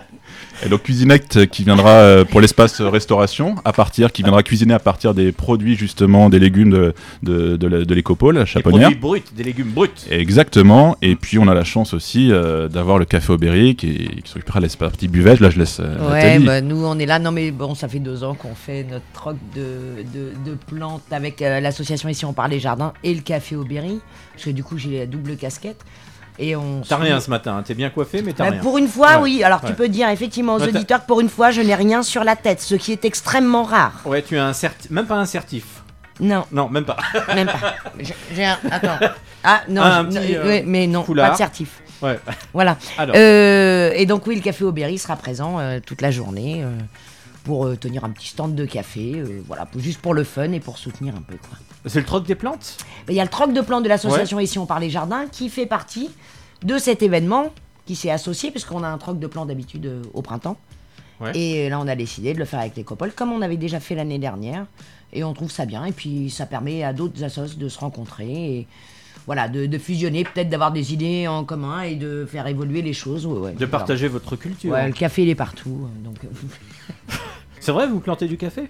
Et 0.64 0.70
donc 0.70 0.84
Cuisinect 0.84 1.48
qui 1.48 1.64
viendra 1.64 1.90
euh, 1.90 2.24
pour 2.24 2.40
l'espace 2.40 2.80
euh, 2.82 2.90
restauration, 2.90 3.56
à 3.66 3.74
partir, 3.74 4.12
qui 4.12 4.22
viendra 4.22 4.44
cuisiner 4.44 4.76
à 4.76 4.80
partir 4.80 5.16
des 5.16 5.32
produits 5.32 5.76
justement 5.76 6.30
des 6.30 6.38
légumes 6.38 6.70
de, 6.72 6.94
de, 7.24 7.58
de, 7.58 7.68
la- 7.68 7.84
de 7.84 7.94
l'écopole 7.96 8.38
Des 8.40 8.46
chaponnière. 8.46 8.90
produits 8.90 9.00
bruts, 9.00 9.24
des 9.36 9.44
légumes 9.44 9.72
bruts. 9.72 9.90
Exactement. 10.12 10.98
Et 11.02 11.16
puis 11.16 11.40
on 11.40 11.48
a 11.48 11.56
la 11.56 11.64
chance 11.64 11.96
aussi 11.96 12.32
euh, 12.32 12.68
d'avoir 12.68 13.00
le 13.00 13.06
café 13.06 13.34
Aubéry 13.34 13.76
qui, 13.76 14.08
qui 14.24 14.30
s'occupera 14.32 14.60
de 14.60 14.68
la 14.68 14.76
partie 14.78 15.08
buvette. 15.08 15.40
Là 15.40 15.50
je 15.50 15.58
laisse 15.58 15.80
euh, 15.80 16.12
Ouais, 16.12 16.38
bah, 16.38 16.62
nous 16.62 16.86
on 16.86 17.00
est 17.00 17.08
là. 17.08 17.18
Non 17.18 17.32
mais 17.32 17.50
bon, 17.50 17.74
ça 17.74 17.88
fait 17.88 18.00
deux 18.00 18.24
ans 18.24 18.36
qu'on 18.36 18.54
fait 18.54 18.84
notre 18.84 19.06
troc 19.14 19.38
de, 19.56 20.04
de, 20.14 20.52
de 20.52 20.56
plantes 20.68 21.02
avec 21.12 21.42
euh, 21.42 21.60
l'association 21.60 22.08
ici 22.08 22.24
on 22.26 22.34
parle 22.34 22.52
des 22.52 22.60
jardins 22.60 22.94
et 23.04 23.14
le 23.16 23.22
café 23.22 23.56
Aubéry. 23.56 24.00
Parce 24.34 24.46
que 24.46 24.52
du 24.52 24.64
coup 24.64 24.78
j'ai 24.78 25.00
la 25.00 25.06
double 25.08 25.38
casquette. 25.38 25.82
Et 26.40 26.56
on 26.56 26.82
T'as 26.88 26.98
rien 26.98 27.20
ce 27.20 27.30
matin, 27.30 27.58
hein. 27.58 27.64
t'es 27.64 27.74
bien 27.74 27.90
coiffé 27.90 28.22
mais 28.22 28.34
t'as 28.34 28.46
Bah, 28.46 28.52
rien. 28.52 28.62
pour 28.62 28.78
une 28.78 28.88
fois, 28.88 29.18
Ouais. 29.18 29.24
oui. 29.24 29.44
Alors 29.44 29.62
Ouais. 29.64 29.70
tu 29.70 29.76
peux 29.76 29.90
dire 29.90 30.10
effectivement 30.10 30.56
aux 30.56 30.60
Ouais, 30.62 30.70
auditeurs 30.70 31.02
que 31.02 31.08
pour 31.08 31.20
une 31.22 31.30
fois 31.30 31.52
je 31.52 31.62
n'ai 31.62 31.76
rien 31.76 32.02
sur 32.04 32.24
la 32.24 32.36
tête, 32.36 32.62
ce 32.62 32.76
qui 32.76 32.92
est 32.92 33.06
extrêmement 33.06 33.64
rare. 33.64 34.02
Ouais, 34.06 34.22
tu 34.22 34.38
as 34.38 34.46
un 34.46 34.54
certi... 34.54 34.88
même 34.92 35.06
pas 35.06 35.16
un 35.18 35.26
certif. 35.26 35.66
Non. 36.20 36.46
Non, 36.52 36.70
même 36.70 36.86
pas. 36.86 36.98
Même 37.36 37.48
pas. 37.48 37.74
J'ai- 38.34 38.46
un. 38.46 38.58
Attends. 38.70 38.98
Ah 39.44 39.62
non, 39.70 39.82
Ah, 39.84 40.06
je- 40.08 40.20
petit, 40.20 40.36
euh, 40.36 40.62
mais 40.68 40.86
non, 40.86 41.04
foulard. 41.04 41.28
pas 41.30 41.32
de 41.34 41.38
certif. 41.38 41.82
Ouais. 42.04 42.20
Voilà. 42.54 42.78
Alors. 43.00 43.16
Euh, 43.18 43.92
et 43.96 44.06
donc 44.06 44.28
oui, 44.28 44.36
le 44.36 44.42
café 44.42 44.64
Aubéry 44.64 45.00
sera 45.00 45.16
présent 45.16 45.58
euh, 45.60 45.80
toute 45.84 46.02
la 46.02 46.12
journée 46.12 46.62
euh, 46.64 46.70
pour 47.44 47.76
tenir 47.80 48.04
un 48.06 48.12
petit 48.12 48.28
stand 48.28 48.54
de 48.54 48.66
café, 48.66 49.24
voilà, 49.48 49.66
juste 49.78 50.00
pour 50.00 50.14
le 50.14 50.24
fun 50.24 50.52
et 50.52 50.60
pour 50.60 50.78
soutenir 50.78 51.16
un 51.16 51.22
peu 51.22 51.38
quoi. 51.38 51.58
C'est 51.86 52.00
le 52.00 52.06
troc 52.06 52.26
des 52.26 52.36
plantes 52.36 52.78
Il 53.10 53.16
y 53.16 53.20
a 53.20 53.24
le 53.24 53.30
troc 53.30 53.54
de 53.54 53.62
plantes 53.62 53.84
de 53.84 53.90
l'association 53.90 54.40
ici 54.40 54.60
on 54.60 54.66
parle 54.66 54.82
des 54.82 54.90
jardins 54.90 55.26
qui 55.28 55.50
fait 55.50 55.66
partie 55.66 56.10
de 56.64 56.78
cet 56.78 57.02
événement 57.02 57.52
qui 57.86 57.96
s'est 57.96 58.12
associé 58.12 58.52
puisqu'on 58.52 58.84
a 58.84 58.88
un 58.88 58.98
troc 58.98 59.20
de 59.20 59.28
plantes 59.28 59.48
d'habitude 59.48 59.86
euh, 59.88 60.02
au 60.14 60.22
printemps. 60.22 60.58
Ouais. 61.20 61.36
Et 61.38 61.70
là 61.70 61.80
on 61.80 61.88
a 61.88 61.96
décidé 61.96 62.34
de 62.34 62.40
le 62.40 62.46
faire 62.46 62.60
avec 62.60 62.76
les 62.76 62.84
copoles 62.84 63.12
comme 63.14 63.32
on 63.32 63.42
avait 63.42 63.58
déjà 63.58 63.80
fait 63.80 63.96
l'année 63.96 64.20
dernière 64.20 64.66
et 65.14 65.24
on 65.24 65.34
trouve 65.34 65.52
ça 65.52 65.66
bien 65.66 65.86
et 65.86 65.92
puis 65.92 66.30
ça 66.30 66.46
permet 66.46 66.84
à 66.84 66.94
d'autres 66.94 67.24
assos 67.24 67.58
de 67.58 67.70
se 67.70 67.80
rencontrer 67.80 68.58
et 68.58 68.68
voilà 69.28 69.48
de, 69.48 69.66
de 69.68 69.78
fusionner 69.78 70.24
peut-être 70.24 70.50
d'avoir 70.50 70.72
des 70.72 70.94
idées 70.94 71.28
en 71.28 71.44
commun 71.44 71.82
et 71.82 71.96
de 71.96 72.26
faire 72.26 72.48
évoluer 72.48 72.82
les 72.82 72.94
choses 72.94 73.26
ouais, 73.26 73.40
ouais. 73.40 73.54
De 73.54 73.66
partager 73.66 74.08
votre 74.08 74.36
culture. 74.36 74.76
Le 74.76 74.92
café 74.92 75.24
il 75.24 75.30
est 75.30 75.36
partout 75.36 75.86
euh, 75.86 76.04
donc 76.04 76.18
euh, 76.24 77.14
C'est 77.62 77.72
vrai, 77.72 77.88
vous 77.88 78.00
plantez 78.02 78.28
du 78.28 78.36
café? 78.38 78.64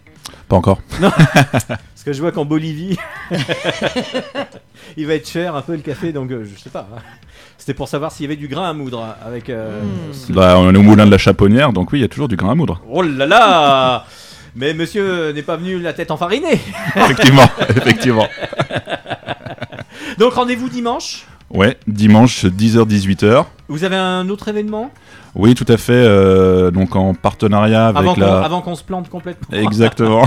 Pas 0.48 0.56
encore. 0.58 0.80
Non. 1.02 1.10
Parce 1.52 2.04
que 2.06 2.14
je 2.14 2.22
vois 2.22 2.32
qu'en 2.32 2.46
Bolivie, 2.46 2.98
il 4.98 5.06
va 5.08 5.14
être 5.16 5.30
cher 5.30 5.56
un 5.56 5.62
peu 5.62 5.74
le 5.74 5.82
café, 5.82 6.12
donc 6.12 6.32
euh, 6.32 6.46
je 6.52 6.60
sais 6.60 6.70
pas. 6.70 6.88
C'était 7.58 7.74
pour 7.76 7.88
savoir 7.88 8.12
s'il 8.12 8.24
y 8.24 8.28
avait 8.28 8.36
du 8.36 8.48
grain 8.48 8.70
à 8.70 8.74
moudre 8.74 9.16
avec. 9.26 9.50
euh, 9.50 9.82
ce- 10.14 10.32
Bah, 10.34 10.56
on 10.58 10.74
est 10.74 10.78
au 10.78 10.82
moulin 10.82 11.06
de 11.06 11.12
la 11.12 11.18
Chaponnière, 11.20 11.74
donc 11.74 11.92
oui, 11.92 12.00
il 12.00 12.02
y 12.02 12.06
a 12.06 12.08
toujours 12.08 12.28
du 12.28 12.36
grain 12.36 12.52
à 12.52 12.56
moudre. 12.56 12.82
Oh 12.90 13.02
là 13.04 13.26
là 13.28 14.06
Mais 14.56 14.74
monsieur 14.74 15.32
n'est 15.32 15.44
pas 15.44 15.58
venu 15.58 15.80
la 15.80 15.94
tête 15.94 16.10
enfarinée 16.12 16.60
Effectivement, 16.96 17.46
effectivement. 17.70 18.28
Donc 20.18 20.34
rendez-vous 20.34 20.70
dimanche? 20.70 21.26
Ouais, 21.52 21.78
dimanche 21.88 22.46
10h-18h. 22.46 23.46
Vous 23.68 23.84
avez 23.84 23.96
un 23.96 24.28
autre 24.30 24.48
événement? 24.48 24.90
Oui, 25.36 25.56
tout 25.56 25.66
à 25.68 25.78
fait. 25.78 25.94
euh, 25.94 26.72
donc 26.72 26.96
en 26.96 27.14
partenariat 27.14 27.88
avec 27.88 28.02
avant 28.02 28.16
la. 28.16 28.40
avant 28.44 28.62
qu'on 28.62 28.76
se 28.76 28.84
plante 28.84 29.10
complètement. 29.10 29.58
Exactement. 29.58 30.26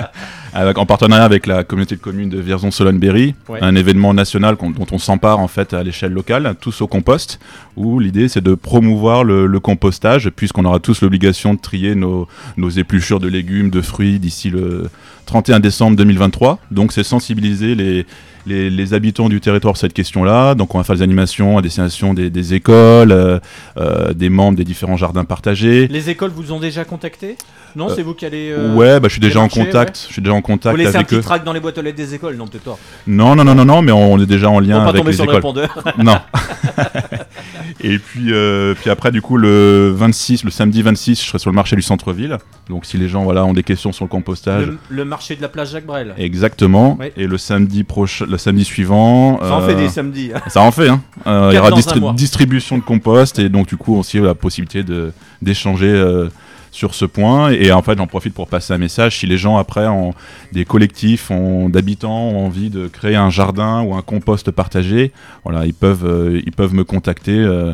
avec, 0.54 0.78
en 0.78 0.86
partenariat 0.86 1.24
avec 1.24 1.46
la 1.46 1.64
communauté 1.64 1.96
de 1.96 2.00
communes 2.00 2.30
de 2.30 2.40
Vierzon-Solonne-Berry, 2.40 3.34
Ouais. 3.48 3.58
un 3.62 3.74
événement 3.76 4.14
national 4.14 4.56
dont 4.56 4.86
on 4.92 4.98
s'empare 4.98 5.38
en 5.40 5.48
fait 5.48 5.74
à 5.74 5.82
l'échelle 5.82 6.12
locale, 6.12 6.54
tous 6.60 6.80
au 6.80 6.86
compost, 6.86 7.38
où 7.76 7.98
l'idée 8.00 8.28
c'est 8.28 8.40
de 8.42 8.54
promouvoir 8.54 9.24
le, 9.24 9.46
le 9.46 9.60
compostage, 9.60 10.30
puisqu'on 10.30 10.64
aura 10.64 10.78
tous 10.78 11.02
l'obligation 11.02 11.54
de 11.54 11.58
trier 11.60 11.94
nos, 11.94 12.26
nos 12.56 12.70
épluchures 12.70 13.20
de 13.20 13.28
légumes, 13.28 13.70
de 13.70 13.80
fruits 13.82 14.18
d'ici 14.18 14.48
le 14.50 14.88
31 15.26 15.60
décembre 15.60 15.96
2023. 15.96 16.58
Donc 16.70 16.92
c'est 16.92 17.02
sensibiliser 17.02 17.74
les, 17.74 18.06
les, 18.46 18.68
les 18.70 18.94
habitants 18.94 19.28
du 19.30 19.40
territoire 19.40 19.74
sur 19.76 19.80
cette 19.86 19.94
question-là. 19.94 20.54
Donc 20.54 20.74
on 20.74 20.78
va 20.78 20.84
faire 20.84 20.96
des 20.96 21.02
animations 21.02 21.56
à 21.58 21.62
destination 21.62 22.14
des, 22.14 22.30
des 22.30 22.54
écoles, 22.54 23.10
euh, 23.12 23.38
euh, 23.78 24.12
des 24.12 24.28
membres 24.28 24.56
des 24.58 24.64
différents 24.64 24.96
jardins 24.98 25.24
partagés. 25.24 25.88
Les 25.88 26.10
écoles 26.10 26.30
vous 26.34 26.52
ont 26.52 26.60
déjà 26.60 26.84
contacté? 26.84 27.36
Non, 27.76 27.88
Euh, 27.90 27.92
c'est 27.96 28.02
vous 28.02 28.14
qui 28.14 28.24
allez. 28.24 28.54
ouais, 28.76 29.00
bah, 29.00 29.08
je 29.08 29.14
suis 29.14 29.20
déjà 29.20 29.40
en 29.40 29.48
contact. 29.48 29.96
ouais. 29.96 30.04
Je 30.08 30.12
suis 30.12 30.22
déjà 30.22 30.34
en 30.34 30.42
contact 30.44 30.76
Vous 30.76 30.82
laissez 30.82 30.96
un 30.96 31.02
petit 31.02 31.16
eux. 31.16 31.20
tract 31.20 31.44
dans 31.44 31.52
les 31.52 31.60
boîtes 31.60 31.78
aux 31.78 31.82
lettres 31.82 31.96
des 31.96 32.14
écoles, 32.14 32.36
non 32.36 32.46
peut-être. 32.46 32.78
Non, 33.06 33.34
non, 33.34 33.42
non, 33.44 33.54
non, 33.54 33.64
non, 33.64 33.82
mais 33.82 33.92
on 33.92 34.18
est 34.20 34.26
déjà 34.26 34.48
en 34.50 34.60
lien 34.60 34.80
pas 34.84 34.90
avec 34.90 35.04
les 35.04 35.12
sur 35.12 35.24
le 35.24 35.30
écoles. 35.30 35.36
répondeur. 35.36 35.84
non. 35.98 36.18
Et 37.80 37.98
puis, 37.98 38.32
euh, 38.32 38.74
puis 38.80 38.88
après, 38.90 39.10
du 39.10 39.20
coup, 39.20 39.36
le 39.36 39.90
26, 39.94 40.44
le 40.44 40.50
samedi 40.50 40.82
26, 40.82 41.20
je 41.22 41.26
serai 41.28 41.38
sur 41.38 41.50
le 41.50 41.54
marché 41.54 41.76
du 41.76 41.82
centre-ville. 41.82 42.38
Donc, 42.68 42.86
si 42.86 42.96
les 42.96 43.08
gens 43.08 43.24
voilà, 43.24 43.44
ont 43.44 43.52
des 43.52 43.62
questions 43.62 43.92
sur 43.92 44.04
le 44.04 44.08
compostage. 44.08 44.66
Le, 44.66 44.78
le 44.88 45.04
marché 45.04 45.36
de 45.36 45.42
la 45.42 45.48
place 45.48 45.72
Jacques 45.72 45.86
Brel. 45.86 46.14
Exactement. 46.16 46.98
Et 47.16 47.26
le 47.26 47.36
samedi 47.38 47.84
prochain, 47.84 48.26
le 48.28 48.38
samedi 48.38 48.64
suivant. 48.64 49.38
Ça 49.40 49.54
en 49.56 49.62
euh, 49.62 49.66
fait 49.66 49.74
des 49.74 49.88
samedis, 49.88 50.30
hein. 50.34 50.40
Ça 50.48 50.60
en 50.62 50.70
fait. 50.70 50.88
Hein. 50.88 51.02
Euh, 51.26 51.48
il 51.52 51.56
y 51.56 51.58
aura 51.58 51.70
distri- 51.70 52.14
distribution 52.14 52.78
de 52.78 52.82
compost 52.82 53.38
et 53.38 53.48
donc 53.48 53.66
du 53.68 53.76
coup 53.76 53.96
aussi 53.98 54.18
la 54.18 54.34
possibilité 54.34 54.82
de 54.82 55.12
d'échanger 55.42 55.88
euh, 55.88 56.28
sur 56.74 56.94
ce 56.94 57.04
point. 57.04 57.50
Et 57.52 57.70
en 57.70 57.82
fait, 57.82 57.96
j'en 57.96 58.06
profite 58.08 58.34
pour 58.34 58.48
passer 58.48 58.72
un 58.74 58.78
message. 58.78 59.18
Si 59.20 59.26
les 59.26 59.38
gens 59.38 59.56
après, 59.58 59.86
ont 59.86 60.12
des 60.52 60.64
collectifs 60.64 61.30
ont- 61.30 61.68
d'habitants 61.68 62.28
ont 62.30 62.46
envie 62.46 62.68
de 62.68 62.88
créer 62.88 63.14
un 63.16 63.30
jardin 63.30 63.82
ou 63.82 63.94
un 63.94 64.02
compost 64.02 64.50
partagé, 64.50 65.12
voilà, 65.44 65.66
ils 65.66 65.74
peuvent 65.74 66.04
euh, 66.04 66.40
ils 66.44 66.52
peuvent 66.52 66.74
me 66.74 66.84
contacter. 66.84 67.32
euh, 67.38 67.72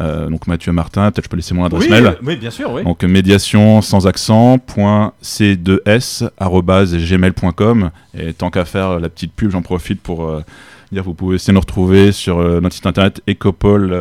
euh, 0.00 0.28
donc 0.30 0.46
Mathieu 0.46 0.72
Martin, 0.72 1.10
peut-être 1.10 1.26
je 1.26 1.28
peux 1.30 1.36
laisser 1.36 1.52
mon 1.54 1.64
adresse 1.64 1.82
Oui, 1.84 1.90
mail. 1.90 2.16
oui, 2.22 2.36
bien 2.36 2.50
sûr, 2.50 2.72
oui. 2.72 2.82
Donc 2.82 3.04
médiation 3.04 3.82
sans 3.82 4.06
accent 4.06 4.58
point 4.58 5.12
c2s 5.22 6.28
arobase 6.38 6.96
gmail.com 6.96 7.90
et 8.18 8.32
tant 8.32 8.50
qu'à 8.50 8.64
faire 8.64 8.98
la 9.00 9.08
petite 9.10 9.32
pub, 9.34 9.50
j'en 9.50 9.60
profite 9.62 10.00
pour 10.00 10.24
euh, 10.24 10.42
dire 10.92 11.02
vous 11.04 11.12
pouvez 11.14 11.36
essayer 11.36 11.52
de 11.52 11.56
nous 11.56 11.60
retrouver 11.60 12.12
sur 12.12 12.38
euh, 12.38 12.60
notre 12.60 12.74
site 12.74 12.86
internet 12.86 13.20
ecopol 13.28 13.92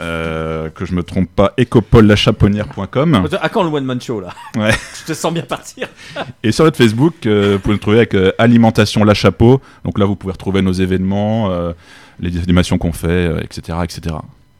euh, 0.00 0.70
que 0.70 0.84
je 0.84 0.94
me 0.94 1.02
trompe 1.02 1.28
pas 1.34 1.52
ecopollachaponnière.com 1.58 3.28
À 3.40 3.48
quand 3.48 3.62
le 3.62 3.70
one 3.70 3.84
man 3.84 4.00
show 4.00 4.20
là 4.20 4.28
Ouais. 4.56 4.70
Je 5.00 5.04
te 5.06 5.14
sens 5.14 5.32
bien 5.32 5.42
partir. 5.42 5.88
et 6.42 6.52
sur 6.52 6.64
notre 6.64 6.76
Facebook, 6.76 7.26
euh, 7.26 7.54
vous 7.54 7.58
pouvez 7.60 7.74
nous 7.74 7.80
trouver 7.80 7.96
avec 7.98 8.14
euh, 8.14 8.32
Alimentation 8.38 9.04
La 9.04 9.14
Chapeau. 9.14 9.60
Donc 9.84 9.98
là, 9.98 10.04
vous 10.06 10.16
pouvez 10.16 10.32
retrouver 10.32 10.62
nos 10.62 10.72
événements, 10.72 11.50
euh, 11.50 11.72
les 12.20 12.36
animations 12.38 12.78
qu'on 12.78 12.92
fait, 12.92 13.08
euh, 13.08 13.40
etc., 13.40 13.78
etc. 13.84 14.16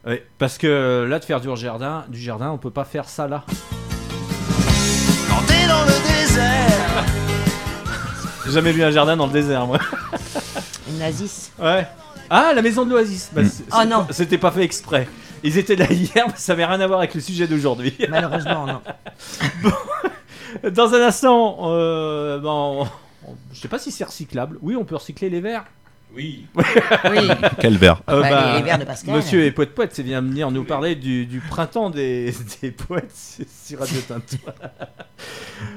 Ouais, 0.07 0.25
parce 0.39 0.59
que 0.59 1.07
là, 1.09 1.19
de 1.19 1.25
faire 1.25 1.41
du 1.41 1.49
jardin, 1.57 2.05
du 2.09 2.19
jardin, 2.19 2.51
on 2.51 2.59
peut 2.59 2.71
pas 2.71 2.85
faire 2.85 3.09
ça 3.09 3.29
là. 3.29 3.45
Quand 5.29 5.43
t'es 5.47 5.67
dans 5.69 5.83
le 5.85 6.09
désert. 6.09 7.05
J'ai 8.47 8.53
jamais 8.53 8.73
vu 8.73 8.83
un 8.83 8.91
jardin 8.91 9.17
dans 9.17 9.27
le 9.27 9.33
désert, 9.33 9.67
moi. 9.67 9.79
Une 10.91 11.03
Oasis. 11.03 11.53
Ouais. 11.61 11.87
Ah, 12.31 12.53
la 12.55 12.63
maison 12.63 12.85
de 12.85 12.91
l'Oasis. 12.91 13.31
Bah, 13.33 13.43
c'est- 13.45 13.65
Oh 13.73 13.85
non. 13.87 14.07
C'était 14.11 14.39
pas 14.39 14.51
fait 14.51 14.63
exprès. 14.63 15.07
Ils 15.45 15.59
étaient 15.59 15.77
là 15.77 15.91
hier, 15.93 16.27
mais 16.27 16.33
ça 16.37 16.53
n'avait 16.53 16.65
rien 16.67 16.81
à 16.81 16.87
voir 16.87 16.99
avec 17.01 17.15
le 17.15 17.21
sujet 17.21 17.47
d'aujourd'hui. 17.47 17.95
Malheureusement, 18.09 18.67
non. 18.67 18.81
Bon. 19.63 19.71
Dans 20.71 20.95
un 20.95 21.07
instant, 21.07 21.59
euh, 21.63 22.39
bon, 22.39 22.87
on- 23.27 23.35
je 23.53 23.61
sais 23.61 23.69
pas 23.69 23.79
si 23.79 23.91
c'est 23.93 24.05
recyclable. 24.05 24.59
Oui, 24.63 24.77
on 24.77 24.85
peut 24.85 24.97
recycler 24.97 25.29
les 25.29 25.41
verres. 25.41 25.65
Oui. 26.17 26.47
Quel 27.61 27.77
verre 27.77 28.01
Euh, 28.09 28.23
Bah, 28.23 28.31
bah, 28.31 28.57
les 28.57 28.63
vers 28.63 28.79
de 28.79 28.85
Pascal. 28.85 29.15
Monsieur 29.15 29.45
et 29.45 29.51
poète 29.53 29.75
poète, 29.75 29.91
c'est 29.93 30.03
bien 30.03 30.23
venir 30.23 30.51
nous 30.51 30.65
parler 30.65 30.95
du, 30.95 31.27
du 31.27 31.41
printemps 31.41 31.91
des, 31.91 32.33
des 32.63 32.71
poètes 32.71 33.13
sur 33.15 33.79
Radio 33.81 34.01
Tintoin. 34.01 34.53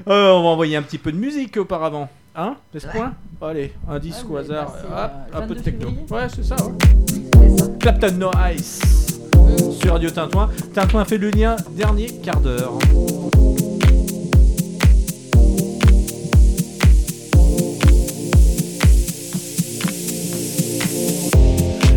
Euh, 0.08 0.32
on 0.32 0.44
va 0.44 0.50
envoyer 0.50 0.78
un 0.78 0.82
petit 0.84 0.98
peu 0.98 1.12
de 1.12 1.18
musique 1.18 1.58
auparavant. 1.58 2.10
Hein 2.34 2.56
N'est-ce 2.74 2.88
point 2.88 3.14
Allez, 3.42 3.74
un 3.90 4.00
disque 4.00 4.30
au 4.30 4.38
hasard. 4.38 4.74
Hop, 4.90 5.12
un 5.34 5.48
peu 5.48 5.56
de 5.56 5.60
techno. 5.60 5.90
Ouais, 6.10 6.28
c'est 6.34 6.46
ça, 6.46 6.56
ouais. 6.56 6.74
Clapton 7.80 8.14
No 8.18 8.32
Ice 8.56 8.80
sur 9.80 9.94
Radio 9.94 10.10
Tintouin. 10.10 10.50
Tintouin 10.74 11.06
fait 11.06 11.18
le 11.18 11.30
lien 11.30 11.56
dernier 11.76 12.08
quart 12.08 12.40
d'heure. 12.40 12.78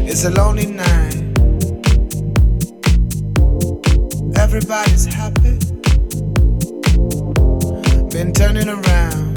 It's 0.06 0.24
a 0.24 0.30
lonely 0.30 0.66
night. 0.66 1.14
Everybody's 4.38 5.06
happy. 5.06 5.58
Been 8.10 8.32
turning 8.32 8.68
around. 8.68 9.34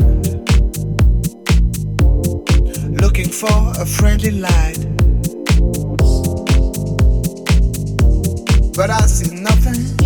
Looking 3.01 3.29
for 3.29 3.73
a 3.79 3.85
friendly 3.85 4.31
light. 4.31 4.77
But 8.77 8.91
I 8.91 8.99
see 9.07 9.33
nothing. 9.33 9.97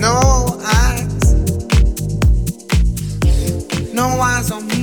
No 0.00 0.58
eyes. 0.64 1.34
No 3.92 4.06
eyes 4.22 4.50
on 4.52 4.66
me. 4.68 4.79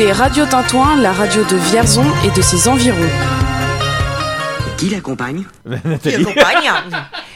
Écoutez 0.00 0.12
Radio 0.12 0.46
Tintouin, 0.46 0.96
la 1.00 1.12
radio 1.12 1.42
de 1.42 1.56
Vierzon 1.56 2.04
et 2.24 2.30
de 2.30 2.40
ses 2.40 2.68
environs. 2.68 2.96
Qui 4.76 4.90
l'accompagne? 4.90 5.44
Qui 5.64 5.88
Nathalie. 5.88 6.14
accompagne? 6.24 6.70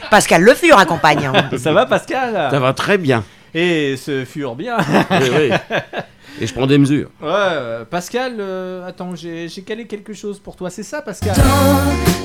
Pascal 0.09 0.43
Le 0.43 0.53
Fur 0.53 0.77
accompagne. 0.77 1.29
Ça 1.57 1.73
va 1.73 1.85
Pascal? 1.85 2.47
Ça 2.51 2.59
va 2.59 2.73
très 2.73 2.97
bien. 2.97 3.25
Et 3.53 3.97
ce 3.97 4.23
furent 4.23 4.55
bien. 4.55 4.77
Oui, 5.11 5.29
oui. 5.37 5.51
Et 6.39 6.47
je 6.47 6.53
prends 6.53 6.67
des 6.67 6.77
mesures. 6.77 7.09
Ouais, 7.21 7.29
euh, 7.31 7.85
Pascal, 7.85 8.37
euh, 8.39 8.87
attends, 8.87 9.13
j'ai 9.13 9.49
j'ai 9.49 9.63
calé 9.63 9.85
quelque 9.85 10.13
chose 10.13 10.39
pour 10.39 10.55
toi, 10.55 10.69
c'est 10.69 10.83
ça 10.83 11.01
Pascal? 11.01 11.35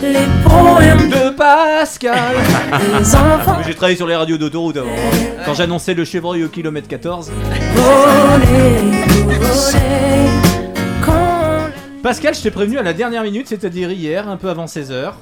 Les 0.03 0.27
poèmes 0.45 1.09
de 1.09 1.35
Pascal 1.37 2.37
des 3.01 3.15
enfants. 3.15 3.59
J'ai 3.67 3.75
travaillé 3.75 3.97
sur 3.97 4.07
les 4.07 4.17
radios 4.17 4.39
d'autoroute 4.39 4.77
avant. 4.77 4.91
Quand 5.45 5.55
j'annonçais 5.55 5.95
le 5.95 6.05
chevreuil 6.05 6.45
au 6.45 6.49
kilomètre 6.49 6.89
14. 6.89 7.31
Voler, 7.75 8.45
voler, 9.39 10.31
quand 11.05 11.71
Pascal, 12.03 12.35
je 12.35 12.43
t'ai 12.43 12.51
prévenu 12.51 12.79
à 12.79 12.83
la 12.83 12.93
dernière 12.93 13.23
minute, 13.23 13.49
c'est-à-dire 13.49 13.91
hier, 13.91 14.29
un 14.29 14.37
peu 14.37 14.49
avant 14.49 14.67
16h. 14.67 15.13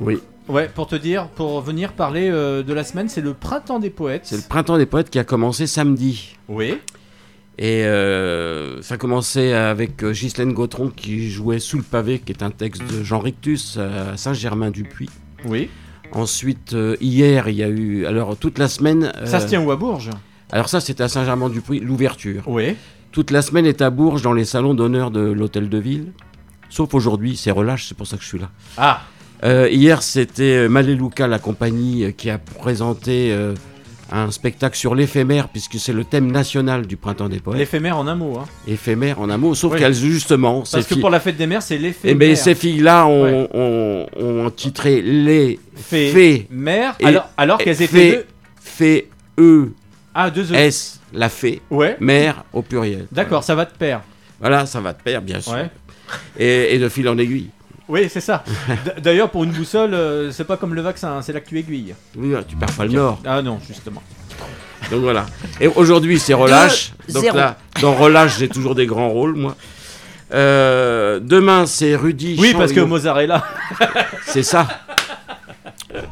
Oui. 0.00 0.20
Ouais, 0.48 0.70
pour 0.72 0.86
te 0.86 0.94
dire, 0.94 1.28
pour 1.28 1.60
venir 1.60 1.92
parler 1.92 2.28
euh, 2.30 2.62
de 2.62 2.72
la 2.72 2.84
semaine, 2.84 3.08
c'est 3.08 3.20
le 3.20 3.34
printemps 3.34 3.80
des 3.80 3.90
poètes. 3.90 4.22
C'est 4.24 4.36
le 4.36 4.42
printemps 4.48 4.78
des 4.78 4.86
poètes 4.86 5.10
qui 5.10 5.18
a 5.18 5.24
commencé 5.24 5.66
samedi. 5.66 6.36
Oui. 6.48 6.78
Et 7.58 7.84
euh, 7.84 8.82
ça 8.82 8.94
a 8.94 8.98
commencé 8.98 9.52
avec 9.52 10.02
euh, 10.02 10.12
Ghislaine 10.12 10.52
Gautron 10.52 10.90
qui 10.94 11.30
jouait 11.30 11.58
Sous 11.58 11.78
le 11.78 11.82
pavé, 11.82 12.18
qui 12.18 12.32
est 12.32 12.42
un 12.42 12.50
texte 12.50 12.82
de 12.82 13.02
Jean 13.02 13.18
Rictus 13.18 13.78
à 13.78 14.16
Saint-Germain-du-Puy. 14.16 15.08
Oui. 15.46 15.70
Ensuite, 16.12 16.74
euh, 16.74 16.96
hier, 17.00 17.48
il 17.48 17.56
y 17.56 17.62
a 17.62 17.68
eu. 17.68 18.04
Alors, 18.06 18.36
toute 18.36 18.58
la 18.58 18.68
semaine. 18.68 19.12
Ça 19.24 19.38
euh, 19.38 19.40
se 19.40 19.46
tient 19.46 19.62
où 19.62 19.70
à 19.70 19.76
Bourges? 19.76 20.10
Alors, 20.52 20.68
ça, 20.68 20.80
c'était 20.80 21.02
à 21.02 21.08
Saint-Germain-du-Puy, 21.08 21.80
l'ouverture. 21.80 22.42
Oui. 22.46 22.76
Toute 23.10 23.30
la 23.30 23.40
semaine 23.40 23.64
est 23.66 23.80
à 23.80 23.88
Bourges 23.90 24.22
dans 24.22 24.34
les 24.34 24.44
salons 24.44 24.74
d'honneur 24.74 25.10
de 25.10 25.20
l'hôtel 25.20 25.68
de 25.68 25.78
ville. 25.78 26.12
Sauf 26.68 26.92
aujourd'hui, 26.94 27.36
c'est 27.36 27.50
relâche, 27.50 27.86
c'est 27.88 27.96
pour 27.96 28.06
ça 28.06 28.16
que 28.16 28.22
je 28.22 28.28
suis 28.28 28.38
là. 28.38 28.50
Ah 28.76 29.02
Euh, 29.44 29.68
hier, 29.70 30.02
c'était 30.02 30.64
euh, 30.64 30.68
Malélouka, 30.68 31.26
la 31.26 31.38
compagnie, 31.38 32.04
euh, 32.04 32.10
qui 32.10 32.30
a 32.30 32.38
présenté 32.38 33.32
euh, 33.32 33.54
un 34.12 34.30
spectacle 34.30 34.76
sur 34.76 34.94
l'éphémère, 34.94 35.48
puisque 35.48 35.78
c'est 35.78 35.92
le 35.92 36.04
thème 36.04 36.30
national 36.30 36.86
du 36.86 36.96
Printemps 36.96 37.28
des 37.28 37.40
Poètes. 37.40 37.58
L'éphémère 37.58 37.98
en 37.98 38.06
un 38.06 38.14
mot. 38.14 38.38
Hein. 38.38 38.44
Éphémère 38.68 39.20
en 39.20 39.28
un 39.30 39.36
mot, 39.36 39.54
sauf 39.54 39.72
Oui. 39.72 39.78
qu'elles, 39.78 39.94
justement. 39.94 40.64
ces 40.64 40.76
Parce 40.78 40.86
que 40.86 40.94
pour 40.94 41.10
la 41.10 41.20
fête 41.20 41.36
des 41.36 41.46
mères, 41.46 41.62
c'est 41.62 41.74
Eh 41.76 41.78
l'éphémère. 41.78 42.16
ben, 42.16 42.36
ces 42.36 42.54
filles-là 42.54 43.06
ont, 43.06 43.22
Ouais. 43.24 43.48
ont- 43.52 44.06
ont 44.16 44.50
titré 44.50 45.02
les 45.02 45.58
Fées- 45.74 46.10
fées. 46.12 46.46
mères, 46.50 46.96
alors- 47.02 47.28
alors 47.36 47.58
qu'elles 47.58 47.82
étaient 47.82 47.86
fées- 47.86 48.10
deux- 48.12 48.26
Fées 48.60 49.08
E 49.38 49.72
Ah, 50.14 50.30
deux 50.30 50.52
E. 50.52 50.54
S, 50.54 51.00
la 51.12 51.28
fée, 51.28 51.60
Ouais. 51.70 51.96
mère 52.00 52.44
au 52.52 52.62
pluriel. 52.62 53.06
D'accord, 53.12 53.42
ça 53.44 53.54
va 53.54 53.64
de 53.64 53.70
pair. 53.70 54.00
Voilà, 54.40 54.66
ça 54.66 54.80
va 54.80 54.92
de 54.92 55.02
pair, 55.02 55.20
bien 55.22 55.40
sûr. 55.40 55.52
Ouais. 55.52 55.68
Et, 56.38 56.74
et 56.74 56.78
de 56.78 56.88
fil 56.88 57.08
en 57.08 57.18
aiguille. 57.18 57.48
Oui, 57.88 58.08
c'est 58.10 58.20
ça. 58.20 58.42
D'ailleurs, 59.00 59.30
pour 59.30 59.44
une 59.44 59.52
boussole, 59.52 59.94
euh, 59.94 60.32
c'est 60.32 60.44
pas 60.44 60.56
comme 60.56 60.74
le 60.74 60.82
vaccin, 60.82 61.18
hein, 61.18 61.22
c'est 61.22 61.32
là 61.32 61.40
que 61.40 61.48
tu 61.48 61.58
aiguilles. 61.58 61.94
Oui, 62.16 62.34
tu 62.48 62.56
perds 62.56 62.72
pas 62.72 62.84
le 62.84 62.92
nord. 62.92 63.20
Ah 63.24 63.42
non, 63.42 63.60
justement. 63.66 64.02
Donc 64.90 65.00
voilà. 65.02 65.26
Et 65.60 65.68
aujourd'hui, 65.68 66.18
c'est 66.18 66.34
relâche. 66.34 66.92
Deux, 67.08 67.14
Donc 67.14 67.22
zéro. 67.22 67.36
là, 67.36 67.56
dans 67.80 67.94
relâche, 67.94 68.38
j'ai 68.38 68.48
toujours 68.48 68.74
des 68.74 68.86
grands 68.86 69.08
rôles, 69.10 69.34
moi. 69.36 69.56
Euh, 70.34 71.20
demain, 71.22 71.66
c'est 71.66 71.94
Rudy. 71.94 72.36
Oui, 72.40 72.52
parce 72.52 72.70
que 72.70 72.76
Chanliot. 72.76 72.86
mozzarella. 72.88 73.44
C'est 74.26 74.42
ça. 74.42 74.66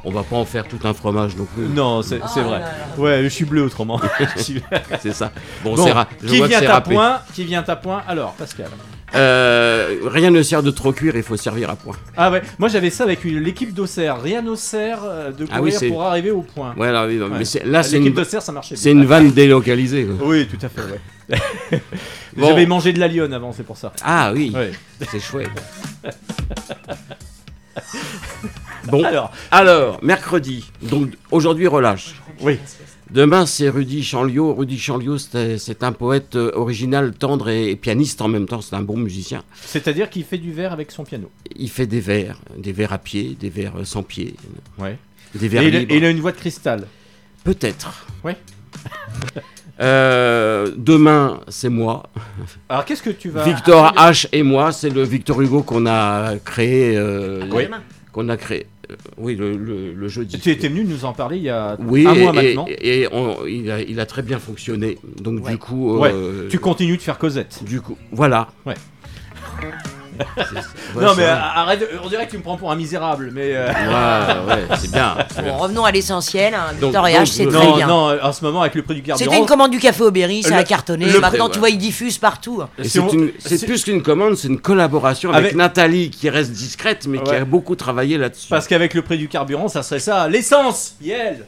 On 0.04 0.10
va 0.12 0.22
pas 0.22 0.36
en 0.36 0.44
faire 0.44 0.66
tout 0.66 0.78
un 0.84 0.94
fromage 0.94 1.36
non 1.36 1.46
plus. 1.46 1.64
Non, 1.64 2.00
c'est 2.02 2.18
vrai. 2.18 2.62
Ouais, 2.96 3.20
je 3.24 3.28
suis 3.28 3.44
bleu 3.44 3.64
autrement. 3.64 4.00
C'est 5.00 5.12
ça. 5.12 5.30
Bon, 5.62 5.76
c'est 5.76 5.92
ra- 5.92 6.06
je 6.22 6.28
Qui 6.28 6.42
vient 6.42 6.70
à 6.70 6.80
point 6.80 7.20
Qui 7.34 7.44
vient 7.44 7.64
à 7.66 7.76
point 7.76 8.02
Alors, 8.08 8.32
Pascal. 8.34 8.68
Euh, 9.14 9.96
rien 10.04 10.30
ne 10.30 10.42
sert 10.42 10.62
de 10.62 10.70
trop 10.70 10.92
cuire, 10.92 11.14
il 11.16 11.22
faut 11.22 11.36
servir 11.36 11.70
à 11.70 11.76
point. 11.76 11.94
Ah 12.16 12.30
ouais, 12.30 12.42
moi 12.58 12.68
j'avais 12.68 12.90
ça 12.90 13.04
avec 13.04 13.22
l'équipe 13.24 13.72
d'Auxerre. 13.72 14.20
Rien 14.20 14.42
n'Auxerre 14.42 14.98
euh, 15.04 15.30
de 15.30 15.46
Ah 15.52 15.62
oui, 15.62 15.72
courir 15.72 15.92
pour 15.92 16.02
arriver 16.02 16.30
au 16.32 16.42
point. 16.42 16.74
Ouais, 16.76 16.90
là, 16.90 17.06
oui, 17.06 17.20
Ouais. 17.20 17.28
mais 17.38 17.44
c'est- 17.44 17.64
là, 17.64 17.82
c'est 17.82 17.92
L'équipe 17.98 18.08
une, 18.08 18.14
d'Auxerre, 18.14 18.42
ça 18.42 18.52
marchait 18.52 18.76
c'est 18.76 18.92
bien. 18.92 19.02
une 19.02 19.06
vanne 19.06 19.30
délocalisée. 19.30 20.04
quoi. 20.04 20.26
Oui, 20.28 20.46
tout 20.48 20.58
à 20.64 20.68
fait, 20.68 20.80
ouais. 20.82 21.00
Bon. 22.36 22.48
J'avais 22.48 22.66
mangé 22.66 22.92
de 22.92 22.98
la 22.98 23.06
lionne 23.08 23.32
avant, 23.32 23.52
c'est 23.52 23.62
pour 23.62 23.76
ça. 23.76 23.92
Ah 24.04 24.32
oui, 24.34 24.52
Ouais. 24.54 24.72
c'est 25.10 25.20
chouette. 25.20 25.48
Bon, 28.86 29.02
Alors. 29.02 29.32
alors, 29.50 29.98
mercredi, 30.04 30.70
donc 30.82 31.10
aujourd'hui 31.30 31.66
relâche. 31.66 32.16
Oui. 32.40 32.58
Demain, 33.14 33.46
c'est 33.46 33.68
Rudy 33.68 34.02
Chanliot. 34.02 34.54
Rudy 34.54 34.76
Chanliot, 34.76 35.18
c'est 35.18 35.84
un 35.84 35.92
poète 35.92 36.34
euh, 36.34 36.50
original, 36.54 37.12
tendre 37.12 37.48
et, 37.48 37.70
et 37.70 37.76
pianiste 37.76 38.20
en 38.20 38.26
même 38.26 38.46
temps. 38.46 38.60
C'est 38.60 38.74
un 38.74 38.82
bon 38.82 38.96
musicien. 38.96 39.44
C'est-à-dire 39.64 40.10
qu'il 40.10 40.24
fait 40.24 40.36
du 40.38 40.52
verre 40.52 40.72
avec 40.72 40.90
son 40.90 41.04
piano. 41.04 41.30
Il 41.54 41.70
fait 41.70 41.86
des 41.86 42.00
vers, 42.00 42.40
des 42.58 42.72
vers 42.72 42.92
à 42.92 42.98
pied, 42.98 43.36
des 43.38 43.50
vers 43.50 43.76
euh, 43.76 43.84
sans 43.84 44.02
pied, 44.02 44.34
Ouais. 44.78 44.98
des 45.32 45.46
vers 45.46 45.62
Et 45.62 45.68
il, 45.68 45.76
a- 45.76 45.78
libres. 45.78 45.94
et 45.94 45.96
il 45.98 46.04
a 46.04 46.10
une 46.10 46.18
voix 46.18 46.32
de 46.32 46.36
cristal. 46.38 46.88
Peut-être. 47.44 48.04
Ouais. 48.24 48.36
Euh, 49.80 50.70
demain, 50.76 51.40
c'est 51.48 51.68
moi. 51.68 52.04
Alors 52.68 52.84
qu'est-ce 52.84 53.02
que 53.02 53.10
tu 53.10 53.28
vas. 53.30 53.42
Victor 53.42 53.92
H 53.96 54.28
et 54.30 54.44
moi, 54.44 54.70
c'est 54.70 54.88
le 54.88 55.02
Victor 55.02 55.40
Hugo 55.42 55.64
qu'on 55.64 55.84
a 55.86 56.36
créé. 56.44 56.96
euh, 56.96 57.44
Oui. 57.50 57.64
Qu'on 58.12 58.28
a 58.28 58.36
créé. 58.36 58.68
Euh, 58.90 58.94
oui, 59.16 59.36
le, 59.36 59.56
le, 59.56 59.92
le 59.92 60.08
jeudi. 60.08 60.38
Tu 60.40 60.50
étais 60.50 60.68
venu 60.68 60.84
nous 60.84 61.04
en 61.04 61.12
parler 61.12 61.36
il 61.38 61.42
y 61.44 61.50
a 61.50 61.76
Oui, 61.80 62.06
un 62.06 62.14
et, 62.14 62.22
mois 62.22 62.32
et- 62.32 62.34
maintenant. 62.54 62.66
et 62.68 63.08
on- 63.12 63.46
il, 63.46 63.70
a, 63.70 63.80
il 63.80 63.98
a 64.00 64.06
très 64.06 64.22
bien 64.22 64.38
fonctionné. 64.38 64.98
Donc 65.20 65.46
du 65.48 65.58
coup, 65.58 65.98
Ouais. 65.98 66.10
euh, 66.12 66.48
Tu 66.48 66.58
continues 66.58 66.96
de 66.96 67.02
faire 67.02 67.18
Cosette. 67.18 67.62
du 67.64 67.80
coup, 67.80 67.96
voilà. 68.12 68.48
Ouais. 68.66 68.74
Non 70.16 71.08
c'est 71.10 71.16
mais 71.16 71.22
vrai. 71.22 71.24
euh, 71.24 71.36
arrête, 71.36 71.88
on 72.04 72.08
dirait 72.08 72.26
que 72.26 72.30
tu 72.30 72.38
me 72.38 72.42
prends 72.42 72.56
pour 72.56 72.70
un 72.70 72.76
misérable, 72.76 73.30
mais. 73.32 73.52
euh, 73.54 73.66
Ouais, 73.68 74.54
ouais, 74.54 74.62
c'est 74.78 74.90
bien. 74.90 75.16
c'est 75.34 75.42
bien. 75.42 75.52
Bon, 75.52 75.58
revenons 75.58 75.84
à 75.84 75.90
l'essentiel. 75.92 76.54
Hein. 76.54 76.66
Donc- 76.80 76.90
Victor 76.90 77.08
et 77.08 77.12
donc, 77.14 77.22
H, 77.22 77.26
c'est 77.26 77.46
très 77.46 77.66
non, 77.66 77.76
bien. 77.76 77.86
non, 77.86 78.16
en 78.22 78.32
ce 78.32 78.44
moment 78.44 78.60
avec 78.62 78.74
le 78.74 78.82
prix 78.82 78.94
du 78.94 79.02
carburant. 79.02 79.24
C'était 79.30 79.40
une 79.40 79.46
commande 79.46 79.70
du 79.70 79.78
café 79.78 80.02
au 80.04 80.10
Berry, 80.10 80.42
ça 80.42 80.50
Le- 80.50 80.56
a 80.56 80.64
cartonné. 80.64 81.06
le- 81.06 81.20
Maintenant, 81.20 81.46
Ouais. 81.46 81.50
tu 81.52 81.58
vois, 81.58 81.70
ils 81.70 81.78
diffusent 81.78 82.18
partout. 82.18 82.62
Et 82.78 82.84
Si 82.84 82.90
C'est 82.90 82.98
on- 83.00 83.08
une- 83.08 83.32
c'est 83.38 83.58
c'est- 83.58 83.66
plus 83.66 83.82
qu'une 83.84 84.02
commande, 84.02 84.36
c'est 84.36 84.48
une 84.48 84.60
collaboration 84.60 85.30
avec, 85.30 85.46
Avec- 85.46 85.56
Nathalie 85.56 86.10
qui 86.10 86.28
reste 86.30 86.50
discrète, 86.52 87.06
mais 87.08 87.18
qui 87.18 87.30
Ouais. 87.30 87.38
a 87.38 87.44
beaucoup 87.44 87.74
travaillé 87.76 88.16
là-dessus. 88.18 88.48
Parce 88.50 88.66
qu'avec 88.68 88.94
le 88.94 89.02
prix 89.02 89.18
du 89.18 89.28
carburant, 89.28 89.68
ça 89.68 89.82
serait 89.82 89.98
ça, 90.00 90.28
l'essence, 90.28 90.94
Yel. 91.00 91.46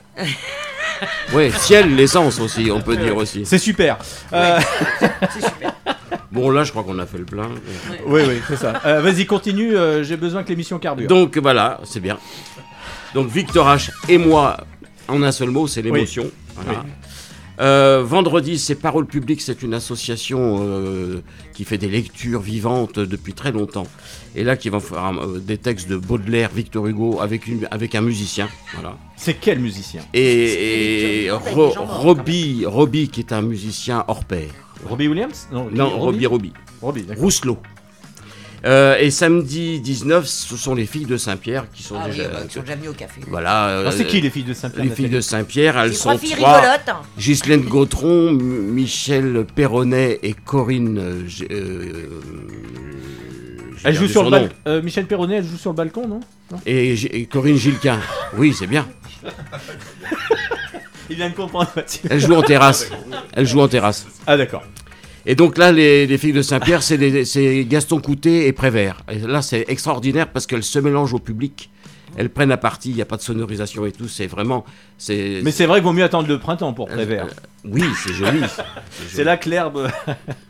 Ouais, 1.34 1.51
ciel, 1.51 1.94
l'essence 1.94 2.40
aussi, 2.40 2.70
on 2.72 2.80
peut 2.80 2.97
dire 2.97 3.16
aussi. 3.16 3.44
C'est 3.44 3.59
super. 3.59 3.98
Euh, 4.32 4.59
Bon, 6.33 6.51
là, 6.51 6.65
je 6.65 6.70
crois 6.70 6.83
qu'on 6.85 6.99
a 6.99 7.07
fait 7.07 7.19
le 7.19 7.24
plein. 7.24 7.49
oui, 8.07 8.23
oui, 8.28 8.35
c'est 8.49 8.57
ça. 8.57 8.81
Euh, 8.85 9.01
Vas-y, 9.01 9.27
continue. 9.27 9.74
euh, 9.77 10.03
J'ai 10.03 10.16
besoin 10.16 10.43
que 10.43 10.49
l'émission 10.51 10.78
carbure. 10.78 11.09
Donc 11.09 11.37
voilà, 11.39 11.81
c'est 11.85 12.01
bien. 12.01 12.19
Donc 13.15 13.28
Victor 13.28 13.66
H 13.66 13.91
et 14.09 14.19
moi, 14.19 14.57
en 15.09 15.23
un 15.23 15.33
seul 15.33 15.51
mot, 15.51 15.66
c'est 15.66 15.83
l'émotion. 15.83 16.31
Voilà. 16.55 16.81
Oui. 16.85 16.91
Euh, 17.59 18.03
vendredi, 18.05 18.59
c'est 18.59 18.74
Parole 18.74 19.07
Publique, 19.07 19.41
c'est 19.41 19.62
une 19.62 19.73
association 19.73 20.59
euh, 20.61 21.23
qui 21.55 21.65
fait 21.65 21.78
des 21.78 21.89
lectures 21.89 22.43
vivantes 22.43 22.99
depuis 22.99 23.33
très 23.33 23.51
longtemps. 23.51 23.87
Et 24.35 24.45
là, 24.45 24.57
qui 24.59 24.69
va 24.69 24.78
faire 24.78 25.07
euh, 25.19 25.39
des 25.39 25.57
textes 25.57 25.89
de 25.89 25.97
Baudelaire, 25.97 26.51
Victor 26.55 26.87
Hugo, 26.87 27.19
avec, 27.23 27.47
une, 27.47 27.66
avec 27.70 27.95
un 27.95 28.03
musicien. 28.03 28.51
Voilà. 28.74 28.99
C'est 29.16 29.35
quel 29.41 29.59
musicien? 29.61 30.03
Et, 30.12 31.24
et 31.24 31.31
Ro- 31.31 31.73
Robbie, 31.78 33.09
qui 33.09 33.20
est 33.20 33.33
un 33.33 33.41
musicien 33.41 34.05
hors 34.07 34.27
pair. 34.27 34.51
Robbie 34.85 35.09
Williams 35.09 35.48
Non, 35.53 35.69
Non, 35.73 35.89
Robbie, 35.98 36.27
Robbie. 36.27 36.53
Robbie, 36.82 37.03
d'accord. 37.03 37.23
Rousselot. 37.24 37.59
Euh, 38.65 38.97
et 38.98 39.11
samedi 39.11 39.81
19, 39.81 40.27
ce 40.27 40.57
sont 40.57 40.74
les 40.74 40.86
filles 40.86 41.05
de 41.05 41.16
Saint-Pierre 41.16 41.66
qui 41.73 41.82
sont 41.85 41.94
Ah 41.98 42.07
oui, 42.09 42.16
déjà. 42.16 42.28
bah, 42.28 42.39
ils 42.44 42.51
sont 42.51 42.61
déjà 42.62 42.74
venus 42.74 42.90
au 42.90 42.94
café. 42.94 43.20
Voilà. 43.28 43.69
euh, 43.69 43.90
c'est 43.93 44.07
qui 44.07 44.20
les 44.20 44.31
filles 44.31 44.43
de 44.44 44.55
Saint-Pierre 44.55 44.85
Les 44.85 44.90
filles 44.90 45.09
de 45.09 45.20
Saint-Pierre, 45.20 45.78
elles 45.78 45.94
sont 45.94 46.09
trois 46.09 46.19
filles 46.19 46.32
trois. 46.36 46.57
rigolotes. 46.61 46.89
hein. 46.89 47.01
Ghislaine 47.19 47.61
Gautron, 47.62 48.32
Michel 48.32 49.47
Perronnet 49.55 50.19
et 50.23 50.32
Corinne. 50.32 50.98
euh, 50.98 51.23
euh, 51.51 52.09
Elle 53.85 53.94
joue 53.94 54.09
sur 54.09 54.24
le 54.24 54.31
balcon. 54.31 54.55
Euh, 54.66 54.82
Michel 54.82 55.07
Perronnet, 55.07 55.36
elle 55.36 55.44
joue 55.47 55.59
sur 55.59 55.70
le 55.70 55.77
balcon, 55.77 56.09
non, 56.09 56.20
Non? 56.51 56.59
Et, 56.66 56.97
G- 56.97 57.11
et 57.20 57.27
Corinne 57.27 57.57
Gilquin. 57.57 58.01
Oui, 58.36 58.53
c'est 58.59 58.66
bien. 58.66 58.86
Il 61.11 61.16
vient 61.16 61.31
de 61.31 61.35
comprendre. 61.35 61.69
Elle 62.11 62.20
joue 62.20 62.35
en 62.35 62.43
terrasse. 62.43 62.91
Elle 63.33 63.47
joue 63.47 63.61
en 63.61 63.69
terrasse. 63.69 64.07
Ah, 64.27 64.37
d'accord. 64.37 64.62
Et 65.24 65.35
donc 65.35 65.59
là, 65.59 65.73
les, 65.73 66.07
les 66.07 66.19
filles 66.19 66.33
de 66.33 66.43
Saint-Pierre, 66.43 66.83
c'est 66.83 67.66
Gaston 67.69 68.01
Coutet 68.01 68.47
et 68.47 68.53
Prévert. 68.53 69.03
Et 69.11 69.19
là, 69.19 69.43
c'est 69.43 69.65
extraordinaire 69.69 70.28
parce 70.28 70.47
qu'elles 70.47 70.62
se 70.62 70.78
mélangent 70.78 71.15
au 71.15 71.19
public. 71.19 71.70
Elles 72.16 72.31
prennent 72.31 72.53
à 72.53 72.57
partie, 72.57 72.91
il 72.91 72.95
n'y 72.97 73.03
a 73.03 73.07
pas 73.07 73.16
de 73.16 73.23
sonorisation 73.23 73.85
et 73.85 73.93
tout. 73.93 74.09
C'est 74.09 74.27
vraiment. 74.27 74.65
Mais 75.09 75.51
c'est 75.51 75.66
vrai 75.66 75.78
qu'il 75.81 75.85
vaut 75.85 75.93
mieux 75.93 76.05
attendre 76.05 76.28
le 76.28 76.39
printemps 76.39 76.73
pour 76.73 76.87
Prévert. 76.87 77.27
Euh, 77.27 77.69
oui, 77.69 77.85
c'est 78.03 78.12
joli. 78.15 78.41
C'est 79.09 79.24
là 79.24 79.37
que 79.37 79.51
l'herbe. 79.51 79.91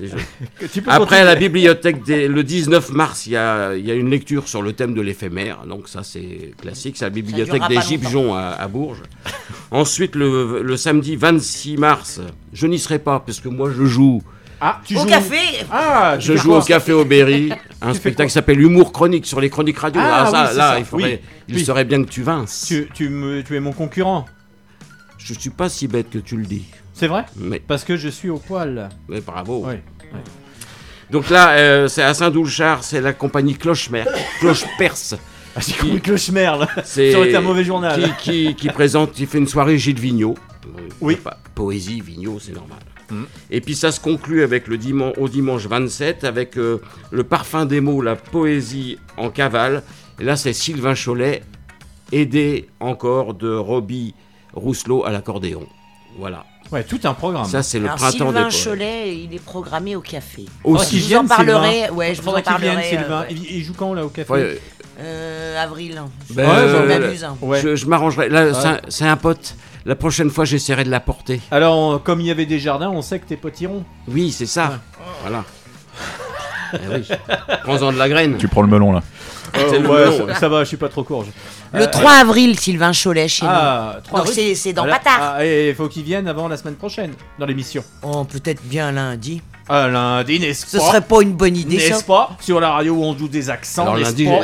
Après, 0.86 1.20
à 1.20 1.24
la 1.24 1.34
bibliothèque, 1.34 2.02
des- 2.04 2.28
le 2.28 2.42
19 2.44 2.90
mars, 2.90 3.26
il 3.26 3.32
y 3.32 3.36
a, 3.36 3.74
il 3.74 3.86
y 3.86 3.90
a 3.90 3.94
une 3.94 4.10
lecture 4.10 4.48
sur 4.48 4.62
le 4.62 4.72
thème 4.72 4.94
de 4.94 5.00
l'éphémère. 5.00 5.64
Donc, 5.66 5.88
ça, 5.88 6.02
c'est 6.02 6.52
classique. 6.60 6.96
C'est 6.96 7.04
la 7.06 7.10
bibliothèque 7.10 7.62
des 7.68 7.80
Gibjons 7.80 8.34
à, 8.34 8.56
à 8.58 8.68
Bourges. 8.68 9.02
Ensuite, 9.70 10.16
le, 10.16 10.62
le 10.62 10.76
samedi 10.76 11.16
26 11.16 11.76
mars, 11.76 12.20
je 12.52 12.66
n'y 12.66 12.78
serai 12.78 12.98
pas 12.98 13.20
parce 13.20 13.40
que 13.40 13.48
moi, 13.48 13.70
je 13.76 13.84
joue. 13.84 14.22
Ah, 14.62 14.80
tu 14.84 14.94
Au 14.96 15.00
joues. 15.00 15.06
café 15.06 15.38
Ah, 15.70 16.16
tu 16.20 16.26
Je 16.26 16.36
joue 16.36 16.52
au 16.52 16.60
Café 16.60 16.92
Aubéry, 16.92 17.50
un 17.80 17.94
spectacle 17.94 18.28
qui 18.28 18.34
s'appelle 18.34 18.60
Humour 18.60 18.92
chronique 18.92 19.24
sur 19.24 19.40
les 19.40 19.48
chroniques 19.48 19.78
radio. 19.78 20.02
Ah, 20.04 20.24
Ah, 20.26 20.30
ça, 20.30 20.42
oui, 20.42 20.48
c'est 20.50 20.56
là, 20.58 20.68
ça. 20.72 20.78
il, 20.78 20.84
faudrait- 20.84 21.12
Oui. 21.12 21.44
il 21.48 21.54
Oui. 21.56 21.64
serait 21.64 21.84
bien 21.86 22.02
que 22.04 22.10
tu 22.10 22.22
vinces. 22.22 22.66
Tu, 22.68 22.86
tu, 22.92 23.08
me, 23.08 23.42
tu 23.42 23.56
es 23.56 23.60
mon 23.60 23.72
concurrent. 23.72 24.26
Je 25.16 25.32
suis 25.32 25.48
pas 25.50 25.68
si 25.70 25.86
bête 25.88 26.10
que 26.10 26.18
tu 26.18 26.36
le 26.36 26.44
dis. 26.44 26.64
C'est 26.92 27.06
vrai 27.06 27.24
Mais, 27.36 27.60
Parce 27.60 27.84
que 27.84 27.96
je 27.96 28.08
suis 28.08 28.28
au 28.30 28.38
poil. 28.38 28.88
mais 29.08 29.20
bravo. 29.20 29.64
Oui. 29.66 29.74
Donc 31.10 31.28
là, 31.30 31.50
euh, 31.52 31.88
c'est 31.88 32.02
à 32.02 32.14
Saint-Doulchard, 32.14 32.84
c'est 32.84 33.00
la 33.00 33.12
compagnie 33.12 33.54
Cloche-Mer, 33.54 34.06
Cloche-Perse. 34.40 35.16
Ah, 35.56 35.58
j'ai 35.66 35.72
compris 35.74 36.12
le 36.12 36.16
schmerle. 36.16 36.68
C'est 36.84 37.10
Ça 37.10 37.18
aurait 37.18 37.26
été 37.26 37.36
un 37.36 37.40
mauvais 37.40 37.64
journal. 37.64 38.00
Qui, 38.20 38.46
qui, 38.50 38.54
qui 38.54 38.68
présente, 38.68 39.10
qui 39.10 39.26
fait 39.26 39.38
une 39.38 39.48
soirée 39.48 39.78
Gilles 39.78 39.98
Vigneault. 39.98 40.36
Oui. 41.00 41.16
Pas- 41.16 41.38
Poésie, 41.56 42.00
Vigneault, 42.00 42.38
c'est 42.38 42.52
normal. 42.52 42.78
Mhm. 43.10 43.26
Et 43.50 43.60
puis 43.60 43.74
ça 43.74 43.90
se 43.90 43.98
conclut 43.98 44.44
avec 44.44 44.68
le 44.68 44.78
dimanche, 44.78 45.14
au 45.18 45.28
dimanche 45.28 45.66
27 45.66 46.22
avec 46.22 46.56
euh, 46.56 46.80
le 47.10 47.24
parfum 47.24 47.66
des 47.66 47.80
mots, 47.80 48.00
la 48.00 48.14
poésie 48.14 48.96
en 49.16 49.28
cavale. 49.30 49.82
Et 50.20 50.24
là, 50.24 50.36
c'est 50.36 50.52
Sylvain 50.52 50.94
Cholet, 50.94 51.42
aidé 52.12 52.68
encore 52.78 53.34
de 53.34 53.52
Robbie 53.52 54.14
Rousselot 54.54 55.04
à 55.04 55.10
l'accordéon. 55.10 55.66
Voilà. 56.16 56.44
Ouais, 56.72 56.84
tout 56.84 57.00
un 57.04 57.14
programme. 57.14 57.44
Ça, 57.46 57.62
c'est 57.62 57.78
le 57.80 57.86
Alors, 57.86 57.96
printemps 57.96 58.32
des 58.32 58.38
Sylvain 58.38 58.42
poètes. 58.42 58.64
Cholet, 58.64 59.16
il 59.24 59.34
est 59.34 59.42
programmé 59.44 59.96
au 59.96 60.00
café. 60.00 60.44
Aussi. 60.62 61.00
Je 61.00 61.08
vous 61.14 61.20
en 61.20 61.26
parlerai. 61.26 61.72
Sylvain. 61.82 61.94
Ouais, 61.94 62.14
je 62.14 62.18
vous 62.20 62.24
Faudrait 62.26 62.40
en 62.42 62.44
parlerai. 62.44 62.76
euh, 62.76 62.88
Sylvain. 62.88 63.20
ouais. 63.22 63.26
Il, 63.30 63.44
il 63.56 63.64
joue 63.64 63.72
quand 63.76 63.92
là 63.94 64.04
au 64.04 64.08
café 64.08 64.32
Ouais, 64.32 64.60
Euh, 65.02 65.62
avril. 65.62 66.00
Ben, 66.30 66.48
euh, 66.48 66.86
m'amuse. 67.00 67.26
Ouais. 67.40 67.60
Je, 67.60 67.74
je 67.74 67.86
m'arrangerai. 67.86 68.28
Là, 68.28 68.46
Ouais. 68.46 68.80
c'est 68.88 69.04
un- 69.06 69.16
pote. 69.16 69.54
La 69.86 69.96
prochaine 69.96 70.28
fois, 70.30 70.44
j'essaierai 70.44 70.84
de 70.84 70.90
l'apporter. 70.90 71.40
Alors, 71.50 71.76
on- 71.76 71.98
comme 71.98 72.20
il 72.20 72.26
y 72.26 72.30
avait 72.30 72.44
des 72.46 72.58
jardins, 72.60 72.90
on 72.90 73.00
sait 73.02 73.18
que 73.18 73.26
tes 73.26 73.36
potes 73.38 73.60
iront. 73.62 73.82
Oui, 74.08 74.30
c'est 74.30 74.46
ça. 74.46 74.78
Voilà. 75.22 75.44
Eh 76.72 76.78
oui. 76.88 77.08
Prends-en 77.64 77.92
de 77.92 77.98
la 77.98 78.08
graine. 78.08 78.36
Tu 78.38 78.46
prends 78.46 78.62
le 78.62 78.68
melon 78.68 78.92
là. 78.92 79.02
Le 79.54 79.88
ouais, 79.88 80.32
ça, 80.34 80.40
ça 80.40 80.48
va, 80.48 80.60
je 80.64 80.68
suis 80.68 80.76
pas 80.76 80.88
trop 80.88 81.02
courge. 81.04 81.26
Le 81.72 81.82
Euh, 81.82 81.86
3 81.86 82.12
avril, 82.12 82.58
Sylvain 82.58 82.92
Cholet 82.92 83.28
chez 83.28 83.46
Ah, 83.48 83.94
nous. 83.96 84.02
3 84.02 84.18
Donc 84.20 84.28
avril. 84.28 84.44
c'est 84.48 84.54
c'est 84.54 84.72
dans 84.72 84.82
Voilà. 84.82 84.98
Patard. 84.98 85.34
Ah, 85.36 85.44
et 85.46 85.68
il 85.70 85.74
faut 85.74 85.88
qu'il 85.88 86.02
vienne 86.02 86.26
avant 86.28 86.48
la 86.48 86.56
semaine 86.56 86.74
prochaine, 86.74 87.12
dans 87.38 87.46
l'émission. 87.46 87.84
Oh, 88.02 88.24
peut-être 88.24 88.62
bien 88.64 88.90
lundi. 88.92 89.40
Ah, 89.68 89.86
lundi, 89.88 90.40
n'est-ce 90.40 90.66
Ce 90.66 90.78
pas 90.78 90.86
serait 90.88 91.00
pas 91.00 91.22
une 91.22 91.32
bonne 91.34 91.56
idée, 91.56 91.78
ça 91.78 91.94
N'est-ce 91.94 92.04
pas 92.04 92.30
Sur 92.40 92.58
la 92.60 92.72
radio 92.72 92.94
où 92.94 93.04
on 93.04 93.16
joue 93.16 93.28
des 93.28 93.48
accents, 93.50 93.82
Alors, 93.82 93.96
n'est-ce 93.98 94.08
lundi, 94.08 94.24
pas 94.26 94.40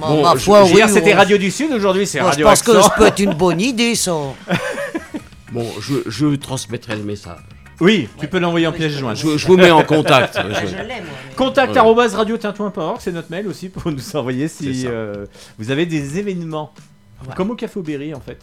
Bon, 0.00 0.22
ma 0.22 0.36
foi, 0.36 0.62
Hier, 0.64 0.86
oui, 0.86 0.92
c'était 0.92 1.14
on- 1.14 1.18
Radio 1.18 1.38
du 1.38 1.50
Sud, 1.50 1.72
aujourd'hui, 1.72 2.06
c'est 2.06 2.20
Moi, 2.20 2.28
Radio 2.30 2.44
Je 2.46 2.50
pense 2.50 2.62
que 2.62 2.80
ça 2.82 2.90
peut 2.90 3.06
être 3.06 3.20
une 3.20 3.32
bonne 3.34 3.60
idée, 3.60 3.94
ça. 3.94 4.12
Bon, 5.52 5.66
je, 5.80 5.94
je 6.10 6.34
transmettrai 6.34 6.96
le 6.96 7.04
message. 7.04 7.38
Oui, 7.80 8.08
tu 8.18 8.28
peux 8.28 8.38
l'envoyer 8.38 8.66
en 8.66 8.72
pièce 8.72 8.92
jointe. 8.92 9.16
Je, 9.16 9.36
je 9.36 9.46
vous 9.46 9.56
mets 9.56 9.70
en 9.70 9.82
contact. 9.82 10.36
Ah, 10.38 10.64
Je- 10.64 11.36
Contact 11.36 11.68
Voilà. 11.72 11.80
arobase 11.80 12.14
radiotintouin.org, 12.14 12.98
c'est 13.00 13.10
notre 13.12 13.30
mail 13.30 13.48
aussi 13.48 13.68
pour 13.68 13.90
nous 13.90 14.16
envoyer 14.16 14.46
si 14.48 14.84
euh, 14.86 15.26
vous 15.58 15.70
avez 15.70 15.84
des 15.86 16.18
événements. 16.18 16.72
Comme 17.36 17.50
au 17.52 17.54
Café 17.54 17.80
Berry 17.80 18.12
en 18.14 18.20
fait. 18.20 18.38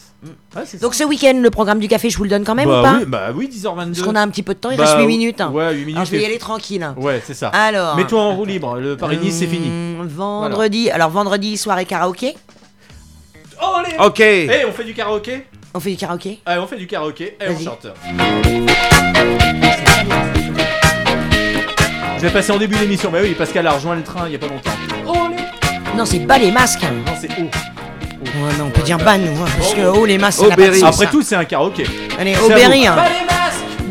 C'est 0.65 0.77
Mm. 0.77 0.79
Donc 0.81 0.95
ce 0.95 1.03
week-end, 1.03 1.39
le 1.39 1.51
programme 1.51 1.77
du 1.79 1.87
café, 1.87 2.09
je 2.09 2.17
vous 2.17 2.23
le 2.23 2.31
donne 2.31 2.43
quand 2.43 2.55
même 2.55 2.67
bah, 2.67 2.79
ou 2.79 2.83
pas 2.83 2.97
oui, 2.97 3.05
bah 3.07 3.29
oui, 3.35 3.47
10h22. 3.47 3.75
Parce 3.93 4.01
qu'on 4.01 4.15
a 4.15 4.21
un 4.21 4.27
petit 4.29 4.41
peu 4.41 4.55
de 4.55 4.59
temps, 4.59 4.71
il 4.71 4.77
Bah, 4.77 4.85
reste 4.85 4.97
8 4.97 5.01
oui. 5.05 5.17
minutes. 5.19 5.39
hein. 5.39 5.51
Ouais, 5.51 5.71
8 5.73 5.77
minutes. 5.81 5.95
Alors 5.97 6.05
je 6.05 6.11
vais 6.11 6.17
y 6.19 6.23
et- 6.23 6.25
aller 6.25 6.39
tranquille. 6.39 6.81
hein. 6.81 6.95
Ouais, 6.97 7.21
c'est 7.23 7.35
ça. 7.35 7.49
Alors. 7.49 7.95
Mets-toi 7.95 8.19
en 8.19 8.35
roue 8.35 8.43
libre, 8.45 8.77
le 8.79 8.97
Paris-Nice 8.97 9.35
c'est 9.37 9.45
fini. 9.47 9.67
Hum, 9.67 10.07
Vendredi, 10.07 10.89
alors 10.89 11.11
vendredi, 11.11 11.57
soirée 11.57 11.85
karaoké. 11.85 12.35
Oh, 13.61 13.75
allez 13.77 13.95
Ok. 14.03 14.19
Eh, 14.19 14.65
on 14.67 14.71
fait 14.71 14.83
du 14.83 14.95
karaoké? 14.95 15.45
On 15.73 15.79
fait 15.79 15.91
du 15.91 15.97
karaoké? 15.97 16.39
Allez, 16.45 16.59
on 16.59 16.67
fait 16.67 16.75
du 16.77 16.85
karaoké 16.87 17.37
et 17.39 17.47
on 17.49 17.53
Vas-y. 17.53 17.63
chante. 17.63 17.87
Je 22.17 22.21
vais 22.21 22.29
passer 22.29 22.51
en 22.51 22.57
début 22.57 22.75
d'émission. 22.75 23.09
Bah 23.09 23.19
oui, 23.21 23.33
Pascal 23.33 23.65
a 23.67 23.71
rejoint 23.71 23.95
le 23.95 24.03
train 24.03 24.23
il 24.27 24.33
y 24.33 24.35
a 24.35 24.39
pas 24.39 24.47
longtemps. 24.47 24.69
Non, 25.95 26.05
c'est 26.05 26.19
bas 26.19 26.37
les 26.37 26.51
masques. 26.51 26.83
hein. 26.83 26.91
Non, 27.05 27.13
c'est 27.19 27.29
haut. 27.31 27.49
Ouais, 28.23 28.53
non, 28.59 28.65
on 28.65 28.69
peut 28.69 28.81
dire 28.83 28.97
ban, 28.97 29.17
ouais, 29.19 29.29
parce 29.57 29.73
que 29.73 29.81
oh 29.81 30.05
les 30.05 30.17
masques. 30.17 30.41
ça 30.41 30.47
n'a 30.49 30.55
pas 30.55 30.67
de 30.67 30.73
sens, 30.73 30.93
Après 30.95 31.05
ça. 31.05 31.11
tout, 31.11 31.21
c'est 31.21 31.35
un 31.35 31.43
karaoké. 31.45 31.85
Allez, 32.19 32.35
C'est 32.35 32.41
au 32.41 32.51
à 32.51 32.55
Berry. 32.55 32.81
vous. 32.81 32.87
hein. 32.87 33.03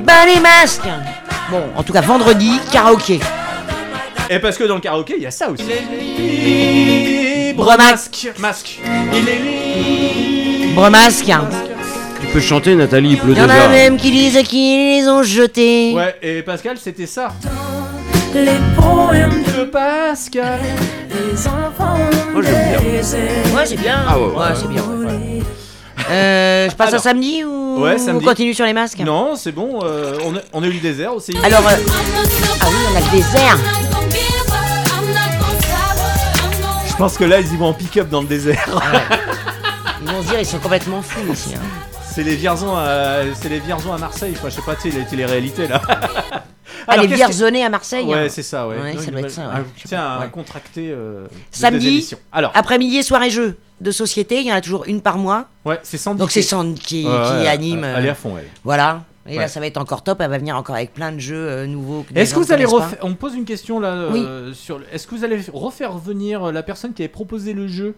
Bas 0.04 0.26
les 0.26 0.40
masques. 0.40 0.82
Bon, 1.50 1.62
en 1.76 1.82
tout 1.82 1.92
cas, 1.92 2.00
vendredi, 2.00 2.58
karaoké. 2.72 3.20
Et 4.30 4.38
parce 4.38 4.56
que 4.56 4.64
dans 4.64 4.76
le 4.76 4.80
karaoké, 4.80 5.14
il 5.16 5.22
y 5.22 5.26
a 5.26 5.30
ça 5.30 5.48
aussi. 5.50 5.64
Libre 7.48 7.76
masque. 7.76 8.28
Masque. 8.38 8.78
Il 9.12 9.28
est 9.28 9.38
libre. 9.38 10.66
Libre 10.68 10.88
masque. 10.90 11.26
Tu 12.30 12.34
peux 12.34 12.40
chanter, 12.40 12.76
Nathalie, 12.76 13.10
il 13.14 13.18
pleut 13.18 13.32
Il 13.32 13.38
y 13.38 13.40
en 13.40 13.46
déjà. 13.48 13.64
a 13.64 13.68
même 13.68 13.96
qui 13.96 14.12
disent 14.12 14.40
qu'ils 14.46 15.00
les 15.00 15.08
ont 15.08 15.24
jetés. 15.24 15.92
Ouais, 15.94 16.14
et 16.22 16.42
Pascal, 16.42 16.76
c'était 16.80 17.06
ça. 17.06 17.32
Les 18.32 18.46
poèmes 18.76 19.42
de 19.42 19.64
Pascal. 19.64 20.60
Les 21.08 21.46
enfants. 21.48 21.98
Moi, 22.32 22.42
j'aime 22.42 22.70
bien. 22.70 23.56
Ouais, 23.56 23.66
c'est 23.66 23.76
bien. 23.76 23.96
Ah 24.08 24.16
ouais, 24.16 24.26
ouais. 24.26 24.44
c'est 24.54 24.68
bien. 24.68 24.82
ouais. 24.82 25.42
Euh, 26.08 26.70
je 26.70 26.74
passe 26.76 26.94
à 26.94 26.98
samedi 27.00 27.42
ou 27.44 27.80
Ouais, 27.80 27.98
samedi. 27.98 28.24
on 28.24 28.28
continue 28.28 28.54
sur 28.54 28.64
les 28.64 28.72
masques 28.74 29.00
Non, 29.00 29.34
c'est 29.34 29.52
bon. 29.52 29.80
euh, 29.82 30.16
on, 30.24 30.36
a, 30.36 30.40
on 30.52 30.62
a 30.62 30.66
eu 30.66 30.72
le 30.72 30.78
désert 30.80 31.12
aussi. 31.14 31.32
Alors, 31.42 31.66
euh, 31.66 31.72
ah 32.60 32.66
oui, 32.68 32.76
on 32.92 32.96
a 32.96 33.00
le 33.00 33.10
désert. 33.10 33.58
Je 36.88 36.94
pense 36.96 37.16
que 37.18 37.24
là, 37.24 37.40
ils 37.40 37.52
y 37.52 37.56
vont 37.56 37.66
en 37.66 37.72
pick-up 37.74 38.08
dans 38.08 38.20
le 38.20 38.26
désert. 38.28 38.68
Ils 40.02 40.10
vont 40.12 40.22
se 40.22 40.28
dire, 40.28 40.38
ils 40.40 40.46
sont 40.46 40.58
complètement 40.58 41.02
fous 41.02 41.20
ici. 41.32 41.54
hein. 41.56 41.89
C'est 42.10 42.22
les 42.22 42.36
Vierzons 42.36 42.74
à, 42.76 43.20
c'est 43.34 43.48
les 43.48 43.60
Vierzons 43.60 43.92
à 43.92 43.98
Marseille. 43.98 44.34
Je 44.42 44.50
sais 44.50 44.62
pas, 44.62 44.74
tu 44.76 44.90
sais, 44.90 44.98
les 44.98 45.04
télé-réalités 45.04 45.66
là. 45.68 45.80
Ah, 46.86 46.96
les 46.96 47.08
que- 47.08 47.14
Vierzonais 47.14 47.62
à 47.62 47.68
Marseille 47.68 48.06
Ouais, 48.06 48.26
hein. 48.26 48.28
c'est 48.30 48.42
ça, 48.42 48.66
ouais. 48.66 48.76
Ouais, 48.80 48.94
Non, 48.94 49.00
ça 49.02 49.10
doit 49.10 49.20
être 49.20 49.30
ça. 49.30 49.42
ouais. 49.92 49.96
Un 49.96 50.20
Ouais. 50.20 50.28
contracté. 50.32 50.90
euh, 50.90 51.26
Samedi. 51.50 52.10
Alors, 52.32 52.50
après-midi, 52.54 53.02
soirée 53.02 53.28
jeu 53.30 53.58
de 53.80 53.90
société, 53.90 54.40
il 54.40 54.46
y 54.46 54.52
en 54.52 54.56
a 54.56 54.60
toujours 54.60 54.84
une 54.86 55.00
par 55.02 55.18
mois. 55.18 55.46
ouais, 55.66 55.78
c'est 55.82 55.98
Sandy. 55.98 56.18
Donc 56.18 56.30
c'est 56.30 56.40
qui- 56.40 56.46
Sand 56.46 56.74
qui, 56.78 57.06
anime. 57.06 57.84
Elle 57.84 58.06
est 58.06 58.08
euh, 58.08 58.12
à 58.12 58.14
fond, 58.14 58.34
elle. 58.38 58.46
Voilà. 58.64 59.02
Et 59.28 59.36
là, 59.36 59.46
ça 59.46 59.60
va 59.60 59.66
être 59.66 59.76
encore 59.76 60.02
top. 60.02 60.20
Elle 60.20 60.30
va 60.30 60.38
venir 60.38 60.56
encore 60.56 60.74
avec 60.74 60.94
plein 60.94 61.12
de 61.12 61.18
jeux 61.20 61.36
euh, 61.36 61.66
nouveaux. 61.66 62.04
les 62.14 62.22
Est-ce 62.22 62.34
que 62.34 62.40
vous 62.40 62.52
allez 62.52 62.64
refaire 62.64 62.98
On 63.02 63.10
me 63.10 63.14
pose 63.14 63.34
une 63.34 63.44
question 63.44 63.78
là 63.78 63.88
euh, 63.92 64.52
sur. 64.54 64.80
Est-ce 64.92 65.06
que 65.06 65.14
vous 65.14 65.24
allez 65.24 65.38
refaire 65.52 65.96
venir 65.98 66.50
la 66.50 66.62
personne 66.62 66.94
qui 66.94 67.02
avait 67.02 67.08
proposé 67.08 67.52
le 67.52 67.68
jeu 67.68 67.94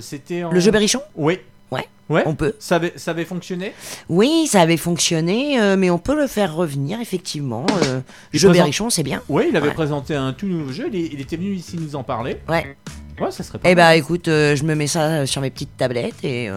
C'était 0.00 0.44
en... 0.44 0.50
Le 0.50 0.60
jeu 0.60 0.70
Berrichon? 0.70 1.02
Oui. 1.14 1.38
Ouais. 1.70 1.86
Ouais. 2.08 2.22
On 2.26 2.34
peut. 2.36 2.54
Ça 2.60 2.76
avait, 2.76 2.92
ça 2.96 3.10
avait 3.10 3.24
fonctionné? 3.24 3.72
Oui, 4.08 4.46
ça 4.46 4.60
avait 4.60 4.76
fonctionné, 4.76 5.60
euh, 5.60 5.76
mais 5.76 5.90
on 5.90 5.98
peut 5.98 6.14
le 6.14 6.28
faire 6.28 6.54
revenir, 6.54 7.00
effectivement. 7.00 7.66
Euh, 7.82 8.00
jeu 8.32 8.50
Berrichon, 8.50 8.90
c'est 8.90 9.02
bien. 9.02 9.22
Oui, 9.28 9.46
il 9.50 9.56
avait 9.56 9.68
Ouais. 9.68 9.74
présenté 9.74 10.14
un 10.14 10.32
tout 10.32 10.46
nouveau 10.46 10.70
jeu. 10.72 10.88
Il, 10.92 11.12
il 11.14 11.20
était 11.20 11.36
venu 11.36 11.52
ici 11.54 11.76
nous 11.80 11.96
en 11.96 12.04
parler. 12.04 12.36
Ouais. 12.48 12.76
Ouais, 13.18 13.30
ça 13.30 13.42
serait 13.42 13.58
pas 13.58 13.68
Eh 13.70 13.74
bah 13.74 13.96
écoute, 13.96 14.28
euh, 14.28 14.54
je 14.54 14.62
me 14.64 14.74
mets 14.74 14.86
ça 14.86 15.04
euh, 15.06 15.26
sur 15.26 15.40
mes 15.40 15.48
petites 15.50 15.74
tablettes 15.78 16.22
et 16.22 16.50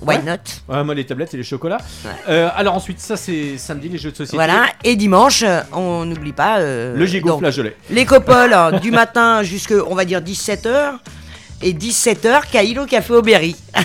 why 0.00 0.16
Ouais. 0.16 0.22
not? 0.22 0.72
Ouais, 0.72 0.84
moi, 0.84 0.94
les 0.94 1.04
tablettes 1.04 1.34
et 1.34 1.36
les 1.36 1.42
chocolats. 1.42 1.78
Alors 2.26 2.74
ensuite, 2.74 3.00
ça 3.00 3.16
c'est 3.18 3.58
samedi, 3.58 3.88
les 3.90 3.98
jeux 3.98 4.12
de 4.12 4.16
société. 4.16 4.36
Voilà, 4.36 4.66
et 4.84 4.94
dimanche, 4.96 5.44
on 5.72 6.04
n'oublie 6.06 6.32
pas. 6.32 6.60
Le 6.60 7.04
gigot 7.04 7.38
flageolet. 7.38 7.76
Les 7.90 8.06
copoles, 8.06 8.54
hein, 8.54 8.78
du 8.80 8.90
matin 8.92 9.42
jusqu'à, 9.42 9.84
on 9.86 9.94
va 9.96 10.04
dire, 10.06 10.20
17h. 10.22 10.94
Et 11.62 11.72
17h, 11.72 12.50
Caïl 12.50 12.78
au 12.78 12.86
café 12.86 13.14
au 13.14 13.22
Berry. 13.22 13.56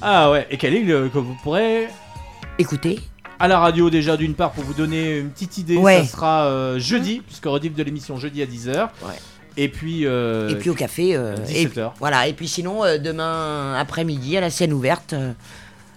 Ah 0.00 0.30
ouais, 0.30 0.46
et 0.48 0.64
est 0.64 0.70
le 0.70 1.08
que 1.08 1.18
vous 1.18 1.34
pourrez 1.42 1.88
Écoutez. 2.58 3.00
à 3.40 3.48
la 3.48 3.58
radio 3.58 3.90
déjà 3.90 4.16
d'une 4.16 4.34
part 4.34 4.52
pour 4.52 4.62
vous 4.62 4.74
donner 4.74 5.18
une 5.18 5.30
petite 5.30 5.58
idée. 5.58 5.76
Ouais. 5.76 6.04
Ça 6.04 6.12
sera 6.12 6.44
euh, 6.46 6.78
jeudi, 6.78 7.20
puisque 7.26 7.46
rediff 7.46 7.74
de 7.74 7.82
l'émission 7.82 8.16
jeudi 8.16 8.42
à 8.42 8.46
10h. 8.46 8.88
Et 9.56 9.68
puis. 9.68 10.06
euh, 10.06 10.48
et 10.50 10.54
puis 10.54 10.70
au 10.70 10.74
café. 10.74 11.16
euh, 11.16 11.34
et, 11.48 11.66
17h. 11.66 11.92
voilà, 11.98 12.28
et 12.28 12.32
puis 12.32 12.46
sinon, 12.46 12.84
euh, 12.84 12.98
demain 12.98 13.74
après-midi, 13.76 14.36
à 14.36 14.40
la 14.40 14.50
scène 14.50 14.72
ouverte, 14.72 15.14
euh, 15.14 15.32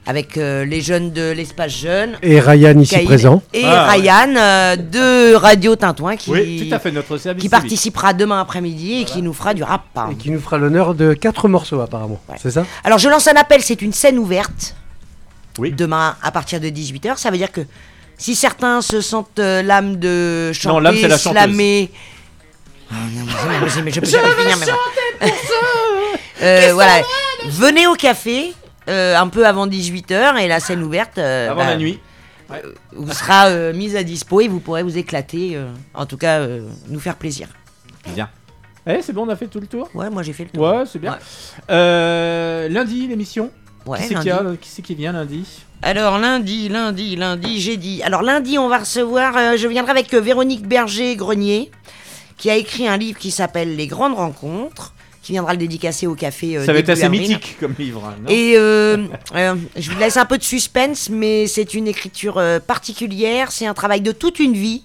avec 0.05 0.37
euh, 0.37 0.65
les 0.65 0.81
jeunes 0.81 1.11
de 1.11 1.31
l'espace 1.31 1.71
jeune. 1.71 2.17
Et 2.21 2.39
Ryan 2.39 2.77
ici 2.79 2.99
présent. 3.05 3.41
Et 3.53 3.63
Ah. 3.65 3.89
Ryan 3.91 4.35
euh, 4.35 4.75
de 4.75 5.33
Radio 5.35 5.75
Tintouin 5.75 6.17
qui, 6.17 6.29
Oui, 6.31 6.67
tout 6.67 6.75
à 6.75 6.79
fait, 6.79 6.91
notre 6.91 7.17
service 7.17 7.41
qui 7.41 7.47
civique. 7.47 7.51
participera 7.51 8.13
demain 8.13 8.41
après-midi 8.41 9.01
et 9.01 9.05
qui 9.05 9.21
nous 9.21 9.33
fera 9.33 9.53
du 9.53 9.63
rap. 9.63 9.83
hein. 9.95 10.09
Et 10.11 10.15
qui 10.15 10.29
nous 10.31 10.41
fera 10.41 10.57
l'honneur 10.57 10.93
de 10.93 11.13
quatre 11.13 11.47
morceaux 11.47 11.79
apparemment. 11.79 12.19
C'est 12.41 12.51
ça 12.51 12.65
Alors 12.83 12.97
je 12.99 13.07
lance 13.07 13.27
un 13.27 13.35
appel, 13.35 13.61
c'est 13.61 13.81
une 13.81 13.93
scène 13.93 14.17
ouverte. 14.19 14.75
Oui. 15.57 15.71
Demain 15.71 16.15
à 16.21 16.31
partir 16.31 16.59
de 16.59 16.67
18h, 16.67 17.17
ça 17.17 17.31
veut 17.31 17.37
dire 17.37 17.51
que 17.51 17.61
si 18.17 18.35
certains 18.35 18.81
se 18.81 18.99
sentent 19.01 19.39
euh, 19.39 19.61
l'âme 19.61 19.95
de 19.97 20.51
chanter, 20.53 20.73
Non, 20.73 20.79
l'âme, 20.79 20.95
c'est 20.99 21.07
la 21.07 21.17
chanteuse. 21.17 21.41
slammer. 21.43 21.91
Ah, 22.91 22.95
non, 23.15 23.25
mais 23.63 23.69
c'est- 23.69 23.81
mais 23.81 23.91
je 23.91 23.99
peux 24.01 24.05
jamais 24.05 24.29
finir. 24.37 24.57
mais 25.21 25.31
Euh, 26.41 26.71
voilà, 26.73 27.01
venez 27.47 27.87
au 27.87 27.93
café 27.93 28.53
euh, 28.89 29.17
un 29.17 29.27
peu 29.27 29.45
avant 29.45 29.67
18h 29.67 30.37
et 30.41 30.47
la 30.47 30.59
scène 30.59 30.83
ouverte. 30.83 31.17
euh, 31.17 31.49
Avant 31.51 31.61
bah, 31.63 31.69
la 31.71 31.77
nuit. 31.77 31.99
Vous 32.93 33.11
sera 33.11 33.47
euh, 33.47 33.73
mise 33.73 33.95
à 33.95 34.03
dispo 34.03 34.41
et 34.41 34.47
vous 34.47 34.59
pourrez 34.59 34.83
vous 34.83 34.97
éclater. 34.97 35.51
euh, 35.55 35.67
en 35.93 36.05
tout 36.05 36.17
cas, 36.17 36.39
euh, 36.39 36.67
nous 36.89 36.99
faire 36.99 37.15
plaisir. 37.15 37.47
Bien. 38.09 38.29
Eh, 38.85 39.01
c'est 39.01 39.13
bon, 39.13 39.25
on 39.25 39.29
a 39.29 39.35
fait 39.35 39.47
tout 39.47 39.61
le 39.61 39.67
tour? 39.67 39.89
Ouais, 39.93 40.09
moi 40.09 40.23
j'ai 40.23 40.33
fait 40.33 40.43
le 40.43 40.49
tour. 40.49 40.61
Ouais, 40.67 40.83
c'est 40.85 40.99
bien. 40.99 41.17
Euh, 41.69 42.67
lundi, 42.69 43.07
l'émission? 43.07 43.49
Ouais, 43.85 43.99
qui 43.99 44.07
c'est 44.07 44.13
lundi. 44.13 44.23
qui, 44.27 44.31
a- 44.31 44.43
qui 44.61 44.69
c'est 44.69 44.81
qui 44.81 44.95
vient 44.95 45.11
lundi? 45.13 45.45
Alors 45.81 46.17
lundi, 46.19 46.69
lundi, 46.69 47.15
lundi, 47.15 47.59
j'ai 47.61 47.77
dit. 47.77 48.01
Alors 48.03 48.21
lundi, 48.21 48.57
on 48.57 48.67
va 48.69 48.79
recevoir. 48.79 49.35
euh, 49.37 49.57
je 49.57 49.67
viendrai 49.67 49.91
avec 49.91 50.13
euh, 50.13 50.21
Véronique 50.21 50.67
Berger-Grenier, 50.67 51.71
qui 52.37 52.49
a 52.49 52.55
écrit 52.55 52.87
un 52.87 52.97
livre 52.97 53.17
qui 53.19 53.31
s'appelle 53.31 53.75
Les 53.75 53.87
Grandes 53.87 54.15
Rencontres, 54.15 54.92
qui 55.23 55.31
viendra 55.31 55.53
le 55.53 55.57
dédicacer 55.57 56.05
au 56.05 56.13
café. 56.15 56.57
euh, 56.57 56.65
Ça 56.65 56.73
va 56.73 56.79
être 56.79 56.89
assez 56.89 57.03
avril. 57.05 57.21
mythique 57.21 57.55
comme 57.59 57.73
livre. 57.79 58.13
non 58.21 58.29
Et 58.29 58.53
euh, 58.57 59.07
euh, 59.35 59.55
je 59.77 59.89
vous 59.91 59.97
laisse 59.97 60.17
un 60.17 60.25
peu 60.25 60.37
de 60.37 60.43
suspense, 60.43 61.09
mais 61.09 61.47
c'est 61.47 61.73
une 61.73 61.87
écriture 61.87 62.39
particulière. 62.67 63.51
C'est 63.51 63.65
un 63.65 63.73
travail 63.73 64.01
de 64.01 64.11
toute 64.11 64.39
une 64.39 64.53
vie. 64.53 64.83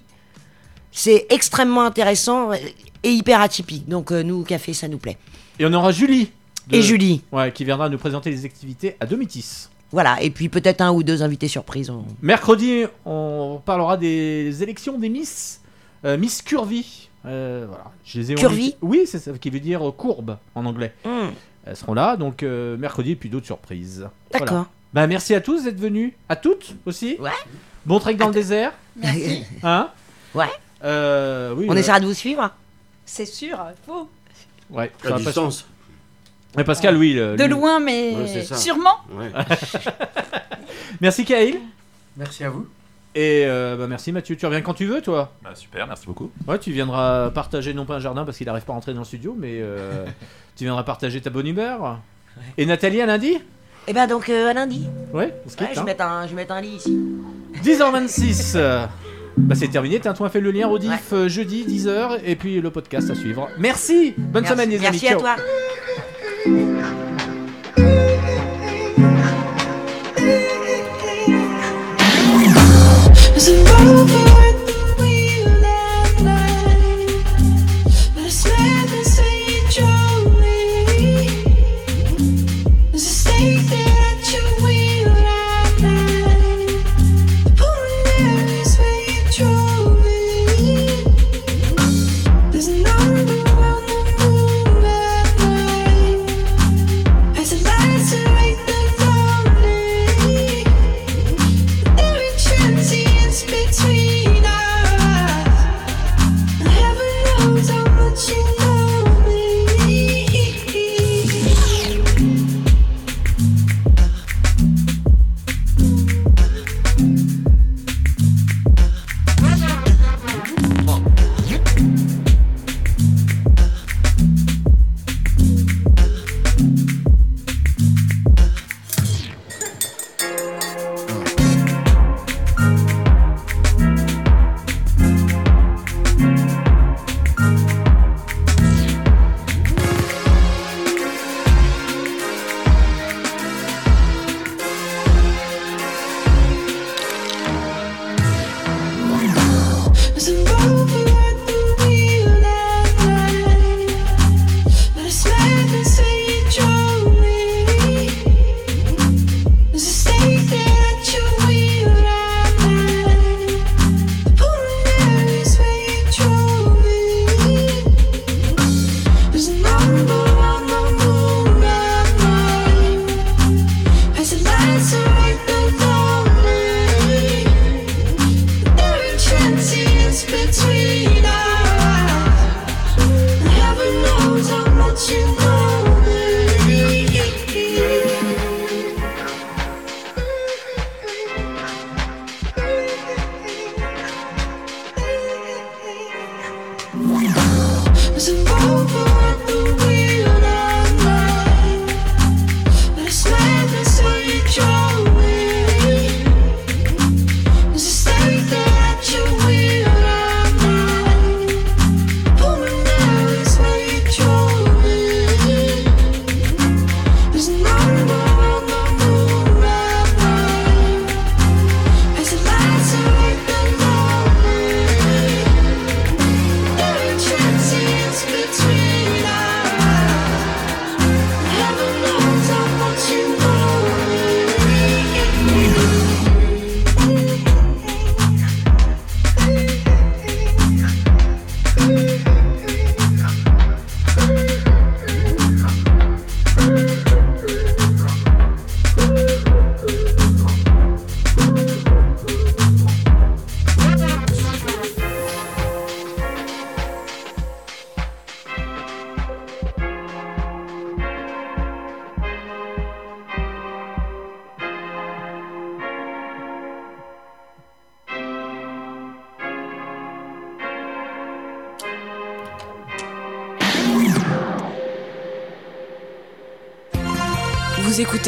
C'est 0.93 1.27
extrêmement 1.31 1.83
intéressant 1.85 2.53
et 2.53 3.11
hyper 3.11 3.41
atypique. 3.41 3.89
Donc 3.89 4.11
nous, 4.13 4.41
au 4.41 4.45
café, 4.45 4.73
ça 4.73 4.89
nous 4.89 4.99
plaît. 4.99 5.19
Et 5.59 5.67
on 5.67 5.73
aura 5.73 5.93
Julie. 5.93 6.31
Et 6.71 6.83
Julie. 6.83 7.23
Ouais, 7.33 7.51
qui 7.53 7.65
viendra 7.65 7.89
nous 7.89 7.99
présenter 7.99 8.31
les 8.31 8.45
activités 8.45 8.97
à 9.01 9.07
Domitis. 9.07 9.69
Voilà. 9.91 10.23
Et 10.23 10.31
puis 10.31 10.49
peut-être 10.49 10.83
un 10.83 10.93
ou 10.93 11.03
deux 11.03 11.23
invités 11.23 11.49
surprises. 11.49 11.91
on- 11.91 12.05
Mercredi, 12.23 12.85
on 13.07 13.61
parlera 13.65 13.97
des 13.97 14.63
élections 14.63 14.99
des 14.99 15.09
Miss. 15.09 15.61
Miss 16.05 16.43
Curvy. 16.43 17.08
Euh, 17.29 17.67
voilà. 17.69 17.85
Je 18.05 18.19
les 18.21 18.33
ai 18.33 18.35
Curvy 18.35 18.63
invitées- 18.63 18.77
Oui, 18.83 19.03
c'est 19.07 19.19
ça 19.19 19.33
qui 19.39 19.51
veut 19.51 19.61
dire 19.61 19.87
euh, 19.89 19.93
courbe 19.93 20.39
en 20.55 20.65
anglais. 20.67 20.95
Hmm. 21.05 21.29
Elles 21.67 21.77
seront 21.77 21.95
là, 21.95 22.17
donc 22.17 22.43
euh, 22.43 22.77
mercredi, 22.77 23.13
et 23.13 23.17
puis 23.17 23.29
d'autres 23.29 23.47
surprises. 23.47 24.09
D'accord. 24.33 24.49
Voilà. 24.49 24.67
Bah, 24.95 25.07
merci 25.07 25.35
à 25.35 25.41
tous 25.41 25.65
d'être 25.65 25.79
venus. 25.79 26.13
À 26.29 26.37
toutes 26.37 26.75
aussi. 26.87 27.17
Ouais. 27.21 27.31
Bon 27.85 27.99
trek 28.01 28.15
dans 28.15 28.29
le 28.29 28.33
désert. 28.35 28.73
Merci. 28.97 29.45
Hein 29.63 29.91
Ouais. 30.35 30.47
Euh, 30.85 31.55
oui, 31.57 31.67
On 31.69 31.75
euh, 31.75 31.79
essaiera 31.79 32.01
de 32.01 32.07
vous 32.07 32.15
suivre. 32.15 32.51
C'est 33.05 33.27
sûr, 33.27 33.59
faut. 33.87 34.09
Ouais, 34.71 34.91
À 35.05 35.09
ça 35.09 35.15
pas- 35.15 35.19
distance. 35.21 35.67
Mais 36.57 36.65
Pascal, 36.65 36.97
oui. 36.97 37.13
le- 37.15 37.37
De 37.37 37.45
lui- 37.45 37.51
loin, 37.51 37.79
mais 37.81 38.15
Ouais, 38.15 38.43
sûrement. 38.45 38.97
Ouais. 39.13 39.31
Merci 41.01 41.25
Kaïl. 41.25 41.61
Merci 42.17 42.45
à 42.45 42.51
vous. 42.51 42.67
Et 43.15 43.45
euh, 43.47 43.77
bah, 43.77 43.87
merci 43.89 44.13
Mathieu, 44.13 44.37
tu 44.37 44.47
reviens 44.47 44.61
quand 44.61 44.75
tu 44.75 44.87
veux 44.87 45.01
toi 45.01 45.33
bah, 45.43 45.51
Super, 45.55 45.87
merci 45.87 46.07
beaucoup. 46.07 46.31
Ouais, 46.47 46.59
tu 46.59 46.71
viendras 46.73 47.31
partager 47.31 47.75
non 47.75 47.85
pas 47.85 47.97
un 47.97 48.01
jardin 48.01 48.25
parce 48.25 48.37
qu'il 48.37 48.47
n'arrive 48.47 48.65
pas 48.65 48.73
à 48.73 48.77
rentrer 48.77 48.93
dans 48.93 49.01
le 49.01 49.07
studio, 49.07 49.35
mais 49.39 49.59
euh, 49.61 50.05
tu 50.57 50.65
viendras 50.65 50.83
partager 50.83 51.21
ta 51.21 51.31
bonne 51.31 51.47
humeur. 51.47 51.99
Et 52.57 52.67
Nathalie 52.67 53.01
à 53.01 53.07
lundi 53.07 53.37
Eh 53.89 53.93
ben 53.93 54.07
donc 54.07 54.29
euh, 54.29 54.51
à 54.51 54.53
lundi. 54.53 54.87
Ouais, 55.13 55.35
je, 55.47 55.81
hein. 55.81 55.85
mets 55.85 56.01
un, 56.01 56.27
je 56.27 56.35
mets 56.35 56.51
un 56.51 56.61
lit 56.61 56.77
ici. 56.77 56.99
10h26 57.63 58.89
bah, 59.39 59.55
c'est 59.55 59.69
terminé, 59.69 60.01
Tintin 60.01 60.25
a 60.25 60.29
fait 60.29 60.41
le 60.41 60.51
lien, 60.51 60.67
Rodif 60.67 61.13
euh, 61.13 61.29
jeudi 61.29 61.65
10h 61.65 62.21
et 62.25 62.35
puis 62.35 62.61
le 62.61 62.71
podcast 62.71 63.09
à 63.11 63.15
suivre. 63.15 63.49
Merci 63.59 64.15
Bonne 64.17 64.45
semaine 64.45 64.69
les 64.69 64.85
amis. 64.85 64.99
Merci 65.03 65.09
à 65.09 65.17
toi 65.17 65.37
Is 73.39 73.47
it 73.47 73.63
love? 73.63 74.28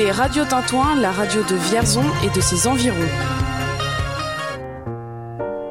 écoutez 0.01 0.13
Radio 0.13 0.45
Tintouin, 0.45 0.95
la 0.97 1.11
radio 1.11 1.43
de 1.43 1.57
Vierzon 1.57 2.05
et 2.25 2.31
de 2.31 2.41
ses 2.41 2.67
environs. 2.67 3.50